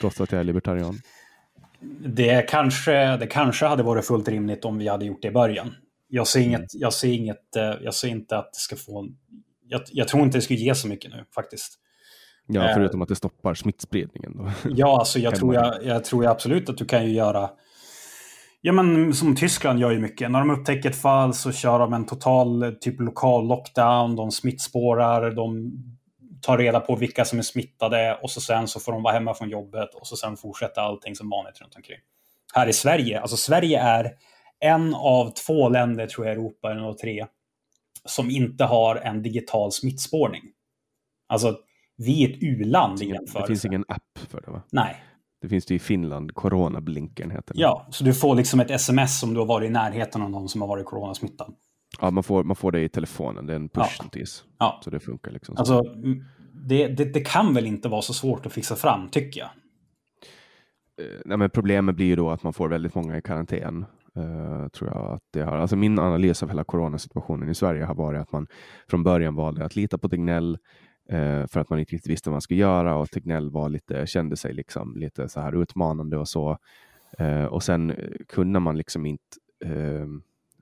Trots 0.00 0.20
att 0.20 0.32
jag 0.32 0.40
är 0.40 0.44
libertarian. 0.44 0.98
Det 2.06 2.48
kanske, 2.48 3.16
det 3.16 3.26
kanske 3.26 3.66
hade 3.66 3.82
varit 3.82 4.04
fullt 4.04 4.28
rimligt 4.28 4.64
om 4.64 4.78
vi 4.78 4.88
hade 4.88 5.04
gjort 5.04 5.22
det 5.22 5.28
i 5.28 5.30
början. 5.30 5.74
Jag 6.08 6.26
ser, 6.26 6.40
inget, 6.40 6.58
mm. 6.58 6.68
jag 6.72 6.92
ser, 6.92 7.08
inget, 7.08 7.56
eh, 7.56 7.62
jag 7.62 7.94
ser 7.94 8.08
inte 8.08 8.38
att 8.38 8.52
det 8.52 8.60
ska 8.60 8.76
få... 8.76 9.08
Jag, 9.68 9.82
jag 9.90 10.08
tror 10.08 10.22
inte 10.22 10.38
det 10.38 10.42
skulle 10.42 10.58
ge 10.58 10.74
så 10.74 10.88
mycket 10.88 11.10
nu 11.10 11.24
faktiskt. 11.34 11.78
Ja, 12.46 12.70
förutom 12.74 13.02
att 13.02 13.08
det 13.08 13.16
stoppar 13.16 13.54
smittspridningen. 13.54 14.36
Då. 14.36 14.52
Ja, 14.64 14.98
alltså 14.98 15.18
jag 15.18 15.34
tror, 15.38 15.54
jag, 15.54 15.84
jag 15.84 16.04
tror 16.04 16.26
absolut 16.26 16.68
att 16.68 16.78
du 16.78 16.84
kan 16.84 17.06
ju 17.06 17.12
göra 17.12 17.50
Ja, 18.60 18.72
men 18.72 19.14
som 19.14 19.36
Tyskland 19.36 19.80
gör 19.80 19.90
ju 19.90 19.98
mycket. 19.98 20.30
När 20.30 20.38
de 20.38 20.50
upptäcker 20.50 20.90
ett 20.90 21.00
fall 21.00 21.34
så 21.34 21.52
kör 21.52 21.78
de 21.78 21.92
en 21.92 22.06
total 22.06 22.76
typ 22.80 23.00
lokal 23.00 23.48
lockdown. 23.48 24.16
De 24.16 24.30
smittspårar, 24.30 25.30
de 25.30 25.72
tar 26.42 26.58
reda 26.58 26.80
på 26.80 26.96
vilka 26.96 27.24
som 27.24 27.38
är 27.38 27.42
smittade 27.42 28.18
och 28.22 28.30
så 28.30 28.40
sen 28.40 28.68
så 28.68 28.80
får 28.80 28.92
de 28.92 29.02
vara 29.02 29.14
hemma 29.14 29.34
från 29.34 29.48
jobbet 29.48 29.94
och 29.94 30.06
så 30.06 30.16
sen 30.16 30.36
fortsätter 30.36 30.80
allting 30.80 31.16
som 31.16 31.30
vanligt 31.30 31.60
runt 31.60 31.76
omkring. 31.76 31.98
Här 32.54 32.66
i 32.66 32.72
Sverige, 32.72 33.20
alltså 33.20 33.36
Sverige 33.36 33.80
är 33.80 34.12
en 34.60 34.94
av 34.94 35.30
två 35.46 35.68
länder, 35.68 36.06
tror 36.06 36.26
jag, 36.26 36.36
i 36.36 36.38
Europa, 36.38 36.70
eller 36.70 36.92
tre, 36.92 37.26
som 38.04 38.30
inte 38.30 38.64
har 38.64 38.96
en 38.96 39.22
digital 39.22 39.72
smittspårning. 39.72 40.42
Alltså, 41.26 41.58
vi 41.96 42.24
är 42.24 42.28
ett 42.30 42.42
u-land 42.42 43.02
i 43.02 43.04
jämförelse. 43.04 43.40
Det 43.40 43.46
finns 43.46 43.64
ingen 43.64 43.84
app 43.88 44.18
för 44.28 44.40
det 44.40 44.50
va? 44.50 44.62
Nej, 44.72 44.96
det 45.40 45.48
finns 45.48 45.66
det 45.66 45.74
i 45.74 45.78
Finland, 45.78 46.34
Coronablinkern 46.34 47.30
heter 47.30 47.54
det. 47.54 47.60
Ja, 47.60 47.86
så 47.90 48.04
du 48.04 48.14
får 48.14 48.34
liksom 48.34 48.60
ett 48.60 48.70
sms 48.70 49.22
om 49.22 49.34
du 49.34 49.40
har 49.40 49.46
varit 49.46 49.68
i 49.68 49.72
närheten 49.72 50.22
av 50.22 50.30
någon 50.30 50.48
som 50.48 50.60
har 50.60 50.68
varit 50.68 50.86
coronasmittad. 50.86 51.54
Ja, 52.00 52.10
man 52.10 52.22
får, 52.22 52.44
man 52.44 52.56
får 52.56 52.72
det 52.72 52.80
i 52.80 52.88
telefonen, 52.88 53.46
det 53.46 53.52
är 53.52 53.56
en 53.56 53.68
push-notis. 53.68 54.44
Ja. 54.46 54.54
ja. 54.58 54.80
Så 54.84 54.90
det 54.90 55.00
funkar 55.00 55.30
liksom. 55.30 55.56
Alltså, 55.58 55.82
det, 56.52 56.88
det, 56.88 57.04
det, 57.04 57.20
kan 57.20 57.54
väl 57.54 57.66
inte 57.66 57.88
vara 57.88 58.02
så 58.02 58.12
svårt 58.12 58.46
att 58.46 58.52
fixa 58.52 58.76
fram, 58.76 59.08
tycker 59.08 59.40
jag. 59.40 59.50
Eh, 61.06 61.20
nej, 61.24 61.38
men 61.38 61.50
problemet 61.50 61.96
blir 61.96 62.06
ju 62.06 62.16
då 62.16 62.30
att 62.30 62.42
man 62.42 62.52
får 62.52 62.68
väldigt 62.68 62.94
många 62.94 63.18
i 63.18 63.22
karantän. 63.22 63.86
Uh, 64.16 64.68
tror 64.68 64.90
jag 64.90 65.14
att 65.14 65.22
det 65.32 65.42
har. 65.42 65.56
Alltså 65.56 65.76
min 65.76 65.98
analys 65.98 66.42
av 66.42 66.48
hela 66.48 66.64
coronasituationen 66.64 67.48
i 67.48 67.54
Sverige 67.54 67.84
har 67.84 67.94
varit 67.94 68.20
att 68.20 68.32
man 68.32 68.46
från 68.88 69.02
början 69.02 69.34
valde 69.34 69.64
att 69.64 69.76
lita 69.76 69.98
på 69.98 70.08
Tegnell, 70.08 70.58
för 71.48 71.58
att 71.58 71.70
man 71.70 71.78
inte 71.78 71.92
riktigt 71.92 72.12
visste 72.12 72.30
vad 72.30 72.34
man 72.34 72.40
skulle 72.40 72.60
göra 72.60 72.96
och 72.96 73.10
Tegnell 73.10 73.50
var 73.50 73.68
lite, 73.68 74.06
kände 74.06 74.36
sig 74.36 74.54
liksom 74.54 74.96
lite 74.96 75.28
så 75.28 75.40
här 75.40 75.62
utmanande 75.62 76.16
och 76.16 76.28
så. 76.28 76.58
Eh, 77.18 77.44
och 77.44 77.62
sen 77.62 77.96
kunde 78.28 78.60
man 78.60 78.76
liksom 78.76 79.06
inte 79.06 79.24
eh, 79.64 80.06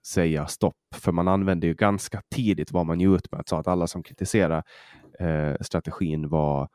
säga 0.06 0.46
stopp, 0.46 0.76
för 0.94 1.12
man 1.12 1.28
använde 1.28 1.66
ju 1.66 1.74
ganska 1.74 2.22
tidigt 2.34 2.72
vad 2.72 2.86
man 2.86 3.00
ut 3.00 3.32
med, 3.32 3.42
sa 3.46 3.58
att 3.58 3.68
alla 3.68 3.86
som 3.86 4.02
kritiserade 4.02 4.62
eh, 5.18 5.54
strategin 5.60 6.28
var 6.28 6.68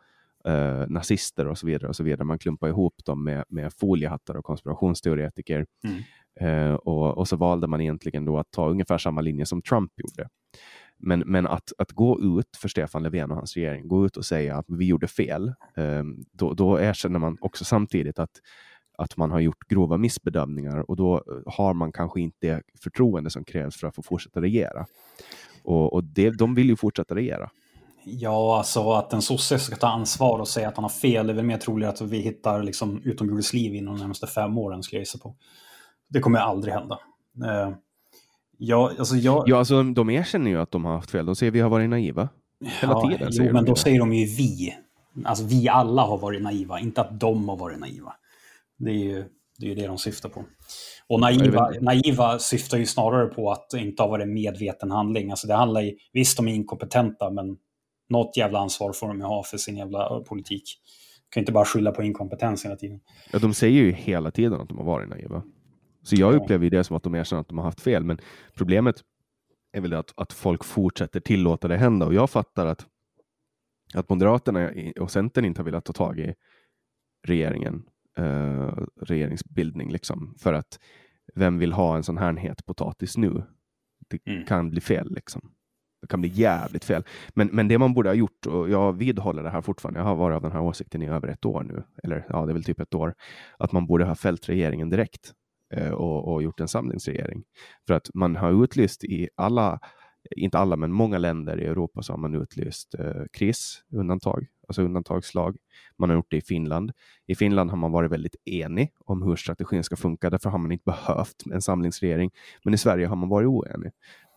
eh, 0.48 0.88
nazister 0.88 1.48
och 1.48 1.58
så 1.58 1.68
vidare. 1.68 1.88
och 1.88 1.96
så 1.96 2.04
vidare. 2.04 2.24
Man 2.24 2.40
klumpade 2.40 2.70
ihop 2.70 2.96
dem 3.06 3.24
med, 3.24 3.44
med 3.48 3.74
foliehattar 3.74 4.36
och 4.36 4.46
konspirationsteoretiker. 4.46 5.66
Mm. 5.84 6.04
Eh, 6.40 6.74
och, 6.74 7.18
och, 7.18 7.28
så 7.28 7.36
valde 7.36 7.68
man 7.68 7.82
egentligen 7.82 8.26
då 8.26 8.38
att 8.38 8.52
ta 8.52 8.70
ungefär 8.70 8.98
samma 8.98 9.22
linje 9.22 9.46
som 9.46 9.62
Trump 9.62 9.92
gjorde. 9.98 10.30
Men, 11.06 11.20
men 11.20 11.48
att, 11.48 11.74
att 11.78 11.92
gå 11.92 12.22
ut 12.22 12.58
för 12.58 12.70
Stefan 12.70 13.04
Löfven 13.04 13.32
och 13.32 13.38
hans 13.38 13.56
regering, 13.56 13.88
gå 13.88 14.06
ut 14.06 14.18
och 14.18 14.26
säga 14.26 14.58
att 14.58 14.66
vi 14.68 14.86
gjorde 14.86 15.08
fel, 15.08 15.54
ehm, 15.76 16.26
då, 16.32 16.54
då 16.54 16.80
erkänner 16.80 17.20
man 17.20 17.38
också 17.42 17.66
samtidigt 17.66 18.20
att, 18.20 18.32
att 18.98 19.18
man 19.18 19.32
har 19.32 19.40
gjort 19.40 19.68
grova 19.68 19.98
missbedömningar 19.98 20.90
och 20.90 20.96
då 20.96 21.16
eh, 21.16 21.54
har 21.54 21.74
man 21.74 21.92
kanske 21.92 22.22
inte 22.22 22.62
förtroende 22.84 23.30
som 23.30 23.44
krävs 23.44 23.76
för 23.76 23.88
att 23.88 23.96
få 23.96 24.02
fortsätta 24.02 24.42
regera. 24.42 24.86
Och, 25.64 25.94
och 25.94 26.04
det, 26.04 26.30
de 26.30 26.56
vill 26.56 26.70
ju 26.70 26.76
fortsätta 26.76 27.16
regera. 27.16 27.50
Ja, 28.06 28.58
alltså 28.58 28.92
att 28.92 29.14
en 29.14 29.22
sosse 29.22 29.60
ska 29.60 29.76
ta 29.76 29.88
ansvar 29.88 30.40
och 30.40 30.48
säga 30.48 30.68
att 30.68 30.76
han 30.76 30.84
har 30.84 30.90
fel, 30.90 31.28
det 31.28 31.34
är 31.34 31.36
väl 31.36 31.46
mer 31.46 31.58
troligt 31.58 31.90
att 31.90 32.02
vi 32.02 32.18
hittar 32.18 32.64
liksom 32.64 33.02
utomjordisliv 33.04 33.76
inom 33.76 33.96
de 33.96 34.02
närmaste 34.02 34.28
fem 34.28 34.58
åren, 34.58 34.84
skulle 34.84 34.98
jag 34.98 35.02
gissa 35.02 35.18
på. 35.18 35.36
Det 36.10 36.20
kommer 36.20 36.40
aldrig 36.40 36.74
hända. 36.74 37.00
Ehm, 37.46 37.74
Ja, 38.58 38.92
alltså 39.00 39.16
jag... 39.16 39.44
ja, 39.48 39.58
alltså 39.58 39.84
de 39.84 40.10
erkänner 40.10 40.52
ju 40.52 40.62
att 40.62 40.72
de 40.72 40.86
har 40.86 40.94
haft 40.94 41.12
fel. 41.12 41.26
De 41.26 41.36
säger 41.36 41.52
att 41.52 41.56
vi 41.56 41.60
har 41.60 41.70
varit 41.70 41.90
naiva. 41.90 42.30
Hela 42.82 42.94
ja, 42.94 43.10
tiden. 43.10 43.30
Jo, 43.32 43.54
men 43.54 43.66
då 43.66 43.76
säger 43.76 44.00
de 44.00 44.14
ju 44.14 44.26
vi. 44.26 44.76
Alltså 45.26 45.46
vi 45.46 45.70
alla 45.70 46.02
har 46.02 46.18
varit 46.18 46.42
naiva, 46.42 46.80
inte 46.80 47.02
att 47.02 47.20
de 47.20 47.50
har 47.50 47.58
varit 47.58 47.80
naiva. 47.80 48.14
Det 48.78 48.90
är 48.90 48.96
ju 48.96 49.26
det, 49.58 49.72
är 49.72 49.76
det 49.76 49.88
de 49.88 49.98
syftar 49.98 50.30
på. 50.30 50.44
Och 51.08 51.20
naiva, 51.20 51.72
naiva 51.82 52.40
syftar 52.40 52.78
ju 52.78 52.86
snarare 52.86 53.28
på 53.28 53.52
att 53.52 53.74
inte 53.74 54.04
har 54.04 54.10
varit 54.10 54.24
en 54.24 54.34
medveten 54.34 54.92
handling. 54.92 55.30
Alltså 55.30 55.48
det 55.48 55.54
handlar 55.54 55.82
ju, 55.82 55.96
visst 56.14 56.38
de 56.38 56.48
är 56.48 56.54
inkompetenta, 56.54 57.30
men 57.32 57.58
något 58.10 58.38
jävla 58.38 58.60
ansvar 58.60 58.94
får 58.94 59.08
de 59.08 59.20
ju 59.20 59.26
ha 59.26 59.44
för 59.44 59.58
sin 59.58 59.78
jävla 59.78 60.20
politik. 60.20 60.64
De 61.30 61.34
kan 61.34 61.42
inte 61.42 61.52
bara 61.52 61.66
skylla 61.66 61.92
på 61.92 62.04
inkompetens 62.04 62.66
hela 62.66 62.76
tiden. 62.76 63.00
Ja, 63.32 63.40
de 63.40 63.54
säger 63.54 63.82
ju 63.82 63.92
hela 63.92 64.32
tiden 64.32 64.62
att 64.62 64.70
de 64.70 64.78
har 64.78 64.86
varit 64.86 65.10
naiva. 65.10 65.44
Så 66.04 66.16
jag 66.16 66.36
upplever 66.36 66.70
det 66.70 66.84
som 66.84 66.98
att 66.98 67.04
de 67.04 67.16
erkänner 67.16 67.42
att 67.42 67.48
de 67.48 67.58
har 67.58 67.66
haft 67.66 67.82
fel, 67.82 68.04
men 68.04 68.18
problemet 68.56 69.04
är 69.72 69.82
väl 69.82 69.94
att, 69.94 70.14
att 70.16 70.34
folk 70.34 70.64
fortsätter 70.64 71.20
tillåta 71.20 71.68
det 71.68 71.78
hända 71.78 72.06
och 72.06 72.14
jag 72.14 72.30
fattar 72.30 72.66
att, 72.66 72.86
att 73.94 74.10
Moderaterna 74.10 74.72
och 75.00 75.12
Centern 75.12 75.46
inte 75.46 75.62
har 75.62 75.66
velat 75.66 75.86
ta 75.86 75.94
tag 75.94 76.20
i 76.20 76.34
regeringen, 77.28 77.84
eh, 78.18 78.78
regeringsbildning, 79.02 79.92
liksom, 79.92 80.36
för 80.40 80.54
att 80.54 80.80
vem 81.36 81.60
vill 81.60 81.74
ha 81.74 81.96
en 81.96 82.04
sån 82.04 82.18
här 82.18 82.34
het 82.34 82.66
potatis 82.66 83.18
nu? 83.18 83.44
Det 84.10 84.28
mm. 84.32 84.46
kan 84.46 84.70
bli 84.70 84.82
fel. 84.82 85.14
Liksom. 85.14 85.52
Det 86.02 86.08
kan 86.08 86.22
bli 86.22 86.30
jävligt 86.30 86.86
fel. 86.86 87.04
Men, 87.34 87.48
men 87.48 87.68
det 87.68 87.78
man 87.78 87.94
borde 87.94 88.10
ha 88.10 88.14
gjort, 88.14 88.46
och 88.46 88.70
jag 88.70 88.94
vidhåller 88.94 89.44
det 89.44 89.50
här 89.50 89.62
fortfarande, 89.62 90.00
jag 90.00 90.06
har 90.06 90.16
varit 90.16 90.36
av 90.36 90.42
den 90.42 90.52
här 90.52 90.62
åsikten 90.62 91.02
i 91.02 91.08
över 91.08 91.28
ett 91.28 91.46
år 91.46 91.64
nu, 91.64 91.84
eller 92.04 92.26
ja, 92.30 92.46
det 92.46 92.52
är 92.52 92.54
väl 92.54 92.64
typ 92.64 92.80
ett 92.80 92.94
år, 92.94 93.14
att 93.58 93.72
man 93.72 93.86
borde 93.86 94.06
ha 94.06 94.16
fällt 94.16 94.50
regeringen 94.50 94.90
direkt 94.90 95.34
Eh, 95.78 95.92
och, 95.92 96.34
och, 96.34 96.44
gjort 96.44 96.60
en 96.60 96.68
samlingsregering. 96.68 97.44
För 97.88 97.94
att 97.94 98.10
man 98.14 98.36
har 98.36 98.64
utlyst 98.64 99.04
i 99.04 99.30
alla, 99.36 99.80
inte 100.36 100.58
alla, 100.58 100.76
men 100.76 100.92
många 100.92 101.18
länder 101.18 101.60
i 101.60 101.66
Europa 101.66 102.02
så 102.02 102.14
har 102.14 102.18
man 102.18 102.36
utlyst 102.36 102.96
eh, 103.00 103.24
krisundantag, 103.32 104.48
alltså 104.68 104.82
undantagslag. 104.82 105.58
Man 105.98 106.10
har 106.10 106.18
gjort 106.18 106.32
det 106.32 106.38
i 106.38 106.42
Finland. 106.42 106.92
I 107.28 107.36
Finland 107.36 107.70
har 107.70 107.78
man 107.78 107.92
varit 107.92 108.12
väldigt 108.12 108.36
enig 108.46 108.92
om 109.06 109.22
hur 109.22 109.36
strategin 109.36 109.84
ska 109.84 109.96
funka. 109.96 110.30
Därför 110.30 110.50
har 110.50 110.58
man 110.58 110.72
inte 110.72 110.84
behövt 110.86 111.44
en 111.52 111.62
samlingsregering. 111.62 112.32
Men 112.64 112.74
i 112.74 112.78
Sverige 112.78 113.08
har 113.08 113.16
man 113.16 113.30
varit 113.30 113.48
oenig. 113.48 113.92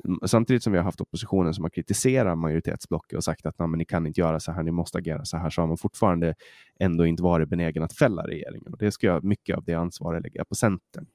Mm, 0.05 0.19
samtidigt 0.27 0.63
som 0.63 0.73
vi 0.73 0.79
har 0.79 0.85
haft 0.85 1.01
oppositionen 1.01 1.55
som 1.55 1.65
har 1.65 1.71
kritiserat 1.71 2.39
majoritetsblocket 2.39 3.17
och 3.17 3.25
sagt 3.25 3.47
att 3.47 3.55
ni 3.77 3.85
kan 3.85 4.07
inte 4.07 4.21
göra 4.21 4.41
så 4.41 4.53
här, 4.53 4.63
ni 4.63 4.71
måste 4.71 4.99
agera 4.99 5.25
så 5.25 5.37
här, 5.37 5.51
så 5.51 5.61
har 5.61 5.69
man 5.69 5.77
fortfarande 5.77 6.35
ändå 6.81 7.07
inte 7.07 7.23
varit 7.23 7.49
benägen 7.49 7.83
att 7.83 7.93
fälla 7.93 8.23
regeringen. 8.23 8.73
Och 8.73 8.79
det 8.79 8.93
ska 8.93 9.07
jag, 9.07 9.25
mycket 9.25 9.57
av 9.57 9.65
det 9.65 9.75
ansvaret 9.75 10.23
lägga 10.23 10.45
på 10.45 10.55
Centern. 10.55 11.07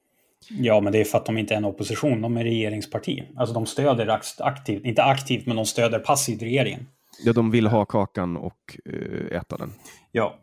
Ja, 0.50 0.80
men 0.80 0.92
det 0.92 1.00
är 1.00 1.04
för 1.04 1.18
att 1.18 1.26
de 1.26 1.38
inte 1.38 1.54
är 1.54 1.58
en 1.58 1.64
opposition, 1.64 2.20
de 2.20 2.36
är 2.36 2.44
regeringsparti. 2.44 3.22
Alltså 3.36 3.54
de 3.54 3.66
stöder 3.66 4.20
aktivt, 4.38 4.84
inte 4.84 5.02
aktivt, 5.02 5.46
men 5.46 5.56
de 5.56 5.66
stöder 5.66 5.98
passivt 5.98 6.42
regeringen. 6.42 6.86
Ja, 7.24 7.32
de 7.32 7.50
vill 7.50 7.66
ha 7.66 7.84
kakan 7.84 8.36
och 8.36 8.78
uh, 8.92 9.36
äta 9.36 9.56
den. 9.56 9.72
Ja, 10.12 10.34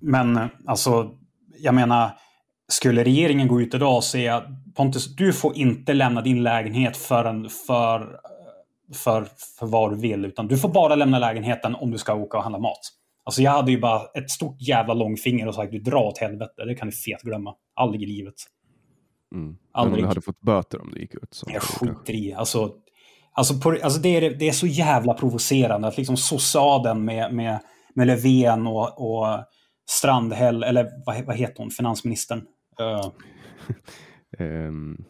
men 0.00 0.48
alltså, 0.66 1.10
jag 1.58 1.74
menar, 1.74 2.10
skulle 2.68 3.04
regeringen 3.04 3.48
gå 3.48 3.60
ut 3.60 3.74
idag 3.74 3.96
och 3.96 4.04
säga 4.04 4.42
Pontus, 4.74 5.16
du 5.16 5.32
får 5.32 5.56
inte 5.56 5.94
lämna 5.94 6.20
din 6.20 6.42
lägenhet 6.42 6.96
förrän 6.96 7.48
för, 7.66 8.20
för, 8.94 9.28
för 9.58 9.66
vad 9.66 9.90
du 9.90 9.96
vill, 9.96 10.24
utan 10.24 10.48
du 10.48 10.58
får 10.58 10.68
bara 10.68 10.94
lämna 10.94 11.18
lägenheten 11.18 11.74
om 11.74 11.90
du 11.90 11.98
ska 11.98 12.14
åka 12.14 12.36
och 12.36 12.42
handla 12.42 12.58
mat. 12.58 12.80
Alltså 13.24 13.42
jag 13.42 13.50
hade 13.50 13.70
ju 13.70 13.80
bara 13.80 14.00
ett 14.14 14.30
stort 14.30 14.56
jävla 14.60 14.94
långfinger 14.94 15.48
och 15.48 15.54
sagt 15.54 15.72
du 15.72 15.78
drar 15.78 16.04
åt 16.04 16.18
helvete, 16.18 16.64
det 16.66 16.74
kan 16.74 16.88
du 16.88 16.96
fet 16.96 17.22
glömma. 17.22 17.54
Aldrig 17.74 18.02
i 18.02 18.06
livet. 18.06 18.34
Mm. 19.34 19.56
Aldrig. 19.72 19.92
Men 19.92 19.98
om 19.98 20.02
du 20.02 20.08
hade 20.08 20.20
fått 20.20 20.40
böter 20.40 20.80
om 20.80 20.90
du 20.94 21.00
gick 21.00 21.14
ut? 21.14 21.34
Så 21.34 21.46
jag 21.52 21.62
skiter 21.62 22.14
i. 22.14 22.34
Alltså, 22.34 22.72
alltså, 23.32 23.60
på, 23.60 23.70
alltså 23.82 24.00
det, 24.00 24.08
är, 24.08 24.34
det 24.34 24.48
är 24.48 24.52
så 24.52 24.66
jävla 24.66 25.14
provocerande 25.14 25.88
att 25.88 25.96
liksom 25.96 26.16
sossaden 26.16 27.04
med, 27.04 27.34
med, 27.34 27.58
med 27.94 28.06
Löfven 28.06 28.66
och, 28.66 29.00
och 29.10 29.44
Strandhäll, 29.90 30.62
eller 30.62 30.88
vad, 31.06 31.24
vad 31.24 31.36
heter 31.36 31.62
hon, 31.62 31.70
finansministern? 31.70 32.42
Uh, 32.80 33.10
um, 34.46 35.04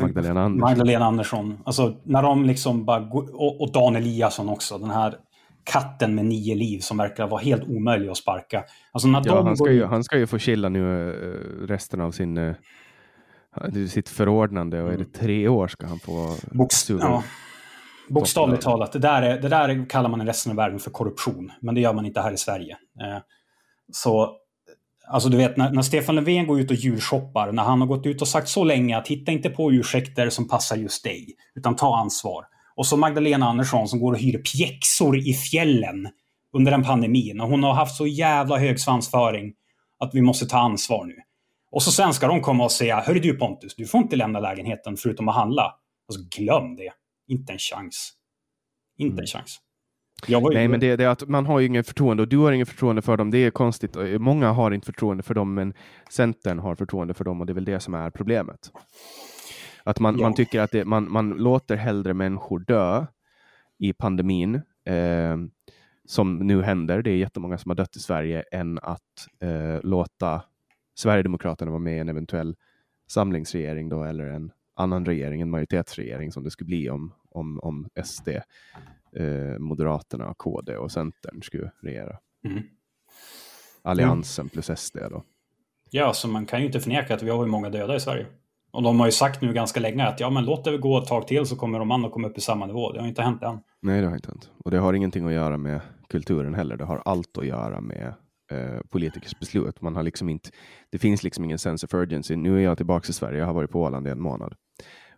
Magdalena 0.00 0.42
Andersson. 0.42 0.60
Magdalena 0.60 1.04
Andersson. 1.04 1.58
Alltså 1.64 2.00
när 2.04 2.22
de 2.22 2.44
liksom 2.44 2.84
bara, 2.84 3.08
och, 3.12 3.60
och 3.60 3.72
Dan 3.72 3.96
Eliasson 3.96 4.48
också, 4.48 4.78
den 4.78 4.90
här 4.90 5.14
katten 5.64 6.14
med 6.14 6.24
nio 6.24 6.54
liv 6.54 6.78
som 6.78 6.96
verkar 6.96 7.26
vara 7.26 7.40
helt 7.40 7.64
omöjlig 7.68 8.08
att 8.08 8.16
sparka. 8.16 8.64
Alltså 8.92 9.08
när 9.08 9.22
ja, 9.24 9.42
han, 9.42 9.56
ska 9.56 9.72
ju, 9.72 9.84
han 9.84 10.04
ska 10.04 10.18
ju 10.18 10.26
få 10.26 10.38
chilla 10.38 10.68
nu 10.68 10.80
uh, 10.80 11.66
resten 11.66 12.00
av 12.00 12.10
sin, 12.10 12.54
uh, 13.76 13.86
sitt 13.86 14.08
förordnande 14.08 14.82
och 14.82 14.92
är 14.92 14.98
det 14.98 15.12
tre 15.12 15.48
år 15.48 15.68
ska 15.68 15.86
han 15.86 15.98
få 15.98 16.36
Bokst 16.52 16.90
ja. 16.90 17.22
Bokstavligt 18.08 18.62
talat, 18.62 18.92
det 18.92 18.98
där, 18.98 19.22
är, 19.22 19.40
det 19.40 19.48
där 19.48 19.90
kallar 19.90 20.10
man 20.10 20.22
i 20.22 20.24
resten 20.24 20.50
av 20.50 20.56
världen 20.56 20.78
för 20.78 20.90
korruption. 20.90 21.52
Men 21.60 21.74
det 21.74 21.80
gör 21.80 21.92
man 21.92 22.06
inte 22.06 22.20
här 22.20 22.32
i 22.32 22.36
Sverige. 22.36 22.76
Eh, 23.00 23.18
så 23.92 24.36
Alltså 25.08 25.28
du 25.28 25.36
vet 25.36 25.56
när, 25.56 25.70
när, 25.70 25.82
Stefan 25.82 26.14
Löfven 26.14 26.46
går 26.46 26.60
ut 26.60 26.70
och 26.70 26.76
julshoppar, 26.76 27.52
när 27.52 27.62
han 27.62 27.80
har 27.80 27.88
gått 27.88 28.06
ut 28.06 28.22
och 28.22 28.28
sagt 28.28 28.48
så 28.48 28.64
länge 28.64 28.98
att 28.98 29.08
hitta 29.08 29.32
inte 29.32 29.50
på 29.50 29.72
ursäkter 29.72 30.30
som 30.30 30.48
passar 30.48 30.76
just 30.76 31.04
dig, 31.04 31.26
utan 31.54 31.76
ta 31.76 31.96
ansvar. 31.96 32.44
Och 32.76 32.86
så 32.86 32.96
Magdalena 32.96 33.46
Andersson 33.46 33.88
som 33.88 34.00
går 34.00 34.12
och 34.12 34.18
hyr 34.18 34.38
pjäxor 34.38 35.18
i 35.18 35.34
fjällen 35.34 36.08
under 36.52 36.72
en 36.72 36.82
pandemi, 36.82 37.32
när 37.34 37.44
hon 37.44 37.62
har 37.62 37.74
haft 37.74 37.96
så 37.96 38.06
jävla 38.06 38.58
hög 38.58 38.80
svansföring 38.80 39.52
att 39.98 40.14
vi 40.14 40.20
måste 40.20 40.46
ta 40.46 40.58
ansvar 40.58 41.04
nu. 41.04 41.16
Och 41.74 41.82
så 41.82 41.92
sen 41.92 42.14
ska 42.14 42.26
de 42.26 42.40
komma 42.40 42.64
och 42.64 42.72
säga, 42.72 43.00
hörru 43.00 43.20
du 43.20 43.38
Pontus, 43.38 43.74
du 43.76 43.86
får 43.86 44.00
inte 44.00 44.16
lämna 44.16 44.40
lägenheten 44.40 44.96
förutom 44.96 45.28
att 45.28 45.34
handla. 45.34 45.74
Alltså 46.08 46.38
glöm 46.38 46.76
det. 46.76 46.92
Inte 47.28 47.52
en 47.52 47.58
chans. 47.58 48.12
Inte 48.98 49.12
en 49.12 49.18
mm. 49.18 49.26
chans. 49.26 49.58
Nej, 50.52 50.68
men 50.68 50.80
det, 50.80 50.96
det, 50.96 51.04
är 51.04 51.08
att 51.08 51.28
man 51.28 51.46
har 51.46 51.60
ju 51.60 51.66
ingen 51.66 51.84
förtroende 51.84 52.22
och 52.22 52.28
du 52.28 52.38
har 52.38 52.52
ingen 52.52 52.66
förtroende 52.66 53.02
för 53.02 53.16
dem. 53.16 53.30
Det 53.30 53.38
är 53.38 53.50
konstigt. 53.50 53.96
Många 54.18 54.52
har 54.52 54.70
inte 54.70 54.86
förtroende 54.86 55.22
för 55.22 55.34
dem, 55.34 55.54
men 55.54 55.74
Centern 56.10 56.58
har 56.58 56.74
förtroende 56.74 57.14
för 57.14 57.24
dem 57.24 57.40
och 57.40 57.46
det 57.46 57.52
är 57.52 57.54
väl 57.54 57.64
det 57.64 57.80
som 57.80 57.94
är 57.94 58.10
problemet. 58.10 58.70
Att 59.84 60.00
man, 60.00 60.18
ja. 60.18 60.22
man 60.22 60.34
tycker 60.34 60.60
att 60.60 60.70
det, 60.70 60.84
man, 60.84 61.12
man 61.12 61.30
låter 61.30 61.76
hellre 61.76 62.14
människor 62.14 62.58
dö 62.58 63.06
i 63.78 63.92
pandemin, 63.92 64.54
eh, 64.86 65.36
som 66.08 66.38
nu 66.38 66.62
händer, 66.62 67.02
det 67.02 67.10
är 67.10 67.16
jättemånga 67.16 67.58
som 67.58 67.70
har 67.70 67.76
dött 67.76 67.96
i 67.96 68.00
Sverige, 68.00 68.44
än 68.52 68.78
att 68.82 69.28
eh, 69.42 69.82
låta 69.82 70.42
Sverigedemokraterna 70.94 71.70
vara 71.70 71.80
med 71.80 71.96
i 71.96 71.98
en 71.98 72.08
eventuell 72.08 72.56
samlingsregering 73.08 73.88
då, 73.88 74.04
eller 74.04 74.26
en 74.26 74.52
annan 74.74 75.06
regering, 75.06 75.40
en 75.40 75.50
majoritetsregering 75.50 76.32
som 76.32 76.44
det 76.44 76.50
skulle 76.50 76.66
bli 76.66 76.90
om, 76.90 77.12
om, 77.30 77.60
om 77.60 77.88
SD 78.04 78.28
eh, 79.16 79.58
Moderaterna, 79.58 80.34
KD 80.38 80.76
och 80.76 80.92
Centern 80.92 81.42
skulle 81.42 81.70
regera. 81.82 82.16
Mm. 82.44 82.62
Alliansen 83.82 84.42
mm. 84.42 84.50
plus 84.50 84.70
SD 84.78 84.96
då. 85.10 85.22
Ja, 85.90 86.12
så 86.12 86.28
man 86.28 86.46
kan 86.46 86.60
ju 86.60 86.66
inte 86.66 86.80
förneka 86.80 87.14
att 87.14 87.22
vi 87.22 87.30
har 87.30 87.44
ju 87.44 87.50
många 87.50 87.70
döda 87.70 87.96
i 87.96 88.00
Sverige. 88.00 88.26
Och 88.70 88.82
de 88.82 89.00
har 89.00 89.06
ju 89.06 89.12
sagt 89.12 89.42
nu 89.42 89.52
ganska 89.52 89.80
länge 89.80 90.04
att 90.04 90.20
ja, 90.20 90.30
men 90.30 90.44
låt 90.44 90.64
det 90.64 90.78
gå 90.78 90.98
ett 90.98 91.08
tag 91.08 91.26
till 91.26 91.46
så 91.46 91.56
kommer 91.56 91.78
de 91.78 91.90
andra 91.90 92.10
komma 92.10 92.28
upp 92.28 92.38
i 92.38 92.40
samma 92.40 92.66
nivå. 92.66 92.92
Det 92.92 93.00
har 93.00 93.08
inte 93.08 93.22
hänt 93.22 93.42
än. 93.42 93.58
Nej, 93.80 94.00
det 94.00 94.06
har 94.06 94.14
inte 94.14 94.28
hänt. 94.28 94.50
Och 94.64 94.70
det 94.70 94.78
har 94.78 94.94
ingenting 94.94 95.26
att 95.26 95.32
göra 95.32 95.56
med 95.56 95.80
kulturen 96.08 96.54
heller. 96.54 96.76
Det 96.76 96.84
har 96.84 97.02
allt 97.04 97.38
att 97.38 97.46
göra 97.46 97.80
med 97.80 98.14
eh, 98.50 98.80
politikers 98.90 99.38
beslut. 99.38 99.80
Man 99.80 99.96
har 99.96 100.02
liksom 100.02 100.28
inte, 100.28 100.50
det 100.90 100.98
finns 100.98 101.22
liksom 101.22 101.44
ingen 101.44 101.58
sense 101.58 101.86
of 101.86 101.94
urgency. 101.94 102.36
Nu 102.36 102.58
är 102.58 102.62
jag 102.62 102.76
tillbaka 102.76 103.08
i 103.08 103.12
Sverige. 103.12 103.38
Jag 103.38 103.46
har 103.46 103.54
varit 103.54 103.70
på 103.70 103.82
Åland 103.82 104.06
i 104.06 104.10
en 104.10 104.20
månad. 104.20 104.54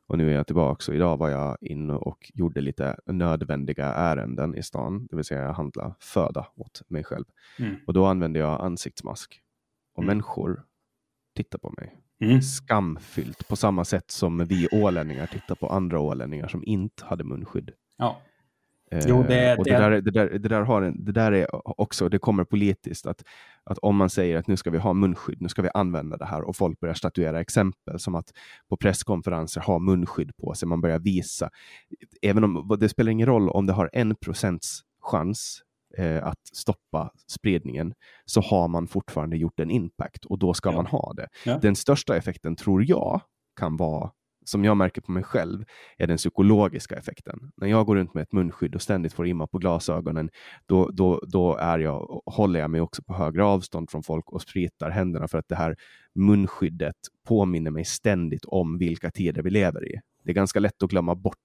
Och 0.09 0.19
nu 0.19 0.31
är 0.31 0.35
jag 0.35 0.47
tillbaka 0.47 0.91
och 0.93 0.97
idag 0.97 1.17
var 1.17 1.29
jag 1.29 1.57
inne 1.61 1.93
och 1.93 2.31
gjorde 2.35 2.61
lite 2.61 2.97
nödvändiga 3.07 3.87
ärenden 3.87 4.55
i 4.55 4.63
stan, 4.63 5.07
det 5.07 5.17
vill 5.17 5.25
säga 5.25 5.53
handla 5.53 5.95
föda 6.01 6.47
åt 6.57 6.83
mig 6.89 7.05
själv. 7.05 7.25
Mm. 7.59 7.77
Och 7.87 7.93
då 7.93 8.07
använde 8.07 8.39
jag 8.39 8.61
ansiktsmask. 8.61 9.41
Och 9.95 10.03
mm. 10.03 10.17
människor 10.17 10.65
tittar 11.37 11.59
på 11.59 11.75
mig. 11.77 12.01
Mm. 12.21 12.43
Skamfyllt, 12.43 13.49
på 13.49 13.57
samma 13.57 13.85
sätt 13.85 14.11
som 14.11 14.45
vi 14.45 14.69
ålänningar 14.73 15.27
tittar 15.27 15.55
på 15.55 15.69
andra 15.69 16.01
ålänningar 16.01 16.49
som 16.49 16.65
inte 16.65 17.05
hade 17.05 17.25
munskydd. 17.25 17.71
Ja. 17.97 18.21
Jo, 18.91 19.25
det, 19.29 19.57
och 19.57 19.65
det, 19.65 19.71
det, 19.71 19.79
där, 19.79 19.91
det, 19.91 20.11
där, 20.11 20.39
det, 20.39 20.49
där 20.49 20.61
har 20.61 20.83
en, 20.83 21.05
det 21.05 21.13
där 21.13 21.33
är 21.33 21.81
också, 21.81 22.09
det 22.09 22.19
kommer 22.19 22.45
politiskt, 22.45 23.07
att, 23.07 23.25
att 23.65 23.79
om 23.79 23.97
man 23.97 24.11
säger 24.11 24.37
att 24.39 24.47
nu 24.47 24.57
ska 24.57 24.71
vi 24.71 24.79
ha 24.79 24.93
munskydd, 24.93 25.43
nu 25.43 25.49
ska 25.49 25.63
vi 25.63 25.69
använda 25.75 26.17
det 26.17 26.25
här 26.25 26.43
och 26.43 26.57
folk 26.57 26.81
börjar 26.81 26.95
statuera 26.95 27.41
exempel 27.41 27.99
som 27.99 28.15
att 28.15 28.33
på 28.69 28.77
presskonferenser 28.77 29.61
ha 29.61 29.79
munskydd 29.79 30.37
på 30.37 30.55
sig, 30.55 30.69
man 30.69 30.81
börjar 30.81 30.99
visa, 30.99 31.51
även 32.23 32.45
om 32.45 32.77
det 32.81 32.89
spelar 32.89 33.13
ingen 33.13 33.27
roll 33.27 33.49
om 33.49 33.67
det 33.67 33.73
har 33.73 33.91
en 33.93 34.15
procents 34.15 34.81
chans 35.01 35.63
eh, 35.99 36.27
att 36.27 36.47
stoppa 36.53 37.11
spridningen, 37.31 37.95
så 38.25 38.41
har 38.41 38.69
man 38.69 38.87
fortfarande 38.87 39.37
gjort 39.37 39.61
en 39.61 39.71
impact 39.71 40.25
och 40.25 40.39
då 40.39 40.55
ska 40.55 40.69
ja. 40.71 40.77
man 40.77 40.87
ha 40.87 41.13
det. 41.17 41.29
Ja. 41.45 41.59
Den 41.63 41.77
största 41.77 42.17
effekten 42.17 42.57
tror 42.57 42.85
jag 42.85 43.21
kan 43.57 43.77
vara 43.77 44.11
som 44.49 44.65
jag 44.65 44.77
märker 44.77 45.01
på 45.01 45.13
mig 45.13 45.23
själv 45.23 45.65
är 45.99 46.07
den 46.07 46.17
psykologiska 46.17 46.97
effekten. 46.97 47.53
När 47.57 47.69
jag 47.69 47.87
går 47.87 47.97
runt 47.97 48.15
med 48.15 48.23
ett 48.23 48.33
munskydd 48.33 48.75
och 48.75 48.83
ständigt 48.83 49.13
får 49.13 49.27
imma 49.27 49.47
på 49.47 49.59
glasögonen, 49.59 50.31
då, 50.67 50.91
då, 50.91 51.21
då 51.27 51.57
är 51.57 51.79
jag, 51.79 52.21
håller 52.27 52.61
jag 52.61 52.71
mig 52.71 52.81
också 52.81 53.03
på 53.03 53.15
högre 53.15 53.45
avstånd 53.45 53.91
från 53.91 54.03
folk 54.03 54.33
och 54.33 54.43
spritar 54.43 54.91
händerna 54.91 55.29
för 55.29 55.39
att 55.39 55.49
det 55.49 55.57
här 55.57 55.77
munskyddet 56.15 56.97
påminner 57.29 57.71
mig 57.71 57.85
ständigt 57.85 58.45
om 58.45 58.79
vilka 58.79 59.11
tider 59.11 59.43
vi 59.43 59.51
lever 59.51 59.89
i. 59.93 60.01
Det 60.25 60.31
är 60.31 60.35
ganska 60.35 60.61
lätt 60.61 60.83
att 60.83 60.91
glömma 60.91 61.15
bort 61.15 61.37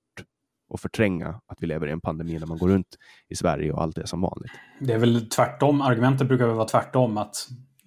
och 0.69 0.79
förtränga 0.79 1.27
att 1.27 1.57
vi 1.59 1.67
lever 1.67 1.87
i 1.87 1.91
en 1.91 2.01
pandemi 2.01 2.39
när 2.39 2.47
man 2.47 2.57
går 2.57 2.69
runt 2.69 2.97
i 3.29 3.35
Sverige 3.35 3.71
och 3.71 3.81
allt 3.81 3.97
är 3.97 4.05
som 4.05 4.21
vanligt. 4.21 4.51
Det 4.79 4.93
är 4.93 4.97
väl 4.97 5.29
tvärtom, 5.29 5.81
argumentet 5.81 6.27
brukar 6.27 6.47
väl 6.47 6.55
vara 6.55 6.67
tvärtom, 6.67 7.17
att 7.17 7.35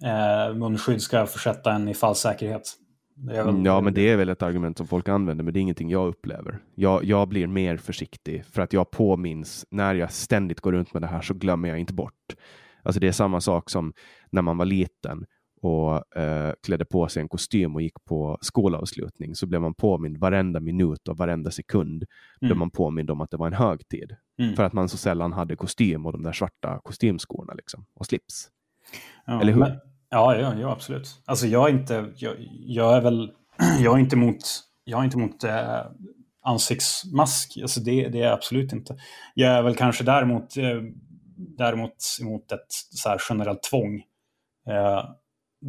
eh, 0.03 0.55
munskydd 0.55 1.01
ska 1.01 1.25
försätta 1.25 1.73
en 1.73 1.87
i 1.87 1.93
fallsäkerhet. 1.93 2.77
Väl... 3.15 3.65
Ja, 3.65 3.81
men 3.81 3.93
det 3.93 4.09
är 4.09 4.17
väl 4.17 4.29
ett 4.29 4.41
argument 4.41 4.77
som 4.77 4.87
folk 4.87 5.09
använder, 5.09 5.43
men 5.43 5.53
det 5.53 5.59
är 5.59 5.61
ingenting 5.61 5.89
jag 5.89 6.07
upplever. 6.07 6.59
Jag, 6.75 7.03
jag 7.03 7.27
blir 7.27 7.47
mer 7.47 7.77
försiktig 7.77 8.45
för 8.45 8.61
att 8.61 8.73
jag 8.73 8.91
påminns 8.91 9.65
när 9.69 9.95
jag 9.95 10.11
ständigt 10.11 10.59
går 10.59 10.71
runt 10.71 10.93
med 10.93 11.01
det 11.01 11.07
här 11.07 11.21
så 11.21 11.33
glömmer 11.33 11.69
jag 11.69 11.79
inte 11.79 11.93
bort. 11.93 12.35
Alltså 12.83 12.99
det 12.99 13.07
är 13.07 13.11
samma 13.11 13.41
sak 13.41 13.69
som 13.69 13.93
när 14.29 14.41
man 14.41 14.57
var 14.57 14.65
liten 14.65 15.25
och 15.61 16.17
eh, 16.17 16.53
klädde 16.63 16.85
på 16.85 17.07
sig 17.07 17.21
en 17.21 17.29
kostym 17.29 17.75
och 17.75 17.81
gick 17.81 18.05
på 18.05 18.37
skolavslutning 18.41 19.35
så 19.35 19.47
blev 19.47 19.61
man 19.61 19.73
påmind 19.73 20.17
varenda 20.17 20.59
minut 20.59 21.07
och 21.07 21.17
varenda 21.17 21.51
sekund 21.51 22.03
mm. 22.03 22.49
blev 22.49 22.57
man 22.57 22.71
påmind 22.71 23.11
om 23.11 23.21
att 23.21 23.31
det 23.31 23.37
var 23.37 23.47
en 23.47 23.53
högtid. 23.53 24.15
Mm. 24.39 24.55
För 24.55 24.63
att 24.63 24.73
man 24.73 24.89
så 24.89 24.97
sällan 24.97 25.33
hade 25.33 25.55
kostym 25.55 26.05
och 26.05 26.11
de 26.11 26.23
där 26.23 26.31
svarta 26.31 26.79
kostymskorna 26.83 27.53
liksom, 27.53 27.85
och 27.93 28.05
slips. 28.05 28.49
Ja, 29.25 29.41
Eller 29.41 29.53
hur? 29.53 29.59
Men, 29.59 29.79
ja, 30.09 30.35
ja, 30.35 30.53
ja, 30.59 30.71
absolut. 30.71 31.21
Alltså 31.25 31.47
jag 31.47 31.69
är 31.69 31.73
inte, 31.73 32.13
jag, 32.15 32.35
jag 32.65 32.97
är 32.97 33.01
väl, 33.01 33.31
jag 33.79 33.95
är 33.95 33.99
inte 33.99 34.15
mot, 34.15 34.37
jag 34.83 34.99
är 34.99 35.03
inte 35.03 35.17
mot 35.17 35.43
eh, 35.43 35.85
ansiktsmask. 36.43 37.57
Alltså 37.61 37.79
det, 37.79 38.09
det 38.09 38.19
är 38.19 38.23
jag 38.23 38.33
absolut 38.33 38.73
inte. 38.73 38.97
Jag 39.33 39.51
är 39.51 39.61
väl 39.61 39.75
kanske 39.75 40.03
däremot, 40.03 40.57
eh, 40.57 40.81
däremot 41.57 41.95
emot 42.21 42.51
ett 42.51 42.67
så 42.69 43.09
här 43.09 43.21
generellt 43.29 43.63
tvång. 43.63 43.95
Eh, 44.67 45.05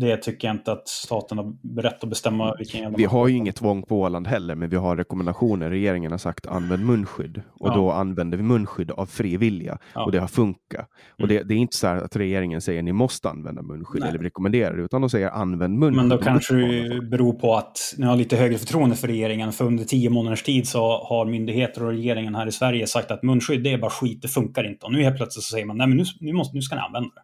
det 0.01 0.17
tycker 0.17 0.49
jag 0.49 0.55
inte 0.55 0.73
att 0.73 0.89
staten 0.89 1.39
har 1.39 1.83
rätt 1.83 2.03
att 2.03 2.09
bestämma. 2.09 2.55
Vilken 2.59 2.95
vi 2.95 3.05
har 3.05 3.29
ju 3.29 3.37
inget 3.37 3.57
tvång 3.57 3.83
på 3.83 4.01
Åland 4.01 4.27
heller, 4.27 4.55
men 4.55 4.69
vi 4.69 4.77
har 4.77 4.97
rekommendationer. 4.97 5.71
Regeringen 5.71 6.11
har 6.11 6.19
sagt 6.19 6.47
använd 6.47 6.87
munskydd 6.87 7.43
och 7.61 7.69
ja. 7.69 7.75
då 7.75 7.91
använder 7.91 8.39
vi 8.39 8.43
munskydd 8.45 8.91
av 8.91 9.07
fri 9.07 9.37
vilja 9.37 9.79
ja. 9.95 10.05
och 10.05 10.13
det 10.13 10.19
har 10.19 10.29
funkat. 10.29 10.89
Mm. 11.19 11.23
Och 11.23 11.29
det, 11.29 11.43
det, 11.43 11.55
är 11.55 11.59
inte 11.59 11.77
så 11.77 11.87
att 11.87 12.17
regeringen 12.17 12.61
säger 12.61 12.83
ni 12.83 12.93
måste 12.93 13.29
använda 13.29 13.63
munskydd 13.63 14.01
Nej. 14.01 14.11
eller 14.11 14.19
rekommenderar 14.19 14.77
det, 14.77 14.83
utan 14.83 15.01
de 15.01 15.11
säger 15.11 15.31
använd 15.31 15.79
munskydd. 15.79 16.09
Men 16.09 16.09
då 16.09 16.19
kanske 16.19 16.55
det 16.55 17.01
beror 17.11 17.33
på 17.33 17.55
att 17.55 17.95
ni 17.99 18.07
har 18.07 18.17
lite 18.17 18.37
högre 18.37 18.59
förtroende 18.59 18.97
för 18.97 19.09
regeringen, 19.09 19.53
för 19.53 19.65
under 19.65 19.85
tio 19.85 20.11
månaders 20.11 20.43
tid 20.43 20.69
så 20.69 20.81
har 20.81 21.27
myndigheter 21.27 21.85
och 21.85 21.91
regeringen 21.91 22.35
här 22.35 22.47
i 22.47 22.53
Sverige 22.53 22.87
sagt 22.87 23.11
att 23.11 23.23
munskydd 23.23 23.63
det 23.63 23.73
är 23.73 23.79
bara 23.79 23.91
skit, 23.91 24.23
det 24.23 24.29
funkar 24.29 24.71
inte. 24.71 24.87
Och 24.87 24.93
nu 24.93 25.03
helt 25.03 25.17
plötsligt 25.17 25.45
så 25.45 25.51
säger 25.51 25.67
man 25.67 25.77
nej 25.77 25.87
men 25.87 25.97
nu, 25.97 26.05
nu, 26.21 26.33
måste, 26.33 26.57
nu 26.57 26.63
ska 26.63 26.75
ni 26.75 26.81
använda 26.81 27.09
det. 27.15 27.21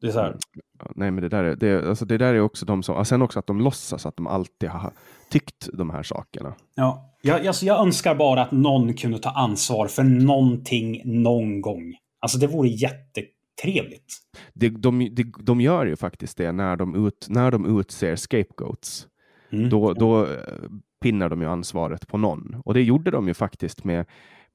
Det 0.00 0.06
är 0.06 0.10
så 0.10 0.20
här. 0.20 0.36
Nej, 0.94 1.10
men 1.10 1.22
det 1.22 1.28
där 1.28 1.44
är, 1.44 1.56
det, 1.56 1.88
alltså 1.88 2.04
det 2.04 2.18
där 2.18 2.34
är 2.34 2.40
också 2.40 2.66
de 2.66 2.82
som, 2.82 3.04
sen 3.04 3.22
också 3.22 3.38
att 3.38 3.46
de 3.46 3.60
låtsas 3.60 4.06
att 4.06 4.16
de 4.16 4.26
alltid 4.26 4.68
har 4.68 4.92
tyckt 5.30 5.68
de 5.72 5.90
här 5.90 6.02
sakerna. 6.02 6.54
Ja, 6.74 7.14
jag, 7.22 7.46
alltså 7.46 7.66
jag 7.66 7.80
önskar 7.80 8.14
bara 8.14 8.42
att 8.42 8.52
någon 8.52 8.94
kunde 8.94 9.18
ta 9.18 9.30
ansvar 9.30 9.86
för 9.88 10.02
någonting 10.02 11.02
någon 11.04 11.60
gång. 11.60 11.94
Alltså 12.20 12.38
det 12.38 12.46
vore 12.46 12.68
jättetrevligt. 12.68 14.14
Det, 14.54 14.68
de, 14.68 15.14
de, 15.14 15.32
de 15.40 15.60
gör 15.60 15.86
ju 15.86 15.96
faktiskt 15.96 16.38
det 16.38 16.52
när 16.52 16.76
de, 16.76 17.06
ut, 17.06 17.26
när 17.28 17.50
de 17.50 17.80
utser 17.80 18.16
scapegoats. 18.16 19.06
Mm. 19.52 19.70
Då, 19.70 19.92
då 19.92 20.22
eh, 20.22 20.30
pinnar 21.02 21.28
de 21.28 21.40
ju 21.40 21.48
ansvaret 21.48 22.08
på 22.08 22.18
någon. 22.18 22.62
Och 22.64 22.74
det 22.74 22.82
gjorde 22.82 23.10
de 23.10 23.28
ju 23.28 23.34
faktiskt 23.34 23.84
med 23.84 24.06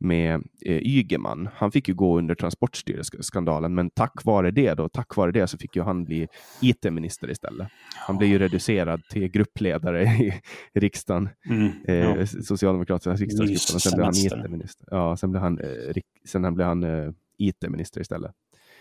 med 0.03 0.43
eh, 0.65 0.77
Ygeman. 0.77 1.49
Han 1.55 1.71
fick 1.71 1.87
ju 1.87 1.93
gå 1.93 2.17
under 2.17 2.35
Transportstyrelseskandalen, 2.35 3.75
men 3.75 3.89
tack 3.89 4.25
vare 4.25 4.51
det 4.51 4.73
då, 4.73 4.89
tack 4.89 5.15
vare 5.15 5.31
det 5.31 5.47
så 5.47 5.57
fick 5.57 5.75
ju 5.75 5.81
han 5.81 6.03
bli 6.03 6.27
IT-minister 6.61 7.31
istället. 7.31 7.67
Han 7.95 8.17
blev 8.17 8.29
ju 8.29 8.39
reducerad 8.39 9.01
till 9.09 9.27
gruppledare 9.27 10.03
i 10.03 10.33
riksdagen, 10.73 11.29
mm, 11.49 11.71
ja. 11.85 11.93
eh, 11.93 12.25
Socialdemokraternas 12.25 13.19
riksdagsgrupp, 13.19 13.75
och 13.75 13.81
sen 13.81 13.95
blev 13.95 14.05
han 14.05 14.15
IT-minister. 14.15 14.87
Ja, 14.91 15.17
sen 15.17 15.31
blev 15.31 15.43
han, 15.43 15.59
eh, 15.59 16.01
sen 16.25 16.55
blev 16.55 16.67
han 16.67 16.83
eh, 16.83 17.11
IT-minister 17.37 18.01
istället 18.01 18.31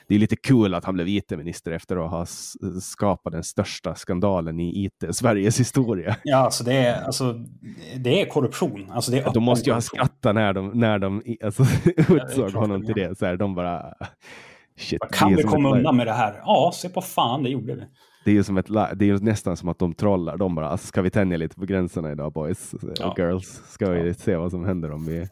det 0.08 0.14
är 0.14 0.18
lite 0.18 0.36
kul 0.36 0.74
att 0.74 0.84
han 0.84 0.94
blev 0.94 1.08
IT-minister 1.08 1.72
efter 1.72 1.96
att 2.04 2.10
ha 2.10 2.26
skapat 2.80 3.32
den 3.32 3.44
största 3.44 3.94
skandalen 3.94 4.60
i 4.60 4.84
IT-Sveriges 4.84 5.60
historia. 5.60 6.16
Ja, 6.24 6.36
alltså 6.36 6.64
det 6.64 6.74
är, 6.74 7.02
alltså, 7.02 7.34
det 7.96 8.22
är 8.22 8.26
korruption. 8.26 8.90
Alltså 8.90 9.10
det 9.10 9.18
är 9.18 9.22
ja, 9.22 9.30
de 9.30 9.42
måste 9.42 9.70
ju 9.70 9.74
ha 9.74 9.80
skrattat 9.80 10.34
när 10.34 10.52
de, 10.52 10.70
när 10.74 10.98
de 10.98 11.22
alltså, 11.44 11.62
utsåg 11.96 12.50
ja, 12.54 12.58
honom 12.60 12.86
till 12.86 12.94
det. 12.94 13.18
Så 13.18 13.26
här, 13.26 13.36
de 13.36 13.54
bara... 13.54 13.94
Shit, 14.78 15.00
kan 15.12 15.36
vi 15.36 15.42
komma 15.42 15.76
undan 15.76 15.96
med 15.96 16.06
det 16.06 16.12
här? 16.12 16.42
Ja, 16.44 16.70
se 16.74 16.88
på 16.88 17.00
fan, 17.00 17.42
det 17.42 17.50
gjorde 17.50 17.74
vi. 17.74 17.82
Det 18.24 18.30
är 18.30 18.34
ju 18.34 18.44
som 18.44 18.56
ett, 18.56 18.66
det 18.66 19.10
är 19.10 19.24
nästan 19.24 19.56
som 19.56 19.68
att 19.68 19.78
de 19.78 19.94
trollar. 19.94 20.36
De 20.36 20.54
bara, 20.54 20.68
alltså, 20.68 20.86
ska 20.86 21.02
vi 21.02 21.10
tänja 21.10 21.36
lite 21.36 21.56
på 21.56 21.64
gränserna 21.64 22.12
idag 22.12 22.32
boys 22.32 22.74
ja. 22.96 23.10
och 23.10 23.18
girls? 23.18 23.62
Ska 23.68 23.90
vi 23.90 24.08
ja. 24.08 24.14
se 24.14 24.36
vad 24.36 24.50
som 24.50 24.64
händer 24.64 24.92
om 24.92 25.06
vi 25.06 25.28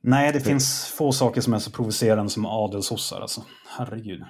Nej, 0.00 0.32
det 0.32 0.40
finns 0.40 0.94
få 0.96 1.12
saker 1.12 1.40
som 1.40 1.54
är 1.54 1.58
så 1.58 1.70
provocerande 1.70 2.30
som 2.30 2.46
adelsossar. 2.46 3.20
Alltså. 3.20 3.42
Herregud. 3.78 4.22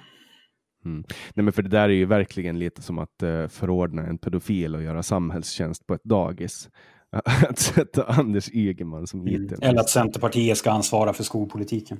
Mm. 0.85 1.03
Nej, 1.33 1.43
men 1.43 1.53
för 1.53 1.61
det 1.61 1.69
där 1.69 1.89
är 1.89 1.93
ju 1.93 2.05
verkligen 2.05 2.59
lite 2.59 2.81
som 2.81 2.99
att 2.99 3.23
uh, 3.23 3.47
förordna 3.47 4.05
en 4.05 4.17
pedofil 4.17 4.75
och 4.75 4.83
göra 4.83 5.03
samhällstjänst 5.03 5.87
på 5.87 5.93
ett 5.93 6.03
dagis. 6.03 6.69
att 7.49 7.59
sätta 7.59 8.03
Anders 8.03 8.49
Ygeman 8.53 9.07
som 9.07 9.21
mm. 9.21 9.45
it 9.45 9.51
Eller 9.61 9.79
att 9.79 9.89
Centerpartiet 9.89 10.57
ska 10.57 10.71
ansvara 10.71 11.13
för 11.13 11.23
skolpolitiken. 11.23 11.99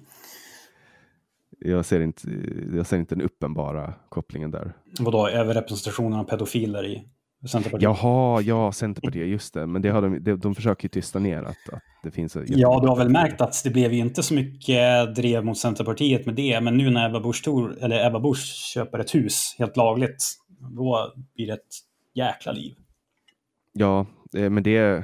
Jag 1.60 1.86
ser 1.86 2.00
inte, 2.00 2.30
jag 2.74 2.88
ser 2.88 2.98
inte 2.98 3.16
den 3.16 3.26
uppenbara 3.26 3.94
kopplingen 4.10 4.52
där. 4.52 4.74
Vadå, 5.00 5.28
överrepresentationen 5.28 6.20
av 6.20 6.24
pedofiler 6.24 6.86
i 6.86 7.04
Centerpartiet. 7.48 7.84
Jaha, 7.84 8.42
ja, 8.42 8.72
Centerpartiet, 8.72 9.28
just 9.28 9.54
det. 9.54 9.68
Men 9.68 9.82
det 9.82 9.90
har 9.90 10.02
de, 10.02 10.24
de, 10.24 10.36
de 10.36 10.56
försöker 10.56 10.86
ju 10.86 10.90
tysta 10.90 11.20
ner 11.20 11.44
att, 11.44 11.70
att 11.72 11.82
det 12.04 12.12
finns... 12.12 12.38
Ja, 12.48 12.80
du 12.82 12.88
har 12.88 12.96
väl 12.96 13.10
märkt 13.10 13.42
att 13.42 13.62
det 13.64 13.70
blev 13.70 13.94
ju 13.94 14.00
inte 14.00 14.24
så 14.24 14.34
mycket 14.34 15.16
drev 15.16 15.46
mot 15.46 15.58
Centerpartiet 15.58 16.26
med 16.26 16.36
det. 16.36 16.62
Men 16.62 16.78
nu 16.78 16.90
när 16.90 17.10
Ebba 17.10 17.20
Busch, 17.20 17.44
Thor, 17.44 17.78
eller 17.82 18.08
Ebba 18.08 18.20
Busch 18.20 18.72
köper 18.74 19.00
ett 19.00 19.16
hus 19.16 19.56
helt 19.60 19.78
lagligt, 19.78 20.24
då 20.76 21.14
blir 21.36 21.48
det 21.48 21.54
ett 21.54 21.76
jäkla 22.14 22.52
liv. 22.52 22.74
Ja, 23.74 24.06
eh, 24.38 24.50
men 24.50 24.64
det... 24.64 25.04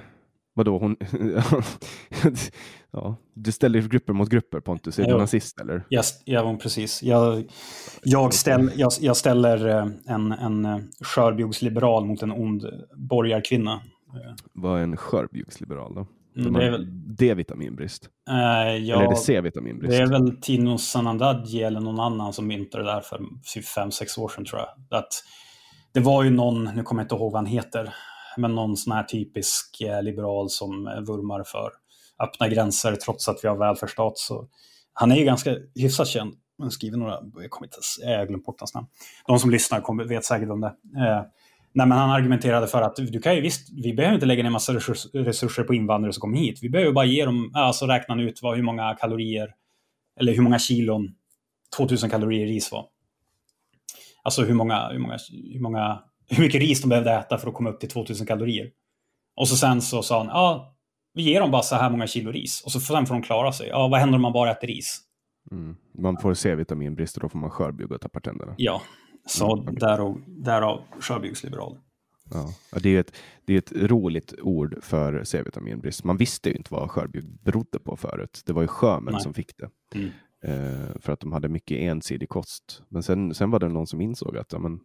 Vadå, 0.53 0.77
hon... 0.77 0.95
ja, 2.95 3.15
du 3.33 3.51
ställer 3.51 3.81
grupper 3.81 4.13
mot 4.13 4.29
grupper 4.29 4.59
Pontus, 4.59 4.99
är 4.99 5.05
du 5.05 5.17
nazist 5.17 5.59
eller? 5.59 5.85
Yes, 5.89 6.21
ja, 6.25 6.57
precis. 6.61 7.03
Jag, 7.03 7.43
jag, 8.03 8.33
ställ, 8.33 8.71
jag, 8.75 8.91
jag 9.01 9.17
ställer 9.17 9.67
eh, 9.67 9.87
en, 10.07 10.31
en 10.31 10.65
eh, 10.65 10.77
skörbjuggsliberal 11.01 12.05
mot 12.05 12.21
en 12.21 12.31
ond 12.31 12.65
borgarkvinna. 12.95 13.81
Vad 14.53 14.79
är 14.79 14.83
en 14.83 14.97
skörbjuggsliberal 14.97 15.95
då? 15.95 16.07
De 16.35 16.53
det 16.53 16.65
är 16.65 16.71
väl... 16.71 16.87
D-vitaminbrist? 17.15 18.09
Uh, 18.29 18.35
ja, 18.77 18.95
eller 18.95 19.05
är 19.05 19.09
det 19.09 19.15
C-vitaminbrist? 19.15 19.91
Det 19.91 19.97
är 19.97 20.07
väl 20.07 20.41
Tino 20.41 20.77
Sanandaji 20.77 21.63
eller 21.63 21.79
någon 21.79 21.99
annan 21.99 22.33
som 22.33 22.47
myntade 22.47 22.83
det 22.83 22.91
där 22.91 23.01
för 23.01 23.17
5-6 23.77 24.19
år 24.19 24.29
sedan 24.29 24.45
tror 24.45 24.61
jag. 24.61 24.99
Att 24.99 25.13
det 25.93 25.99
var 25.99 26.23
ju 26.23 26.29
någon, 26.29 26.63
nu 26.63 26.83
kommer 26.83 27.01
jag 27.01 27.05
inte 27.05 27.15
ihåg 27.15 27.31
vad 27.31 27.41
han 27.41 27.45
heter, 27.45 27.93
men 28.37 28.55
någon 28.55 28.77
sån 28.77 28.93
här 28.93 29.03
typisk 29.03 29.77
liberal 30.03 30.49
som 30.49 30.83
vurmar 31.07 31.43
för 31.43 31.69
öppna 32.23 32.47
gränser 32.49 32.95
trots 32.95 33.29
att 33.29 33.39
vi 33.43 33.47
har 33.47 33.57
välfärdsstat. 33.57 34.17
Så 34.17 34.47
han 34.93 35.11
är 35.11 35.15
ju 35.15 35.25
ganska 35.25 35.55
hyfsat 35.75 36.07
känd. 36.07 36.33
Han 36.59 36.71
skriver 36.71 36.97
några, 36.97 37.19
jag 37.35 37.49
kommer 37.49 37.67
inte 37.67 37.77
jag 38.01 38.17
har 38.17 38.25
glömt 38.25 38.45
bort 38.45 38.59
hans 38.59 38.73
namn. 38.73 38.87
De 39.27 39.39
som 39.39 39.51
lyssnar 39.51 39.81
kommer, 39.81 40.03
vet 40.03 40.25
säkert 40.25 40.49
om 40.49 40.61
det. 40.61 40.67
Eh, 40.67 41.21
nej, 41.73 41.87
men 41.87 41.91
han 41.91 42.09
argumenterade 42.09 42.67
för 42.67 42.81
att 42.81 42.95
du 42.95 43.19
kan 43.19 43.35
ju 43.35 43.41
visst, 43.41 43.69
vi 43.83 43.93
behöver 43.93 44.15
inte 44.15 44.25
lägga 44.25 44.43
ner 44.43 44.49
massa 44.49 44.73
resurser 45.13 45.63
på 45.63 45.73
invandrare 45.73 46.13
som 46.13 46.21
kommer 46.21 46.37
hit. 46.37 46.59
Vi 46.61 46.69
behöver 46.69 46.91
bara 46.91 47.05
ge 47.05 47.25
dem, 47.25 47.51
alltså 47.53 47.85
räkna 47.85 48.21
ut 48.21 48.39
vad, 48.41 48.55
hur 48.55 48.63
många 48.63 48.93
kalorier, 48.93 49.53
eller 50.19 50.33
hur 50.33 50.41
många 50.41 50.59
kilon 50.59 51.15
2000 51.77 52.09
kalorier 52.09 52.47
ris 52.47 52.71
var. 52.71 52.85
Alltså 54.23 54.43
hur 54.43 54.53
många, 54.53 54.89
hur 54.89 54.99
många, 54.99 55.17
hur 55.53 55.59
många, 55.59 55.99
hur 56.29 56.43
mycket 56.43 56.61
ris 56.61 56.81
de 56.81 56.87
behövde 56.87 57.11
äta 57.11 57.37
för 57.37 57.47
att 57.47 57.53
komma 57.53 57.69
upp 57.69 57.79
till 57.79 57.89
2000 57.89 58.27
kalorier. 58.27 58.71
Och 59.35 59.47
så 59.47 59.55
sen 59.55 59.81
så 59.81 60.03
sa 60.03 60.17
han, 60.17 60.27
ja, 60.27 60.74
vi 61.15 61.23
ger 61.23 61.39
dem 61.39 61.51
bara 61.51 61.61
så 61.61 61.75
här 61.75 61.89
många 61.89 62.07
kilo 62.07 62.31
ris 62.31 62.61
och 62.65 62.71
så 62.71 62.79
sen 62.79 63.05
får 63.05 63.15
de 63.15 63.21
klara 63.21 63.51
sig. 63.51 63.67
Ja, 63.67 63.87
vad 63.87 63.99
händer 63.99 64.15
om 64.15 64.21
man 64.21 64.33
bara 64.33 64.51
äter 64.51 64.67
ris? 64.67 65.01
Mm. 65.51 65.75
Man 65.93 66.17
får 66.17 66.33
C-vitaminbrist 66.33 67.17
och 67.17 67.21
då 67.21 67.29
får 67.29 67.39
man 67.39 67.49
skörbjugg 67.49 67.91
och 67.91 68.01
tappar 68.01 68.19
tänderna. 68.19 68.55
Ja, 68.57 68.81
så 69.25 69.53
mm, 69.53 69.63
okay. 69.63 69.75
därav, 69.75 70.21
därav 70.27 70.81
skörbjuggsliberal. 70.99 71.77
Ja, 72.31 72.79
det 72.79 72.95
är, 72.95 72.99
ett, 72.99 73.15
det 73.45 73.53
är 73.53 73.57
ett 73.57 73.71
roligt 73.71 74.33
ord 74.41 74.77
för 74.81 75.23
C-vitaminbrist. 75.23 76.03
Man 76.03 76.17
visste 76.17 76.49
ju 76.49 76.55
inte 76.55 76.73
vad 76.73 76.91
skörbjugg 76.91 77.25
berodde 77.43 77.79
på 77.79 77.97
förut. 77.97 78.41
Det 78.45 78.53
var 78.53 78.61
ju 78.61 78.67
sjömän 78.67 79.19
som 79.19 79.33
fick 79.33 79.57
det. 79.57 79.69
Mm. 79.95 80.09
Eh, 80.43 80.99
för 80.99 81.13
att 81.13 81.19
de 81.19 81.31
hade 81.31 81.49
mycket 81.49 81.77
ensidig 81.77 82.29
kost. 82.29 82.83
Men 82.89 83.03
sen, 83.03 83.33
sen 83.33 83.51
var 83.51 83.59
det 83.59 83.69
någon 83.69 83.87
som 83.87 84.01
insåg 84.01 84.37
att 84.37 84.51
ja, 84.51 84.59
men, 84.59 84.79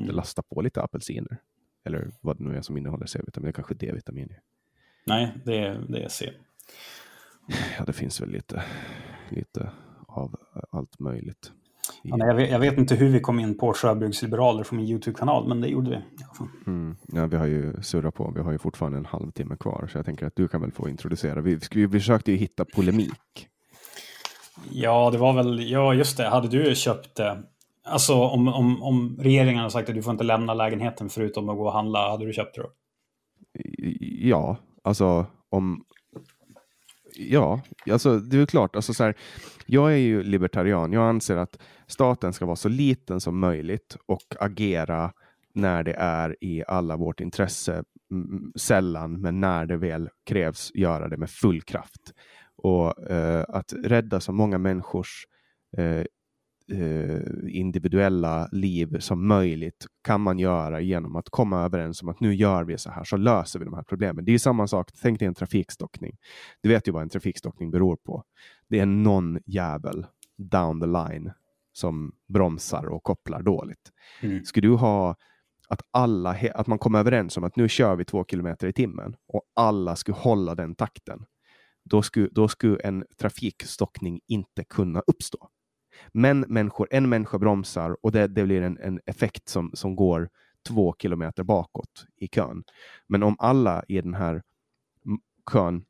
mm. 0.00 0.14
lasta 0.14 0.42
på 0.42 0.62
lite 0.62 0.82
apelsiner. 0.82 1.36
Eller 1.84 2.10
vad 2.20 2.38
det 2.38 2.44
nu 2.44 2.56
är 2.56 2.62
som 2.62 2.76
innehåller 2.76 3.06
C-vitamin. 3.06 3.52
Kanske 3.52 3.74
D-vitamin. 3.74 4.34
Nej, 5.10 5.32
det 5.44 5.58
är, 5.58 5.84
det 5.88 6.02
är 6.02 6.08
C. 6.08 6.30
Ja, 7.78 7.84
det 7.84 7.92
finns 7.92 8.20
väl 8.20 8.30
lite, 8.30 8.62
lite 9.28 9.70
av 10.08 10.36
allt 10.70 10.98
möjligt. 10.98 11.52
Ja, 12.02 12.16
nej, 12.16 12.28
jag, 12.28 12.34
vet, 12.34 12.50
jag, 12.50 12.58
vet, 12.58 12.78
inte 12.78 12.94
hur 12.94 13.08
vi 13.08 13.20
kom 13.20 13.40
in 13.40 13.58
på 13.58 13.72
Sjöbygdsliberaler 13.72 14.64
från 14.64 14.76
min 14.76 14.88
YouTube-kanal, 14.88 15.48
men 15.48 15.60
det 15.60 15.68
gjorde 15.68 15.90
vi. 15.90 15.98
Mm. 16.66 16.96
Ja, 17.06 17.26
vi 17.26 17.36
har 17.36 17.46
ju 17.46 17.82
surrat 17.82 18.14
på, 18.14 18.32
vi 18.36 18.40
har 18.40 18.52
ju 18.52 18.58
fortfarande 18.58 18.98
en 18.98 19.06
halvtimme 19.06 19.56
kvar, 19.56 19.88
så 19.92 19.98
jag 19.98 20.06
tänker 20.06 20.26
att 20.26 20.36
du 20.36 20.48
kan 20.48 20.60
väl 20.60 20.72
få 20.72 20.88
introducera. 20.88 21.40
Vi, 21.40 21.58
vi 21.74 21.88
försökte 21.88 22.32
ju 22.32 22.38
hitta 22.38 22.64
polemik. 22.64 23.48
Ja, 24.70 25.10
det 25.10 25.18
var 25.18 25.32
väl, 25.32 25.70
ja 25.70 25.94
just 25.94 26.16
det, 26.16 26.28
hade 26.28 26.48
du 26.48 26.74
köpt 26.74 27.14
det? 27.16 27.42
Alltså 27.84 28.14
om, 28.14 28.48
om, 28.48 28.82
om 28.82 29.16
regeringen 29.20 29.58
hade 29.58 29.70
sagt 29.70 29.88
att 29.88 29.94
du 29.94 30.02
får 30.02 30.10
inte 30.12 30.24
lämna 30.24 30.54
lägenheten 30.54 31.08
förutom 31.08 31.48
att 31.48 31.56
gå 31.56 31.66
och 31.66 31.72
handla, 31.72 32.10
hade 32.10 32.26
du 32.26 32.32
köpt 32.32 32.54
det 32.54 32.62
då? 32.62 32.70
Ja, 34.00 34.56
alltså 34.82 35.26
om, 35.48 35.84
ja, 37.16 37.60
alltså 37.90 38.18
det 38.18 38.38
är 38.38 38.46
klart, 38.46 38.76
alltså 38.76 38.94
så 38.94 39.04
här, 39.04 39.14
jag 39.66 39.92
är 39.92 39.96
ju 39.96 40.22
libertarian. 40.22 40.92
Jag 40.92 41.08
anser 41.08 41.36
att 41.36 41.58
staten 41.86 42.32
ska 42.32 42.46
vara 42.46 42.56
så 42.56 42.68
liten 42.68 43.20
som 43.20 43.38
möjligt 43.38 43.96
och 44.06 44.36
agera 44.40 45.12
när 45.54 45.82
det 45.82 45.94
är 45.94 46.44
i 46.44 46.64
alla 46.68 46.96
vårt 46.96 47.20
intresse. 47.20 47.84
Sällan, 48.56 49.20
men 49.20 49.40
när 49.40 49.66
det 49.66 49.76
väl 49.76 50.08
krävs, 50.26 50.70
göra 50.74 51.08
det 51.08 51.16
med 51.16 51.30
full 51.30 51.62
kraft. 51.62 52.12
Och 52.56 53.10
eh, 53.10 53.44
att 53.48 53.72
rädda 53.72 54.20
så 54.20 54.32
många 54.32 54.58
människors 54.58 55.26
eh, 55.76 56.04
eh, 56.70 57.20
individuella 57.48 58.48
liv 58.52 58.98
som 58.98 59.28
möjligt 59.28 59.86
kan 60.04 60.20
man 60.20 60.38
göra 60.38 60.80
genom 60.80 61.16
att 61.16 61.30
komma 61.30 61.64
överens 61.64 62.02
om 62.02 62.08
att 62.08 62.20
nu 62.20 62.34
gör 62.34 62.64
vi 62.64 62.78
så 62.78 62.90
här 62.90 63.04
så 63.04 63.16
löser 63.16 63.58
vi 63.58 63.64
de 63.64 63.74
här 63.74 63.82
problemen. 63.82 64.24
Det 64.24 64.32
är 64.32 64.38
samma 64.38 64.66
sak, 64.66 64.90
tänk 65.02 65.18
dig 65.18 65.28
en 65.28 65.34
trafikstockning. 65.34 66.16
Du 66.60 66.68
vet 66.68 66.88
ju 66.88 66.92
vad 66.92 67.02
en 67.02 67.08
trafikstockning 67.08 67.70
beror 67.70 67.96
på. 67.96 68.24
Det 68.68 68.78
är 68.78 68.86
någon 68.86 69.38
jävel 69.46 70.06
down 70.38 70.80
the 70.80 70.86
line 70.86 71.32
som 71.72 72.12
bromsar 72.28 72.86
och 72.86 73.02
kopplar 73.02 73.42
dåligt. 73.42 73.92
Mm. 74.22 74.44
Ska 74.44 74.60
du 74.60 74.70
ha 74.70 75.16
att, 75.68 75.82
alla, 75.90 76.36
att 76.54 76.66
man 76.66 76.78
kommer 76.78 76.98
överens 76.98 77.36
om 77.36 77.44
att 77.44 77.56
nu 77.56 77.68
kör 77.68 77.96
vi 77.96 78.04
två 78.04 78.24
kilometer 78.24 78.68
i 78.68 78.72
timmen 78.72 79.16
och 79.28 79.42
alla 79.54 79.96
skulle 79.96 80.16
hålla 80.16 80.54
den 80.54 80.74
takten. 80.74 81.24
Då 81.84 82.02
skulle, 82.02 82.28
då 82.32 82.48
skulle 82.48 82.76
en 82.76 83.04
trafikstockning 83.20 84.20
inte 84.26 84.64
kunna 84.64 85.00
uppstå. 85.06 85.48
Men 86.12 86.40
människor, 86.40 86.88
en 86.90 87.08
människa 87.08 87.38
bromsar 87.38 87.96
och 88.02 88.12
det, 88.12 88.26
det 88.26 88.44
blir 88.44 88.62
en, 88.62 88.78
en 88.78 89.00
effekt 89.06 89.48
som, 89.48 89.70
som 89.74 89.96
går 89.96 90.28
två 90.68 90.94
kilometer 90.98 91.42
bakåt 91.42 92.06
i 92.16 92.28
kön. 92.28 92.64
Men 93.06 93.22
om 93.22 93.36
alla 93.38 93.84
i 93.88 94.00
den 94.00 94.14
här 94.14 94.42
kön 95.52 95.84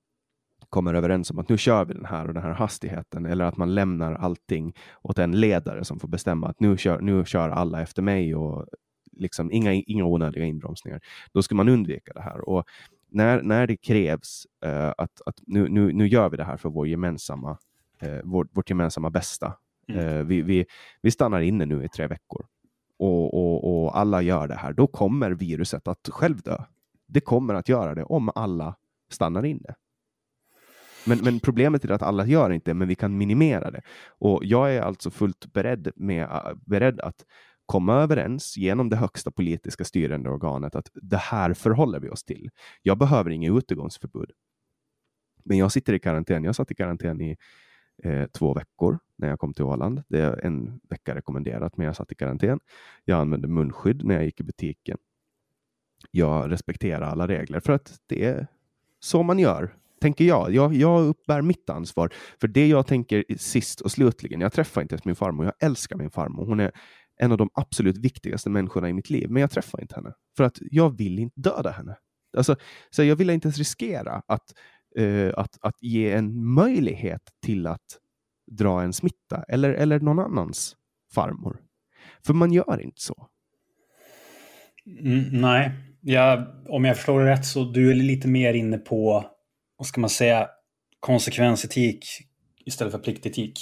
kommer 0.68 0.94
överens 0.94 1.30
om 1.30 1.38
att 1.38 1.48
nu 1.48 1.58
kör 1.58 1.84
vi 1.84 1.94
den 1.94 2.04
här 2.04 2.28
och 2.28 2.34
den 2.34 2.42
här 2.42 2.52
hastigheten 2.52 3.26
eller 3.26 3.44
att 3.44 3.56
man 3.56 3.74
lämnar 3.74 4.14
allting 4.14 4.74
åt 5.02 5.18
en 5.18 5.40
ledare 5.40 5.84
som 5.84 6.00
får 6.00 6.08
bestämma 6.08 6.48
att 6.48 6.60
nu 6.60 6.76
kör, 6.76 7.00
nu 7.00 7.24
kör 7.24 7.48
alla 7.48 7.82
efter 7.82 8.02
mig 8.02 8.34
och 8.34 8.66
liksom 9.12 9.52
inga, 9.52 9.72
inga 9.72 10.04
onödiga 10.04 10.44
inbromsningar. 10.44 11.00
Då 11.32 11.42
ska 11.42 11.54
man 11.54 11.68
undvika 11.68 12.12
det 12.12 12.22
här. 12.22 12.48
Och 12.48 12.64
när, 13.08 13.42
när 13.42 13.66
det 13.66 13.76
krävs 13.76 14.46
uh, 14.66 14.92
att, 14.98 15.20
att 15.26 15.40
nu, 15.46 15.68
nu, 15.68 15.92
nu 15.92 16.06
gör 16.06 16.28
vi 16.30 16.36
det 16.36 16.44
här 16.44 16.56
för 16.56 16.68
vår 16.68 16.88
gemensamma, 16.88 17.58
eh, 18.00 18.12
uh, 18.12 18.20
vår, 18.24 18.48
vårt 18.52 18.70
gemensamma 18.70 19.10
bästa 19.10 19.54
Mm. 19.94 20.08
Eh, 20.08 20.24
vi, 20.24 20.42
vi, 20.42 20.66
vi 21.02 21.10
stannar 21.10 21.40
inne 21.40 21.66
nu 21.66 21.84
i 21.84 21.88
tre 21.88 22.06
veckor 22.06 22.46
och, 22.98 23.34
och, 23.34 23.84
och 23.84 23.98
alla 23.98 24.22
gör 24.22 24.48
det 24.48 24.54
här. 24.54 24.72
Då 24.72 24.86
kommer 24.86 25.30
viruset 25.30 25.88
att 25.88 26.08
själv 26.08 26.40
dö. 26.40 26.64
Det 27.08 27.20
kommer 27.20 27.54
att 27.54 27.68
göra 27.68 27.94
det 27.94 28.04
om 28.04 28.30
alla 28.34 28.76
stannar 29.10 29.44
inne. 29.44 29.74
Men, 31.06 31.18
men, 31.18 31.40
problemet 31.40 31.84
är 31.84 31.90
att 31.90 32.02
alla 32.02 32.26
gör 32.26 32.50
inte 32.50 32.74
men 32.74 32.88
vi 32.88 32.94
kan 32.94 33.18
minimera 33.18 33.70
det. 33.70 33.82
Och 34.18 34.44
jag 34.44 34.74
är 34.74 34.82
alltså 34.82 35.10
fullt 35.10 35.52
beredd, 35.52 35.90
med, 35.96 36.22
äh, 36.22 36.54
beredd 36.66 37.00
att 37.00 37.24
komma 37.66 37.94
överens 37.94 38.56
genom 38.56 38.88
det 38.88 38.96
högsta 38.96 39.30
politiska 39.30 39.84
styrande 39.84 40.30
organet 40.30 40.74
att 40.74 40.90
det 40.94 41.16
här 41.16 41.54
förhåller 41.54 42.00
vi 42.00 42.08
oss 42.10 42.24
till. 42.24 42.50
Jag 42.82 42.98
behöver 42.98 43.30
inget 43.30 43.52
utegångsförbud. 43.52 44.30
Men 45.44 45.58
jag 45.58 45.72
sitter 45.72 45.92
i 45.92 45.98
karantän. 45.98 46.44
Jag 46.44 46.56
satt 46.56 46.70
i 46.70 46.74
karantän 46.74 47.20
i 47.20 47.36
eh, 48.02 48.26
två 48.26 48.54
veckor 48.54 48.98
när 49.16 49.28
jag 49.28 49.38
kom 49.38 49.54
till 49.54 49.64
Åland. 49.64 50.02
Det 50.08 50.20
är 50.20 50.46
en 50.46 50.80
vecka 50.90 51.14
rekommenderat, 51.14 51.76
men 51.76 51.86
jag 51.86 51.96
satt 51.96 52.12
i 52.12 52.14
karantän. 52.14 52.60
Jag 53.04 53.20
använde 53.20 53.48
munskydd 53.48 54.04
när 54.04 54.14
jag 54.14 54.24
gick 54.24 54.40
i 54.40 54.44
butiken. 54.44 54.98
Jag 56.10 56.50
respekterar 56.52 57.02
alla 57.02 57.28
regler 57.28 57.60
för 57.60 57.72
att 57.72 58.00
det 58.06 58.24
är 58.24 58.46
så 59.00 59.22
man 59.22 59.38
gör, 59.38 59.74
tänker 60.00 60.24
jag. 60.24 60.54
Jag, 60.54 60.74
jag 60.74 61.06
uppbär 61.06 61.42
mitt 61.42 61.70
ansvar 61.70 62.12
för 62.40 62.48
det 62.48 62.68
jag 62.68 62.86
tänker 62.86 63.24
sist 63.36 63.80
och 63.80 63.92
slutligen. 63.92 64.40
Jag 64.40 64.52
träffar 64.52 64.82
inte 64.82 64.94
ens 64.94 65.04
min 65.04 65.16
farmor. 65.16 65.44
Jag 65.44 65.54
älskar 65.60 65.96
min 65.96 66.10
farmor. 66.10 66.46
Hon 66.46 66.60
är 66.60 66.72
en 67.16 67.32
av 67.32 67.38
de 67.38 67.50
absolut 67.54 67.98
viktigaste 67.98 68.50
människorna 68.50 68.88
i 68.88 68.92
mitt 68.92 69.10
liv, 69.10 69.30
men 69.30 69.40
jag 69.40 69.50
träffar 69.50 69.80
inte 69.80 69.94
henne 69.94 70.12
för 70.36 70.44
att 70.44 70.58
jag 70.60 70.96
vill 70.96 71.18
inte 71.18 71.40
döda 71.40 71.70
henne. 71.70 71.96
Alltså, 72.36 72.56
så 72.90 73.04
jag 73.04 73.16
vill 73.16 73.30
inte 73.30 73.46
ens 73.46 73.58
riskera 73.58 74.22
att 74.26 74.54
eh, 74.96 75.30
att, 75.36 75.58
att 75.60 75.82
ge 75.82 76.12
en 76.12 76.44
möjlighet 76.46 77.22
till 77.42 77.66
att 77.66 77.98
dra 78.50 78.82
en 78.82 78.92
smitta 78.92 79.44
eller, 79.48 79.70
eller 79.70 80.00
någon 80.00 80.18
annans 80.18 80.76
farmor. 81.14 81.60
För 82.26 82.34
man 82.34 82.52
gör 82.52 82.80
inte 82.80 83.00
så. 83.02 83.26
Mm, 85.00 85.40
nej, 85.40 85.70
ja, 86.00 86.46
om 86.68 86.84
jag 86.84 86.96
förstår 86.96 87.20
det 87.20 87.30
rätt 87.30 87.46
så 87.46 87.64
du 87.64 87.90
är 87.90 87.94
lite 87.94 88.28
mer 88.28 88.54
inne 88.54 88.78
på, 88.78 89.24
vad 89.76 89.86
ska 89.86 90.00
man 90.00 90.10
säga, 90.10 90.48
konsekvensetik 91.00 92.04
istället 92.64 92.92
för 92.92 92.98
pliktetik. 92.98 93.58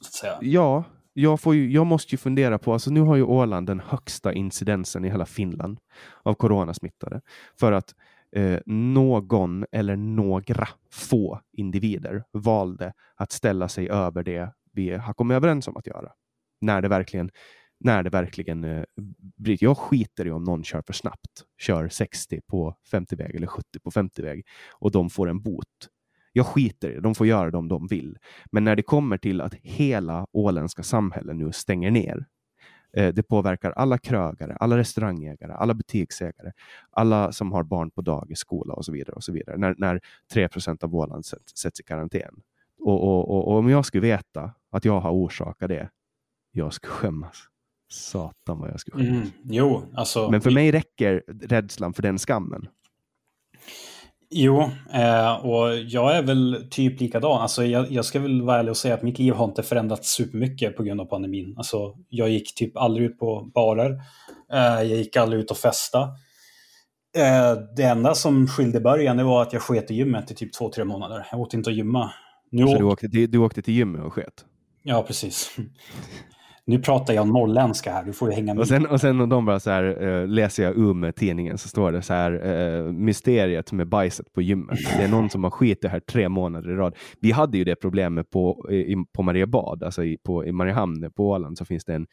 Så 0.00 0.08
att 0.08 0.12
säga. 0.12 0.38
Ja, 0.40 0.84
jag, 1.12 1.40
får 1.40 1.54
ju, 1.54 1.72
jag 1.72 1.86
måste 1.86 2.14
ju 2.14 2.18
fundera 2.18 2.58
på, 2.58 2.72
alltså 2.72 2.90
nu 2.90 3.00
har 3.00 3.16
ju 3.16 3.22
Åland 3.22 3.66
den 3.66 3.80
högsta 3.80 4.32
incidensen 4.32 5.04
i 5.04 5.10
hela 5.10 5.26
Finland 5.26 5.78
av 6.22 6.34
coronasmittade. 6.34 7.20
För 7.60 7.72
att 7.72 7.94
eh, 8.36 8.60
någon 8.66 9.64
eller 9.72 9.96
några 9.96 10.68
få 10.90 11.40
individer 11.52 12.24
valde 12.32 12.92
att 13.16 13.32
ställa 13.32 13.68
sig 13.68 13.90
över 13.90 14.22
det 14.22 14.52
vi 14.72 14.90
har 14.90 15.14
kommit 15.14 15.34
överens 15.34 15.68
om 15.68 15.76
att 15.76 15.86
göra. 15.86 16.12
När 16.60 16.82
det 16.82 16.88
verkligen 16.88 17.30
när 17.80 18.02
det 18.02 18.10
verkligen 18.10 18.64
eh, 18.64 18.84
bryter. 19.36 19.66
Jag 19.66 19.78
skiter 19.78 20.26
i 20.26 20.30
om 20.30 20.44
någon 20.44 20.64
kör 20.64 20.82
för 20.86 20.92
snabbt, 20.92 21.44
kör 21.58 21.88
60 21.88 22.40
på 22.46 22.76
50-väg 22.92 23.34
eller 23.34 23.46
70 23.46 23.80
på 23.80 23.90
50-väg 23.90 24.46
och 24.72 24.90
de 24.90 25.10
får 25.10 25.28
en 25.28 25.42
bot. 25.42 25.88
Jag 26.32 26.46
skiter 26.46 26.90
i 26.90 26.94
det, 26.94 27.00
de 27.00 27.14
får 27.14 27.26
göra 27.26 27.50
det 27.50 27.56
om 27.56 27.68
de 27.68 27.86
vill. 27.86 28.18
Men 28.52 28.64
när 28.64 28.76
det 28.76 28.82
kommer 28.82 29.18
till 29.18 29.40
att 29.40 29.54
hela 29.54 30.26
åländska 30.32 30.82
samhället 30.82 31.36
nu 31.36 31.52
stänger 31.52 31.90
ner 31.90 32.26
det 32.92 33.28
påverkar 33.28 33.70
alla 33.70 33.98
krögare, 33.98 34.56
alla 34.60 34.76
restaurangägare, 34.76 35.52
alla 35.52 35.74
butiksägare, 35.74 36.52
alla 36.90 37.32
som 37.32 37.52
har 37.52 37.62
barn 37.62 37.90
på 37.90 38.00
dagis, 38.00 38.38
skola 38.38 38.74
och 38.74 38.84
så 38.84 38.92
vidare. 38.92 39.12
och 39.12 39.24
så 39.24 39.32
vidare. 39.32 39.56
När, 39.56 39.74
när 39.78 40.00
3% 40.34 40.84
av 40.84 40.94
Åland 40.94 41.26
sätts, 41.26 41.56
sätts 41.56 41.80
i 41.80 41.82
karantän. 41.82 42.42
Och, 42.80 43.02
och, 43.04 43.30
och, 43.30 43.48
och, 43.48 43.58
om 43.58 43.68
jag 43.68 43.84
skulle 43.86 44.00
veta 44.00 44.52
att 44.70 44.84
jag 44.84 45.00
har 45.00 45.10
orsakat 45.10 45.68
det, 45.68 45.90
jag 46.52 46.72
skulle 46.72 46.92
skämmas. 46.92 47.36
Satan 47.90 48.58
vad 48.58 48.70
jag 48.70 48.80
skulle 48.80 48.96
skämmas. 48.96 49.16
Mm, 49.18 49.30
jo, 49.42 49.82
alltså, 49.94 50.30
Men 50.30 50.40
för 50.40 50.50
mig 50.50 50.72
räcker 50.72 51.22
rädslan 51.26 51.94
för 51.94 52.02
den 52.02 52.18
skammen. 52.18 52.68
Jo, 54.30 54.70
eh, 54.92 55.46
och 55.46 55.76
jag 55.76 56.16
är 56.16 56.22
väl 56.22 56.66
typ 56.70 57.00
likadan. 57.00 57.42
Alltså 57.42 57.64
jag, 57.64 57.90
jag, 57.90 58.04
ska 58.04 58.20
väl 58.20 58.42
vara 58.42 58.58
ärlig 58.58 58.70
och 58.70 58.76
säga 58.76 58.94
att 58.94 59.02
mitt 59.02 59.18
liv 59.18 59.34
har 59.34 59.44
inte 59.44 59.62
förändrats 59.62 60.12
supermycket 60.12 60.76
på 60.76 60.82
grund 60.82 61.00
av 61.00 61.04
pandemin. 61.04 61.54
Alltså, 61.56 61.94
jag 62.08 62.30
gick 62.30 62.54
typ 62.54 62.76
aldrig 62.76 63.06
ut 63.06 63.18
på 63.18 63.50
barer. 63.54 63.90
Eh, 64.52 64.82
jag 64.82 64.86
gick 64.98 65.16
aldrig 65.16 65.40
ut 65.40 65.50
och 65.50 65.56
festa. 65.56 66.02
Eh, 67.16 67.52
det 67.76 67.82
enda 67.82 68.14
som 68.14 68.48
skilde 68.48 68.80
början 68.80 69.16
det 69.16 69.24
var 69.24 69.42
att 69.42 69.52
jag 69.52 69.62
sket 69.62 69.90
i 69.90 69.94
gymmet 69.94 70.30
i 70.30 70.34
typ 70.34 70.52
två, 70.52 70.70
tre 70.70 70.84
månader. 70.84 71.26
Jag 71.30 71.40
åt 71.40 71.54
inte 71.54 71.70
att 71.70 71.76
gymma. 71.76 72.10
Nu 72.50 72.66
Så 72.66 72.78
du 72.78 72.84
åkte, 72.84 73.08
till, 73.08 73.30
du 73.30 73.38
åkte 73.38 73.62
till 73.62 73.74
gymmet 73.74 74.04
och 74.04 74.12
sket? 74.12 74.44
Ja, 74.82 75.02
precis. 75.02 75.56
Nu 76.68 76.78
pratar 76.78 77.14
jag 77.14 77.28
norrländska 77.28 77.92
här, 77.92 78.04
du 78.04 78.12
får 78.12 78.28
ju 78.28 78.34
hänga 78.34 78.54
med. 78.54 78.60
Och 78.60 78.68
sen, 78.68 78.86
och 78.86 79.00
sen 79.00 79.28
de 79.28 79.44
bara 79.44 79.60
så 79.60 79.70
här, 79.70 80.02
uh, 80.02 80.28
läser 80.28 80.62
jag 80.62 80.76
UM-tidningen 80.76 81.58
så 81.58 81.68
står 81.68 81.92
det 81.92 82.02
så 82.02 82.14
här, 82.14 82.46
uh, 82.46 82.92
mysteriet 82.92 83.72
med 83.72 83.88
bajset 83.88 84.32
på 84.32 84.42
gymmet. 84.42 84.78
Det 84.96 85.04
är 85.04 85.08
någon 85.08 85.30
som 85.30 85.44
har 85.44 85.50
skitit 85.50 85.90
här 85.90 86.00
tre 86.00 86.28
månader 86.28 86.70
i 86.70 86.74
rad. 86.74 86.94
Vi 87.20 87.30
hade 87.30 87.58
ju 87.58 87.64
det 87.64 87.76
problemet 87.76 88.30
på, 88.30 88.70
i, 88.70 88.96
på 89.12 89.22
Mariebad, 89.22 89.82
alltså 89.82 90.04
i, 90.04 90.18
på, 90.18 90.46
i 90.46 90.52
Mariehamn 90.52 91.10
på 91.16 91.28
Åland 91.28 91.58
så 91.58 91.64
finns 91.64 91.84
det 91.84 91.94
en 91.94 92.06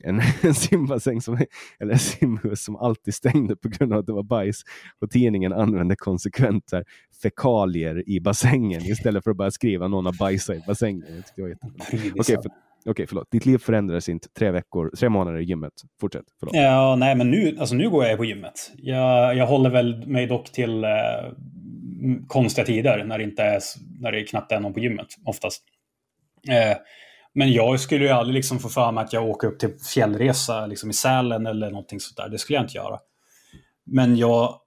en, 0.00 0.20
en 0.42 0.54
simbassäng 0.54 1.20
som, 1.20 1.38
eller 1.78 1.94
simhus 1.94 2.64
som 2.64 2.76
alltid 2.76 3.14
stängde 3.14 3.56
på 3.56 3.68
grund 3.68 3.92
av 3.92 3.98
att 3.98 4.06
det 4.06 4.12
var 4.12 4.22
bajs. 4.22 4.62
Och 5.00 5.10
tidningen 5.10 5.52
använde 5.52 5.96
konsekvent 5.96 6.72
här, 6.72 6.84
fekalier 7.22 8.08
i 8.08 8.20
bassängen 8.20 8.82
istället 8.82 9.24
för 9.24 9.30
att 9.30 9.36
bara 9.36 9.50
skriva 9.50 9.88
någon 9.88 10.06
har 10.06 10.18
bajsat 10.18 10.56
i 10.56 10.62
bassängen. 10.66 11.22
Okej, 12.18 12.36
Okej, 12.86 12.90
okay, 12.90 13.06
förlåt. 13.06 13.30
Ditt 13.30 13.46
liv 13.46 13.58
förändrades 13.58 14.08
inte 14.08 14.28
tre 14.28 14.50
veckor, 14.50 14.90
tre 14.98 15.08
månader 15.08 15.38
i 15.38 15.44
gymmet. 15.44 15.72
Fortsätt. 16.00 16.24
Förlåt. 16.38 16.54
Ja, 16.54 16.96
nej, 16.96 17.14
men 17.14 17.30
nu, 17.30 17.56
alltså 17.58 17.74
nu 17.74 17.90
går 17.90 18.04
jag 18.04 18.18
på 18.18 18.24
gymmet. 18.24 18.72
Jag, 18.76 19.36
jag 19.36 19.46
håller 19.46 19.70
väl 19.70 20.06
mig 20.06 20.26
dock 20.26 20.52
till 20.52 20.84
eh, 20.84 20.90
konstiga 22.26 22.66
tider 22.66 23.04
när 23.04 23.18
det, 23.18 23.24
inte 23.24 23.42
är, 23.42 23.60
när 24.00 24.12
det 24.12 24.24
knappt 24.24 24.52
är 24.52 24.60
någon 24.60 24.74
på 24.74 24.80
gymmet, 24.80 25.06
oftast. 25.24 25.64
Eh, 26.48 26.76
men 27.34 27.52
jag 27.52 27.80
skulle 27.80 28.04
ju 28.04 28.10
aldrig 28.10 28.34
liksom 28.34 28.58
få 28.58 28.68
för 28.68 28.92
mig 28.92 29.04
att 29.04 29.12
jag 29.12 29.28
åker 29.28 29.48
upp 29.48 29.58
till 29.58 29.74
fjällresa 29.94 30.66
liksom 30.66 30.90
i 30.90 30.92
Sälen 30.92 31.46
eller 31.46 31.70
någonting 31.70 32.00
sånt 32.00 32.16
där. 32.16 32.28
Det 32.28 32.38
skulle 32.38 32.56
jag 32.56 32.64
inte 32.64 32.76
göra. 32.76 32.98
Men 33.86 34.16
jag, 34.16 34.60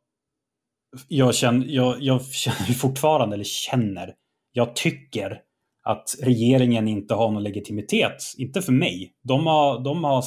jag, 1.08 1.36
känner, 1.36 1.66
jag, 1.66 1.96
jag 2.00 2.26
känner 2.26 2.74
fortfarande, 2.74 3.36
eller 3.36 3.44
känner, 3.44 4.14
jag 4.52 4.76
tycker 4.76 5.42
att 5.88 6.16
regeringen 6.22 6.88
inte 6.88 7.14
har 7.14 7.32
någon 7.32 7.44
legitimitet. 7.44 8.16
Inte 8.38 8.62
för 8.62 8.72
mig. 8.72 9.12
De 9.24 9.48
har, 9.48 9.84
de 9.84 10.04
har 10.04 10.24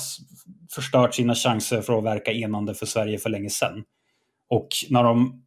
förstört 0.75 1.15
sina 1.15 1.35
chanser 1.35 1.81
för 1.81 1.99
att 1.99 2.05
verka 2.05 2.33
enande 2.33 2.75
för 2.75 2.87
Sverige 2.87 3.19
för 3.19 3.31
länge 3.31 3.51
sedan. 3.51 3.83
Och 4.51 4.69
när 4.91 5.05
de 5.05 5.43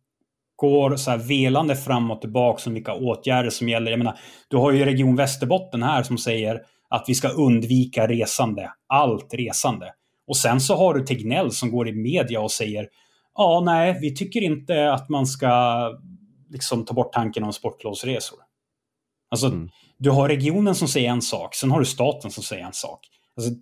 går 0.56 0.96
så 0.96 1.12
här 1.12 1.18
velande 1.18 1.76
fram 1.76 2.12
och 2.12 2.22
tillbaka 2.22 2.62
om 2.70 2.74
vilka 2.74 2.94
åtgärder 2.94 3.50
som 3.50 3.70
gäller. 3.70 3.92
Jag 3.92 3.98
menar, 3.98 4.20
du 4.48 4.58
har 4.58 4.72
ju 4.72 4.86
Region 4.86 5.16
Västerbotten 5.16 5.84
här 5.84 6.04
som 6.04 6.18
säger 6.18 6.62
att 6.90 7.06
vi 7.08 7.16
ska 7.16 7.30
undvika 7.30 8.08
resande. 8.08 8.72
Allt 8.88 9.34
resande. 9.34 9.94
Och 10.28 10.38
sen 10.38 10.62
så 10.62 10.76
har 10.76 10.94
du 10.94 11.06
Tegnell 11.06 11.52
som 11.52 11.72
går 11.72 11.88
i 11.88 11.94
media 11.94 12.42
och 12.42 12.52
säger 12.52 12.88
ja, 13.36 13.62
nej, 13.66 13.98
vi 14.02 14.16
tycker 14.16 14.42
inte 14.42 14.94
att 14.94 15.10
man 15.10 15.26
ska 15.26 15.52
liksom 16.50 16.86
ta 16.86 16.94
bort 16.94 17.14
tanken 17.14 17.44
om 17.44 17.54
sportlovsresor. 17.54 18.40
Alltså, 19.32 19.48
mm 19.48 19.70
du 20.04 20.10
har 20.10 20.30
regionen 20.30 20.76
som 20.76 20.88
säger 20.88 21.10
en 21.10 21.22
sak, 21.22 21.56
sen 21.56 21.72
har 21.72 21.80
du 21.80 21.86
staten 21.86 22.32
som 22.32 22.44
säger 22.44 22.66
en 22.66 22.74
sak. 22.74 23.00
Alltså, 23.38 23.54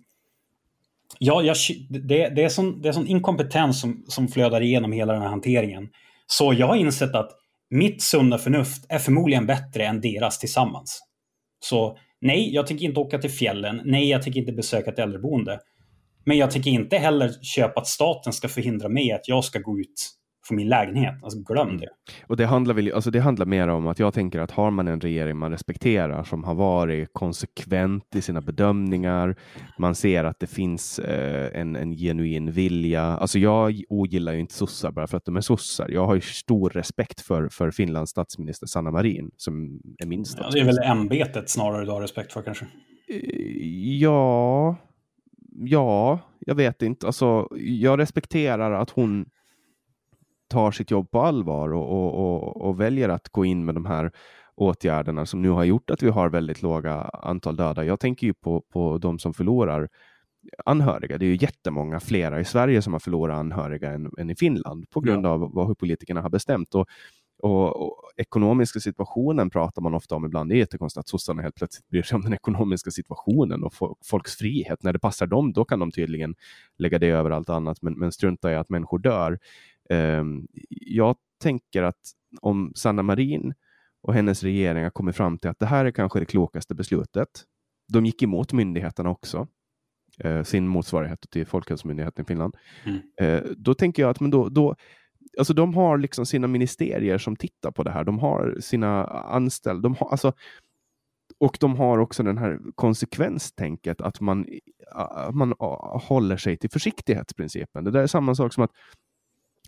ja, 1.18 1.42
jag, 1.42 1.56
det, 1.90 2.28
det, 2.28 2.44
är 2.44 2.48
sån, 2.48 2.82
det 2.82 2.88
är 2.88 2.92
sån 2.92 3.06
inkompetens 3.06 3.80
som, 3.80 4.04
som 4.08 4.28
flödar 4.28 4.60
igenom 4.60 4.92
hela 4.92 5.12
den 5.12 5.22
här 5.22 5.28
hanteringen. 5.28 5.88
Så 6.26 6.52
jag 6.52 6.66
har 6.66 6.76
insett 6.76 7.14
att 7.14 7.30
mitt 7.70 8.02
sunda 8.02 8.38
förnuft 8.38 8.86
är 8.88 8.98
förmodligen 8.98 9.46
bättre 9.46 9.86
än 9.86 10.00
deras 10.00 10.38
tillsammans. 10.38 11.00
Så 11.60 11.98
Nej, 12.22 12.54
jag 12.54 12.66
tänker 12.66 12.84
inte 12.84 13.00
åka 13.00 13.18
till 13.18 13.30
fjällen. 13.30 13.82
Nej, 13.84 14.08
jag 14.08 14.22
tänker 14.22 14.40
inte 14.40 14.52
besöka 14.52 14.90
ett 14.90 14.98
äldreboende. 14.98 15.58
Men 16.24 16.38
jag 16.38 16.50
tänker 16.50 16.70
inte 16.70 16.98
heller 16.98 17.32
köpa 17.42 17.80
att 17.80 17.86
staten 17.86 18.32
ska 18.32 18.48
förhindra 18.48 18.88
mig 18.88 19.12
att 19.12 19.28
jag 19.28 19.44
ska 19.44 19.58
gå 19.58 19.78
ut 19.78 20.10
från 20.44 20.56
min 20.56 20.68
lägenhet. 20.68 21.14
Alltså 21.22 21.38
glöm 21.38 21.68
mm. 21.68 21.80
det. 21.80 21.88
Och 22.26 22.36
det 22.36 22.46
handlar, 22.46 22.74
väl, 22.74 22.92
alltså 22.92 23.10
det 23.10 23.20
handlar 23.20 23.46
mer 23.46 23.68
om 23.68 23.86
att 23.86 23.98
jag 23.98 24.14
tänker 24.14 24.40
att 24.40 24.50
har 24.50 24.70
man 24.70 24.88
en 24.88 25.00
regering 25.00 25.36
man 25.36 25.50
respekterar 25.50 26.24
som 26.24 26.44
har 26.44 26.54
varit 26.54 27.08
konsekvent 27.12 28.16
i 28.16 28.20
sina 28.20 28.40
bedömningar. 28.40 29.36
Man 29.78 29.94
ser 29.94 30.24
att 30.24 30.40
det 30.40 30.46
finns 30.46 30.98
eh, 30.98 31.60
en, 31.60 31.76
en 31.76 31.92
genuin 31.96 32.52
vilja. 32.52 33.02
Alltså 33.02 33.38
jag 33.38 33.82
ogillar 33.88 34.32
ju 34.32 34.40
inte 34.40 34.54
sossar 34.54 34.90
bara 34.90 35.06
för 35.06 35.16
att 35.16 35.24
de 35.24 35.36
är 35.36 35.40
sossar. 35.40 35.88
Jag 35.88 36.06
har 36.06 36.14
ju 36.14 36.20
stor 36.20 36.70
respekt 36.70 37.20
för, 37.20 37.48
för 37.48 37.70
Finlands 37.70 38.10
statsminister 38.10 38.66
Sanna 38.66 38.90
Marin 38.90 39.30
som 39.36 39.80
är 39.98 40.06
min 40.06 40.24
statsminister. 40.24 40.58
Ja, 40.58 40.64
det 40.64 40.70
är 40.70 40.88
väl 40.88 40.98
ämbetet 40.98 41.50
snarare 41.50 41.84
du 41.84 41.90
har 41.90 42.00
respekt 42.00 42.32
för 42.32 42.42
kanske? 42.42 42.64
Eh, 43.08 43.98
ja, 44.00 44.76
ja, 45.52 46.18
jag 46.46 46.54
vet 46.54 46.82
inte. 46.82 47.06
Alltså, 47.06 47.48
jag 47.60 47.98
respekterar 47.98 48.72
att 48.72 48.90
hon 48.90 49.26
tar 50.52 50.70
sitt 50.70 50.90
jobb 50.90 51.10
på 51.10 51.20
allvar 51.20 51.74
och, 51.74 51.92
och, 51.92 52.14
och, 52.14 52.68
och, 52.68 52.80
väljer 52.80 53.08
att 53.08 53.28
gå 53.28 53.44
in 53.44 53.64
med 53.64 53.74
de 53.74 53.86
här 53.86 54.12
åtgärderna 54.54 55.26
som 55.26 55.42
nu 55.42 55.48
har 55.48 55.64
gjort 55.64 55.90
att 55.90 56.02
vi 56.02 56.08
har 56.08 56.28
väldigt 56.28 56.62
låga 56.62 56.94
antal 57.02 57.56
döda. 57.56 57.84
Jag 57.84 58.00
tänker 58.00 58.26
ju 58.26 58.34
på, 58.34 58.60
på 58.72 58.98
de 58.98 59.18
som 59.18 59.34
förlorar 59.34 59.88
anhöriga. 60.64 61.18
Det 61.18 61.24
är 61.24 61.28
ju 61.28 61.38
jättemånga 61.40 62.00
flera 62.00 62.40
i 62.40 62.44
Sverige 62.44 62.82
som 62.82 62.92
har 62.92 63.00
förlorat 63.00 63.38
anhöriga 63.38 63.92
än, 63.92 64.10
än 64.18 64.30
i 64.30 64.36
Finland 64.36 64.90
på 64.90 65.00
grund 65.00 65.26
ja. 65.26 65.30
av 65.30 65.50
vad, 65.54 65.66
hur 65.66 65.74
politikerna 65.74 66.20
har 66.20 66.30
bestämt. 66.30 66.74
Och, 66.74 66.86
och, 67.42 67.82
och, 67.82 67.98
ekonomiska 68.16 68.80
situationen 68.80 69.50
pratar 69.50 69.82
man 69.82 69.94
ofta 69.94 70.14
om 70.14 70.24
ibland. 70.24 70.50
Det 70.50 70.54
är 70.54 70.58
jättekonstigt 70.58 71.00
att 71.00 71.08
sossarna 71.08 71.42
helt 71.42 71.54
plötsligt 71.54 71.88
bryr 71.88 72.02
sig 72.02 72.16
om 72.16 72.22
den 72.22 72.34
ekonomiska 72.34 72.90
situationen 72.90 73.64
och 73.64 73.74
folks 74.04 74.36
frihet. 74.36 74.82
När 74.82 74.92
det 74.92 74.98
passar 74.98 75.26
dem, 75.26 75.52
då 75.52 75.64
kan 75.64 75.78
de 75.78 75.90
tydligen 75.90 76.34
lägga 76.78 76.98
det 76.98 77.08
över 77.08 77.30
allt 77.30 77.48
annat, 77.48 77.82
men, 77.82 77.98
men 77.98 78.12
strunta 78.12 78.52
i 78.52 78.54
att 78.54 78.68
människor 78.68 78.98
dör. 78.98 79.38
Ehm, 79.90 80.46
jag 80.70 81.16
tänker 81.42 81.82
att 81.82 82.00
om 82.40 82.72
Sanna 82.74 83.02
Marin 83.02 83.54
och 84.02 84.14
hennes 84.14 84.42
regering 84.42 84.82
har 84.82 84.90
kommit 84.90 85.16
fram 85.16 85.38
till 85.38 85.50
att 85.50 85.58
det 85.58 85.66
här 85.66 85.84
är 85.84 85.90
kanske 85.90 86.18
det 86.18 86.26
klokaste 86.26 86.74
beslutet. 86.74 87.28
De 87.92 88.06
gick 88.06 88.22
emot 88.22 88.52
myndigheterna 88.52 89.10
också, 89.10 89.48
eh, 90.18 90.42
sin 90.42 90.68
motsvarighet 90.68 91.30
till 91.30 91.46
Folkhälsomyndigheten 91.46 92.24
i 92.24 92.26
Finland. 92.26 92.56
Mm. 92.84 93.00
Eh, 93.20 93.50
då 93.56 93.74
tänker 93.74 94.02
jag 94.02 94.10
att 94.10 94.20
men 94.20 94.30
då, 94.30 94.48
då, 94.48 94.76
alltså 95.38 95.54
de 95.54 95.74
har 95.74 95.98
liksom 95.98 96.26
sina 96.26 96.46
ministerier 96.46 97.18
som 97.18 97.36
tittar 97.36 97.70
på 97.70 97.82
det 97.82 97.90
här. 97.90 98.04
De 98.04 98.18
har 98.18 98.56
sina 98.60 99.06
anställda. 99.06 99.82
De 99.82 99.94
har, 99.94 100.08
alltså, 100.10 100.32
och 101.38 101.56
de 101.60 101.76
har 101.76 101.98
också 101.98 102.22
den 102.22 102.38
här 102.38 102.58
konsekvenstänket 102.74 104.00
att 104.00 104.20
man, 104.20 104.46
man 105.32 105.54
håller 106.02 106.36
sig 106.36 106.56
till 106.56 106.70
försiktighetsprincipen. 106.70 107.84
Det 107.84 107.90
där 107.90 108.02
är 108.02 108.06
samma 108.06 108.34
sak 108.34 108.52
som 108.52 108.64
att 108.64 108.70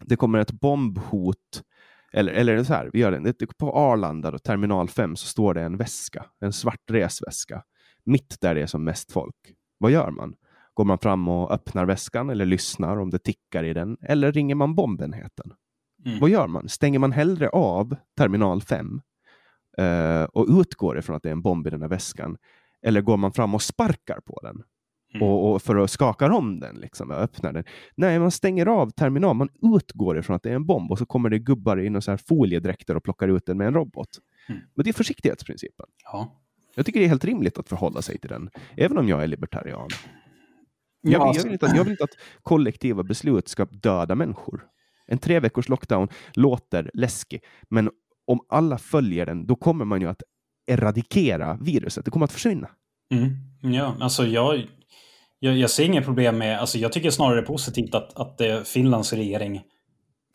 det 0.07 0.17
kommer 0.17 0.39
ett 0.39 0.53
bombhot 0.53 1.63
eller, 2.13 2.33
eller 2.33 2.65
så 2.65 2.75
här, 2.75 2.91
vi 2.93 2.99
gör 2.99 3.13
det. 3.13 3.47
På 3.59 3.73
Arlanda, 3.73 4.31
då, 4.31 4.39
terminal 4.39 4.89
5, 4.89 5.17
så 5.17 5.27
står 5.27 5.55
det 5.55 5.63
en 5.63 5.77
väska, 5.77 6.27
en 6.41 6.53
svart 6.53 6.91
resväska, 6.91 7.63
mitt 8.05 8.41
där 8.41 8.55
det 8.55 8.63
är 8.63 8.67
som 8.67 8.85
mest 8.85 9.13
folk. 9.13 9.37
Vad 9.79 9.91
gör 9.91 10.11
man? 10.11 10.35
Går 10.75 10.85
man 10.85 10.99
fram 10.99 11.29
och 11.29 11.53
öppnar 11.53 11.85
väskan 11.85 12.31
eller 12.31 12.45
lyssnar 12.45 12.97
om 12.97 13.11
det 13.11 13.19
tickar 13.19 13.65
i 13.65 13.73
den? 13.73 13.97
Eller 14.03 14.33
ringer 14.33 14.55
man 14.55 14.75
bombenheten? 14.75 15.53
Mm. 16.07 16.21
Vad 16.21 16.31
gör 16.31 16.47
man? 16.47 16.69
Stänger 16.69 16.99
man 16.99 17.13
hellre 17.13 17.49
av 17.49 17.97
terminal 18.17 18.63
5 18.63 19.01
eh, 19.79 20.23
och 20.23 20.47
utgår 20.61 20.99
ifrån 20.99 21.17
att 21.17 21.23
det 21.23 21.29
är 21.29 21.33
en 21.33 21.43
bomb 21.43 21.67
i 21.67 21.71
den 21.71 21.83
här 21.83 21.89
väskan? 21.89 22.37
Eller 22.83 23.01
går 23.01 23.17
man 23.17 23.33
fram 23.33 23.55
och 23.55 23.63
sparkar 23.63 24.21
på 24.21 24.41
den? 24.43 24.63
Mm. 25.15 25.29
Och, 25.29 25.53
och, 25.53 25.63
för 25.63 25.77
att 25.77 25.91
skaka 25.91 26.35
om 26.35 26.61
den, 26.61 26.77
liksom, 26.77 27.11
öppna 27.11 27.53
den. 27.53 27.65
Nej, 27.95 28.19
man 28.19 28.31
stänger 28.31 28.67
av 28.67 28.91
terminalen, 28.91 29.37
man 29.37 29.77
utgår 29.77 30.19
ifrån 30.19 30.37
att 30.37 30.43
det 30.43 30.51
är 30.51 30.55
en 30.55 30.67
bomb 30.67 30.91
och 30.91 30.99
så 30.99 31.07
kommer 31.07 31.31
det 31.31 31.39
gubbar 31.39 31.81
i 31.81 32.03
så 32.03 32.11
här 32.11 32.19
foliedräkter 32.29 32.97
och 32.97 33.05
plockar 33.05 33.29
ut 33.29 33.47
den 33.47 33.59
med 33.59 33.67
en 33.67 33.75
robot. 33.75 34.09
Mm. 34.49 34.61
Men 34.75 34.85
det 34.85 34.91
är 34.91 34.93
försiktighetsprincipen. 34.93 35.87
Ja. 36.05 36.41
Jag 36.75 36.87
tycker 36.87 37.01
det 37.01 37.07
är 37.07 37.09
helt 37.09 37.25
rimligt 37.25 37.59
att 37.59 37.69
förhålla 37.69 38.03
sig 38.03 38.19
till 38.19 38.31
den, 38.31 38.51
även 38.77 38.99
om 38.99 39.09
jag 39.09 39.23
är 39.23 39.27
libertarian. 39.27 39.89
Jag, 41.01 41.37
jag, 41.37 41.43
vill, 41.43 41.53
inte 41.53 41.67
att, 41.67 41.77
jag 41.77 41.85
vill 41.85 41.91
inte 41.91 42.05
att 42.05 42.19
kollektiva 42.43 43.03
beslut 43.03 43.49
ska 43.49 43.65
döda 43.65 44.15
människor. 44.15 44.65
En 45.07 45.19
tre 45.19 45.41
veckors 45.41 45.69
lockdown 45.69 46.09
låter 46.35 46.91
läskig, 46.95 47.45
men 47.69 47.91
om 48.27 48.41
alla 48.49 48.79
följer 48.79 49.27
den, 49.27 49.47
då 49.47 49.57
kommer 49.57 49.85
man 49.85 50.01
ju 50.01 50.09
att 50.09 50.23
eradikera 50.67 51.59
viruset. 51.61 52.05
Det 52.05 52.11
kommer 52.11 52.25
att 52.25 52.33
försvinna. 52.33 52.69
Mm. 53.11 53.75
Ja, 53.75 53.97
alltså 54.01 54.27
jag, 54.27 54.67
jag, 55.45 55.57
jag 55.57 55.71
ser 55.71 55.85
inga 55.85 56.03
problem 56.03 56.39
med, 56.39 56.61
alltså 56.61 56.79
jag 56.79 56.93
tycker 56.93 57.11
snarare 57.11 57.35
det 57.35 57.41
är 57.41 57.47
positivt 57.47 57.95
att, 57.95 58.21
att 58.21 58.41
eh, 58.41 58.61
Finlands 58.61 59.13
regering 59.13 59.63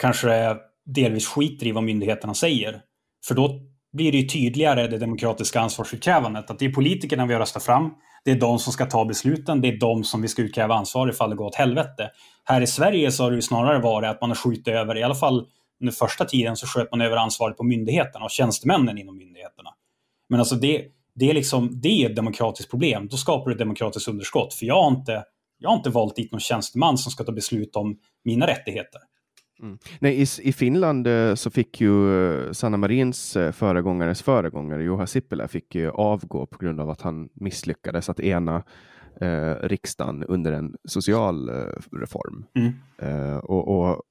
kanske 0.02 0.58
delvis 0.86 1.28
skiter 1.28 1.68
i 1.68 1.72
vad 1.72 1.84
myndigheterna 1.84 2.34
säger. 2.34 2.82
För 3.28 3.36
då 3.36 3.60
blir 3.94 4.12
det 4.12 4.18
ju 4.18 4.28
tydligare 4.28 4.88
det 4.88 4.98
demokratiska 4.98 5.60
ansvarsutkrävandet. 5.60 6.52
Att 6.52 6.60
det 6.60 6.66
är 6.66 6.72
politikerna 6.72 7.26
vi 7.26 7.34
har 7.34 7.40
röstat 7.40 7.64
fram. 7.64 7.92
Det 8.26 8.32
är 8.32 8.40
de 8.40 8.60
som 8.60 8.74
ska 8.74 8.86
ta 8.86 9.06
besluten. 9.06 9.62
Det 9.62 9.68
är 9.68 9.80
de 9.80 10.04
som 10.04 10.22
vi 10.22 10.28
ska 10.28 10.42
utkräva 10.42 10.76
ansvar 10.76 11.10
ifall 11.10 11.30
det 11.30 11.36
går 11.36 11.46
åt 11.46 11.56
helvete. 11.56 12.10
Här 12.44 12.62
i 12.62 12.68
Sverige 12.68 13.12
så 13.12 13.24
har 13.24 13.32
det 13.32 13.36
ju 13.36 13.42
snarare 13.42 13.80
varit 13.80 14.10
att 14.10 14.22
man 14.22 14.30
har 14.30 14.36
skjutit 14.36 14.68
över, 14.68 14.98
i 14.98 15.04
alla 15.04 15.16
fall 15.16 15.48
under 15.82 15.94
första 15.94 16.26
tiden 16.26 16.56
så 16.56 16.68
sköt 16.68 16.92
man 16.92 17.02
över 17.02 17.18
ansvaret 17.18 17.58
på 17.58 17.64
myndigheterna 17.64 18.26
och 18.26 18.32
tjänstemännen 18.32 18.98
inom 18.98 19.18
myndigheterna. 19.18 19.70
Men 20.30 20.40
alltså 20.40 20.56
det, 20.56 20.86
det 21.20 21.30
är, 21.30 21.34
liksom, 21.34 21.82
det 21.82 22.04
är 22.04 22.10
ett 22.10 22.16
demokratiskt 22.16 22.70
problem. 22.70 23.08
Då 23.08 23.18
skapar 23.18 23.50
du 23.50 23.52
ett 23.52 23.60
demokratiskt 23.60 24.08
underskott. 24.08 24.54
För 24.54 24.66
jag 24.66 24.84
har 24.84 24.92
inte, 24.92 25.24
jag 25.58 25.70
har 25.70 25.78
inte 25.78 25.90
valt 25.90 26.16
dit 26.16 26.32
någon 26.32 26.42
tjänsteman 26.42 26.98
som 26.98 27.12
ska 27.12 27.24
ta 27.24 27.32
beslut 27.32 27.76
om 27.76 27.98
mina 28.24 28.48
rättigheter. 28.48 29.02
Mm. 29.62 29.78
Nej, 30.00 30.22
i, 30.22 30.26
I 30.42 30.54
Finland 30.54 31.08
eh, 31.08 31.36
så 31.36 31.50
fick 31.50 31.82
ju 31.82 32.24
eh, 32.48 32.52
Sanna 32.52 32.78
Marins 32.78 33.36
eh, 33.36 33.52
föregångares 33.52 34.22
föregångare, 34.22 34.84
Juha 34.84 35.08
Sipilä, 35.08 35.48
fick 35.48 35.76
ju 35.76 35.90
avgå 35.90 36.46
på 36.46 36.58
grund 36.58 36.80
av 36.80 36.90
att 36.90 37.02
han 37.02 37.30
misslyckades 37.34 38.10
att 38.10 38.20
ena 38.20 38.64
eh, 39.22 39.54
riksdagen 39.62 40.24
under 40.24 40.52
en 40.52 40.76
social 40.84 41.50
eh, 41.50 41.56
reform. 41.92 42.46
Mm. 42.56 42.74
Eh, 43.02 43.38
och, 43.38 43.68
och 43.68 44.02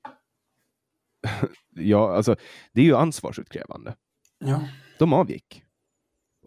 ja, 1.74 2.16
alltså, 2.16 2.36
det 2.72 2.80
är 2.80 2.84
ju 2.84 2.96
ansvarsutkrävande. 2.96 3.94
Ja. 4.38 4.60
De 4.98 5.12
avgick. 5.12 5.62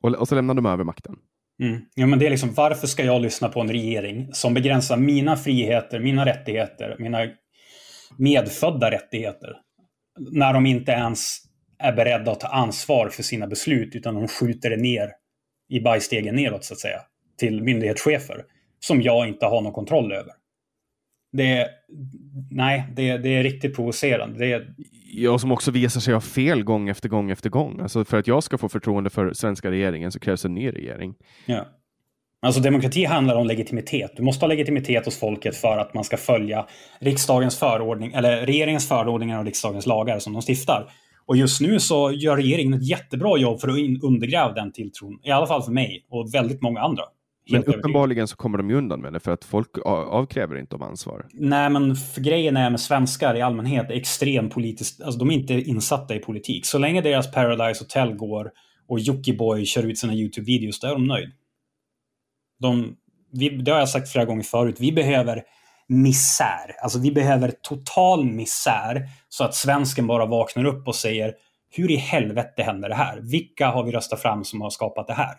Och, 0.01 0.13
och 0.15 0.27
så 0.27 0.35
lämnar 0.35 0.53
de 0.53 0.65
över 0.65 0.83
makten. 0.83 1.15
Mm. 1.61 1.81
Ja, 1.95 2.05
men 2.05 2.19
det 2.19 2.25
är 2.25 2.29
liksom, 2.29 2.53
varför 2.53 2.87
ska 2.87 3.03
jag 3.03 3.21
lyssna 3.21 3.49
på 3.49 3.61
en 3.61 3.71
regering 3.71 4.29
som 4.33 4.53
begränsar 4.53 4.97
mina 4.97 5.35
friheter, 5.35 5.99
mina 5.99 6.25
rättigheter, 6.25 6.95
mina 6.99 7.17
medfödda 8.17 8.91
rättigheter? 8.91 9.55
När 10.31 10.53
de 10.53 10.65
inte 10.65 10.91
ens 10.91 11.37
är 11.79 11.93
beredda 11.93 12.31
att 12.31 12.39
ta 12.39 12.47
ansvar 12.47 13.09
för 13.09 13.23
sina 13.23 13.47
beslut, 13.47 13.95
utan 13.95 14.15
de 14.15 14.27
skjuter 14.27 14.69
det 14.69 14.77
ner 14.77 15.09
i 15.69 15.79
bajstegen 15.79 16.35
neråt, 16.35 16.63
så 16.63 16.73
att 16.73 16.79
säga, 16.79 17.01
till 17.37 17.63
myndighetschefer 17.63 18.45
som 18.79 19.01
jag 19.01 19.27
inte 19.27 19.45
har 19.45 19.61
någon 19.61 19.73
kontroll 19.73 20.11
över. 20.11 20.33
Det 21.31 21.47
är, 21.47 21.67
nej, 22.51 22.87
det, 22.95 23.17
det 23.17 23.29
är 23.29 23.43
riktigt 23.43 23.75
provocerande. 23.75 24.39
Det 24.39 24.51
är, 24.51 24.73
Jag 25.13 25.41
som 25.41 25.51
också 25.51 25.71
visar 25.71 26.01
sig 26.01 26.13
ha 26.13 26.21
fel 26.21 26.63
gång 26.63 26.89
efter 26.89 27.09
gång 27.09 27.31
efter 27.31 27.49
gång. 27.49 27.79
Alltså 27.81 28.05
för 28.05 28.17
att 28.17 28.27
jag 28.27 28.43
ska 28.43 28.57
få 28.57 28.69
förtroende 28.69 29.09
för 29.09 29.33
svenska 29.33 29.71
regeringen 29.71 30.11
så 30.11 30.19
krävs 30.19 30.45
en 30.45 30.53
ny 30.53 30.71
regering. 30.71 31.13
Ja. 31.45 31.65
Alltså 32.45 32.61
demokrati 32.61 33.05
handlar 33.05 33.35
om 33.35 33.47
legitimitet. 33.47 34.11
Du 34.15 34.23
måste 34.23 34.45
ha 34.45 34.47
legitimitet 34.47 35.05
hos 35.05 35.19
folket 35.19 35.55
för 35.55 35.77
att 35.77 35.93
man 35.93 36.03
ska 36.03 36.17
följa 36.17 36.67
riksdagens 36.99 37.59
förordning, 37.59 38.13
eller 38.13 38.45
regeringens 38.45 38.87
förordningar 38.87 39.39
och 39.39 39.45
riksdagens 39.45 39.85
lagar 39.85 40.19
som 40.19 40.33
de 40.33 40.41
stiftar. 40.41 40.91
Och 41.25 41.37
just 41.37 41.61
nu 41.61 41.79
så 41.79 42.11
gör 42.11 42.37
regeringen 42.37 42.73
ett 42.73 42.89
jättebra 42.89 43.37
jobb 43.37 43.61
för 43.61 43.67
att 43.67 44.03
undergräva 44.03 44.51
den 44.51 44.71
tilltron. 44.71 45.19
I 45.23 45.31
alla 45.31 45.47
fall 45.47 45.63
för 45.63 45.71
mig 45.71 46.05
och 46.09 46.33
väldigt 46.33 46.61
många 46.61 46.79
andra. 46.79 47.03
Men 47.49 47.63
uppenbarligen 47.63 48.27
så 48.27 48.35
kommer 48.35 48.57
de 48.57 48.69
ju 48.69 48.75
undan 48.75 49.01
med 49.01 49.13
det 49.13 49.19
för 49.19 49.31
att 49.31 49.43
folk 49.45 49.69
avkräver 49.85 50.57
inte 50.57 50.75
om 50.75 50.81
ansvar. 50.81 51.25
Nej, 51.33 51.69
men 51.69 51.95
för 51.95 52.21
grejen 52.21 52.57
är 52.57 52.69
med 52.69 52.79
svenskar 52.79 53.35
i 53.35 53.41
allmänhet 53.41 53.89
är 53.89 53.93
extremt 53.93 54.53
politiskt, 54.53 55.01
alltså 55.01 55.19
de 55.19 55.29
är 55.29 55.33
inte 55.33 55.53
insatta 55.53 56.15
i 56.15 56.19
politik. 56.19 56.65
Så 56.65 56.77
länge 56.77 57.01
deras 57.01 57.31
Paradise 57.31 57.83
Hotel 57.83 58.13
går 58.13 58.51
och 58.87 58.99
Jockiboi 58.99 59.65
kör 59.65 59.83
ut 59.83 59.99
sina 59.99 60.13
YouTube-videos, 60.13 60.79
då 60.81 60.87
är 60.87 60.91
de 60.91 61.07
nöjd. 61.07 61.31
De, 62.59 62.95
vi, 63.31 63.49
det 63.49 63.71
har 63.71 63.79
jag 63.79 63.89
sagt 63.89 64.11
flera 64.11 64.25
gånger 64.25 64.43
förut, 64.43 64.75
vi 64.79 64.91
behöver 64.91 65.43
misär. 65.87 66.75
Alltså 66.83 66.99
vi 66.99 67.11
behöver 67.11 67.51
total 67.61 68.25
misär 68.25 69.07
så 69.29 69.43
att 69.43 69.55
svensken 69.55 70.07
bara 70.07 70.25
vaknar 70.25 70.65
upp 70.65 70.87
och 70.87 70.95
säger 70.95 71.33
hur 71.69 71.91
i 71.91 71.95
helvete 71.95 72.63
händer 72.63 72.89
det 72.89 72.95
här? 72.95 73.19
Vilka 73.21 73.67
har 73.67 73.83
vi 73.83 73.91
röstat 73.91 74.21
fram 74.21 74.43
som 74.43 74.61
har 74.61 74.69
skapat 74.69 75.07
det 75.07 75.13
här? 75.13 75.35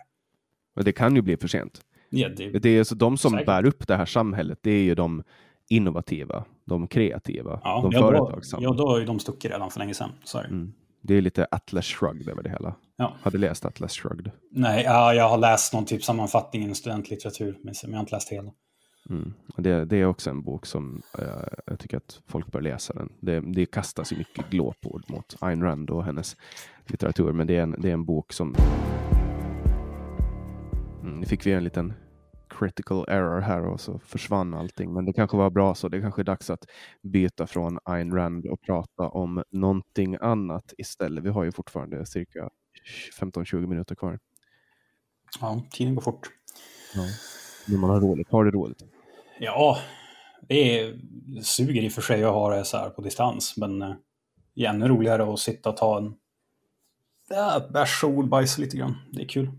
Och 0.76 0.84
det 0.84 0.92
kan 0.92 1.16
ju 1.16 1.22
bli 1.22 1.36
för 1.36 1.48
sent. 1.48 1.80
Ja, 2.14 2.28
det, 2.28 2.58
Det 2.58 2.68
är 2.68 2.84
så 2.84 2.94
de 2.94 3.16
som 3.16 3.30
Säkert. 3.30 3.46
bär 3.46 3.66
upp 3.66 3.88
det 3.88 3.96
här 3.96 4.06
samhället, 4.06 4.58
det 4.62 4.70
är 4.70 4.82
ju 4.82 4.94
de 4.94 5.22
innovativa, 5.68 6.44
de 6.64 6.86
kreativa, 6.88 7.60
ja, 7.64 7.80
de 7.82 7.92
ja, 7.92 8.00
då, 8.00 8.06
företagsamma. 8.08 8.62
ja, 8.62 8.72
då 8.72 8.88
har 8.88 8.98
ju 8.98 9.04
de 9.04 9.18
stuckit 9.18 9.50
redan 9.50 9.70
för 9.70 9.78
länge 9.78 9.94
sedan. 9.94 10.10
Det. 10.32 10.38
Mm. 10.38 10.72
Det 11.02 11.14
är 11.14 11.20
lite 11.20 11.46
Atlas 11.50 11.86
Shrugged 11.86 12.28
över 12.28 12.42
det 12.42 12.50
hela. 12.50 12.74
Ja. 12.96 13.16
Hade 13.22 13.38
läst 13.38 13.64
Atlas 13.64 13.92
Shrugged. 13.92 14.30
Nej, 14.50 14.84
ja, 14.84 15.14
jag 15.14 15.28
har 15.28 15.38
läst 15.38 15.74
någon 15.74 15.84
typ 15.84 16.04
sammanfattning 16.04 16.70
i 16.70 16.74
studentlitteratur, 16.74 17.58
men 17.62 17.74
jag 17.82 17.92
har 17.92 18.00
inte 18.00 18.14
läst 18.14 18.32
hela. 18.32 18.52
Mm. 19.10 19.32
Det, 19.56 19.84
det 19.84 19.96
är 19.96 20.06
också 20.06 20.30
en 20.30 20.42
bok 20.42 20.66
som 20.66 21.02
eh, 21.18 21.24
jag 21.66 21.78
tycker 21.78 21.96
att 21.96 22.20
folk 22.26 22.52
bör 22.52 22.60
läsa. 22.60 22.94
den. 22.94 23.12
Det, 23.20 23.40
det 23.40 23.66
kastas 23.66 24.12
ju 24.12 24.16
mycket 24.16 24.50
glåpord 24.50 25.04
mot 25.08 25.36
Ayn 25.40 25.62
Rand 25.62 25.90
och 25.90 26.04
hennes 26.04 26.36
litteratur, 26.86 27.32
men 27.32 27.46
det 27.46 27.56
är 27.56 27.62
en, 27.62 27.76
det 27.78 27.88
är 27.88 27.92
en 27.92 28.04
bok 28.04 28.32
som... 28.32 28.54
Mm, 31.12 31.20
nu 31.20 31.26
fick 31.26 31.46
vi 31.46 31.52
en 31.52 31.64
liten 31.64 31.94
critical 32.50 33.04
error 33.08 33.40
här 33.40 33.66
och 33.66 33.80
så 33.80 33.98
försvann 33.98 34.54
allting, 34.54 34.92
men 34.92 35.04
det 35.04 35.12
kanske 35.12 35.36
var 35.36 35.50
bra 35.50 35.74
så. 35.74 35.88
Det 35.88 36.00
kanske 36.00 36.22
är 36.22 36.24
dags 36.24 36.50
att 36.50 36.64
byta 37.02 37.46
från 37.46 37.78
Ayn 37.84 38.14
Rand 38.14 38.46
och 38.46 38.60
prata 38.60 39.08
om 39.08 39.42
någonting 39.50 40.16
annat 40.20 40.74
istället. 40.78 41.24
Vi 41.24 41.28
har 41.28 41.44
ju 41.44 41.52
fortfarande 41.52 42.06
cirka 42.06 42.50
15-20 43.20 43.66
minuter 43.66 43.94
kvar. 43.94 44.18
Ja, 45.40 45.62
tiden 45.70 45.94
går 45.94 46.02
fort. 46.02 46.28
Men 47.66 47.80
man 47.80 47.90
har 47.90 48.00
roligt. 48.00 48.28
Har 48.30 48.44
det 48.44 48.50
roligt. 48.50 48.82
Ja, 49.40 49.78
det 50.48 50.80
är, 50.80 50.98
suger 51.42 51.82
i 51.82 51.88
och 51.88 51.92
för 51.92 52.02
sig 52.02 52.24
att 52.24 52.32
ha 52.32 52.56
det 52.56 52.64
så 52.64 52.76
här 52.76 52.90
på 52.90 53.02
distans, 53.02 53.56
men 53.56 53.82
eh, 53.82 53.94
det 54.54 54.64
är 54.64 54.70
ännu 54.70 54.88
roligare 54.88 55.32
att 55.32 55.38
sitta 55.38 55.70
och 55.70 55.76
ta 55.76 55.98
en 55.98 56.14
ja, 57.28 57.68
och 58.02 58.08
ordbajs 58.08 58.58
lite 58.58 58.76
grann. 58.76 58.94
Det 59.12 59.22
är 59.22 59.28
kul. 59.28 59.50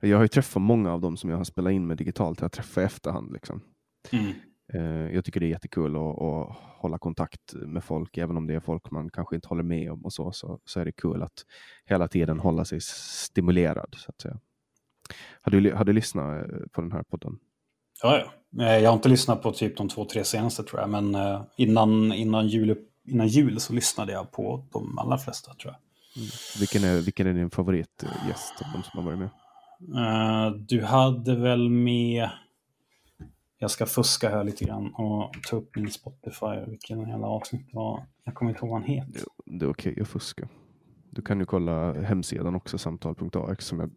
Jag 0.00 0.16
har 0.16 0.24
ju 0.24 0.28
träffat 0.28 0.62
många 0.62 0.92
av 0.92 1.00
dem 1.00 1.16
som 1.16 1.30
jag 1.30 1.36
har 1.36 1.44
spelat 1.44 1.72
in 1.72 1.86
med 1.86 1.96
digitalt. 1.96 2.40
Jag 2.40 2.44
har 2.44 2.50
träffat 2.50 2.82
i 2.82 2.84
efterhand. 2.84 3.32
Liksom. 3.32 3.60
Mm. 4.12 4.32
Eh, 4.72 5.14
jag 5.14 5.24
tycker 5.24 5.40
det 5.40 5.46
är 5.46 5.50
jättekul 5.50 5.96
att, 5.96 6.22
att 6.22 6.56
hålla 6.78 6.98
kontakt 6.98 7.54
med 7.54 7.84
folk, 7.84 8.18
även 8.18 8.36
om 8.36 8.46
det 8.46 8.54
är 8.54 8.60
folk 8.60 8.90
man 8.90 9.10
kanske 9.10 9.34
inte 9.34 9.48
håller 9.48 9.62
med 9.62 9.92
om 9.92 10.04
och 10.04 10.12
så, 10.12 10.32
så, 10.32 10.58
så 10.64 10.80
är 10.80 10.84
det 10.84 10.92
kul 10.92 11.22
att 11.22 11.44
hela 11.84 12.08
tiden 12.08 12.40
hålla 12.40 12.64
sig 12.64 12.80
stimulerad. 12.80 13.94
Så 13.98 14.10
att 14.10 14.20
säga. 14.20 14.38
Har 15.42 15.52
du, 15.52 15.72
har 15.72 15.84
du 15.84 15.92
lyssnat 15.92 16.42
eh, 16.42 16.58
på 16.72 16.80
den 16.80 16.92
här 16.92 17.02
podden? 17.02 17.38
Ja, 18.02 18.18
ja. 18.18 18.32
Jag 18.78 18.90
har 18.90 18.96
inte 18.96 19.08
lyssnat 19.08 19.42
på 19.42 19.52
typ 19.52 19.76
de 19.76 19.88
två, 19.88 20.04
tre 20.04 20.24
senaste 20.24 20.62
tror 20.62 20.80
jag, 20.80 20.90
men 20.90 21.14
eh, 21.14 21.42
innan, 21.56 22.12
innan, 22.12 22.48
jul, 22.48 22.78
innan 23.04 23.28
jul 23.28 23.60
så 23.60 23.72
lyssnade 23.72 24.12
jag 24.12 24.30
på 24.30 24.66
de 24.72 24.98
allra 24.98 25.18
flesta 25.18 25.54
tror 25.54 25.72
jag. 25.72 25.89
Vilken 26.58 26.84
är, 26.84 27.00
vilken 27.00 27.26
är 27.26 27.34
din 27.34 27.50
favoritgäst 27.50 28.62
av 28.62 28.66
de 28.72 28.82
som 28.82 28.98
har 28.98 29.02
varit 29.02 29.18
med? 29.18 29.30
Eh, 29.96 30.52
Du 30.56 30.84
hade 30.84 31.36
väl 31.36 31.68
med... 31.70 32.30
Jag 33.58 33.70
ska 33.70 33.86
fuska 33.86 34.30
här 34.30 34.44
lite 34.44 34.64
grann 34.64 34.94
och 34.94 35.32
ta 35.48 35.56
upp 35.56 35.76
min 35.76 35.90
Spotify. 35.90 36.70
Vilken 36.70 37.08
jävla 37.08 37.26
avsnitt 37.26 37.66
det 37.70 37.76
var. 37.76 38.06
Jag 38.24 38.34
kommer 38.34 38.50
inte 38.50 38.58
ihåg 38.60 38.70
vad 38.70 38.80
han 38.80 38.90
heter. 38.90 39.22
Det 39.44 39.64
är 39.64 39.70
okej 39.70 40.00
att 40.00 40.08
fuska. 40.08 40.48
Du 41.10 41.22
kan 41.22 41.38
ju 41.40 41.46
kolla 41.46 41.92
hemsidan 42.02 42.54
också, 42.54 42.78
samtal.ax, 42.78 43.66
som 43.66 43.80
är 43.80 43.90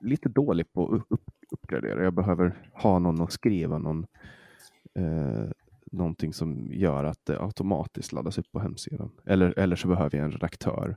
lite 0.00 0.28
dålig 0.28 0.72
på 0.72 0.94
att 0.94 1.02
upp, 1.08 1.24
uppgradera. 1.50 2.04
Jag 2.04 2.14
behöver 2.14 2.70
ha 2.72 2.98
någon 2.98 3.20
att 3.20 3.32
skriva 3.32 3.78
någon, 3.78 4.06
eh, 4.94 5.50
någonting 5.96 6.32
som 6.32 6.72
gör 6.72 7.04
att 7.04 7.18
det 7.26 7.40
automatiskt 7.40 8.12
laddas 8.12 8.38
upp 8.38 8.52
på 8.52 8.60
hemsidan. 8.60 9.10
Eller, 9.26 9.58
eller 9.58 9.76
så 9.76 9.88
behöver 9.88 10.16
jag 10.16 10.24
en 10.24 10.32
redaktör. 10.32 10.96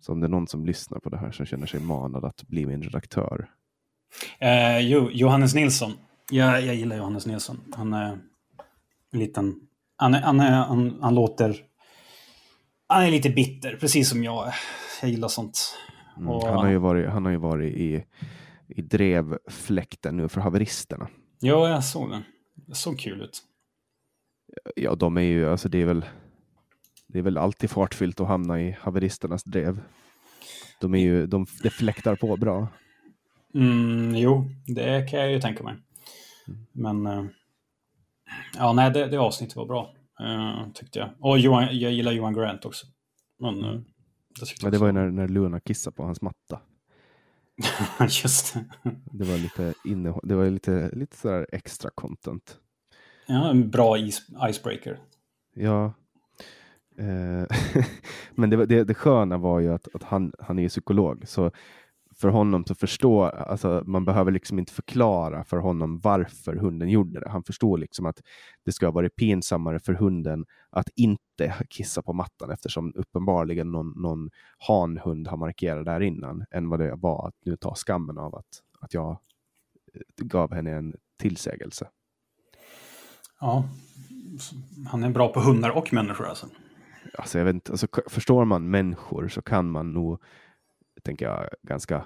Så 0.00 0.12
om 0.12 0.20
det 0.20 0.26
är 0.26 0.28
någon 0.28 0.46
som 0.46 0.64
lyssnar 0.66 0.98
på 0.98 1.08
det 1.10 1.16
här 1.18 1.30
som 1.30 1.46
känner 1.46 1.66
sig 1.66 1.80
manad 1.80 2.24
att 2.24 2.42
bli 2.42 2.66
min 2.66 2.82
redaktör. 2.82 3.50
Eh, 4.38 4.78
jo, 4.78 5.10
Johannes 5.10 5.54
Nilsson. 5.54 5.92
Jag, 6.30 6.62
jag 6.62 6.74
gillar 6.74 6.96
Johannes 6.96 7.26
Nilsson. 7.26 7.60
Han 7.74 7.92
är 7.92 8.12
en 9.12 9.18
liten... 9.20 9.54
Han, 9.96 10.14
är, 10.14 10.20
han, 10.20 10.40
är, 10.40 10.50
han, 10.50 10.98
han 11.02 11.14
låter... 11.14 11.56
Han 12.86 13.02
är 13.02 13.10
lite 13.10 13.30
bitter, 13.30 13.76
precis 13.76 14.08
som 14.10 14.24
jag 14.24 14.46
är. 14.48 14.54
Jag 15.02 15.10
gillar 15.10 15.28
sånt. 15.28 15.58
Mm. 16.16 16.28
Och- 16.28 16.46
Han 16.46 16.58
har 16.58 16.68
ju 16.70 16.78
varit, 16.78 17.08
han 17.10 17.24
har 17.24 17.32
ju 17.32 17.38
varit 17.38 17.74
i, 17.74 18.04
i 18.68 18.82
drevfläkten 18.82 20.16
nu 20.16 20.28
för 20.28 20.40
haveristerna. 20.40 21.08
Ja, 21.40 21.68
jag 21.68 21.84
såg 21.84 22.10
den. 22.10 22.22
Det 22.54 22.74
såg 22.74 22.98
kul 22.98 23.20
ut. 23.22 23.42
Ja, 24.76 24.94
de 24.94 25.16
är 25.16 25.22
ju, 25.22 25.50
alltså 25.50 25.68
det 25.68 25.78
är 25.78 25.86
väl, 25.86 26.04
det 27.06 27.18
är 27.18 27.22
väl 27.22 27.38
alltid 27.38 27.70
fartfyllt 27.70 28.20
att 28.20 28.28
hamna 28.28 28.60
i 28.60 28.76
haveristernas 28.80 29.44
drev. 29.44 29.80
De 30.80 30.94
är 30.94 30.98
ju, 30.98 31.26
de, 31.26 31.46
det 31.62 31.70
fläktar 31.70 32.16
på 32.16 32.36
bra. 32.36 32.68
Mm, 33.54 34.14
jo, 34.16 34.50
det 34.66 35.10
kan 35.10 35.20
jag 35.20 35.32
ju 35.32 35.40
tänka 35.40 35.64
mig. 35.64 35.74
Men... 36.72 37.06
eh, 37.06 37.24
ja, 38.56 38.72
nej, 38.72 38.90
det, 38.90 39.06
det 39.06 39.16
avsnittet 39.16 39.56
var 39.56 39.66
bra. 39.66 39.94
eh, 40.20 40.72
tyckte 40.74 40.98
jag. 40.98 41.10
Och 41.20 41.38
Johan, 41.38 41.78
jag 41.78 41.92
gillar 41.92 42.12
Johan 42.12 42.34
Grant 42.34 42.64
också. 42.64 42.86
Men, 43.40 43.64
eh, 43.64 43.80
det, 44.40 44.46
Ja, 44.62 44.70
det 44.70 44.78
var 44.78 44.86
ju 44.86 44.92
när, 44.92 45.10
när 45.10 45.28
Luna 45.28 45.60
kissade 45.60 45.96
på 45.96 46.02
hans 46.02 46.22
matta. 46.22 46.60
Just 48.00 48.54
det. 48.54 48.64
Det 49.12 49.24
var 49.24 49.38
lite, 49.38 49.74
innehåll, 49.84 50.20
det 50.24 50.34
var 50.34 50.50
lite, 50.50 50.90
lite 50.92 51.16
sådär 51.16 51.46
extra 51.52 51.90
content. 51.94 52.58
Ja, 53.26 53.50
en 53.50 53.70
bra 53.70 53.98
is, 53.98 54.26
icebreaker. 54.48 54.98
Ja. 55.54 55.92
Eh, 56.98 57.44
men 58.34 58.50
det, 58.50 58.66
det, 58.66 58.84
det 58.84 58.94
sköna 58.94 59.38
var 59.38 59.60
ju 59.60 59.72
att, 59.72 59.88
att 59.94 60.02
han, 60.02 60.32
han 60.38 60.58
är 60.58 60.62
ju 60.62 60.68
psykolog. 60.68 61.28
Så 61.28 61.50
för 62.16 62.28
honom 62.28 62.64
så 62.64 62.74
förstår, 62.74 63.28
alltså 63.28 63.82
man 63.86 64.04
behöver 64.04 64.32
liksom 64.32 64.58
inte 64.58 64.72
förklara 64.72 65.44
för 65.44 65.56
honom 65.56 65.98
varför 65.98 66.56
hunden 66.56 66.88
gjorde 66.88 67.20
det. 67.20 67.28
Han 67.28 67.44
förstår 67.44 67.78
liksom 67.78 68.06
att 68.06 68.20
det 68.64 68.72
ska 68.72 68.90
vara 68.90 69.08
pinsammare 69.08 69.78
för 69.78 69.92
hunden 69.92 70.46
att 70.70 70.88
inte 70.96 71.54
kissa 71.70 72.02
på 72.02 72.12
mattan 72.12 72.50
eftersom 72.50 72.92
uppenbarligen 72.96 73.72
någon, 73.72 74.02
någon 74.02 74.30
hanhund 74.58 75.28
har 75.28 75.36
markerat 75.36 75.84
där 75.84 76.00
innan 76.00 76.44
än 76.50 76.68
vad 76.68 76.80
det 76.80 76.94
var 76.96 77.28
att 77.28 77.34
nu 77.44 77.56
ta 77.56 77.74
skammen 77.74 78.18
av 78.18 78.34
att, 78.34 78.62
att 78.80 78.94
jag 78.94 79.10
eh, 79.94 80.00
gav 80.16 80.54
henne 80.54 80.70
en 80.70 80.94
tillsägelse. 81.18 81.88
Ja, 83.44 83.64
han 84.86 85.04
är 85.04 85.10
bra 85.10 85.28
på 85.28 85.40
hundar 85.40 85.70
och 85.70 85.92
människor 85.92 86.26
alltså. 86.26 86.46
alltså 87.18 87.38
jag 87.38 87.44
vet 87.44 87.54
inte, 87.54 87.72
alltså, 87.72 87.86
förstår 88.06 88.44
man 88.44 88.70
människor 88.70 89.28
så 89.28 89.42
kan 89.42 89.70
man 89.70 89.92
nog, 89.92 90.22
tänker 91.02 91.26
jag, 91.26 91.48
ganska 91.62 92.04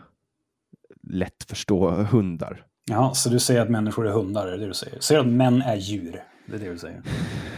lätt 1.03 1.45
förstå 1.45 1.91
hundar. 1.91 2.67
Ja, 2.91 3.15
så 3.15 3.31
du 3.31 3.39
säger 3.39 3.61
att 3.61 3.71
människor 3.71 4.07
är 4.07 4.13
hundar, 4.13 4.47
är 4.47 4.59
det 4.59 4.67
du 4.67 4.75
säger? 4.75 5.01
Säger 5.01 5.21
att 5.21 5.27
män 5.27 5.63
är 5.63 5.77
djur? 5.77 6.23
Det 6.47 6.55
är 6.55 6.59
det 6.59 6.71
du 6.71 6.79
säger? 6.79 7.03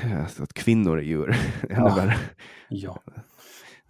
Alltså 0.23 0.43
att 0.43 0.52
kvinnor 0.52 0.98
är 0.98 1.02
djur. 1.02 1.36
Ja. 1.69 2.12
ja. 2.69 3.02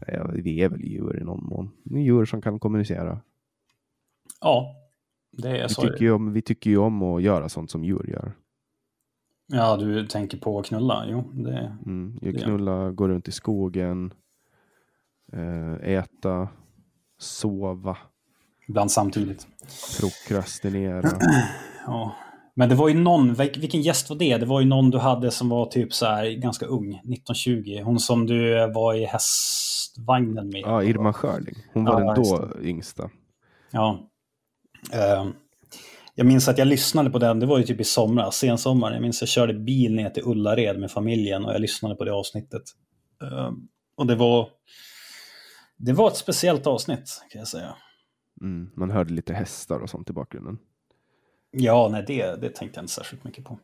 ja. 0.06 0.30
Vi 0.34 0.62
är 0.62 0.68
väl 0.68 0.80
djur 0.80 1.20
i 1.20 1.24
någon 1.24 1.44
mån. 1.44 1.70
Djur 1.84 2.24
som 2.24 2.42
kan 2.42 2.60
kommunicera. 2.60 3.20
Ja, 4.40 4.74
det 5.32 5.48
är 5.48 5.62
vi 5.62 5.74
så. 5.74 5.82
Tycker 5.82 6.04
ju 6.04 6.12
om, 6.12 6.32
vi 6.32 6.42
tycker 6.42 6.70
ju 6.70 6.78
om 6.78 7.02
att 7.02 7.22
göra 7.22 7.48
sånt 7.48 7.70
som 7.70 7.84
djur 7.84 8.10
gör. 8.10 8.32
Ja, 9.52 9.76
du 9.76 10.06
tänker 10.06 10.38
på 10.38 10.58
att 10.58 10.66
knulla? 10.66 11.04
Jo, 11.08 11.30
det... 11.32 11.76
Mm, 11.86 12.18
knulla, 12.20 12.90
gå 12.90 13.08
runt 13.08 13.28
i 13.28 13.32
skogen, 13.32 14.14
eh, 15.32 15.90
äta, 15.90 16.48
sova. 17.18 17.96
Ibland 18.68 18.90
samtidigt. 18.90 19.46
Prokrastinera. 20.00 21.10
ja. 21.86 22.16
Men 22.54 22.68
det 22.68 22.74
var 22.74 22.88
ju 22.88 22.94
någon, 22.94 23.34
vilken 23.34 23.82
gäst 23.82 24.10
var 24.10 24.16
det? 24.16 24.38
Det 24.38 24.46
var 24.46 24.60
ju 24.60 24.66
någon 24.66 24.90
du 24.90 24.98
hade 24.98 25.30
som 25.30 25.48
var 25.48 25.66
typ 25.66 25.92
så 25.92 26.06
här 26.06 26.30
ganska 26.30 26.66
ung, 26.66 26.94
1920. 26.94 27.80
Hon 27.84 28.00
som 28.00 28.26
du 28.26 28.72
var 28.72 28.94
i 28.94 29.04
hästvagnen 29.04 30.48
med. 30.48 30.60
Ja, 30.60 30.82
Irma 30.82 31.12
Schörling. 31.12 31.54
Hon 31.72 31.84
var 31.84 32.00
ja, 32.00 32.14
den 32.14 32.24
då 32.24 32.48
yngsta. 32.62 33.10
Ja. 33.70 33.98
Uh, 34.94 35.30
jag 36.20 36.26
minns 36.26 36.48
att 36.48 36.58
jag 36.58 36.68
lyssnade 36.68 37.10
på 37.10 37.18
den, 37.18 37.40
det 37.40 37.46
var 37.46 37.58
ju 37.58 37.64
typ 37.64 37.80
i 37.80 37.84
somras, 37.84 38.36
sensommar. 38.36 38.92
Jag 38.92 39.02
minns 39.02 39.16
att 39.16 39.20
jag 39.22 39.28
körde 39.28 39.54
bil 39.54 39.94
ner 39.94 40.10
till 40.10 40.22
Ullared 40.26 40.80
med 40.80 40.90
familjen 40.90 41.44
och 41.44 41.52
jag 41.52 41.60
lyssnade 41.60 41.94
på 41.94 42.04
det 42.04 42.12
avsnittet. 42.12 42.62
Uh, 43.22 43.52
och 43.96 44.06
det 44.06 44.14
var, 44.14 44.48
det 45.76 45.92
var 45.92 46.08
ett 46.08 46.16
speciellt 46.16 46.66
avsnitt 46.66 47.22
kan 47.30 47.38
jag 47.38 47.48
säga. 47.48 47.74
Mm, 48.40 48.70
man 48.76 48.90
hörde 48.90 49.14
lite 49.14 49.34
hästar 49.34 49.80
och 49.80 49.90
sånt 49.90 50.10
i 50.10 50.12
bakgrunden. 50.12 50.58
Ja, 51.50 51.88
nej, 51.92 52.04
det, 52.06 52.40
det 52.40 52.54
tänkte 52.54 52.78
jag 52.78 52.82
inte 52.82 52.92
särskilt 52.92 53.24
mycket 53.24 53.44
på. 53.44 53.58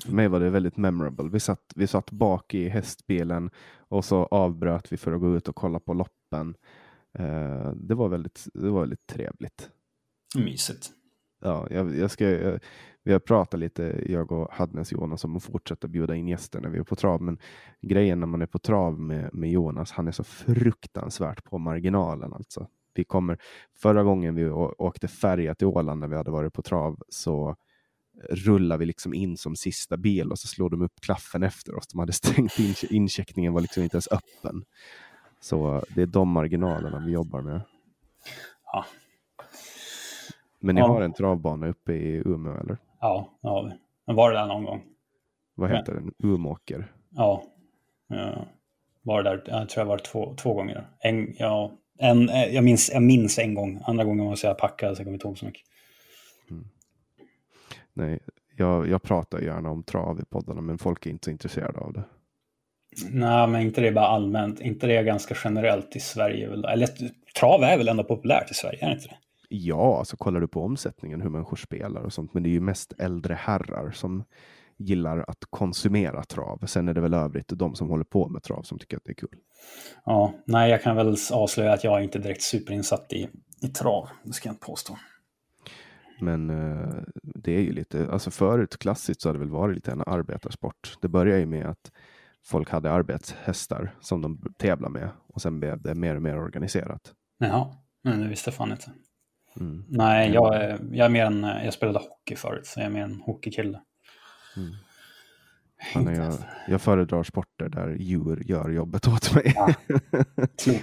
För 0.00 0.12
mig 0.12 0.28
var 0.28 0.40
det 0.40 0.50
väldigt 0.50 0.76
memorable. 0.76 1.28
Vi 1.32 1.40
satt, 1.40 1.72
vi 1.74 1.86
satt 1.86 2.10
bak 2.10 2.54
i 2.54 2.68
hästbilen 2.68 3.50
och 3.78 4.04
så 4.04 4.24
avbröt 4.24 4.92
vi 4.92 4.96
för 4.96 5.12
att 5.12 5.20
gå 5.20 5.36
ut 5.36 5.48
och 5.48 5.56
kolla 5.56 5.80
på 5.80 5.94
loppen. 5.94 6.54
Uh, 7.20 7.70
det, 7.72 7.94
var 7.94 8.08
väldigt, 8.08 8.46
det 8.54 8.70
var 8.70 8.80
väldigt 8.80 9.06
trevligt. 9.06 9.70
Mysigt. 10.36 10.94
Ja, 11.40 11.66
jag, 11.70 11.96
jag 11.96 12.10
ska, 12.10 12.30
jag, 12.30 12.60
vi 13.02 13.12
har 13.12 13.20
pratat 13.20 13.60
lite, 13.60 14.04
jag 14.06 14.32
och 14.32 14.48
Hadnes 14.52 14.92
Jonas, 14.92 15.24
om 15.24 15.36
att 15.36 15.42
fortsätta 15.42 15.88
bjuda 15.88 16.14
in 16.14 16.28
gäster 16.28 16.60
när 16.60 16.68
vi 16.68 16.78
är 16.78 16.82
på 16.82 16.96
trav. 16.96 17.22
Men 17.22 17.38
grejen 17.80 18.20
när 18.20 18.26
man 18.26 18.42
är 18.42 18.46
på 18.46 18.58
trav 18.58 19.00
med, 19.00 19.34
med 19.34 19.50
Jonas, 19.50 19.92
han 19.92 20.08
är 20.08 20.12
så 20.12 20.24
fruktansvärt 20.24 21.44
på 21.44 21.58
marginalen. 21.58 22.32
Alltså. 22.32 22.66
Vi 22.94 23.04
kommer, 23.04 23.38
förra 23.74 24.02
gången 24.02 24.34
vi 24.34 24.48
åkte 24.50 25.08
färja 25.08 25.54
till 25.54 25.66
Åland 25.66 26.00
när 26.00 26.08
vi 26.08 26.16
hade 26.16 26.30
varit 26.30 26.52
på 26.52 26.62
trav 26.62 27.02
så 27.08 27.56
rullade 28.30 28.78
vi 28.78 28.86
liksom 28.86 29.14
in 29.14 29.36
som 29.36 29.56
sista 29.56 29.96
bil 29.96 30.30
och 30.30 30.38
så 30.38 30.48
slog 30.48 30.70
de 30.70 30.82
upp 30.82 31.00
klaffen 31.00 31.42
efter 31.42 31.74
oss. 31.74 31.86
De 31.86 31.98
hade 31.98 32.12
stängt 32.12 32.58
in, 32.58 32.74
incheckningen 32.90 33.52
var 33.52 33.60
liksom 33.60 33.82
inte 33.82 33.96
ens 33.96 34.08
öppen. 34.12 34.64
Så 35.40 35.84
det 35.94 36.02
är 36.02 36.06
de 36.06 36.28
marginalerna 36.28 37.02
vi 37.06 37.12
jobbar 37.12 37.42
med. 37.42 37.60
Ja. 38.64 38.84
Men 40.60 40.74
ni 40.74 40.80
ja. 40.80 40.86
har 40.86 41.02
en 41.02 41.12
travbana 41.12 41.68
uppe 41.68 41.92
i 41.92 42.22
Umeå 42.26 42.60
eller? 42.60 42.76
Ja, 43.00 43.38
det 43.42 43.48
har 43.48 43.64
vi. 43.64 43.72
Men 44.06 44.16
var 44.16 44.30
det 44.30 44.36
där 44.36 44.46
någon 44.46 44.64
gång. 44.64 44.82
Vad 45.54 45.70
heter 45.70 45.92
Men... 45.92 46.04
den? 46.04 46.30
Umåker? 46.30 46.92
Ja. 47.10 47.42
ja. 48.08 48.46
Var 49.02 49.22
det 49.22 49.30
där, 49.30 49.42
jag 49.46 49.68
tror 49.68 49.82
jag 49.82 49.88
var 49.88 49.98
två, 49.98 50.34
två 50.34 50.54
gånger. 50.54 50.88
En, 51.00 51.34
ja, 51.38 51.72
en, 51.98 52.28
eh, 52.28 52.44
jag, 52.44 52.64
minns, 52.64 52.90
jag 52.92 53.02
minns 53.02 53.38
en 53.38 53.54
gång, 53.54 53.80
andra 53.86 54.04
gången 54.04 54.26
var 54.26 54.38
jag 54.42 54.58
packad 54.58 54.96
så 54.96 55.00
jag 55.00 55.06
kommer 55.06 55.14
inte 55.14 55.26
ihåg 55.26 55.38
så 55.38 55.46
mycket. 55.46 55.62
Mm. 56.50 56.64
Nej, 57.92 58.18
jag, 58.56 58.88
jag 58.88 59.02
pratar 59.02 59.40
gärna 59.40 59.70
om 59.70 59.82
trav 59.82 60.20
i 60.20 60.24
poddarna 60.24 60.60
men 60.60 60.78
folk 60.78 61.06
är 61.06 61.10
inte 61.10 61.24
så 61.24 61.30
intresserade 61.30 61.78
av 61.78 61.92
det. 61.92 62.04
Nej, 63.10 63.46
men 63.46 63.62
inte 63.62 63.80
det 63.80 63.92
bara 63.92 64.06
allmänt. 64.06 64.60
Inte 64.60 64.86
det 64.86 65.02
ganska 65.02 65.34
generellt 65.44 65.96
i 65.96 66.00
Sverige. 66.00 66.52
Eller 66.52 66.88
trav 67.40 67.62
är 67.62 67.78
väl 67.78 67.88
ändå 67.88 68.04
populärt 68.04 68.50
i 68.50 68.54
Sverige, 68.54 68.84
är 68.84 68.88
det 68.88 68.94
inte 68.94 69.08
det? 69.08 69.18
Ja, 69.48 69.98
alltså 69.98 70.16
kollar 70.16 70.40
du 70.40 70.48
på 70.48 70.62
omsättningen, 70.62 71.20
hur 71.20 71.30
människor 71.30 71.56
spelar 71.56 72.02
och 72.02 72.12
sånt. 72.12 72.34
Men 72.34 72.42
det 72.42 72.48
är 72.48 72.52
ju 72.52 72.60
mest 72.60 72.92
äldre 72.98 73.34
herrar 73.34 73.90
som 73.90 74.24
gillar 74.76 75.24
att 75.28 75.44
konsumera 75.50 76.24
trav. 76.24 76.66
Sen 76.66 76.88
är 76.88 76.94
det 76.94 77.00
väl 77.00 77.14
övrigt 77.14 77.48
de 77.48 77.74
som 77.74 77.88
håller 77.88 78.04
på 78.04 78.28
med 78.28 78.42
trav 78.42 78.62
som 78.62 78.78
tycker 78.78 78.96
att 78.96 79.04
det 79.04 79.12
är 79.12 79.14
kul. 79.14 79.38
Ja, 80.04 80.34
nej, 80.44 80.70
jag 80.70 80.82
kan 80.82 80.96
väl 80.96 81.16
avslöja 81.32 81.72
att 81.72 81.84
jag 81.84 81.98
är 81.98 82.02
inte 82.02 82.18
direkt 82.18 82.42
superinsatt 82.42 83.12
i, 83.12 83.28
i 83.62 83.68
trav. 83.68 84.08
Det 84.22 84.32
ska 84.32 84.48
jag 84.48 84.54
inte 84.54 84.66
påstå. 84.66 84.98
Men 86.20 86.50
eh, 86.50 87.02
det 87.22 87.52
är 87.52 87.60
ju 87.60 87.72
lite, 87.72 88.08
alltså 88.10 88.30
förut 88.30 88.78
klassiskt 88.78 89.20
så 89.20 89.28
hade 89.28 89.38
det 89.38 89.44
väl 89.44 89.50
varit 89.52 89.74
lite 89.74 89.92
en 89.92 90.02
arbetarsport. 90.06 90.96
Det 91.00 91.08
började 91.08 91.40
ju 91.40 91.46
med 91.46 91.66
att 91.66 91.92
folk 92.44 92.70
hade 92.70 92.90
arbetshästar 92.90 93.94
som 94.00 94.22
de 94.22 94.54
tävlade 94.58 94.92
med 94.92 95.10
och 95.26 95.42
sen 95.42 95.60
blev 95.60 95.82
det 95.82 95.94
mer 95.94 96.16
och 96.16 96.22
mer 96.22 96.38
organiserat. 96.38 97.14
Jaha, 97.38 97.66
men 98.02 98.20
det 98.20 98.28
visste 98.28 98.52
fan 98.52 98.70
inte. 98.70 98.90
Mm. 99.60 99.84
Nej, 99.88 100.30
jag 100.32 100.56
är, 100.56 100.78
jag 100.92 101.04
är 101.04 101.08
mer 101.08 101.24
en, 101.24 101.42
jag 101.42 101.74
spelade 101.74 101.98
hockey 101.98 102.36
förut, 102.36 102.66
så 102.66 102.80
jag 102.80 102.86
är 102.86 102.90
mer 102.90 103.02
en 103.02 103.20
hockeykille. 103.20 103.80
Mm. 104.56 104.74
Jag, 106.14 106.34
jag 106.68 106.82
föredrar 106.82 107.22
sporter 107.22 107.68
där 107.68 107.96
djur 107.98 108.42
gör 108.46 108.70
jobbet 108.70 109.08
åt 109.08 109.34
mig. 109.34 109.52
Ja. 109.54 109.74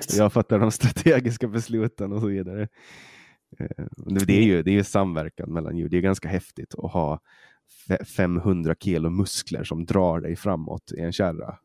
jag 0.17 0.33
fattar 0.33 0.59
de 0.59 0.71
strategiska 0.71 1.47
besluten 1.47 2.11
och 2.13 2.21
så 2.21 2.27
vidare. 2.27 2.67
Eh, 3.59 3.85
det 4.25 4.33
är 4.33 4.43
ju, 4.43 4.63
det 4.63 4.71
är 4.71 4.75
ju 4.75 4.83
samverkan 4.83 5.53
mellan 5.53 5.77
djur. 5.77 5.89
Det 5.89 5.97
är 5.97 6.01
ganska 6.01 6.27
häftigt 6.27 6.75
att 6.77 6.91
ha 6.91 7.19
500 8.17 8.75
kilo 8.79 9.09
muskler 9.09 9.63
som 9.63 9.85
drar 9.85 10.19
dig 10.19 10.35
framåt 10.35 10.91
i 10.97 11.01
en 11.01 11.11
kärra. 11.11 11.57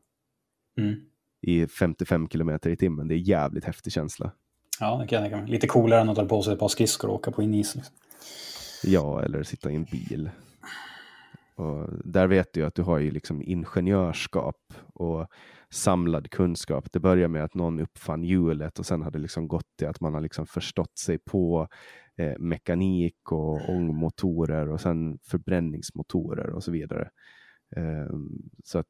Mm. 0.77 0.99
I 1.41 1.67
55 1.67 2.29
kilometer 2.29 2.69
i 2.69 2.77
timmen. 2.77 3.07
Det 3.07 3.15
är 3.15 3.17
jävligt 3.17 3.65
häftig 3.65 3.93
känsla. 3.93 4.31
Ja, 4.79 4.97
det 4.97 5.07
kan 5.07 5.21
jag 5.21 5.23
tänka 5.23 5.43
mig. 5.43 5.51
Lite 5.51 5.67
coolare 5.67 6.01
än 6.01 6.09
att 6.09 6.15
ta 6.15 6.25
på 6.25 6.41
sig 6.41 6.53
ett 6.53 6.59
par 6.59 6.67
skridskor 6.67 7.09
och 7.09 7.15
åka 7.15 7.31
på 7.31 7.41
en 7.41 7.53
is. 7.53 7.75
Liksom. 7.75 7.95
Ja, 8.83 9.23
eller 9.23 9.43
sitta 9.43 9.71
i 9.71 9.75
en 9.75 9.83
bil. 9.83 10.29
Och 11.55 11.89
där 12.05 12.27
vet 12.27 12.53
du 12.53 12.65
att 12.65 12.75
du 12.75 12.81
har 12.81 12.99
ju 12.99 13.11
liksom 13.11 13.41
ingenjörskap 13.41 14.73
och 14.93 15.27
samlad 15.69 16.29
kunskap. 16.31 16.91
Det 16.91 16.99
börjar 16.99 17.27
med 17.27 17.43
att 17.43 17.53
någon 17.53 17.79
uppfann 17.79 18.23
hjulet 18.23 18.79
och 18.79 18.85
sen 18.85 19.01
har 19.01 19.11
det 19.11 19.19
liksom 19.19 19.47
gått 19.47 19.77
till 19.77 19.87
att 19.87 20.01
man 20.01 20.13
har 20.13 20.21
liksom 20.21 20.47
förstått 20.47 20.97
sig 20.97 21.17
på 21.17 21.67
eh, 22.17 22.39
mekanik 22.39 23.31
och 23.31 23.69
ångmotorer 23.69 24.69
och 24.69 24.81
sen 24.81 25.19
förbränningsmotorer 25.23 26.49
och 26.49 26.63
så 26.63 26.71
vidare. 26.71 27.09
Eh, 27.75 28.15
så 28.63 28.79
att 28.79 28.87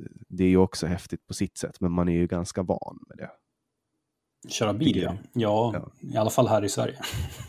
eh, 0.00 0.16
det 0.28 0.44
är 0.44 0.48
ju 0.48 0.56
också 0.56 0.86
häftigt 0.86 1.26
på 1.26 1.34
sitt 1.34 1.58
sätt, 1.58 1.80
men 1.80 1.92
man 1.92 2.08
är 2.08 2.12
ju 2.16 2.26
ganska 2.26 2.62
van 2.62 2.98
med 3.08 3.18
det. 3.18 3.30
Köra 4.48 4.72
bil 4.72 5.02
ja. 5.02 5.16
ja. 5.32 5.88
i 6.00 6.16
alla 6.16 6.30
fall 6.30 6.48
här 6.48 6.64
i 6.64 6.68
Sverige. 6.68 6.98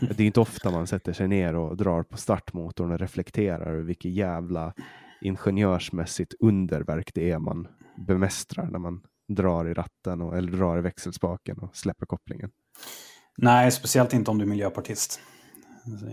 det 0.00 0.22
är 0.22 0.26
inte 0.26 0.40
ofta 0.40 0.70
man 0.70 0.86
sätter 0.86 1.12
sig 1.12 1.28
ner 1.28 1.54
och 1.54 1.76
drar 1.76 2.02
på 2.02 2.16
startmotorn 2.16 2.92
och 2.92 2.98
reflekterar 2.98 3.66
över 3.66 3.82
vilket 3.82 4.12
jävla 4.12 4.72
ingenjörsmässigt 5.20 6.34
underverk 6.40 7.10
det 7.14 7.30
är 7.30 7.38
man 7.38 7.68
bemästrar 7.96 8.66
när 8.70 8.78
man 8.78 9.00
drar 9.28 9.68
i 9.68 9.74
ratten 9.74 10.22
och, 10.22 10.36
eller 10.36 10.52
drar 10.52 10.78
i 10.78 10.80
växelspaken 10.80 11.58
och 11.58 11.76
släpper 11.76 12.06
kopplingen. 12.06 12.50
Nej, 13.36 13.72
speciellt 13.72 14.12
inte 14.12 14.30
om 14.30 14.38
du 14.38 14.44
är 14.44 14.48
miljöpartist. 14.48 15.20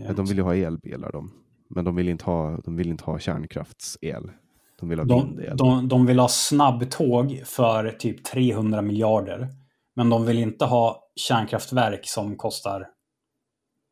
Ja, 0.07 0.14
de 0.14 0.26
vill 0.26 0.38
ju 0.38 0.43
ha 0.43 0.55
elbilar 0.55 1.11
de. 1.11 1.31
Men 1.69 1.85
de 1.85 1.95
vill 1.95 2.10
inte 2.10 2.26
ha, 2.26 2.57
de 2.57 2.76
vill 2.76 2.89
inte 2.89 3.03
ha 3.03 3.19
kärnkraftsel. 3.19 4.31
De 4.80 4.89
vill 4.89 4.99
ha 4.99 5.05
de, 5.05 5.27
vindel. 5.27 5.57
De, 5.57 5.88
de 5.88 6.05
vill 6.05 6.19
ha 6.19 6.27
snabbtåg 6.27 7.41
för 7.45 7.89
typ 7.89 8.23
300 8.23 8.81
miljarder. 8.81 9.47
Men 9.94 10.10
de 10.10 10.26
vill 10.26 10.40
inte 10.40 10.65
ha 10.65 11.10
kärnkraftverk 11.15 12.07
som 12.07 12.38
kostar, 12.38 12.88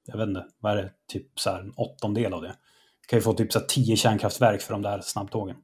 jag 0.05 0.17
vet 0.17 0.27
inte, 0.27 0.45
vad 0.59 0.71
är 0.71 0.75
det, 0.75 0.91
typ 1.07 1.39
så 1.39 1.49
här 1.49 1.59
en 1.59 1.73
åttondel 1.75 2.33
av 2.33 2.41
det. 2.41 2.55
Du 3.01 3.07
kan 3.07 3.19
ju 3.19 3.23
få 3.23 3.33
typ 3.33 3.53
så 3.53 3.59
här 3.59 3.65
tio 3.65 3.95
kärnkraftverk 3.95 4.61
för 4.61 4.73
de 4.73 4.81
där 4.81 5.01
snabbtågen. 5.01 5.55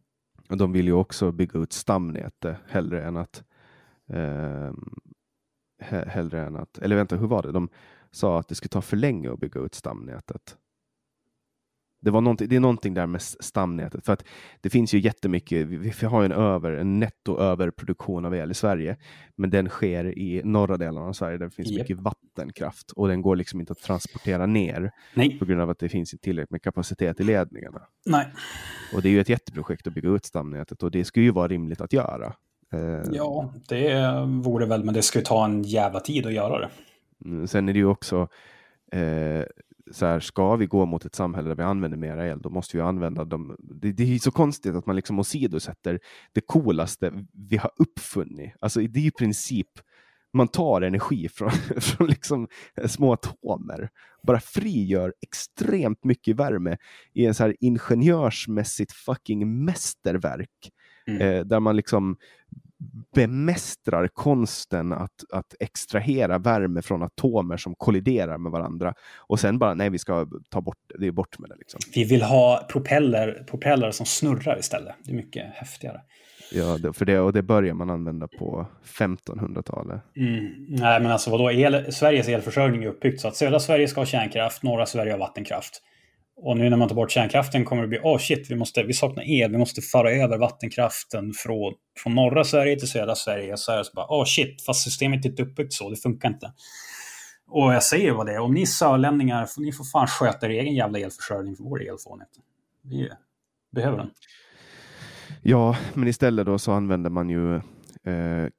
Och 0.49 0.57
de 0.57 0.71
vill 0.71 0.85
ju 0.85 0.93
också 0.93 1.31
bygga 1.31 1.59
ut 1.59 1.73
stamnätet 1.73 2.57
hellre 2.67 3.03
än 3.03 3.17
att 3.17 3.43
eh, 4.09 4.71
hellre 6.07 6.45
än 6.45 6.55
att, 6.55 6.77
eller 6.77 6.95
vänta, 6.95 7.15
hur 7.15 7.27
var 7.27 7.41
det? 7.41 7.51
De 7.51 7.69
sa 8.11 8.39
att 8.39 8.47
det 8.47 8.55
skulle 8.55 8.69
ta 8.69 8.81
för 8.81 8.97
länge 8.97 9.31
att 9.31 9.39
bygga 9.39 9.61
ut 9.61 9.75
stamnätet. 9.75 10.57
Det, 12.07 12.11
var 12.11 12.47
det 12.47 12.55
är 12.55 12.59
någonting 12.59 12.93
där 12.93 13.07
med 13.07 13.21
stamnätet. 13.21 14.05
För 14.05 14.13
att 14.13 14.23
det 14.61 14.69
finns 14.69 14.93
ju 14.93 14.99
jättemycket, 14.99 15.67
vi, 15.67 15.77
vi 15.77 16.05
har 16.05 16.23
en, 16.23 16.31
över, 16.31 16.71
en 16.71 16.99
netto 16.99 17.39
överproduktion 17.39 18.25
av 18.25 18.35
el 18.35 18.51
i 18.51 18.53
Sverige. 18.53 18.97
Men 19.35 19.49
den 19.49 19.69
sker 19.69 20.17
i 20.17 20.41
norra 20.43 20.77
delen 20.77 21.03
av 21.03 21.13
Sverige 21.13 21.37
där 21.37 21.45
det 21.45 21.51
finns 21.51 21.71
yep. 21.71 21.79
mycket 21.79 21.97
vattenkraft. 21.99 22.91
Och 22.91 23.07
den 23.07 23.21
går 23.21 23.35
liksom 23.35 23.59
inte 23.59 23.71
att 23.71 23.79
transportera 23.79 24.45
ner. 24.45 24.91
Nej. 25.13 25.39
På 25.39 25.45
grund 25.45 25.61
av 25.61 25.69
att 25.69 25.79
det 25.79 25.89
finns 25.89 26.13
inte 26.13 26.23
tillräckligt 26.23 26.51
med 26.51 26.61
kapacitet 26.61 27.19
i 27.19 27.23
ledningarna. 27.23 27.81
Nej. 28.05 28.27
Och 28.93 29.01
det 29.01 29.09
är 29.09 29.11
ju 29.11 29.21
ett 29.21 29.29
jätteprojekt 29.29 29.87
att 29.87 29.93
bygga 29.93 30.09
ut 30.09 30.25
stamnätet 30.25 30.83
och 30.83 30.91
det 30.91 31.05
skulle 31.05 31.25
ju 31.25 31.31
vara 31.31 31.47
rimligt 31.47 31.81
att 31.81 31.93
göra. 31.93 32.33
Eh, 32.73 33.01
ja, 33.11 33.53
det 33.69 34.11
vore 34.27 34.65
väl, 34.65 34.83
men 34.83 34.93
det 34.93 35.01
skulle 35.01 35.25
ta 35.25 35.45
en 35.45 35.63
jävla 35.63 35.99
tid 35.99 36.25
att 36.25 36.33
göra 36.33 36.59
det. 36.59 36.69
Mm, 37.25 37.47
sen 37.47 37.69
är 37.69 37.73
det 37.73 37.79
ju 37.79 37.85
också 37.85 38.27
eh, 38.91 39.43
så 39.91 40.05
här, 40.05 40.19
ska 40.19 40.55
vi 40.55 40.65
gå 40.65 40.85
mot 40.85 41.05
ett 41.05 41.15
samhälle 41.15 41.47
där 41.47 41.55
vi 41.55 41.63
använder 41.63 41.97
mera 41.97 42.27
el, 42.27 42.41
då 42.41 42.49
måste 42.49 42.77
vi 42.77 42.83
använda 42.83 43.25
dem. 43.25 43.55
Det, 43.59 43.91
det 43.91 44.15
är 44.15 44.19
så 44.19 44.31
konstigt 44.31 44.75
att 44.75 44.85
man 44.85 44.95
liksom 44.95 45.19
åsidosätter 45.19 45.99
det 46.33 46.41
coolaste 46.41 47.25
vi 47.31 47.57
har 47.57 47.71
uppfunnit. 47.77 48.53
Alltså 48.59 48.79
det 48.79 48.99
är 48.99 49.07
i 49.07 49.11
princip 49.11 49.69
man 50.33 50.47
tar 50.47 50.81
energi 50.81 51.29
från, 51.29 51.51
från 51.81 52.07
liksom 52.07 52.47
små 52.85 53.13
atomer, 53.13 53.89
bara 54.23 54.39
frigör 54.39 55.13
extremt 55.21 56.03
mycket 56.03 56.35
värme 56.35 56.77
i 57.13 57.25
en 57.25 57.33
så 57.33 57.43
här 57.43 57.55
ingenjörsmässigt 57.59 58.91
fucking 58.91 59.65
mästerverk. 59.65 60.71
Mm. 61.07 61.21
Eh, 61.21 61.45
där 61.45 61.59
man 61.59 61.75
liksom 61.75 62.17
bemästrar 63.15 64.07
konsten 64.07 64.93
att, 64.93 65.23
att 65.31 65.55
extrahera 65.59 66.37
värme 66.37 66.81
från 66.81 67.03
atomer 67.03 67.57
som 67.57 67.75
kolliderar 67.75 68.37
med 68.37 68.51
varandra. 68.51 68.93
Och 69.17 69.39
sen 69.39 69.59
bara, 69.59 69.73
nej 69.73 69.89
vi 69.89 69.99
ska 69.99 70.27
ta 70.49 70.61
bort 70.61 70.77
det, 70.99 71.07
är 71.07 71.11
bort 71.11 71.39
med 71.39 71.49
det. 71.49 71.55
Liksom. 71.55 71.79
Vi 71.93 72.03
vill 72.03 72.21
ha 72.21 72.67
propeller, 72.71 73.43
propeller 73.49 73.91
som 73.91 74.05
snurrar 74.05 74.59
istället. 74.59 74.95
Det 75.03 75.11
är 75.11 75.15
mycket 75.15 75.45
häftigare. 75.53 76.01
Ja, 76.51 76.93
för 76.93 77.05
det, 77.05 77.19
och 77.19 77.33
det 77.33 77.41
börjar 77.41 77.73
man 77.73 77.89
använda 77.89 78.27
på 78.27 78.67
1500-talet. 78.83 80.01
Mm. 80.15 80.65
Nej, 80.69 81.01
men 81.01 81.11
alltså 81.11 81.29
vadå? 81.29 81.51
El, 81.51 81.93
Sveriges 81.93 82.27
elförsörjning 82.27 82.83
är 82.83 82.87
uppbyggt 82.87 83.21
så 83.21 83.27
att 83.27 83.35
södra 83.35 83.59
Sverige 83.59 83.87
ska 83.87 84.01
ha 84.01 84.05
kärnkraft, 84.05 84.63
norra 84.63 84.85
Sverige 84.85 85.11
har 85.11 85.19
vattenkraft. 85.19 85.81
Och 86.39 86.57
nu 86.57 86.69
när 86.69 86.77
man 86.77 86.87
tar 86.87 86.95
bort 86.95 87.11
kärnkraften 87.11 87.65
kommer 87.65 87.81
det 87.81 87.87
bli, 87.87 87.99
åh 88.03 88.15
oh 88.15 88.19
shit, 88.19 88.51
vi, 88.51 88.55
måste, 88.55 88.83
vi 88.83 88.93
saknar 88.93 89.23
el, 89.23 89.51
vi 89.51 89.57
måste 89.57 89.81
föra 89.81 90.11
över 90.11 90.37
vattenkraften 90.37 91.33
från, 91.33 91.73
från 92.03 92.15
norra 92.15 92.43
Sverige 92.43 92.79
till 92.79 92.87
södra 92.87 93.15
Sverige. 93.15 93.57
Så 93.57 93.71
är 93.71 93.77
det 93.77 93.85
så 93.85 93.91
bara, 93.95 94.05
åh 94.09 94.21
oh 94.21 94.25
shit, 94.25 94.65
fast 94.65 94.83
systemet 94.83 95.25
är 95.25 95.29
inte 95.29 95.43
uppbyggt 95.43 95.73
så, 95.73 95.89
det 95.89 95.95
funkar 95.95 96.29
inte. 96.29 96.53
Och 97.47 97.73
jag 97.73 97.83
säger 97.83 98.11
vad 98.11 98.25
det 98.25 98.33
är, 98.33 98.39
om 98.39 98.53
ni 98.53 98.65
sörlänningar, 98.65 99.47
ni 99.57 99.71
får 99.71 99.83
fan 99.83 100.07
sköta 100.07 100.45
er 100.45 100.49
egen 100.49 100.75
jävla 100.75 100.99
elförsörjning, 100.99 101.55
för 101.55 101.63
vår 101.63 101.83
el 101.83 101.95
får 102.03 102.17
ni 102.17 102.23
inte. 102.23 102.39
Vi 102.81 103.09
behöver 103.71 103.97
den. 103.97 104.09
Ja, 105.41 105.77
men 105.93 106.07
istället 106.07 106.45
då 106.45 106.59
så 106.59 106.71
använder 106.71 107.09
man 107.09 107.29
ju 107.29 107.55
eh, 107.55 107.61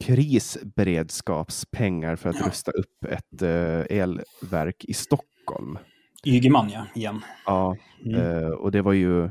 krisberedskapspengar 0.05 2.17
för 2.17 2.31
att 2.31 2.41
ja. 2.41 2.47
rusta 2.47 2.71
upp 2.71 3.05
ett 3.05 3.43
eh, 3.43 3.81
elverk 3.99 4.85
i 4.85 4.95
Stockholm. 4.95 5.79
Ygeman 6.27 6.70
ja, 6.70 6.86
igen. 6.95 7.20
Ja, 7.47 7.77
mm. 8.05 8.20
eh, 8.20 8.51
och 8.51 8.73
det 8.73 8.82
var 8.82 8.93
ju 8.93 9.31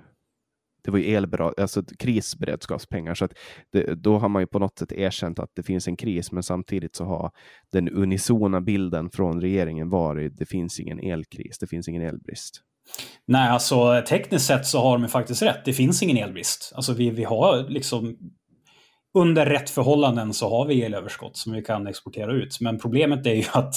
det 0.83 0.91
var 0.91 0.99
ju 0.99 1.15
elbra, 1.15 1.53
alltså 1.57 1.83
krisberedskapspengar. 1.99 3.15
Så 3.15 3.25
att 3.25 3.31
det, 3.71 3.95
då 3.95 4.17
har 4.17 4.29
man 4.29 4.41
ju 4.41 4.47
på 4.47 4.59
något 4.59 4.79
sätt 4.79 4.91
erkänt 4.91 5.39
att 5.39 5.49
det 5.55 5.63
finns 5.63 5.87
en 5.87 5.97
kris, 5.97 6.31
men 6.31 6.43
samtidigt 6.43 6.95
så 6.95 7.05
har 7.05 7.31
den 7.71 7.89
unisona 7.89 8.61
bilden 8.61 9.09
från 9.09 9.41
regeringen 9.41 9.89
varit 9.89 10.37
det 10.37 10.45
finns 10.45 10.79
ingen 10.79 10.99
elkris, 10.99 11.57
det 11.59 11.67
finns 11.67 11.87
ingen 11.87 12.01
elbrist. 12.01 12.61
Nej, 13.25 13.49
alltså 13.49 14.03
tekniskt 14.09 14.45
sett 14.45 14.65
så 14.65 14.79
har 14.79 14.97
de 14.97 15.07
faktiskt 15.07 15.41
rätt. 15.41 15.65
Det 15.65 15.73
finns 15.73 16.03
ingen 16.03 16.17
elbrist. 16.17 16.71
Alltså 16.75 16.93
vi, 16.93 17.09
vi 17.09 17.23
har 17.23 17.69
liksom 17.69 18.17
under 19.13 19.45
rätt 19.45 19.69
förhållanden 19.69 20.33
så 20.33 20.49
har 20.49 20.65
vi 20.65 20.81
elöverskott 20.81 21.37
som 21.37 21.53
vi 21.53 21.61
kan 21.61 21.87
exportera 21.87 22.33
ut. 22.33 22.57
Men 22.61 22.79
problemet 22.79 23.25
är 23.25 23.33
ju 23.33 23.43
att 23.53 23.73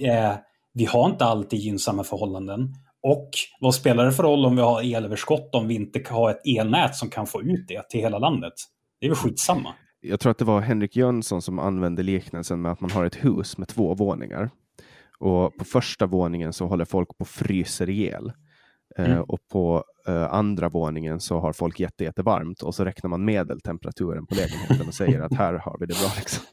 eh, 0.00 0.36
vi 0.78 0.84
har 0.84 1.10
inte 1.10 1.24
alltid 1.24 1.58
gynnsamma 1.58 2.04
förhållanden. 2.04 2.74
Och 3.02 3.30
vad 3.60 3.74
spelar 3.74 4.04
det 4.04 4.12
för 4.12 4.22
roll 4.22 4.46
om 4.46 4.56
vi 4.56 4.62
har 4.62 4.96
elöverskott 4.96 5.54
om 5.54 5.68
vi 5.68 5.74
inte 5.74 6.02
har 6.10 6.30
ett 6.30 6.46
elnät 6.46 6.94
som 6.94 7.10
kan 7.10 7.26
få 7.26 7.42
ut 7.42 7.68
det 7.68 7.88
till 7.88 8.00
hela 8.00 8.18
landet? 8.18 8.52
Det 9.00 9.06
är 9.06 9.10
väl 9.10 9.16
skitsamma. 9.16 9.74
Jag 10.00 10.20
tror 10.20 10.30
att 10.30 10.38
det 10.38 10.44
var 10.44 10.60
Henrik 10.60 10.96
Jönsson 10.96 11.42
som 11.42 11.58
använde 11.58 12.02
liknelsen 12.02 12.62
med 12.62 12.72
att 12.72 12.80
man 12.80 12.90
har 12.90 13.04
ett 13.04 13.24
hus 13.24 13.58
med 13.58 13.68
två 13.68 13.94
våningar. 13.94 14.50
Och 15.18 15.56
på 15.56 15.64
första 15.64 16.06
våningen 16.06 16.52
så 16.52 16.66
håller 16.66 16.84
folk 16.84 17.08
på 17.08 17.22
och 17.22 17.28
fryser 17.28 17.90
ihjäl. 17.90 18.32
Eh, 18.98 19.10
mm. 19.10 19.22
och 19.22 19.38
på 19.52 19.84
uh, 20.08 20.34
andra 20.34 20.68
våningen 20.68 21.20
så 21.20 21.40
har 21.40 21.52
folk 21.52 21.80
jätte, 21.80 22.04
jättevarmt 22.04 22.62
och 22.62 22.74
så 22.74 22.84
räknar 22.84 23.10
man 23.10 23.24
medeltemperaturen 23.24 24.26
på 24.26 24.34
lägenheten 24.34 24.88
och 24.88 24.94
säger 24.94 25.20
att 25.20 25.34
här 25.34 25.54
har 25.54 25.76
vi 25.80 25.86
det 25.86 26.00
bra. 26.00 26.10
Liksom. 26.16 26.44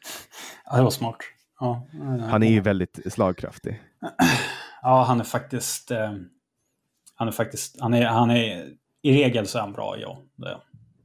Ja, 0.65 0.77
det 0.77 0.83
var 0.83 0.89
smart. 0.89 1.17
Ja, 1.65 1.87
han 2.29 2.43
är 2.43 2.51
ju 2.51 2.61
väldigt 2.61 3.13
slagkraftig. 3.13 3.81
Ja, 4.81 5.03
han 5.03 5.19
är 5.19 5.23
faktiskt... 5.23 5.91
Eh, 5.91 6.13
han 7.15 7.27
är 7.27 7.31
faktiskt... 7.31 7.81
Han 7.81 7.93
är, 7.93 8.05
han 8.05 8.31
är, 8.31 8.69
I 9.01 9.13
regel 9.13 9.47
så 9.47 9.57
är 9.57 9.61
han 9.61 9.73
bra, 9.73 9.95
ja. 9.99 10.21
Det. 10.35 10.57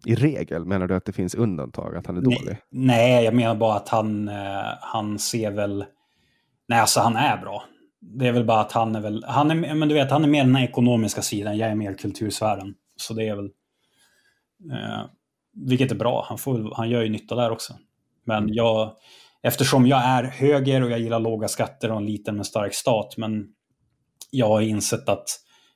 I 0.05 0.15
regel? 0.15 0.65
Menar 0.65 0.87
du 0.87 0.95
att 0.95 1.05
det 1.05 1.13
finns 1.13 1.35
undantag, 1.35 1.97
att 1.97 2.07
han 2.07 2.17
är 2.17 2.21
dålig? 2.21 2.59
Nej, 2.71 3.25
jag 3.25 3.35
menar 3.35 3.55
bara 3.55 3.77
att 3.77 3.89
han, 3.89 4.29
eh, 4.29 4.75
han 4.81 5.19
ser 5.19 5.51
väl... 5.51 5.85
Nej, 6.69 6.81
alltså 6.81 7.01
han 7.01 7.17
är 7.17 7.37
bra. 7.37 7.65
Det 8.01 8.27
är 8.27 8.33
väl 8.33 8.45
bara 8.45 8.61
att 8.61 8.73
han 8.73 8.97
är 8.97 9.01
väl... 9.01 9.25
Han 9.29 9.51
är, 9.51 9.75
men 9.75 9.89
du 9.89 9.95
vet, 9.95 10.11
han 10.11 10.25
är 10.25 10.29
mer 10.29 10.45
den 10.45 10.57
ekonomiska 10.57 11.23
sidan, 11.23 11.59
jag 11.59 11.71
är 11.71 11.75
mer 11.75 11.95
kultursfären. 11.95 12.75
Så 12.97 13.15
det 13.15 13.29
är 13.29 13.37
väl... 13.37 13.51
Eh, 14.73 15.05
vilket 15.53 15.91
är 15.91 15.97
bra, 15.97 16.25
han, 16.29 16.39
får, 16.39 16.75
han 16.77 16.91
gör 16.91 17.03
ju 17.03 17.09
nytta 17.09 17.35
där 17.35 17.51
också. 17.51 17.75
Men 18.25 18.39
mm. 18.43 18.55
jag... 18.55 18.97
Eftersom 19.43 19.87
jag 19.87 20.05
är 20.05 20.25
höger 20.25 20.83
och 20.83 20.91
jag 20.91 21.01
gillar 21.01 21.21
låga 21.21 21.49
skatter 21.49 21.91
och 21.91 21.97
en 21.97 22.07
liten 22.07 22.37
men 22.37 22.45
stark 22.45 22.75
stat, 22.75 23.15
men 23.17 23.47
jag 24.31 24.49
har 24.49 24.61
insett 24.61 25.09
att 25.09 25.27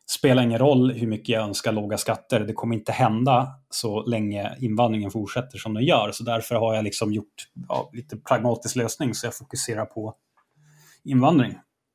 det 0.06 0.12
spelar 0.12 0.42
ingen 0.42 0.58
roll 0.58 0.92
hur 0.92 1.06
mycket 1.06 1.28
jag 1.28 1.42
önskar 1.42 1.72
låga 1.72 1.98
skatter, 1.98 2.40
det 2.40 2.52
kommer 2.52 2.74
inte 2.74 2.92
hända 2.92 3.48
så 3.70 4.06
länge 4.06 4.56
invandringen 4.58 5.10
fortsätter 5.10 5.58
som 5.58 5.74
den 5.74 5.84
gör. 5.84 6.10
Så 6.12 6.24
därför 6.24 6.54
har 6.54 6.74
jag 6.74 6.84
liksom 6.84 7.12
gjort 7.12 7.48
ja, 7.68 7.90
lite 7.92 8.16
pragmatisk 8.16 8.76
lösning, 8.76 9.14
så 9.14 9.26
jag 9.26 9.36
fokuserar 9.36 9.84
på 9.84 10.14
invandring. 11.04 11.54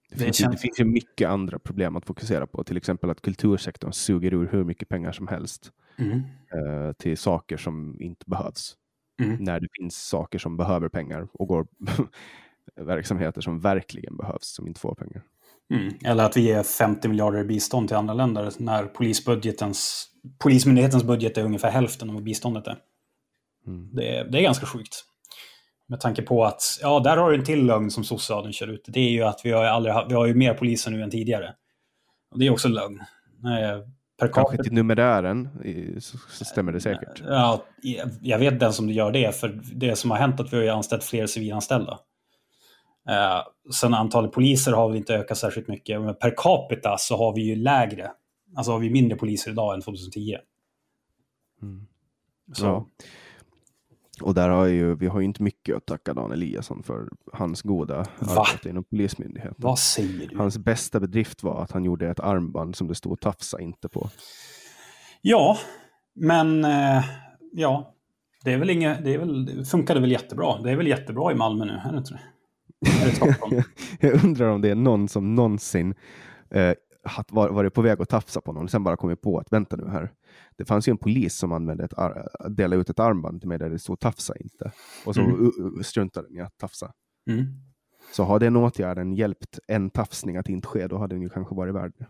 Det 0.10 0.16
finns, 0.16 0.38
det, 0.38 0.44
känns... 0.44 0.56
det 0.56 0.62
finns 0.62 0.80
ju 0.80 0.86
mycket 0.86 1.30
andra 1.30 1.60
problem 1.60 1.96
att 1.96 2.06
fokusera 2.06 2.48
på, 2.48 2.64
till 2.64 2.78
exempel 2.78 3.10
att 3.10 3.22
kultursektorn 3.22 3.92
suger 3.92 4.34
ur 4.34 4.50
hur 4.52 4.64
mycket 4.64 4.90
pengar 4.90 5.12
som 5.12 5.28
helst 5.28 5.72
mm. 5.98 6.20
eh, 6.54 6.94
till 6.94 7.18
saker 7.18 7.58
som 7.58 8.02
inte 8.02 8.26
behövs. 8.28 8.76
Mm. 9.20 9.44
När 9.44 9.60
det 9.60 9.68
finns 9.80 10.08
saker 10.08 10.40
som 10.40 10.58
behöver 10.58 10.90
pengar 10.90 11.28
och 11.34 11.48
går 11.48 11.68
verksamheter 12.76 13.42
som 13.42 13.60
verkligen 13.60 14.18
behövs 14.18 14.48
som 14.48 14.68
inte 14.68 14.80
får 14.80 14.96
pengar. 14.96 15.24
Mm. 15.74 15.94
Eller 16.04 16.24
att 16.24 16.38
vi 16.38 16.42
ger 16.42 16.64
50 16.64 17.08
miljarder 17.08 17.40
i 17.40 17.44
bistånd 17.44 17.88
till 17.88 17.98
andra 17.98 18.14
länder 18.14 18.52
när 18.58 18.84
polisbudgetens, 18.84 20.06
Polismyndighetens 20.40 21.04
budget 21.04 21.38
är 21.38 21.44
ungefär 21.44 21.72
hälften 21.72 22.10
av 22.10 22.16
vad 22.16 22.24
biståndet 22.24 22.68
är. 22.68 22.78
Mm. 23.68 23.90
Det, 23.96 24.18
är 24.18 24.26
det 24.26 24.38
är 24.38 24.42
ganska 24.42 24.66
sjukt. 24.66 25.06
Med 25.88 26.00
tanke 26.00 26.22
på 26.22 26.46
att, 26.46 26.62
ja, 26.82 27.00
där 27.00 27.18
har 27.18 27.32
du 27.32 27.38
en 27.38 27.46
till 27.46 27.66
lögn 27.66 27.92
som 27.92 28.04
sossarna 28.04 28.52
kör 28.52 28.68
ut. 28.68 28.86
Det 28.88 29.00
är 29.00 29.10
ju 29.10 29.24
att 29.24 29.42
vi 29.44 29.52
har, 29.52 29.64
aldrig, 29.64 29.94
vi 30.10 30.14
har 30.14 30.26
ju 30.26 30.34
mer 30.34 30.54
poliser 30.54 30.92
nu 30.92 31.04
än 31.04 31.12
tidigare. 31.12 31.54
Och 32.32 32.40
det 32.40 32.48
är 32.48 32.52
också 32.52 32.68
lögn. 32.68 33.00
Per 34.20 34.28
Kanske 34.28 34.64
till 34.64 34.74
numerären 34.74 35.50
så 36.00 36.18
stämmer 36.46 36.72
det 36.72 36.82
säkert. 36.82 37.24
Ja, 37.28 37.66
jag 38.22 38.40
vet 38.40 38.60
den 38.60 38.74
som 38.74 38.90
gör 38.90 39.12
det, 39.12 39.36
för 39.36 39.62
det 39.74 39.96
som 39.96 40.12
har 40.12 40.18
hänt 40.18 40.40
är 40.40 40.44
att 40.44 40.54
vi 40.54 40.68
har 40.68 40.78
anställt 40.78 41.04
fler 41.04 41.28
civilanställda. 41.28 42.00
Eh, 43.10 43.72
sen 43.82 43.94
antalet 43.94 44.32
poliser 44.32 44.72
har 44.72 44.88
väl 44.88 44.98
inte 44.98 45.16
ökat 45.16 45.38
särskilt 45.38 45.68
mycket, 45.68 46.02
men 46.02 46.16
per 46.16 46.34
capita 46.38 46.96
så 46.98 47.18
har 47.18 47.36
vi 47.36 47.42
ju 47.42 47.56
lägre. 47.56 48.12
Alltså 48.56 48.72
har 48.72 48.80
vi 48.80 48.90
mindre 48.90 49.18
poliser 49.18 49.52
idag 49.52 49.74
än 49.74 49.82
2010. 49.82 50.38
Mm. 51.62 51.88
Så. 52.54 52.66
Ja. 52.66 52.88
Och 54.22 54.34
där 54.34 54.50
har 54.50 54.66
ju, 54.66 54.96
vi 54.96 55.08
har 55.08 55.20
ju 55.20 55.26
inte 55.26 55.44
mycket 55.44 55.76
att 55.76 55.86
tacka 55.86 56.14
Dan 56.14 56.32
Eliasson 56.32 56.84
för 56.84 57.10
hans 57.34 57.62
goda 57.62 58.06
Va? 58.20 58.46
arbete 58.50 58.70
inom 58.70 58.84
Polismyndigheten. 58.84 59.56
Vad 59.58 59.80
säger 59.80 60.28
du? 60.28 60.38
Hans 60.38 60.58
bästa 60.58 61.00
bedrift 61.00 61.44
var 61.44 61.64
att 61.64 61.72
han 61.72 61.86
gjorde 61.86 62.10
ett 62.10 62.20
armband 62.20 62.76
som 62.76 62.88
det 62.88 62.96
stod 62.96 63.20
tafsa 63.20 63.62
inte 63.62 63.90
på. 63.90 64.10
Ja, 65.22 65.58
men 66.16 66.66
eh, 66.66 67.04
ja, 67.52 67.94
det 68.44 68.54
är 68.54 68.58
väl 68.58 68.70
inget, 68.70 69.04
det, 69.04 69.14
är 69.14 69.18
väl, 69.18 69.46
det 69.46 69.66
funkade 69.66 70.00
väl 70.00 70.12
jättebra. 70.12 70.62
Det 70.62 70.72
är 70.72 70.76
väl 70.76 70.88
jättebra 70.88 71.32
i 71.32 71.36
Malmö 71.36 71.66
nu, 71.66 71.82
är 71.86 71.92
det 71.92 71.98
inte 71.98 72.14
det? 72.14 72.20
jag 74.08 74.24
undrar 74.24 74.48
om 74.48 74.62
det 74.62 74.70
är 74.70 74.76
någon 74.76 75.08
som 75.08 75.36
någonsin 75.36 75.96
eh, 76.50 76.74
varit 77.32 77.74
på 77.74 77.82
väg 77.82 78.02
att 78.02 78.10
tafsa 78.10 78.42
på 78.42 78.54
någon 78.54 78.64
och 78.64 78.72
sen 78.72 78.84
bara 78.84 78.98
kommit 78.98 79.22
på 79.22 79.40
att 79.40 79.54
vänta 79.54 79.76
nu 79.76 79.88
här. 79.88 80.12
Det 80.58 80.66
fanns 80.66 80.88
ju 80.88 80.92
en 80.92 80.98
polis 80.98 81.36
som 81.36 81.52
använde 81.52 81.84
ett 81.84 81.94
delade 82.50 82.82
ut 82.82 82.90
ett 82.90 83.00
armband 83.00 83.42
till 83.42 83.50
mig 83.50 83.60
där 83.60 83.70
det 83.70 83.80
stod 83.80 84.00
tafsa 84.00 84.38
inte. 84.38 84.72
Och 85.06 85.16
så 85.16 85.22
mm. 85.22 85.84
struntade 85.84 86.28
den 86.28 86.38
i 86.38 86.42
att 86.42 86.58
tafsa. 86.58 86.92
Mm. 87.30 87.46
Så 88.12 88.24
har 88.24 88.40
den 88.40 88.56
åtgärden 88.56 89.14
hjälpt 89.14 89.60
en 89.68 89.90
tafsning 89.90 90.38
att 90.38 90.50
inte 90.50 90.68
ske, 90.68 90.88
då 90.88 90.98
hade 90.98 91.16
den 91.16 91.22
ju 91.22 91.30
kanske 91.30 91.56
varit 91.56 91.76
värd 91.76 91.94
det. 91.98 92.08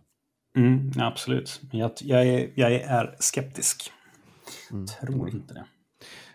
Mm, 0.60 0.91
absolut. 0.98 1.61
Jag, 1.72 1.91
jag, 2.02 2.28
är, 2.28 2.52
jag 2.56 2.74
är 2.74 3.16
skeptisk. 3.20 3.91
Mm. 4.72 4.86
Tror 4.86 5.30
inte 5.30 5.53
det. 5.53 5.66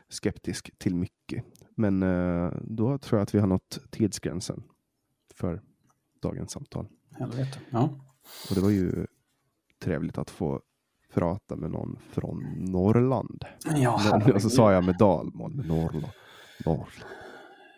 Skeptisk 0.08 0.78
till 0.78 0.94
mycket. 0.94 1.44
Men 1.76 2.02
eh, 2.02 2.52
då 2.62 2.98
tror 2.98 3.18
jag 3.18 3.22
att 3.22 3.34
vi 3.34 3.38
har 3.38 3.46
nått 3.46 3.80
tidsgränsen 3.90 4.62
för 5.34 5.62
dagens 6.22 6.50
samtal. 6.50 6.86
Helvete. 7.18 7.58
Ja. 7.70 8.13
Och 8.48 8.54
det 8.54 8.60
var 8.60 8.70
ju 8.70 9.06
trevligt 9.84 10.18
att 10.18 10.30
få 10.30 10.60
prata 11.14 11.56
med 11.56 11.70
någon 11.70 11.98
från 12.12 12.42
Norrland. 12.58 13.44
Ja, 13.76 14.22
och 14.34 14.42
så 14.42 14.50
sa 14.50 14.72
jag 14.72 14.84
med 14.84 14.96
dalmål, 14.98 15.54
med 15.54 15.66
Norrland. 15.66 16.12
Norrland. 16.64 17.04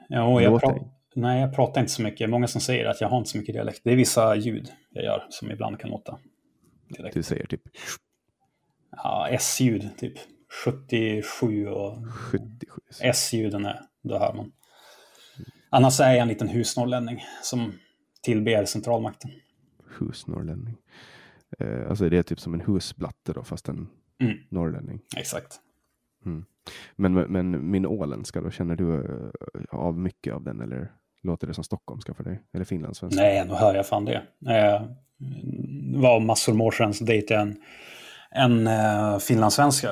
Ja, 0.08 0.40
jag, 0.42 0.60
pra 0.60 0.74
Nej, 1.14 1.40
jag 1.40 1.54
pratar 1.54 1.80
inte 1.80 1.92
så 1.92 2.02
mycket. 2.02 2.30
Många 2.30 2.46
som 2.46 2.60
säger 2.60 2.84
att 2.84 3.00
jag 3.00 3.08
har 3.08 3.18
inte 3.18 3.30
så 3.30 3.38
mycket 3.38 3.54
dialekt. 3.54 3.80
Det 3.84 3.92
är 3.92 3.96
vissa 3.96 4.36
ljud 4.36 4.68
jag 4.90 5.04
gör 5.04 5.26
som 5.30 5.50
ibland 5.50 5.80
kan 5.80 5.90
låta. 5.90 6.18
Dialekt. 6.88 7.14
Du 7.14 7.22
säger 7.22 7.46
typ? 7.46 7.62
Ja, 8.90 9.28
S-ljud 9.30 9.90
typ. 9.98 10.18
77 10.64 11.66
och 11.68 12.06
77. 12.12 12.80
S-ljuden 13.00 13.64
är, 13.64 13.80
då 14.02 14.18
hör 14.18 14.34
man. 14.34 14.52
Annars 15.70 16.00
är 16.00 16.12
jag 16.12 16.18
en 16.18 16.28
liten 16.28 16.48
husnorrlänning 16.48 17.24
som 17.42 17.72
tillber 18.22 18.64
centralmakten. 18.64 19.30
Husnorrlänning. 19.98 20.76
Eh, 21.58 21.88
alltså 21.88 22.08
det 22.08 22.18
är 22.18 22.22
typ 22.22 22.40
som 22.40 22.54
en 22.54 22.60
husblatte 22.60 23.32
då, 23.32 23.42
fast 23.42 23.68
en 23.68 23.88
mm. 24.20 24.36
norrlänning. 24.48 25.00
Exakt. 25.16 25.60
Mm. 26.26 26.44
Men, 26.96 27.14
men 27.14 27.70
min 27.70 27.86
åländska 27.86 28.40
då, 28.40 28.50
känner 28.50 28.76
du 28.76 28.94
eh, 28.94 29.30
av 29.70 29.98
mycket 29.98 30.34
av 30.34 30.42
den 30.42 30.60
eller 30.60 30.92
låter 31.22 31.46
det 31.46 31.54
som 31.54 31.64
stockholmska 31.64 32.14
för 32.14 32.24
dig? 32.24 32.42
Eller 32.52 32.64
finlandssvenska? 32.64 33.22
Nej, 33.22 33.44
nu 33.46 33.54
hör 33.54 33.74
jag 33.74 33.86
fan 33.86 34.04
det. 34.04 34.22
Eh, 34.46 34.82
det 35.92 35.98
var 35.98 36.20
massor 36.20 36.52
av 36.52 36.62
år 36.62 36.70
sedan 36.70 36.94
så 36.94 37.04
dejtade 37.04 37.40
jag 37.40 37.48
en, 37.48 37.56
en 38.30 38.66
uh, 38.66 39.18
finlandssvenska. 39.18 39.88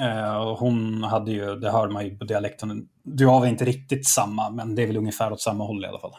Uh, 0.00 0.58
hon 0.58 1.02
hade 1.02 1.32
ju, 1.32 1.56
det 1.56 1.70
hör 1.70 1.88
man 1.88 2.04
ju 2.04 2.18
på 2.18 2.24
dialekten, 2.24 2.88
du 3.02 3.26
har 3.26 3.40
väl 3.40 3.48
inte 3.48 3.64
riktigt 3.64 4.06
samma, 4.06 4.50
men 4.50 4.74
det 4.74 4.82
är 4.82 4.86
väl 4.86 4.96
ungefär 4.96 5.32
åt 5.32 5.40
samma 5.40 5.64
håll 5.64 5.84
i 5.84 5.88
alla 5.88 5.98
fall. 5.98 6.12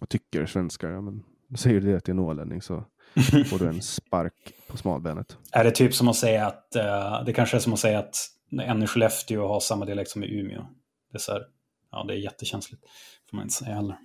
Jag 0.00 0.08
tycker 0.08 0.46
svenskar, 0.46 0.90
ja 0.90 1.00
men 1.00 1.22
säger 1.54 1.80
du 1.80 1.92
det 1.92 2.00
till 2.00 2.12
en 2.12 2.18
ålänning 2.18 2.62
så 2.62 2.84
får 3.46 3.58
du 3.58 3.68
en 3.68 3.82
spark 3.82 4.54
på 4.68 4.76
smalbenet. 4.76 5.38
Är 5.52 5.64
det 5.64 5.70
typ 5.70 5.94
som 5.94 6.08
att 6.08 6.16
säga 6.16 6.46
att, 6.46 6.68
uh, 6.76 7.24
det 7.24 7.32
kanske 7.32 7.56
är 7.56 7.60
som 7.60 7.72
att 7.72 7.78
säga 7.78 7.98
att 7.98 8.16
en 8.62 8.82
i 8.82 8.86
Skellefteå 8.86 9.48
har 9.48 9.60
samma 9.60 9.84
dialekt 9.84 10.10
som 10.10 10.24
i 10.24 10.40
Umeå. 10.40 10.66
Det 11.12 11.16
är, 11.16 11.20
så 11.20 11.32
här, 11.32 11.42
ja, 11.90 12.04
det 12.08 12.14
är 12.14 12.18
jättekänsligt, 12.18 12.82
får 13.30 13.36
man 13.36 13.44
inte 13.44 13.54
säga 13.54 13.74
heller. 13.74 13.96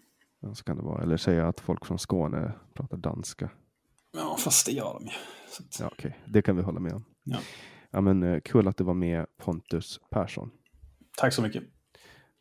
Ja, 0.42 0.54
så 0.54 0.64
kan 0.64 0.78
det 0.78 0.84
vara. 0.84 1.04
Eller 1.04 1.18
säga 1.18 1.48
att 1.48 1.60
folk 1.60 1.86
från 1.86 2.00
Skåne 2.00 2.54
pratar 2.74 2.98
danska. 2.98 3.50
Ja, 4.14 4.38
fast 4.40 4.66
det 4.66 4.72
gör 4.72 4.94
de 4.94 5.06
ju. 5.06 5.12
Ja, 5.80 5.90
Okej, 5.94 6.10
okay. 6.10 6.34
det 6.34 6.42
kan 6.42 6.56
vi 6.56 6.64
hålla 6.64 6.80
med 6.80 6.94
om. 6.94 7.06
Ja. 7.24 7.38
Ja, 7.92 8.02
men 8.02 8.24
uh, 8.24 8.40
kul 8.40 8.68
att 8.68 8.78
du 8.78 8.84
var 8.84 8.94
med 8.94 9.26
Pontus 9.38 10.00
Persson. 10.12 10.52
Tack 11.18 11.34
så 11.34 11.42
mycket. 11.42 11.64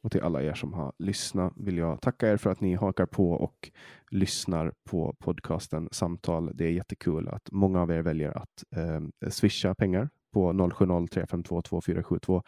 Och 0.09 0.13
till 0.13 0.23
alla 0.23 0.43
er 0.43 0.55
som 0.55 0.73
har 0.73 0.93
lyssnat 0.99 1.53
vill 1.57 1.77
jag 1.77 2.01
tacka 2.01 2.33
er 2.33 2.37
för 2.37 2.51
att 2.51 2.61
ni 2.61 2.75
hakar 2.75 3.07
på 3.07 3.31
och 3.33 3.71
lyssnar 4.11 4.73
på 4.91 5.17
podcasten 5.19 5.89
Samtal. 5.93 6.51
Det 6.55 6.65
är 6.65 6.71
jättekul 6.71 7.29
att 7.29 7.49
många 7.53 7.83
av 7.83 7.91
er 7.91 8.03
väljer 8.03 8.39
att 8.39 8.65
eh, 8.77 9.01
swisha 9.31 9.75
pengar 9.75 10.09
på 10.33 10.53
0703522472 10.53 12.43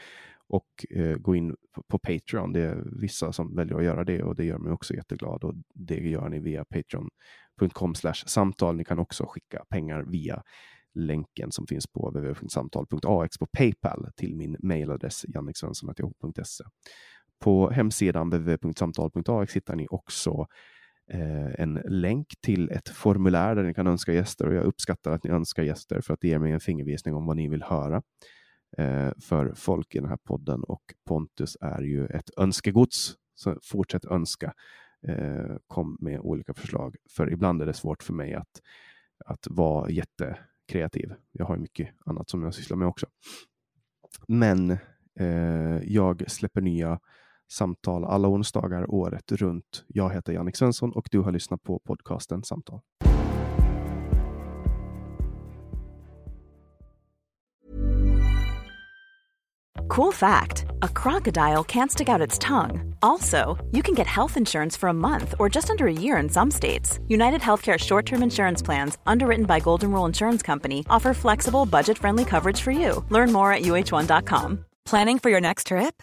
och 0.48 0.86
eh, 0.90 1.16
gå 1.16 1.34
in 1.34 1.56
på, 1.74 1.82
på, 1.82 1.98
Patreon. 1.98 2.52
Det 2.52 2.60
är 2.60 2.82
vissa 3.00 3.32
som 3.32 3.56
väljer 3.56 3.76
att 3.76 3.84
göra 3.84 4.04
det 4.04 4.22
och 4.22 4.36
det 4.36 4.44
gör 4.44 4.58
mig 4.58 4.72
också 4.72 4.94
jätteglad 4.94 5.44
och 5.44 5.54
det 5.74 5.98
gör 5.98 6.28
ni 6.28 6.38
via 6.38 6.64
patreon.com 6.64 7.94
samtal. 8.26 8.76
Ni 8.76 8.84
kan 8.84 8.98
också 8.98 9.26
skicka 9.26 9.64
pengar 9.68 10.02
via 10.02 10.42
länken 10.94 11.52
som 11.52 11.66
finns 11.66 11.86
på 11.86 12.10
www.samtal.ax 12.10 13.38
på 13.38 13.46
Paypal 13.46 14.08
till 14.16 14.36
min 14.36 14.56
mailadress 14.62 15.24
janniksvensson.yahoo.se. 15.28 16.64
På 17.40 17.70
hemsidan 17.70 18.30
www.samtal.ax 18.30 19.56
hittar 19.56 19.76
ni 19.76 19.86
också 19.90 20.46
eh, 21.10 21.60
en 21.60 21.74
länk 21.84 22.26
till 22.40 22.70
ett 22.70 22.88
formulär 22.88 23.54
där 23.54 23.62
ni 23.62 23.74
kan 23.74 23.86
önska 23.86 24.12
gäster 24.12 24.46
och 24.46 24.54
jag 24.54 24.64
uppskattar 24.64 25.10
att 25.10 25.24
ni 25.24 25.30
önskar 25.30 25.62
gäster 25.62 26.00
för 26.00 26.14
att 26.14 26.20
det 26.20 26.28
ger 26.28 26.38
mig 26.38 26.52
en 26.52 26.60
fingervisning 26.60 27.14
om 27.14 27.26
vad 27.26 27.36
ni 27.36 27.48
vill 27.48 27.62
höra 27.62 28.02
eh, 28.78 29.10
för 29.20 29.54
folk 29.54 29.94
i 29.94 29.98
den 29.98 30.08
här 30.08 30.18
podden 30.24 30.64
och 30.64 30.82
Pontus 31.08 31.56
är 31.60 31.82
ju 31.82 32.06
ett 32.06 32.30
önskegods. 32.36 33.14
Så 33.34 33.58
fortsätt 33.62 34.04
önska. 34.04 34.52
Eh, 35.08 35.56
kom 35.66 35.96
med 36.00 36.20
olika 36.20 36.54
förslag 36.54 36.96
för 37.10 37.32
ibland 37.32 37.62
är 37.62 37.66
det 37.66 37.72
svårt 37.72 38.02
för 38.02 38.12
mig 38.12 38.34
att, 38.34 38.60
att 39.26 39.46
vara 39.50 39.90
jättekreativ. 39.90 41.14
Jag 41.32 41.46
har 41.46 41.56
mycket 41.56 41.88
annat 42.04 42.30
som 42.30 42.42
jag 42.42 42.54
sysslar 42.54 42.76
med 42.76 42.88
också. 42.88 43.06
Men 44.28 44.70
eh, 45.20 45.82
jag 45.84 46.30
släpper 46.30 46.60
nya 46.60 47.00
samtal 47.50 48.04
alla 48.04 48.28
onsdagar 48.28 48.94
året 48.94 49.32
runt. 49.32 49.84
Jag 49.88 50.14
heter 50.14 50.32
Jannik 50.32 50.56
Svensson 50.56 50.92
och 50.92 51.08
du 51.10 51.18
har 51.20 51.32
lyssnat 51.32 51.62
på 51.62 51.78
podcasten 51.78 52.42
Samtal. 52.42 52.80
Cool 59.96 60.12
fact 60.12 60.66
a 60.82 60.88
crocodile 60.88 61.64
can't 61.64 61.90
stick 61.90 62.08
out 62.08 62.20
its 62.20 62.38
tongue. 62.38 62.94
Also, 63.02 63.58
you 63.72 63.82
can 63.82 63.94
get 63.94 64.06
health 64.06 64.36
insurance 64.36 64.76
for 64.76 64.88
a 64.88 64.92
month 64.92 65.34
or 65.38 65.48
just 65.48 65.68
under 65.68 65.86
a 65.86 65.92
year 65.92 66.16
in 66.22 66.28
some 66.28 66.50
states. 66.50 67.00
United 67.08 67.40
Healthcare 67.40 67.78
short 67.78 68.06
term 68.06 68.22
insurance 68.22 68.62
plans, 68.62 68.98
underwritten 69.04 69.46
by 69.46 69.58
Golden 69.58 69.90
Rule 69.90 70.06
Insurance 70.06 70.42
Company, 70.46 70.84
offer 70.88 71.12
flexible, 71.12 71.66
budget 71.66 71.98
friendly 71.98 72.24
coverage 72.24 72.60
for 72.60 72.70
you. 72.70 73.04
Learn 73.10 73.32
more 73.32 73.52
at 73.52 73.62
uh1.com. 73.62 74.64
Planning 74.84 75.18
for 75.18 75.30
your 75.30 75.40
next 75.40 75.66
trip? 75.66 76.02